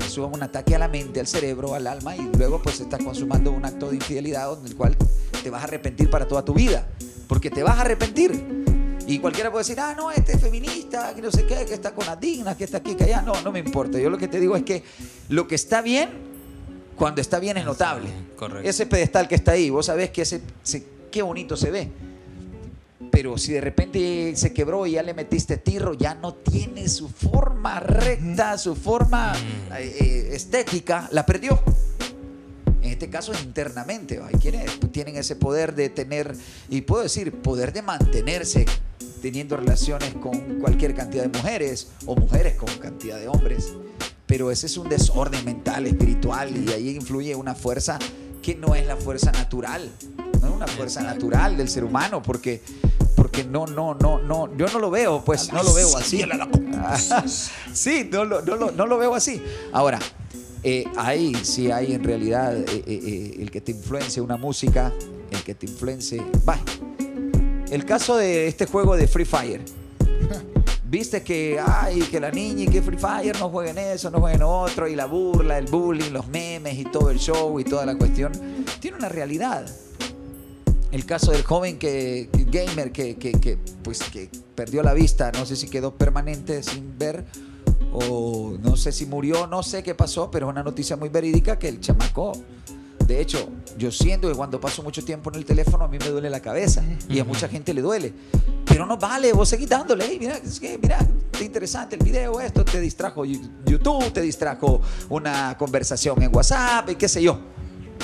Eso 0.05 0.27
es 0.27 0.33
un 0.35 0.43
ataque 0.43 0.75
a 0.75 0.79
la 0.79 0.87
mente, 0.87 1.19
al 1.19 1.27
cerebro, 1.27 1.73
al 1.73 1.87
alma 1.87 2.15
y 2.15 2.29
luego 2.37 2.61
pues 2.61 2.79
estás 2.81 3.01
consumando 3.03 3.51
un 3.51 3.63
acto 3.65 3.89
de 3.89 3.95
infidelidad 3.95 4.57
en 4.59 4.65
el 4.65 4.75
cual 4.75 4.95
te 5.41 5.49
vas 5.49 5.61
a 5.61 5.65
arrepentir 5.65 6.09
para 6.09 6.27
toda 6.27 6.43
tu 6.43 6.53
vida. 6.53 6.87
Porque 7.27 7.49
te 7.49 7.63
vas 7.63 7.77
a 7.77 7.81
arrepentir. 7.81 8.61
Y 9.07 9.19
cualquiera 9.19 9.51
puede 9.51 9.63
decir, 9.63 9.79
ah, 9.79 9.93
no, 9.95 10.11
este 10.11 10.33
es 10.33 10.41
feminista, 10.41 11.13
que 11.13 11.21
no 11.21 11.31
sé 11.31 11.45
qué, 11.45 11.65
que 11.65 11.73
está 11.73 11.91
con 11.91 12.05
las 12.05 12.19
dignas, 12.19 12.55
que 12.55 12.63
está 12.63 12.77
aquí, 12.77 12.95
que 12.95 13.05
allá. 13.05 13.21
No, 13.21 13.41
no 13.41 13.51
me 13.51 13.59
importa. 13.59 13.99
Yo 13.99 14.09
lo 14.09 14.17
que 14.17 14.27
te 14.27 14.39
digo 14.39 14.55
es 14.55 14.63
que 14.63 14.83
lo 15.29 15.47
que 15.47 15.55
está 15.55 15.81
bien, 15.81 16.09
cuando 16.95 17.19
está 17.19 17.39
bien 17.39 17.57
es 17.57 17.65
notable. 17.65 18.09
correcto. 18.37 18.69
Ese 18.69 18.85
pedestal 18.85 19.27
que 19.27 19.35
está 19.35 19.53
ahí, 19.53 19.69
vos 19.69 19.87
sabés 19.87 20.11
que 20.11 20.21
ese, 20.21 20.41
qué 21.11 21.21
bonito 21.21 21.57
se 21.57 21.71
ve. 21.71 21.91
Pero 23.11 23.37
si 23.37 23.51
de 23.53 23.61
repente 23.61 24.33
se 24.35 24.53
quebró 24.53 24.85
y 24.85 24.91
ya 24.91 25.03
le 25.03 25.13
metiste 25.13 25.57
tirro, 25.57 25.93
ya 25.93 26.13
no 26.15 26.35
tiene 26.35 26.87
su 26.87 27.09
forma 27.09 27.79
recta, 27.79 28.57
su 28.57 28.75
forma 28.75 29.33
eh, 29.77 29.97
eh, 29.99 30.29
estética, 30.33 31.09
la 31.11 31.25
perdió. 31.25 31.59
En 32.81 32.89
este 32.91 33.09
caso 33.09 33.31
internamente. 33.43 34.19
Hay 34.23 34.39
quienes 34.39 34.79
tienen 34.91 35.15
ese 35.17 35.35
poder 35.35 35.75
de 35.75 35.89
tener, 35.89 36.35
y 36.69 36.81
puedo 36.81 37.03
decir, 37.03 37.31
poder 37.41 37.73
de 37.73 37.81
mantenerse 37.81 38.65
teniendo 39.21 39.55
relaciones 39.55 40.13
con 40.15 40.59
cualquier 40.59 40.95
cantidad 40.95 41.23
de 41.23 41.37
mujeres 41.37 41.89
o 42.05 42.15
mujeres 42.15 42.55
con 42.55 42.69
cantidad 42.79 43.19
de 43.19 43.27
hombres. 43.27 43.73
Pero 44.25 44.49
ese 44.49 44.65
es 44.65 44.77
un 44.77 44.89
desorden 44.89 45.43
mental, 45.45 45.85
espiritual, 45.85 46.55
y 46.57 46.71
ahí 46.71 46.89
influye 46.95 47.35
una 47.35 47.53
fuerza 47.53 47.99
que 48.41 48.55
no 48.55 48.73
es 48.73 48.87
la 48.87 48.95
fuerza 48.95 49.31
natural. 49.31 49.91
No 50.41 50.47
es 50.47 50.53
una 50.55 50.67
fuerza 50.67 51.01
natural 51.03 51.57
del 51.57 51.69
ser 51.69 51.83
humano, 51.83 52.23
porque, 52.23 52.61
porque 53.15 53.43
no, 53.43 53.67
no, 53.67 53.93
no, 53.93 54.17
no, 54.19 54.57
yo 54.57 54.65
no 54.67 54.79
lo 54.79 54.89
veo, 54.89 55.23
pues 55.23 55.53
no 55.53 55.61
lo 55.61 55.73
veo 55.73 55.95
así. 55.97 56.23
sí, 57.73 58.09
no 58.11 58.25
lo, 58.25 58.41
no 58.41 58.55
lo- 58.55 58.71
no 58.71 58.87
lo 58.87 58.97
veo 58.97 59.13
así. 59.13 59.39
Ahora, 59.71 59.99
eh, 60.63 60.85
hay, 60.95 61.33
sí 61.43 61.71
hay 61.71 61.93
en 61.93 62.03
realidad 62.03 62.55
eh, 62.55 62.65
eh, 62.69 62.83
eh, 62.87 63.35
el 63.39 63.49
que 63.51 63.61
te 63.61 63.71
influencia 63.71 64.21
una 64.21 64.37
música, 64.37 64.93
el 65.31 65.43
que 65.43 65.55
te 65.55 65.65
influencia. 65.65 66.23
Va. 66.47 66.59
El 67.69 67.85
caso 67.85 68.17
de 68.17 68.47
este 68.47 68.65
juego 68.65 68.95
de 68.95 69.07
Free 69.07 69.25
Fire. 69.25 69.61
Viste 70.85 71.23
que, 71.23 71.57
ay, 71.65 72.01
que 72.01 72.19
la 72.19 72.31
niña 72.31 72.63
y 72.63 72.67
que 72.67 72.81
Free 72.81 72.97
Fire 72.97 73.39
no 73.39 73.49
jueguen 73.49 73.77
eso, 73.77 74.11
no 74.11 74.19
jueguen 74.19 74.43
otro, 74.43 74.89
y 74.89 74.95
la 74.95 75.05
burla, 75.05 75.57
el 75.57 75.65
bullying, 75.67 76.11
los 76.11 76.27
memes 76.27 76.77
y 76.77 76.83
todo 76.83 77.09
el 77.11 77.17
show 77.17 77.57
y 77.61 77.63
toda 77.63 77.85
la 77.85 77.95
cuestión, 77.95 78.33
tiene 78.81 78.97
una 78.97 79.07
realidad. 79.07 79.65
El 80.91 81.05
caso 81.05 81.31
del 81.31 81.43
joven 81.43 81.79
que- 81.79 82.27
gamer 82.51 82.91
que, 82.91 83.15
que, 83.15 83.31
que, 83.31 83.57
pues, 83.81 84.03
que 84.11 84.29
perdió 84.53 84.83
la 84.83 84.93
vista, 84.93 85.31
no 85.31 85.45
sé 85.45 85.55
si 85.55 85.69
quedó 85.69 85.95
permanente 85.95 86.61
sin 86.61 86.97
ver 86.97 87.23
o 87.93 88.57
no 88.61 88.75
sé 88.75 88.91
si 88.91 89.05
murió, 89.05 89.47
no 89.47 89.63
sé 89.63 89.83
qué 89.83 89.95
pasó, 89.95 90.29
pero 90.31 90.47
es 90.47 90.51
una 90.51 90.63
noticia 90.63 90.95
muy 90.95 91.09
verídica 91.09 91.57
que 91.59 91.67
el 91.67 91.79
chamaco, 91.79 92.31
de 93.05 93.19
hecho, 93.21 93.49
yo 93.77 93.91
siento 93.91 94.29
que 94.29 94.35
cuando 94.35 94.59
paso 94.61 94.83
mucho 94.83 95.03
tiempo 95.03 95.29
en 95.31 95.35
el 95.37 95.45
teléfono 95.45 95.83
a 95.85 95.87
mí 95.87 95.97
me 95.99 96.07
duele 96.09 96.29
la 96.29 96.39
cabeza 96.39 96.83
y 97.09 97.19
a 97.19 97.25
mucha 97.25 97.47
gente 97.47 97.73
le 97.73 97.81
duele. 97.81 98.13
Pero 98.65 98.85
no 98.85 98.97
vale, 98.97 99.33
vos 99.33 99.49
seguís 99.49 99.67
dándole, 99.67 100.05
"Ey, 100.05 100.19
mira, 100.19 100.37
es 100.37 100.59
que, 100.59 100.77
mira, 100.81 100.97
qué 101.31 101.43
interesante 101.43 101.95
el 101.97 102.03
video, 102.03 102.39
esto 102.39 102.63
te 102.63 102.79
distrajo 102.79 103.25
YouTube, 103.25 104.11
te 104.13 104.21
distrajo 104.21 104.79
una 105.09 105.57
conversación 105.57 106.21
en 106.23 106.33
WhatsApp 106.33 106.89
y 106.91 106.95
qué 106.95 107.09
sé 107.09 107.21
yo, 107.21 107.37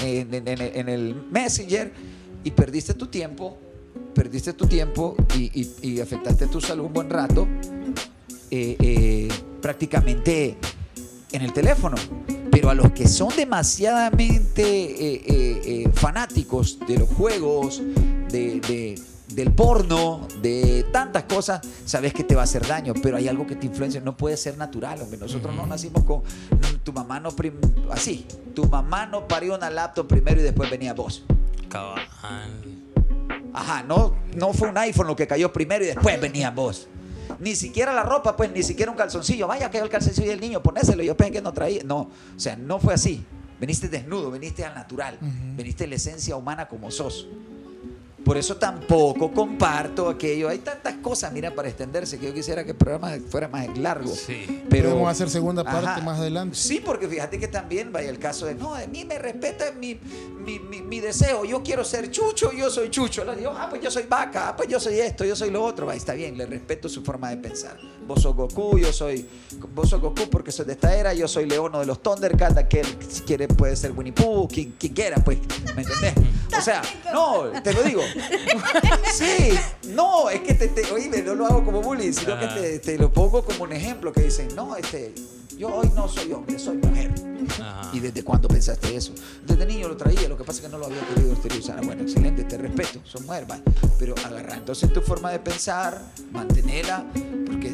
en, 0.04 0.34
en- 0.34 0.48
en- 0.48 0.62
en 0.62 0.90
el 0.90 1.16
Messenger 1.32 1.94
y 2.44 2.52
perdiste 2.52 2.94
tu 2.96 3.08
tiempo, 3.08 3.58
perdiste 4.14 4.52
tu 4.54 4.66
tiempo 4.68 5.16
y, 5.36 5.44
y- 5.62 5.72
y 5.94 6.02
afectaste 6.02 6.48
tu 6.48 6.60
salud 6.60 6.86
un 6.86 6.94
buen 6.94 7.10
rato, 7.10 7.48
eh, 8.50 8.76
eh, 8.80 9.17
prácticamente 9.62 10.58
en 11.32 11.42
el 11.42 11.54
teléfono. 11.54 11.96
Pero 12.52 12.70
a 12.70 12.74
los 12.74 12.92
que 12.92 13.08
son 13.08 13.30
demasiadamente 13.36 14.64
eh, 14.64 15.22
eh, 15.26 15.62
eh, 15.86 15.90
fanáticos 15.94 16.80
de 16.88 16.98
los 17.00 17.10
juegos, 17.10 17.82
de, 18.32 18.60
de- 18.62 19.00
del 19.34 19.52
porno, 19.52 20.26
de 20.42 20.86
tantas 20.92 21.24
cosas, 21.26 21.60
sabes 21.86 22.14
que 22.14 22.24
te 22.24 22.34
va 22.34 22.42
a 22.42 22.44
hacer 22.46 22.66
daño, 22.66 22.94
pero 23.04 23.18
hay 23.18 23.28
algo 23.28 23.46
que 23.46 23.56
te 23.58 23.66
influencia, 23.68 24.00
no 24.00 24.16
puede 24.16 24.38
ser 24.38 24.58
natural, 24.58 25.02
hombre. 25.02 25.18
Nosotros 25.20 25.54
no 25.54 25.68
nacimos 25.68 26.04
con 26.06 26.24
tu 26.84 26.94
mamá 26.94 27.20
no 27.20 27.30
así, 27.92 28.26
tu 28.56 28.66
mamá 28.68 29.06
no 29.06 29.28
parió 29.28 29.56
una 29.56 29.70
laptop 29.70 30.08
primero 30.08 30.40
y 30.40 30.44
después 30.44 30.72
venía 30.72 30.94
vos. 30.94 31.24
Cabal. 31.68 32.02
Ajá, 33.54 33.84
no, 33.84 34.16
no 34.36 34.54
fue 34.54 34.70
un 34.70 34.78
iPhone 34.78 35.08
lo 35.08 35.16
que 35.16 35.28
cayó 35.28 35.52
primero 35.52 35.84
y 35.84 35.88
después 35.88 36.20
venía 36.22 36.50
vos. 36.52 36.88
Ni 37.40 37.56
siquiera 37.56 37.94
la 37.94 38.04
ropa, 38.04 38.36
pues, 38.36 38.52
ni 38.52 38.64
siquiera 38.64 38.92
un 38.92 38.98
calzoncillo. 38.98 39.48
Vaya, 39.48 39.70
cayó 39.70 39.84
el 39.84 39.90
calzoncillo 39.90 40.30
del 40.30 40.42
niño, 40.42 40.62
ponéselo. 40.62 41.04
Yo 41.04 41.16
pensé 41.16 41.34
que 41.34 41.42
no 41.42 41.54
traía. 41.54 41.84
No, 41.84 42.00
o 42.00 42.40
sea, 42.40 42.56
no 42.56 42.80
fue 42.80 42.94
así. 42.94 43.24
Veniste 43.60 43.90
desnudo, 43.90 44.32
veniste 44.32 44.64
al 44.66 44.76
natural. 44.76 45.18
Veniste 45.56 45.88
la 45.88 45.96
esencia 45.96 46.36
humana 46.36 46.68
como 46.68 46.92
sos. 46.92 47.28
Por 48.28 48.36
eso 48.38 48.58
tampoco 48.58 49.32
comparto 49.32 50.10
aquello. 50.10 50.50
Hay 50.50 50.58
tantas 50.58 50.96
cosas, 50.96 51.32
mira, 51.32 51.56
para 51.56 51.70
extenderse, 51.70 52.20
que 52.20 52.26
yo 52.28 52.34
quisiera 52.34 52.66
que 52.66 52.72
el 52.72 52.76
programa 52.76 53.14
fuera 53.30 53.48
más 53.48 53.78
largo. 53.78 54.14
Sí. 54.14 54.64
Pero, 54.70 54.90
Podemos 54.90 55.10
hacer 55.10 55.30
segunda 55.30 55.64
parte 55.64 55.88
Ajá. 55.88 56.02
más 56.02 56.20
adelante. 56.20 56.58
Sí, 56.58 56.82
porque 56.86 57.08
fíjate 57.08 57.40
que 57.40 57.48
también 57.48 57.94
vaya 57.94 58.10
el 58.10 58.20
caso 58.20 58.46
de, 58.46 58.56
no, 58.56 58.76
a 58.76 58.86
mí 58.88 59.06
me 59.06 59.18
respeta 59.18 59.72
mi, 59.72 59.98
mi, 60.46 60.60
mi- 60.60 60.82
mi 60.82 61.00
deseo, 61.00 61.46
yo 61.46 61.64
quiero 61.64 61.86
ser 61.86 62.12
chucho, 62.12 62.52
yo 62.52 62.70
soy 62.70 62.90
chucho. 62.90 63.24
Le 63.24 63.38
digo, 63.38 63.54
ah, 63.58 63.68
pues 63.70 63.82
yo 63.82 63.90
soy 63.90 64.04
vaca, 64.04 64.50
ah, 64.50 64.56
pues 64.58 64.68
yo 64.68 64.78
soy 64.78 65.00
esto, 65.00 65.24
yo 65.24 65.34
soy 65.36 65.50
lo 65.50 65.64
otro. 65.64 65.86
Va, 65.86 65.96
está 65.96 66.14
bien, 66.14 66.38
le 66.38 66.46
respeto 66.46 66.90
su 66.90 67.04
forma 67.04 67.30
de 67.30 67.38
pensar. 67.38 67.78
Vos 68.06 68.22
sos 68.22 68.36
Goku, 68.36 68.78
yo 68.78 68.92
soy, 68.92 69.26
vos 69.74 69.90
sos 69.90 70.02
Goku 70.02 70.30
porque 70.30 70.52
soy 70.52 70.66
de 70.66 70.74
esta 70.74 70.94
era, 70.96 71.14
yo 71.14 71.30
soy 71.30 71.46
Leono 71.46 71.80
de 71.80 71.86
los 71.86 72.04
Thundercats, 72.04 72.58
aquel 72.58 72.86
si 73.10 73.22
quiere 73.22 73.48
puede 73.48 73.76
ser 73.78 73.94
Winnie 73.94 74.12
Pooh, 74.14 74.48
quien, 74.50 74.74
quien 74.78 74.94
quiera, 74.94 75.18
pues, 75.24 75.38
¿me 75.76 75.82
entendés? 75.84 76.14
O 76.58 76.62
sea, 76.62 76.82
no, 77.14 77.52
te 77.62 77.72
lo 77.74 77.84
digo. 77.84 78.02
Sí, 79.14 79.58
no, 79.90 80.30
es 80.30 80.42
que 80.42 80.54
te, 80.54 80.68
te 80.68 80.92
oíme, 80.92 81.22
no 81.22 81.36
lo 81.36 81.46
hago 81.46 81.64
como 81.66 81.82
bullying, 81.82 82.12
sino 82.14 82.38
que 82.38 82.46
Ajá. 82.46 82.56
te, 82.56 82.80
te 82.80 82.98
lo 82.98 83.12
pongo 83.12 83.44
como 83.44 83.64
un 83.64 83.74
ejemplo 83.74 84.12
que 84.12 84.22
dicen, 84.22 84.50
no, 84.56 84.76
este, 84.76 85.14
yo 85.58 85.74
hoy 85.74 85.90
no 85.96 86.08
soy 86.08 86.32
hombre, 86.34 86.60
soy 86.60 86.78
mujer. 86.78 87.14
¿Y 87.94 88.00
desde 88.00 88.24
cuándo 88.24 88.48
pensaste 88.48 88.96
eso? 88.96 89.14
Desde 89.46 89.66
niño 89.66 89.88
lo 89.88 89.98
traía, 89.98 90.28
lo 90.28 90.38
que 90.38 90.44
pasa 90.44 90.60
es 90.60 90.66
que 90.66 90.72
no 90.72 90.78
lo 90.78 90.86
había 90.86 91.00
querido 91.08 91.32
exteriorizar. 91.32 91.84
Bueno, 91.84 92.04
excelente, 92.04 92.44
te 92.44 92.58
respeto, 92.58 93.00
son 93.04 93.26
mujer, 93.26 93.50
va. 93.50 93.60
Pero 93.98 94.14
agarra 94.26 94.56
entonces 94.56 94.92
tu 94.92 95.02
forma 95.02 95.32
de 95.32 95.40
pensar, 95.40 96.02
mantenerla, 96.32 97.06
porque 97.48 97.74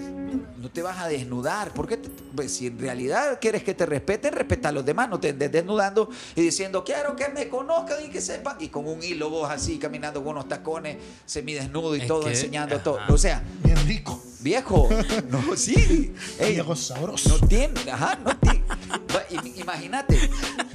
no 0.58 0.70
te 0.70 0.82
vas 0.82 1.00
a 1.00 1.08
desnudar. 1.08 1.72
Porque 1.74 1.98
pues, 2.36 2.54
si 2.56 2.68
en 2.68 2.80
realidad 2.80 3.38
quieres 3.42 3.64
que 3.64 3.74
te 3.74 3.86
respeten, 3.86 4.34
respeta 4.34 4.70
a 4.70 4.72
los 4.72 4.86
demás, 4.86 5.10
no 5.10 5.20
te 5.20 5.30
andes 5.30 5.52
desnudando 5.52 6.10
y 6.36 6.42
diciendo, 6.42 6.84
quiero 6.84 7.16
que 7.16 7.30
me 7.30 7.48
conozcan 7.50 8.04
y 8.06 8.10
que 8.10 8.22
sepan. 8.22 8.58
Y 8.60 8.70
con 8.70 8.88
un 8.88 9.02
hilo 9.04 9.30
vos 9.30 9.50
así, 9.50 9.78
caminando 9.78 10.22
con 10.24 10.32
unos 10.34 10.48
tacones, 10.48 10.98
semidesnudo 11.26 11.96
y 11.96 12.02
Es 12.02 12.08
todo, 12.08 12.24
que- 12.26 12.30
enseñando 12.32 12.76
ajá. 12.76 12.84
todo. 12.84 13.00
O 13.10 13.18
sea, 13.18 13.44
Bien 13.64 13.78
rico. 13.88 14.22
viejo, 14.42 14.90
no, 15.30 15.56
sí. 15.56 16.14
Ey, 16.40 16.54
Viejo 16.54 16.76
sabroso. 16.76 17.38
no 17.40 17.48
tiene, 17.48 17.80
ajá, 17.92 18.20
no 18.24 18.38
tiene. 18.38 18.64
Imagínate, 19.58 20.20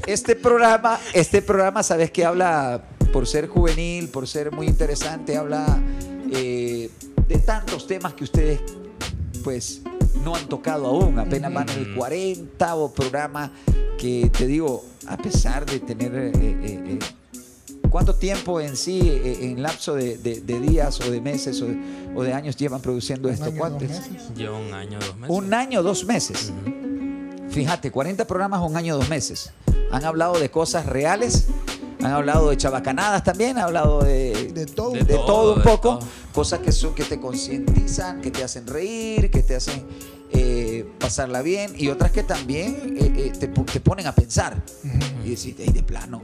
este 0.07 0.35
programa, 0.35 0.99
este 1.15 1.43
programa, 1.43 1.83
sabes 1.83 2.11
que 2.11 2.25
habla 2.25 2.83
por 3.13 3.27
ser 3.27 3.47
juvenil, 3.49 4.09
por 4.09 4.27
ser 4.27 4.51
muy 4.53 4.67
interesante, 4.67 5.37
habla 5.37 5.79
eh, 6.33 6.91
de 7.29 7.39
tantos 7.39 7.87
temas 7.87 8.15
que 8.15 8.25
ustedes, 8.25 8.61
pues, 9.39 9.83
no 10.25 10.35
han 10.35 10.49
tocado 10.49 10.87
aún. 10.87 11.19
Apenas 11.19 11.53
van 11.53 11.69
en 11.71 11.79
el 11.79 11.95
40 11.95 12.75
programa 12.95 13.53
que 13.99 14.31
te 14.37 14.47
digo, 14.47 14.85
a 15.09 15.17
pesar 15.17 15.67
de 15.67 15.81
tener 15.81 16.15
eh, 16.15 16.33
eh, 16.37 16.59
eh, 16.87 16.99
¿Cuánto 17.91 18.15
tiempo 18.15 18.61
en 18.61 18.77
sí, 18.77 19.01
eh, 19.03 19.39
en 19.51 19.63
lapso 19.63 19.95
de, 19.95 20.19
de- 20.19 20.41
de 20.43 20.61
días 20.61 21.01
o 21.01 21.11
de 21.11 21.21
meses 21.23 21.61
o 21.63 21.67
de, 21.67 21.79
o 22.15 22.23
de 22.23 22.35
años 22.35 22.55
llevan 22.57 22.83
produciendo 22.83 23.29
Un 23.29 23.35
esto? 23.35 23.47
año, 23.47 23.55
dos 23.55 23.59
¿Cuántos? 23.61 23.89
meses. 23.89 24.35
Lleva 24.37 24.59
un 24.59 24.75
año, 24.75 24.99
dos 24.99 25.17
meses. 25.17 25.37
Un 25.37 25.55
año, 25.55 25.83
dos 25.83 26.05
meses. 26.05 26.53
Fíjate, 27.51 27.91
40 27.91 28.27
programas, 28.27 28.61
un 28.61 28.77
año, 28.77 28.95
dos 28.97 29.09
meses. 29.09 29.53
Han 29.91 30.05
hablado 30.05 30.39
de 30.39 30.51
cosas 30.51 30.85
reales, 30.85 31.47
han 32.01 32.13
hablado 32.13 32.51
de 32.51 32.59
chabacanadas 32.59 33.25
también, 33.25 33.57
han 33.57 33.65
hablado 33.65 34.03
de, 34.03 34.33
De 34.59 34.67
todo. 34.67 34.91
de 34.93 35.05
De 35.05 35.15
todo, 35.15 35.27
todo, 35.27 35.53
un 35.55 35.59
de 35.59 35.65
poco. 35.65 35.99
todo. 35.99 36.09
Cosas 36.33 36.61
que, 36.61 36.73
son, 36.73 36.95
que 36.95 37.05
te 37.05 37.19
concientizan, 37.21 38.21
que 38.21 38.31
te 38.31 38.43
hacen 38.45 38.67
reír, 38.67 39.31
que 39.31 39.43
te 39.43 39.57
hacen 39.57 39.83
eh, 40.33 40.87
pasarla 40.99 41.43
bien 41.43 41.73
y 41.77 41.89
otras 41.89 42.13
que 42.13 42.23
también 42.23 42.97
eh, 42.99 43.13
eh, 43.17 43.33
te, 43.39 43.49
te 43.49 43.81
ponen 43.81 44.07
a 44.07 44.15
pensar 44.15 44.63
y 45.25 45.31
decir, 45.31 45.57
"Ey, 45.59 45.71
de 45.73 45.83
plano. 45.83 46.21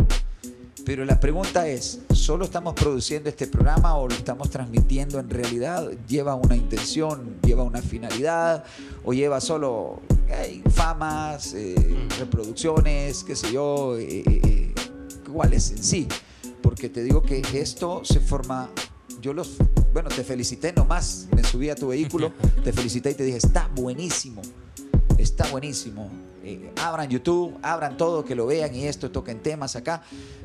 Pero 0.84 1.04
la 1.06 1.18
pregunta 1.18 1.66
es, 1.66 2.00
¿solo 2.12 2.44
estamos 2.44 2.74
produciendo 2.74 3.30
este 3.30 3.46
programa 3.46 3.96
o 3.96 4.06
lo 4.06 4.14
estamos 4.14 4.50
transmitiendo 4.50 5.18
en 5.18 5.30
realidad? 5.30 5.90
¿Lleva 6.06 6.34
una 6.34 6.54
intención, 6.56 7.36
lleva 7.42 7.62
una 7.62 7.80
finalidad 7.80 8.64
o 9.02 9.14
lleva 9.14 9.40
solo 9.40 10.02
eh, 10.28 10.62
famas, 10.70 11.54
eh, 11.54 11.74
reproducciones, 12.18 13.24
qué 13.24 13.34
sé 13.34 13.50
yo? 13.50 13.96
eh, 13.96 14.22
eh, 14.26 14.40
eh, 14.44 14.74
¿Cuál 15.32 15.54
es 15.54 15.70
en 15.70 15.82
sí? 15.82 16.06
Porque 16.64 16.88
te 16.88 17.02
digo 17.02 17.22
que 17.22 17.42
esto 17.52 18.00
se 18.04 18.20
forma... 18.20 18.70
Yo 19.20 19.34
los... 19.34 19.58
Bueno, 19.92 20.08
te 20.08 20.24
felicité 20.24 20.72
nomás, 20.72 21.28
me 21.30 21.44
subí 21.44 21.68
a 21.68 21.74
tu 21.74 21.88
vehículo, 21.88 22.32
te 22.64 22.72
felicité 22.72 23.10
y 23.10 23.14
te 23.14 23.22
dije, 23.22 23.36
está 23.36 23.70
buenísimo. 23.74 24.40
Está 25.18 25.46
buenísimo. 25.48 26.10
Eh, 26.42 26.72
abran 26.82 27.10
YouTube, 27.10 27.54
abran 27.60 27.98
todo, 27.98 28.24
que 28.24 28.34
lo 28.34 28.46
vean 28.46 28.74
y 28.74 28.86
esto, 28.86 29.10
toquen 29.10 29.40
temas 29.42 29.76
acá. 29.76 30.04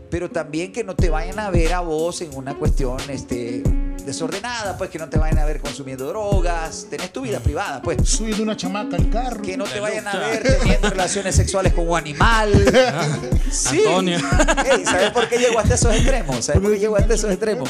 Pero 0.09 0.29
también 0.29 0.73
que 0.73 0.83
no 0.83 0.93
te 0.93 1.09
vayan 1.09 1.39
a 1.39 1.49
ver 1.51 1.71
a 1.71 1.79
vos 1.79 2.21
en 2.21 2.35
una 2.35 2.53
cuestión 2.53 2.97
este, 3.09 3.63
desordenada, 4.05 4.77
pues 4.77 4.89
que 4.89 4.99
no 4.99 5.09
te 5.09 5.17
vayan 5.17 5.39
a 5.39 5.45
ver 5.45 5.59
consumiendo 5.61 6.07
drogas. 6.07 6.87
Tenés 6.89 7.11
tu 7.13 7.21
vida 7.21 7.39
privada, 7.39 7.81
pues. 7.81 7.97
Subiendo 8.09 8.43
una 8.43 8.55
chamaca 8.57 8.95
al 8.95 9.09
carro. 9.09 9.41
Que 9.41 9.57
no 9.57 9.65
te 9.65 9.79
vayan 9.79 10.07
a 10.07 10.17
ver 10.17 10.57
teniendo 10.59 10.89
relaciones 10.91 11.35
sexuales 11.35 11.73
con 11.73 11.87
un 11.89 11.97
animal. 11.97 12.51
Sí. 13.51 13.79
Antonio. 13.79 14.17
Ey, 14.17 14.85
¿Sabes 14.85 15.09
por 15.09 15.27
qué 15.27 15.37
llego 15.39 15.57
hasta 15.59 15.73
esos 15.73 15.91
extremos? 15.95 16.45
¿Sabes 16.45 16.61
por 16.61 16.71
qué 16.71 16.77
llego 16.79 16.95
hasta 16.97 17.15
esos 17.15 17.31
extremos? 17.31 17.67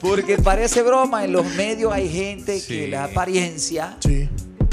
Porque 0.00 0.36
parece 0.38 0.82
broma, 0.82 1.24
en 1.24 1.32
los 1.32 1.46
medios 1.54 1.92
hay 1.92 2.08
gente 2.08 2.54
que 2.54 2.60
Sí. 2.60 2.86
la 2.88 3.04
apariencia 3.04 3.96
Sí. 4.00 4.28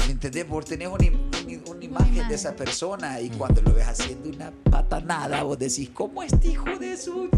¿Me 0.06 0.12
entendés? 0.12 0.44
Por 0.46 0.64
tener 0.64 0.88
una, 0.88 1.06
una- 1.06 1.70
una 1.70 1.84
imagen 1.84 2.28
de 2.28 2.34
esa 2.34 2.56
persona 2.56 3.20
y 3.20 3.28
cuando 3.30 3.62
lo 3.62 3.72
ves 3.72 3.86
haciendo 3.86 4.28
una 4.28 4.50
patanada, 4.70 5.42
vos 5.44 5.56
decís, 5.58 5.88
¿cómo 5.94 6.22
este 6.24 6.48
hijo 6.48 6.64
de 6.80 6.96
su 6.96 7.28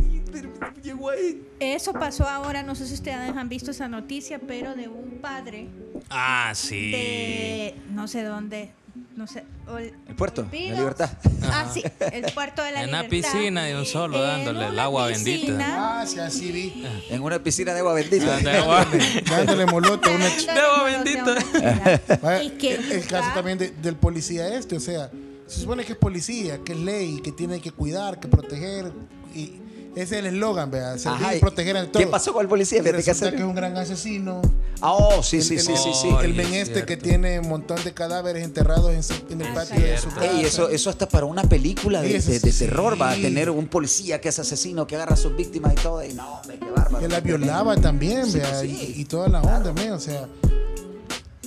llegó 0.83 1.11
ahí? 1.11 1.43
Eso 1.61 1.93
pasó 1.93 2.27
ahora, 2.29 2.63
no 2.63 2.75
sé 2.75 2.87
si 2.87 2.95
ustedes 2.95 3.17
han 3.37 3.49
visto 3.49 3.71
esa 3.71 3.89
noticia, 3.89 4.39
pero 4.39 4.75
de 4.75 4.89
un 4.89 5.19
padre 5.21 5.69
Ah, 6.11 6.53
sí. 6.55 6.91
de 6.91 7.75
no 7.91 8.09
sé 8.09 8.23
dónde, 8.25 8.71
no 9.17 9.27
sé. 9.27 9.45
Ol- 9.69 9.93
El 10.09 10.15
puerto, 10.17 10.43
la 10.43 10.49
Olvidos. 10.49 10.79
libertad. 10.79 11.11
Ah, 11.45 11.71
sí, 11.73 11.83
el 12.13 12.33
puerto 12.33 12.63
de 12.63 12.73
la 12.73 12.83
En 12.83 12.89
una 12.89 13.03
libertad. 13.03 13.33
piscina 13.33 13.65
de 13.65 13.77
un 13.77 13.87
solo, 13.87 14.17
En 14.19 14.45
dándole 14.45 14.67
el 14.67 14.73
una 14.73 14.83
agua 14.85 15.09
piscina, 15.09 15.31
bendita. 15.57 16.01
Ah, 16.01 16.07
sí, 16.07 16.19
así 16.19 16.51
vi. 16.53 16.85
En 17.11 17.23
una 17.23 17.39
piscina 17.43 17.73
de 17.73 17.81
agua 17.81 17.95
bendita. 17.95 18.37
Ah, 18.37 18.41
de 18.41 18.51
agua. 18.59 18.87
Dándole 19.31 19.67
molote 19.67 20.11
a 20.11 20.17
una 20.17 20.29
dándole 20.29 20.61
agua 20.61 20.91
de 20.91 20.99
bendita. 20.99 22.39
el, 22.41 22.93
el 22.93 23.07
caso 23.07 23.31
también 23.35 23.59
de- 23.59 23.71
del 23.71 23.97
policía 23.97 24.49
este, 24.57 24.77
o 24.77 24.81
sea, 24.81 25.11
se 25.47 25.61
supone 25.61 25.85
que 25.85 25.93
es 25.93 25.99
policía, 25.99 26.59
que 26.65 26.73
es 26.73 26.79
ley, 26.79 27.21
que 27.23 27.31
tiene 27.33 27.61
que 27.61 27.71
cuidar, 27.71 28.19
que 28.19 28.27
proteger. 28.29 28.91
Y 29.35 29.53
ese 29.95 30.03
es 30.03 30.13
el 30.13 30.27
eslogan, 30.27 30.71
vea, 30.71 30.97
servir 30.99 31.23
Ajá, 31.25 31.35
y 31.35 31.39
¿y 31.39 31.41
proteger 31.41 31.77
ante 31.77 31.93
todo. 31.93 32.03
¿Qué 32.03 32.07
pasó 32.09 32.33
con 32.33 32.43
el 32.43 32.49
policía? 32.49 32.79
Y 32.79 32.83
Fíjate 32.83 33.03
que 33.03 33.11
resulta 33.11 33.27
hace- 33.27 33.37
que 33.37 33.43
es 33.43 33.49
un 33.49 33.55
gran 33.55 33.77
asesino. 33.77 34.41
Ah, 34.81 34.93
oh, 34.95 35.23
sí, 35.23 35.43
sí, 35.43 35.55
el, 35.55 35.61
sí, 35.61 35.73
el- 35.73 35.79
sí, 35.79 35.91
sí. 35.95 36.09
Oh, 36.11 36.21
el 36.23 36.35
men 36.35 36.53
es 36.55 36.69
este 36.69 36.85
que 36.85 36.97
tiene 36.97 37.39
un 37.39 37.49
montón 37.49 37.83
de 37.85 37.93
cadáveres 37.93 38.43
enterrados 38.43 38.91
en, 38.93 39.03
su- 39.03 39.15
en 39.31 39.41
el 39.43 39.47
Es 39.49 39.55
patio 39.55 39.81
de 39.81 39.99
su 39.99 40.09
casa. 40.09 40.25
Ey, 40.27 40.45
eso, 40.45 40.69
eso 40.71 40.91
hasta 40.91 41.09
para 41.09 41.27
una 41.27 41.45
película 41.45 42.01
de, 42.03 42.09
de- 42.21 42.39
de 42.41 42.53
sí. 42.53 42.59
terror 42.67 43.01
va 43.01 43.11
a 43.13 43.15
tener 43.15 43.51
un 43.51 43.69
policía 43.69 44.21
que 44.21 44.31
es 44.31 44.39
asesino, 44.39 44.87
que 44.87 44.97
agarra 44.97 45.15
a 45.15 45.17
sus 45.17 45.37
víctimas 45.37 45.73
y 45.75 45.77
todo. 45.77 46.03
Y 46.05 46.15
no, 46.15 46.41
hombre, 46.41 46.59
qué 46.59 46.71
bárbaro. 46.71 46.99
Que 47.01 47.09
la 47.09 47.21
violaba 47.21 47.77
también, 47.77 48.33
vea, 48.33 48.61
sí. 48.61 48.95
y, 48.97 49.01
y 49.03 49.05
toda 49.05 49.29
la 49.29 49.41
onda, 49.43 49.73
men, 49.73 49.93
o 49.93 50.01
sea, 50.01 50.27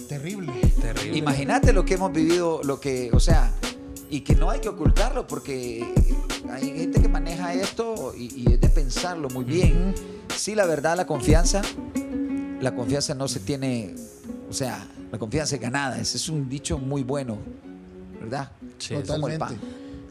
terrible. 0.08 0.54
Terrible. 0.82 1.18
Imagínate 1.18 1.74
lo 1.74 1.84
que 1.84 1.96
hemos 1.96 2.14
vivido, 2.14 2.62
lo 2.64 2.80
que, 2.80 3.10
o 3.12 3.20
sea, 3.20 3.52
y 4.16 4.22
que 4.22 4.34
no 4.34 4.50
hay 4.50 4.62
que 4.62 4.70
ocultarlo 4.70 5.28
porque 5.28 5.86
hay 6.50 6.78
gente 6.78 7.02
que 7.02 7.10
maneja 7.10 7.54
esto 7.54 8.14
y, 8.18 8.44
y 8.48 8.54
es 8.54 8.62
de 8.62 8.70
pensarlo 8.70 9.30
muy 9.30 9.44
bien. 9.44 9.94
Sí, 10.34 10.56
la 10.56 10.66
verdad, 10.66 10.96
la 10.96 11.06
confianza, 11.06 11.62
la 12.62 12.74
confianza 12.74 13.14
no 13.14 13.28
se 13.28 13.42
tiene, 13.42 13.94
o 14.50 14.54
sea, 14.54 14.88
la 15.12 15.20
confianza 15.20 15.56
es 15.56 15.62
ganada. 15.62 16.00
Ese 16.00 16.16
es 16.16 16.30
un 16.30 16.48
dicho 16.48 16.78
muy 16.78 17.04
bueno, 17.04 17.38
¿verdad? 18.22 18.52
Sí, 18.78 18.94
Totalmente. 18.96 19.58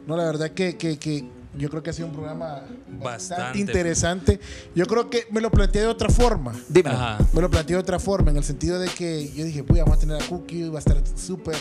No, 0.05 0.15
la 0.15 0.25
verdad 0.25 0.51
que, 0.51 0.77
que, 0.77 0.99
que 0.99 1.27
yo 1.57 1.67
creo 1.71 1.81
que 1.81 1.89
ha 1.89 1.93
sido 1.93 2.07
un 2.09 2.13
programa 2.13 2.61
bastante, 3.01 3.03
Bastante. 3.03 3.59
interesante. 3.59 4.39
Yo 4.75 4.85
creo 4.85 5.09
que 5.09 5.25
me 5.31 5.41
lo 5.41 5.49
planteé 5.49 5.81
de 5.81 5.87
otra 5.87 6.09
forma. 6.09 6.53
Ajá. 6.85 7.17
Me 7.33 7.41
lo 7.41 7.49
planteé 7.49 7.75
de 7.75 7.81
otra 7.81 7.97
forma, 7.97 8.29
en 8.29 8.37
el 8.37 8.43
sentido 8.43 8.77
de 8.77 8.87
que 8.87 9.31
yo 9.33 9.43
dije, 9.43 9.63
pues 9.63 9.79
vamos 9.81 9.97
a 9.97 9.99
tener 9.99 10.21
a 10.21 10.27
Cookie, 10.27 10.69
va 10.69 10.75
a 10.75 10.79
estar 10.79 11.01
súper 11.15 11.55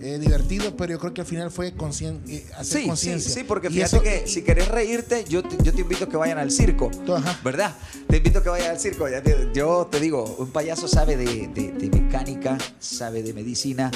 eh, 0.00 0.18
divertido, 0.18 0.76
pero 0.76 0.92
yo 0.92 0.98
creo 0.98 1.14
que 1.14 1.20
al 1.22 1.26
final 1.26 1.50
fue 1.50 1.74
concien- 1.74 2.20
eh, 2.28 2.44
hacer 2.56 2.64
Sí, 2.78 2.82
sí, 2.82 2.88
conciencia. 2.88 3.30
sí, 3.34 3.44
porque 3.44 3.68
Y 3.68 3.70
fíjate 3.70 3.96
eso- 3.96 4.02
que 4.02 4.26
si 4.26 4.42
querés 4.42 4.68
reírte, 4.68 5.24
yo 5.28 5.42
te, 5.42 5.56
yo 5.62 5.72
te 5.72 5.80
invito 5.80 6.04
a 6.04 6.08
que 6.08 6.16
vayan 6.16 6.38
al 6.38 6.50
circo, 6.50 6.90
Ajá. 7.14 7.40
¿verdad? 7.42 7.76
Te 8.08 8.18
invito 8.18 8.38
a 8.40 8.42
que 8.42 8.48
vayan 8.50 8.70
al 8.72 8.78
circo. 8.80 9.06
Yo 9.54 9.88
te 9.90 10.00
digo, 10.00 10.36
un 10.38 10.50
payaso 10.50 10.88
sabe 10.88 11.16
de, 11.16 11.48
de- 11.48 11.72
de 11.72 12.00
mecánica, 12.00 12.58
sabe 12.78 13.22
de 13.22 13.32
medicina. 13.32 13.90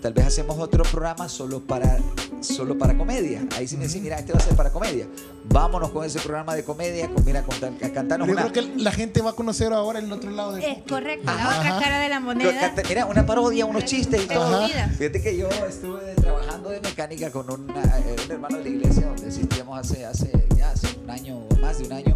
Tal 0.00 0.12
vez 0.12 0.26
hacemos 0.26 0.58
otro 0.58 0.84
programa 0.84 1.28
solo 1.28 1.60
para, 1.60 1.98
solo 2.40 2.76
para 2.78 2.96
comedia. 2.96 3.44
Ahí 3.56 3.66
sí 3.66 3.76
me 3.76 3.84
dicen, 3.84 4.02
mira, 4.02 4.16
este 4.18 4.32
va 4.32 4.38
a 4.38 4.42
ser 4.42 4.54
para 4.54 4.70
comedia. 4.70 5.06
Vámonos 5.48 5.90
con 5.90 6.04
ese 6.04 6.20
programa 6.20 6.54
de 6.54 6.64
comedia, 6.64 7.08
con, 7.08 7.24
mira, 7.24 7.42
con, 7.42 7.54
a 7.56 7.92
cantarnos 7.92 8.28
Pero 8.28 8.38
yo 8.40 8.44
una... 8.44 8.52
creo 8.52 8.76
que 8.76 8.82
la 8.82 8.92
gente 8.92 9.20
va 9.22 9.30
a 9.30 9.32
conocer 9.32 9.72
ahora 9.72 9.98
el 9.98 10.12
otro 10.12 10.30
lado 10.30 10.52
de 10.52 10.70
Es 10.70 10.78
correcto, 10.88 11.24
la 11.24 11.32
Ajá. 11.34 11.58
otra 11.60 11.80
cara 11.80 11.98
de 12.00 12.08
la 12.08 12.20
moneda. 12.20 12.74
Mira, 12.88 13.06
una 13.06 13.26
parodia, 13.26 13.66
unos 13.66 13.84
chistes 13.84 14.24
y 14.24 14.26
todo. 14.28 14.68
Fíjate 14.68 15.20
que 15.22 15.36
yo 15.36 15.48
estuve 15.68 16.14
trabajando 16.14 16.68
de 16.70 16.80
mecánica 16.80 17.30
con 17.32 17.50
una- 17.50 17.82
eh, 17.98 18.16
un 18.26 18.30
hermano 18.32 18.58
de 18.58 18.64
la 18.64 18.68
iglesia 18.70 19.06
donde 19.06 19.26
asistíamos 19.28 19.78
hace, 19.78 20.04
hace, 20.04 20.30
ya 20.56 20.70
hace 20.70 20.88
un 21.02 21.10
año, 21.10 21.40
más 21.60 21.78
de 21.78 21.86
un 21.86 21.92
año. 21.94 22.14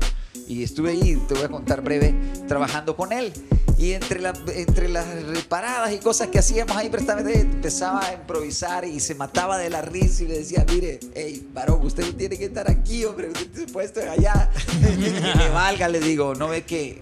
Y 0.51 0.65
estuve 0.65 0.91
ahí, 0.91 1.17
te 1.29 1.35
voy 1.35 1.45
a 1.45 1.49
contar 1.49 1.81
breve, 1.81 2.15
trabajando 2.49 2.97
con 2.97 3.13
él. 3.13 3.33
Y 3.79 3.93
entre, 3.93 4.21
la- 4.21 4.35
entre 4.55 4.89
las 4.89 5.07
reparadas 5.25 5.93
y 5.93 5.99
cosas 5.99 6.29
que 6.29 6.39
hacíamos 6.39 6.77
ahí, 6.77 6.89
prestamente 6.91 7.41
empezaba 7.41 8.05
a 8.05 8.13
improvisar 8.15 8.85
y 8.85 9.01
se 9.01 9.15
mataba 9.15 9.57
de 9.59 9.71
la 9.71 9.81
risa 9.81 10.25
y 10.25 10.27
le 10.27 10.39
decía, 10.41 10.67
mire, 10.69 11.01
hey, 11.15 11.49
varón, 11.55 11.81
usted 11.87 12.05
no 12.05 12.15
tiene 12.15 12.37
que 12.37 12.45
estar 12.47 12.69
aquí, 12.71 13.05
hombre, 13.05 13.31
usted 13.31 13.71
puesto 13.73 14.01
allá. 14.01 14.51
que 14.81 15.35
le 15.39 15.49
valga, 15.51 15.89
le 15.89 16.01
digo, 16.01 16.35
no 16.35 16.49
ve 16.49 16.65
que 16.65 16.99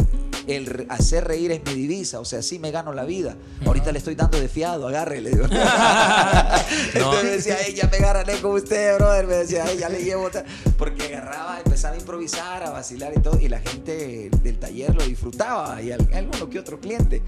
el 0.49 0.87
hacer 0.89 1.25
reír 1.27 1.53
es 1.53 1.63
mi 1.65 1.75
divisa, 1.75 2.21
o 2.21 2.25
sea, 2.25 2.39
así 2.41 2.59
me 2.59 2.71
gano 2.71 2.93
la 2.93 3.05
vida. 3.05 3.37
Ahorita 3.67 3.93
le 3.93 3.99
estoy 3.99 4.15
dando 4.15 4.41
de 4.41 4.49
fiado, 4.49 4.89
agarre, 4.89 5.21
le 5.21 5.31
digo. 5.31 5.45
Entonces 6.95 7.25
me 7.25 7.31
decía, 7.31 7.57
"Ey, 7.67 7.75
ya 7.75 7.89
me 7.91 7.97
agarraré 7.99 8.41
con 8.41 8.53
usted, 8.53 8.97
brother. 8.97 9.27
Me 9.27 9.35
decía, 9.37 9.65
"Ey, 9.71 9.79
ya 9.79 9.89
le 9.89 10.03
llevo. 10.03 10.25
otra". 10.25 10.45
Porque 10.77 11.15
agarraba, 11.17 11.59
empezaba 11.65 11.95
a 11.95 11.99
improvisar, 11.99 12.63
a 12.63 12.71
vacilar 12.71 13.13
y 13.17 13.21
todo, 13.21 13.39
y 13.41 13.49
la 13.49 13.61
gente 13.61 14.31
del 14.43 14.59
taller 14.59 14.95
lo 14.95 15.05
disfrutaba, 15.05 15.81
y 15.83 15.93
al- 15.93 16.09
alguno 16.15 16.49
que 16.49 16.59
otro 16.59 16.81
cliente. 16.81 17.23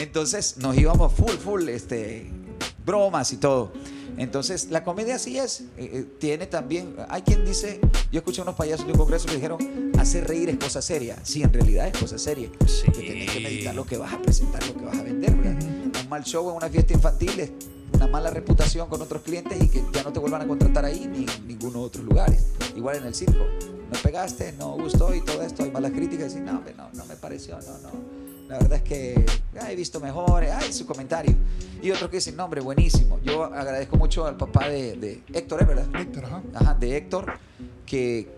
Entonces 0.00 0.56
nos 0.58 0.76
íbamos 0.76 1.12
full, 1.12 1.32
full, 1.42 1.68
este, 1.68 2.30
bromas 2.84 3.32
y 3.32 3.36
todo. 3.38 3.72
Entonces, 4.16 4.70
la 4.70 4.82
comedia 4.82 5.16
así 5.16 5.38
es. 5.38 5.60
eh, 5.76 5.90
eh, 5.92 6.06
tiene 6.18 6.46
también. 6.46 6.96
Hay 7.08 7.22
quien 7.22 7.44
dice. 7.44 7.80
Yo 8.10 8.18
escuché 8.18 8.42
unos 8.42 8.54
payasos 8.54 8.86
de 8.86 8.92
un 8.92 8.98
congreso 8.98 9.26
que 9.26 9.34
dijeron: 9.34 9.58
hacer 9.98 10.26
reír 10.26 10.48
es 10.48 10.56
cosa 10.58 10.80
seria. 10.80 11.16
Sí, 11.22 11.42
en 11.42 11.52
realidad 11.52 11.86
es 11.88 11.98
cosa 11.98 12.18
seria. 12.18 12.48
Sí. 12.66 12.82
Porque 12.86 13.00
tienes 13.00 13.30
que 13.30 13.40
meditar 13.40 13.74
lo 13.74 13.84
que 13.84 13.96
vas 13.96 14.12
a 14.12 14.18
presentar, 14.18 14.66
lo 14.66 14.74
que 14.74 14.84
vas 14.84 14.98
a 14.98 15.02
vender, 15.02 15.34
¿verdad? 15.34 15.62
Un 16.02 16.08
mal 16.08 16.24
show 16.24 16.48
en 16.50 16.56
una 16.56 16.68
fiesta 16.68 16.92
infantil 16.92 17.40
es 17.40 17.50
una 17.92 18.06
mala 18.06 18.30
reputación 18.30 18.88
con 18.88 19.00
otros 19.02 19.22
clientes 19.22 19.62
y 19.62 19.68
que 19.68 19.82
ya 19.92 20.02
no 20.02 20.12
te 20.12 20.18
vuelvan 20.18 20.42
a 20.42 20.46
contratar 20.46 20.84
ahí 20.84 21.08
ni 21.10 21.24
en 21.24 21.46
ninguno 21.46 21.80
otros 21.82 22.04
lugares. 22.04 22.44
Igual 22.76 22.96
en 22.96 23.04
el 23.04 23.14
circo. 23.14 23.44
No 23.92 23.98
pegaste, 24.02 24.52
no 24.52 24.72
gustó 24.76 25.14
y 25.14 25.22
todo 25.22 25.42
esto. 25.42 25.62
Hay 25.62 25.70
malas 25.70 25.92
críticas 25.92 26.34
y 26.34 26.40
no, 26.40 26.62
no, 26.76 26.90
no 26.92 27.06
me 27.06 27.16
pareció, 27.16 27.58
no, 27.60 27.78
no. 27.78 28.25
La 28.48 28.58
verdad 28.58 28.78
es 28.78 28.82
que 28.82 29.26
ah, 29.60 29.72
he 29.72 29.76
visto 29.76 30.00
mejores, 30.00 30.52
ay, 30.52 30.72
su 30.72 30.86
comentario. 30.86 31.34
Y 31.82 31.90
otros 31.90 32.10
que 32.10 32.18
dicen, 32.18 32.36
no, 32.36 32.44
hombre, 32.44 32.60
buenísimo. 32.60 33.18
Yo 33.24 33.44
agradezco 33.44 33.96
mucho 33.96 34.26
al 34.26 34.36
papá 34.36 34.68
de, 34.68 34.96
de 34.96 35.22
Héctor, 35.32 35.62
¿es 35.62 35.68
verdad? 35.68 35.86
Héctor, 36.00 36.24
ajá. 36.24 36.42
Ajá, 36.54 36.74
de 36.74 36.96
Héctor, 36.96 37.32
que 37.84 38.28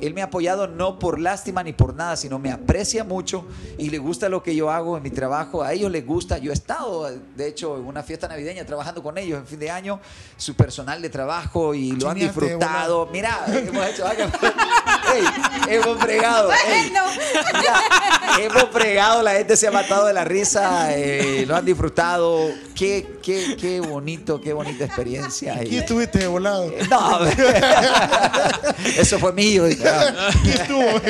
él 0.00 0.14
me 0.14 0.22
ha 0.22 0.26
apoyado 0.26 0.68
no 0.68 0.98
por 0.98 1.18
lástima 1.18 1.62
ni 1.62 1.72
por 1.72 1.94
nada, 1.94 2.16
sino 2.16 2.38
me 2.38 2.52
aprecia 2.52 3.02
mucho 3.04 3.44
y 3.76 3.90
le 3.90 3.98
gusta 3.98 4.28
lo 4.28 4.42
que 4.42 4.54
yo 4.54 4.70
hago 4.70 4.96
en 4.96 5.02
mi 5.02 5.10
trabajo. 5.10 5.62
A 5.62 5.72
ellos 5.72 5.90
les 5.90 6.06
gusta. 6.06 6.38
Yo 6.38 6.50
he 6.50 6.54
estado, 6.54 7.10
de 7.36 7.48
hecho, 7.48 7.76
en 7.76 7.86
una 7.86 8.02
fiesta 8.02 8.28
navideña 8.28 8.64
trabajando 8.64 9.02
con 9.02 9.18
ellos 9.18 9.38
en 9.38 9.46
fin 9.46 9.58
de 9.58 9.70
año, 9.70 10.00
su 10.36 10.54
personal 10.54 11.02
de 11.02 11.10
trabajo 11.10 11.74
y 11.74 11.92
lo 11.92 12.08
han 12.10 12.18
disfrutado. 12.18 13.08
Mira, 13.12 13.44
hemos 13.48 13.86
hecho, 13.86 14.04
Ey, 15.16 15.24
hemos 15.68 15.98
fregado. 15.98 16.50
ey, 16.52 16.90
Bueno. 16.90 17.04
Mira, 17.58 17.80
hemos 18.44 18.64
fregado, 18.70 19.22
la 19.22 19.32
gente 19.32 19.56
se 19.56 19.66
ha 19.68 19.70
matado 19.70 20.06
de 20.06 20.12
la 20.12 20.24
risa, 20.24 20.88
eh, 20.94 21.44
lo 21.46 21.56
han 21.56 21.64
disfrutado. 21.64 22.48
Qué, 22.74 23.18
qué, 23.22 23.56
qué 23.60 23.80
bonito, 23.80 24.40
qué 24.40 24.52
bonita 24.52 24.84
experiencia. 24.84 25.54
Aquí 25.54 25.76
Y- 25.76 25.78
estuviste 25.78 26.18
de 26.18 26.26
volado. 26.26 26.72
no, 26.90 27.20
eso 28.96 29.18
fue 29.18 29.32
mío. 29.32 29.64
Aquí 29.64 30.50
estuvo. 30.50 31.00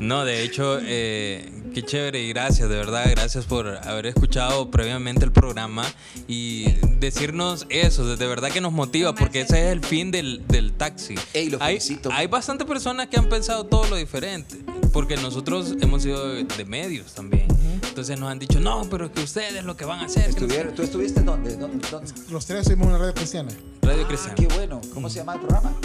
No, 0.00 0.24
de 0.24 0.42
hecho, 0.42 0.78
eh, 0.82 1.48
qué 1.76 1.82
chévere 1.84 2.22
y 2.22 2.28
gracias, 2.30 2.70
de 2.70 2.74
verdad, 2.74 3.04
gracias 3.10 3.44
por 3.44 3.66
haber 3.68 4.06
escuchado 4.06 4.70
previamente 4.70 5.26
el 5.26 5.30
programa 5.30 5.84
y 6.26 6.70
decirnos 6.98 7.66
eso, 7.68 8.16
de 8.16 8.26
verdad 8.26 8.50
que 8.50 8.62
nos 8.62 8.72
motiva, 8.72 9.14
porque 9.14 9.42
ese 9.42 9.66
es 9.66 9.72
el 9.72 9.84
fin 9.84 10.10
del, 10.10 10.42
del 10.48 10.72
taxi. 10.72 11.16
Ey, 11.34 11.50
lo 11.50 11.62
hay, 11.62 11.78
hay 12.12 12.26
bastantes 12.28 12.66
personas 12.66 13.08
que 13.08 13.18
han 13.18 13.28
pensado 13.28 13.64
todo 13.66 13.86
lo 13.88 13.96
diferente, 13.96 14.56
porque 14.90 15.16
nosotros 15.18 15.74
hemos 15.82 16.02
sido 16.02 16.26
de 16.26 16.64
medios 16.64 17.12
también. 17.12 17.46
Entonces 17.86 18.18
nos 18.18 18.30
han 18.30 18.38
dicho, 18.38 18.58
no, 18.58 18.88
pero 18.88 19.04
es 19.04 19.10
que 19.10 19.20
ustedes 19.22 19.62
lo 19.62 19.76
que 19.76 19.84
van 19.84 20.00
a 20.00 20.06
hacer. 20.06 20.30
Estuvieron- 20.30 20.74
¿Tú 20.74 20.82
estuviste 20.82 21.20
dónde? 21.20 21.58
¿Dónde? 21.58 21.86
dónde? 21.90 22.10
Los 22.30 22.46
tres 22.46 22.68
en 22.70 22.80
una 22.80 22.96
radio 22.96 23.12
cristiana. 23.12 23.50
qué". 23.52 23.86
Radio 23.86 24.02
Ah, 24.04 24.08
Cristiana. 24.08 24.34
qué 24.34 24.46
bueno. 24.46 24.80
¿Cómo 24.94 25.10
se 25.10 25.16
llama 25.18 25.34
el 25.34 25.40
programa? 25.40 25.76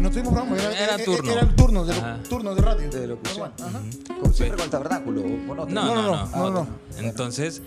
Pues 0.00 0.02
no 0.04 0.10
tuvimos 0.10 0.32
programa, 0.32 0.56
era, 0.56 0.72
Era 0.84 0.94
era- 0.94 1.04
turno. 1.04 1.32
Era 1.32 1.40
el 1.40 1.56
turno 1.56 1.84
de, 1.84 1.94
turno 2.28 2.54
de 2.54 2.62
radio. 2.62 2.88
De 2.90 3.06
locución. 3.08 3.52
Ajá. 3.60 3.80
Con- 4.20 4.32
Siempre 4.32 4.56
con 4.56 4.64
el 4.66 4.70
tabernáculo. 4.70 5.22
¿o 5.22 5.54
no? 5.54 5.66
No, 5.66 5.66
no, 5.66 5.94
no. 6.02 6.26
no, 6.26 6.36
no, 6.36 6.50
no. 6.50 6.68
Entonces, 6.98 7.62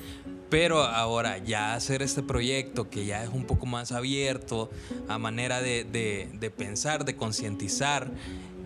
pero 0.50 0.82
ahora 0.82 1.40
ya 1.40 1.74
hacer 1.74 2.02
este 2.02 2.24
proyecto 2.24 2.90
que 2.90 3.06
ya 3.06 3.22
es 3.24 3.30
un 3.34 3.44
poco 3.44 3.66
más 3.66 3.92
abierto 3.92 4.70
a 5.10 5.18
manera 5.18 5.62
de, 5.62 5.84
de- 5.84 6.30
de 6.40 6.50
pensar, 6.52 7.04
de 7.04 7.18
concientizar. 7.18 8.10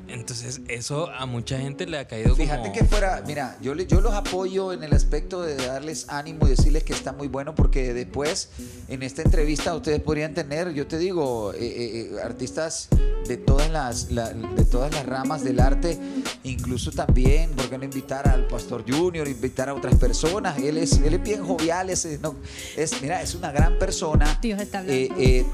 Entonces, 0.07 0.61
eso 0.67 1.09
a 1.09 1.25
mucha 1.25 1.57
gente 1.57 1.85
le 1.87 1.97
ha 1.97 2.07
caído 2.07 2.35
Fíjate 2.35 2.61
como... 2.69 2.73
que 2.73 2.83
fuera, 2.85 3.23
mira, 3.25 3.57
yo, 3.61 3.73
le- 3.73 3.87
yo 3.87 4.01
los 4.01 4.13
apoyo 4.13 4.71
en 4.71 4.83
el 4.83 4.93
aspecto 4.93 5.41
de 5.41 5.55
darles 5.55 6.05
ánimo 6.09 6.45
y 6.47 6.51
decirles 6.51 6.83
que 6.83 6.93
está 6.93 7.11
muy 7.11 7.27
bueno 7.27 7.55
porque 7.55 7.93
después 7.93 8.49
en 8.87 9.01
esta 9.03 9.21
entrevista 9.23 9.73
ustedes 9.75 9.99
podrían 10.01 10.33
tener, 10.33 10.73
yo 10.73 10.85
te 10.87 10.97
digo, 10.97 11.53
eh, 11.53 11.57
eh, 11.59 12.09
eh, 12.15 12.21
artistas 12.23 12.87
de 13.27 13.37
todas 13.37 13.69
las 13.71 14.11
la- 14.11 14.29
de 14.31 14.65
todas 14.65 14.93
las 14.93 15.05
ramas 15.05 15.43
del 15.43 15.59
arte, 15.59 15.97
incluso 16.43 16.91
también, 16.91 17.51
¿por 17.51 17.69
qué 17.69 17.77
no 17.77 17.83
invitar 17.85 18.27
al 18.27 18.47
Pastor 18.47 18.85
Junior, 18.87 19.27
invitar 19.27 19.69
a 19.69 19.73
otras 19.73 19.95
personas? 19.95 20.57
Él 20.59 20.77
es, 20.77 20.93
él 20.99 21.15
es 21.15 21.23
bien 21.23 21.43
jovial, 21.43 21.89
es, 21.89 22.19
no, 22.21 22.35
es, 22.77 23.01
mira, 23.01 23.21
es 23.21 23.33
una 23.35 23.51
gran 23.51 23.79
persona. 23.79 24.37
Dios 24.41 24.61
está 24.61 24.79
hablando. 24.79 24.93
Eh, 24.95 25.09
eh, 25.17 25.45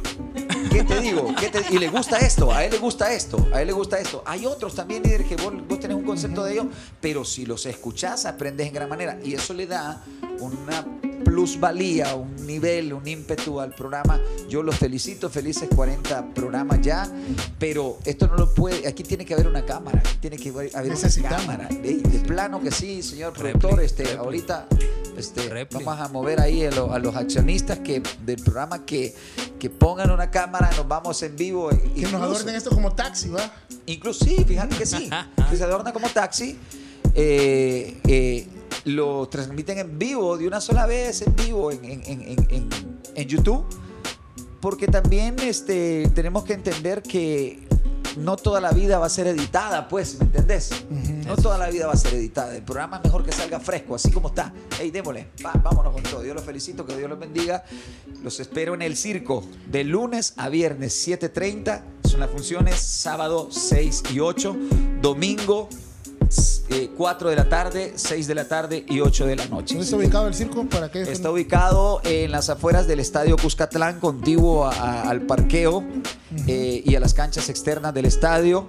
¿Qué 0.70 0.84
te 0.84 1.00
digo? 1.02 1.34
¿Qué 1.40 1.50
te- 1.50 1.74
y 1.74 1.78
le 1.78 1.90
gusta 1.90 2.18
esto, 2.18 2.52
a 2.52 2.64
él 2.66 2.72
le 2.72 2.78
gusta 2.78 3.14
esto, 3.14 3.48
a 3.54 3.62
él 3.62 3.68
le 3.68 3.74
gusta 3.74 4.00
esto. 4.00 4.24
Hay 4.26 4.46
otros 4.46 4.76
también, 4.76 5.04
líder, 5.04 5.24
que 5.26 5.36
vos, 5.38 5.54
vos 5.68 5.80
tenés 5.80 5.98
un 5.98 6.04
concepto 6.04 6.44
de 6.44 6.54
ellos, 6.54 6.66
pero 7.00 7.24
si 7.26 7.46
los 7.46 7.66
escuchás, 7.66 8.26
aprendes 8.26 8.68
en 8.68 8.74
gran 8.74 8.90
manera. 8.90 9.18
Y 9.24 9.34
eso 9.34 9.54
le 9.54 9.68
da 9.68 10.04
una 10.40 10.86
plusvalía, 11.24 12.16
un 12.16 12.36
nivel, 12.46 12.94
un 12.94 13.08
ímpetu 13.08 13.60
al 13.60 13.74
programa. 13.74 14.20
Yo 14.50 14.64
los 14.64 14.76
felicito, 14.76 15.30
felices 15.30 15.70
40 15.76 16.34
programas 16.34 16.82
ya, 16.82 17.10
pero 17.60 17.98
esto 18.06 18.28
no 18.28 18.36
lo 18.36 18.54
puede, 18.54 18.88
aquí 18.88 19.04
tiene 19.04 19.26
que 19.26 19.34
haber 19.34 19.48
una 19.48 19.66
cámara, 19.66 20.00
aquí 20.00 20.18
tiene 20.20 20.38
que 20.38 20.50
haber 20.50 20.92
una 20.92 21.30
cámara. 21.30 21.68
De, 21.70 21.96
de 21.98 22.20
plano 22.20 22.62
que 22.62 22.72
sí, 22.72 23.02
señor 23.04 23.34
productor, 23.34 23.82
este, 23.82 24.04
repli. 24.04 24.18
ahorita 24.18 24.68
este, 25.22 25.48
Repli. 25.50 25.84
vamos 25.84 26.00
a 26.02 26.08
mover 26.12 26.40
ahí 26.42 26.66
a, 26.66 26.72
lo- 26.72 26.92
a 26.94 27.00
los 27.00 27.16
accionistas 27.16 27.80
que 27.80 28.02
del 28.26 28.42
programa 28.44 28.86
que, 28.86 29.16
que 29.60 29.70
pongan 29.70 30.12
una 30.12 30.30
cámara, 30.32 30.70
nos 30.76 30.88
vamos 30.88 31.22
en 31.24 31.36
vivo. 31.36 31.70
Que 31.70 31.76
incluso- 31.96 32.12
nos 32.20 32.22
adornen 32.24 32.56
esto 32.56 32.70
como 32.72 32.92
taxi, 32.94 33.30
¿va? 33.30 33.52
Incluso 33.86 34.26
sí, 34.26 34.44
fíjate 34.46 34.76
que 34.76 34.86
sí. 34.86 35.10
que 35.50 35.56
se 35.58 35.64
adorna 35.64 35.94
como 35.94 36.10
taxi. 36.10 36.58
eh, 37.16 38.00
eh, 38.08 38.48
lo 38.86 39.28
transmiten 39.30 39.78
en 39.78 40.00
vivo, 40.00 40.38
de 40.38 40.48
una 40.48 40.60
sola 40.60 40.86
vez 40.88 41.22
en 41.22 41.36
vivo 41.36 41.72
en, 41.72 41.86
en- 41.86 42.02
en- 42.06 42.22
en- 42.22 42.46
en- 42.50 42.70
en 43.16 43.28
YouTube. 43.28 43.64
Porque 44.60 44.88
también 44.88 45.36
este, 45.40 46.10
tenemos 46.16 46.44
que 46.46 46.54
entender 46.54 47.02
que 47.04 47.68
no 48.18 48.38
toda 48.38 48.62
la 48.62 48.72
vida 48.72 49.00
va 49.00 49.06
a 49.06 49.10
ser 49.10 49.28
editada, 49.28 49.88
pues, 49.88 50.18
¿me 50.20 50.26
entendés? 50.26 50.72
No 51.26 51.36
toda 51.36 51.58
la 51.58 51.70
vida 51.70 51.88
va 51.88 51.94
a 51.94 51.98
ser 51.98 52.14
editada. 52.14 52.56
El 52.56 52.64
programa 52.64 52.98
es 52.98 53.04
mejor 53.04 53.26
que 53.26 53.32
salga 53.32 53.60
fresco, 53.60 53.96
así 53.96 54.12
como 54.12 54.30
está. 54.30 54.54
Ey, 54.80 54.92
démosle, 54.92 55.28
va, 55.46 55.54
vámonos 55.54 55.94
con 55.94 56.04
todo. 56.04 56.24
Yo 56.24 56.34
los 56.34 56.44
felicito, 56.44 56.86
que 56.86 56.96
Dios 56.98 57.10
los 57.10 57.20
bendiga. 57.20 57.64
Los 58.24 58.40
espero 58.40 58.74
en 58.74 58.82
el 58.82 58.96
circo 58.96 59.44
de 59.68 59.84
lunes 59.84 60.34
a 60.38 60.50
viernes 60.50 61.08
7.30. 61.08 61.82
Son 62.04 62.20
las 62.20 62.30
funciones 62.30 62.80
sábado 62.80 63.48
6 63.52 64.04
y 64.14 64.20
8, 64.20 64.56
domingo 65.02 65.70
eh, 66.70 66.90
4 66.98 67.30
de 67.30 67.36
la 67.36 67.50
tarde, 67.50 67.94
6 67.96 68.28
de 68.28 68.36
la 68.36 68.48
tarde 68.48 68.86
y 68.88 69.00
8 69.02 69.26
de 69.26 69.36
la 69.36 69.46
noche. 69.48 69.76
¿Dónde 69.76 69.84
está 69.86 69.98
ubicado 69.98 70.28
el 70.28 70.34
circo? 70.34 70.66
¿Para 70.68 70.90
qué? 70.92 71.02
Está 71.04 71.30
ubicado 71.32 72.02
en 72.04 72.32
las 72.32 72.50
afueras 72.50 72.88
del 72.88 73.00
Estadio 73.00 73.36
Cuscatlán, 73.38 74.00
contiguo 74.00 74.66
a- 74.66 74.72
a- 74.74 75.10
al 75.10 75.22
parqueo 75.24 75.84
eh, 76.48 76.82
y 76.86 76.96
a 76.96 77.00
las 77.00 77.14
canchas 77.14 77.50
externas 77.50 77.94
del 77.94 78.06
estadio. 78.06 78.68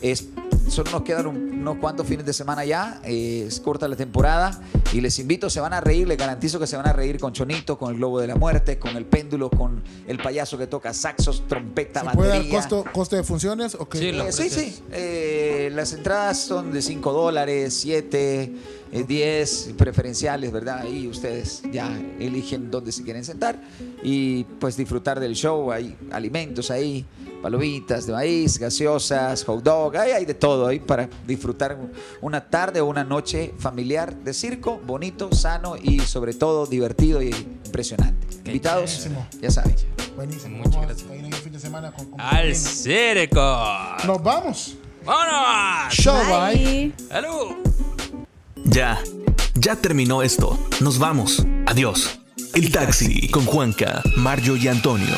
Es, 0.00 0.24
solo 0.68 0.90
nos 0.90 1.02
quedan 1.02 1.26
un- 1.26 1.52
unos 1.62 1.76
cuantos 1.78 2.06
fines 2.06 2.24
de 2.26 2.32
semana 2.32 2.64
ya, 2.64 3.00
eh, 3.04 3.44
es 3.46 3.60
corta 3.60 3.86
la 3.88 3.96
temporada 3.96 4.60
y 4.92 5.00
les 5.00 5.18
invito, 5.18 5.48
se 5.50 5.60
van 5.60 5.72
a 5.72 5.80
reír, 5.80 6.08
les 6.08 6.16
garantizo 6.18 6.58
que 6.58 6.66
se 6.66 6.76
van 6.76 6.86
a 6.86 6.92
reír 6.92 7.18
con 7.18 7.32
Chonito, 7.32 7.78
con 7.78 7.90
el 7.92 7.96
Globo 7.98 8.20
de 8.20 8.26
la 8.26 8.34
Muerte, 8.36 8.78
con 8.78 8.96
el 8.96 9.04
péndulo, 9.04 9.50
con 9.50 9.82
el 10.06 10.18
payaso 10.18 10.58
que 10.58 10.66
toca 10.66 10.92
saxos, 10.94 11.46
trompeta, 11.48 12.00
¿Se 12.00 12.10
puede 12.16 12.28
dar 12.30 12.38
batería. 12.38 12.58
costo, 12.58 12.84
costo 12.92 13.16
de 13.16 13.22
funciones? 13.22 13.74
¿o 13.78 13.88
qué? 13.88 13.98
Sí, 13.98 14.06
Eh, 14.08 14.12
los 14.12 14.34
sí, 14.34 14.42
precios. 14.42 14.64
sí. 14.76 14.82
Eh, 14.92 15.70
las 15.74 15.92
entradas 15.92 16.38
son 16.38 16.72
de 16.72 16.82
5 16.82 17.12
dólares, 17.12 17.74
7, 17.74 18.52
10 18.92 19.70
preferenciales, 19.78 20.52
¿verdad? 20.52 20.80
Ahí 20.82 21.08
ustedes 21.08 21.62
ya 21.72 21.88
eligen 22.20 22.70
dónde 22.70 22.92
se 22.92 23.02
quieren 23.02 23.24
sentar 23.24 23.58
y 24.02 24.44
pues 24.44 24.76
disfrutar 24.76 25.18
del 25.18 25.34
show. 25.34 25.72
Hay 25.72 25.96
alimentos 26.10 26.70
ahí, 26.70 27.04
palomitas 27.40 28.06
de 28.06 28.12
maíz, 28.12 28.58
gaseosas, 28.58 29.44
hot 29.44 29.62
dog, 29.62 29.96
ahí 29.96 30.10
hay 30.12 30.24
de 30.26 30.34
todo 30.34 30.66
ahí 30.66 30.78
para 30.78 31.08
disfrutar 31.26 31.78
una 32.20 32.44
tarde 32.48 32.80
o 32.82 32.86
una 32.86 33.02
noche 33.02 33.54
familiar 33.58 34.14
de 34.14 34.34
circo, 34.34 34.78
bonito, 34.86 35.32
sano 35.34 35.76
y 35.80 36.00
sobre 36.00 36.34
todo 36.34 36.66
divertido 36.66 37.22
y 37.22 37.30
impresionante. 37.64 38.26
Qué 38.44 38.50
Invitados, 38.50 38.90
chéverísimo. 38.90 39.26
ya 39.40 39.50
saben. 39.50 39.74
Buenísimo. 40.16 40.58
Muchas 40.58 40.72
Vamos 40.74 40.86
gracias. 40.88 41.08
caer 41.08 41.20
en 41.20 41.32
el 41.32 41.34
fin 41.34 41.52
de 41.52 41.58
semana 41.60 41.92
con, 41.92 42.10
con- 42.10 42.20
¡Al 42.20 42.54
circo! 42.54 43.66
Nos 44.06 44.22
vamos. 44.22 44.74
¡Vámonos! 45.06 45.94
Show, 45.94 46.14
bye. 46.28 46.54
Bye. 46.54 46.94
¡Salud! 47.08 47.91
Ya, 48.64 48.98
ya 49.54 49.76
terminó 49.76 50.22
esto. 50.22 50.58
Nos 50.80 50.98
vamos. 50.98 51.44
Adiós. 51.66 52.18
El 52.54 52.70
taxi 52.70 53.28
con 53.28 53.46
Juanca, 53.46 54.02
Mario 54.16 54.56
y 54.56 54.68
Antonio. 54.68 55.14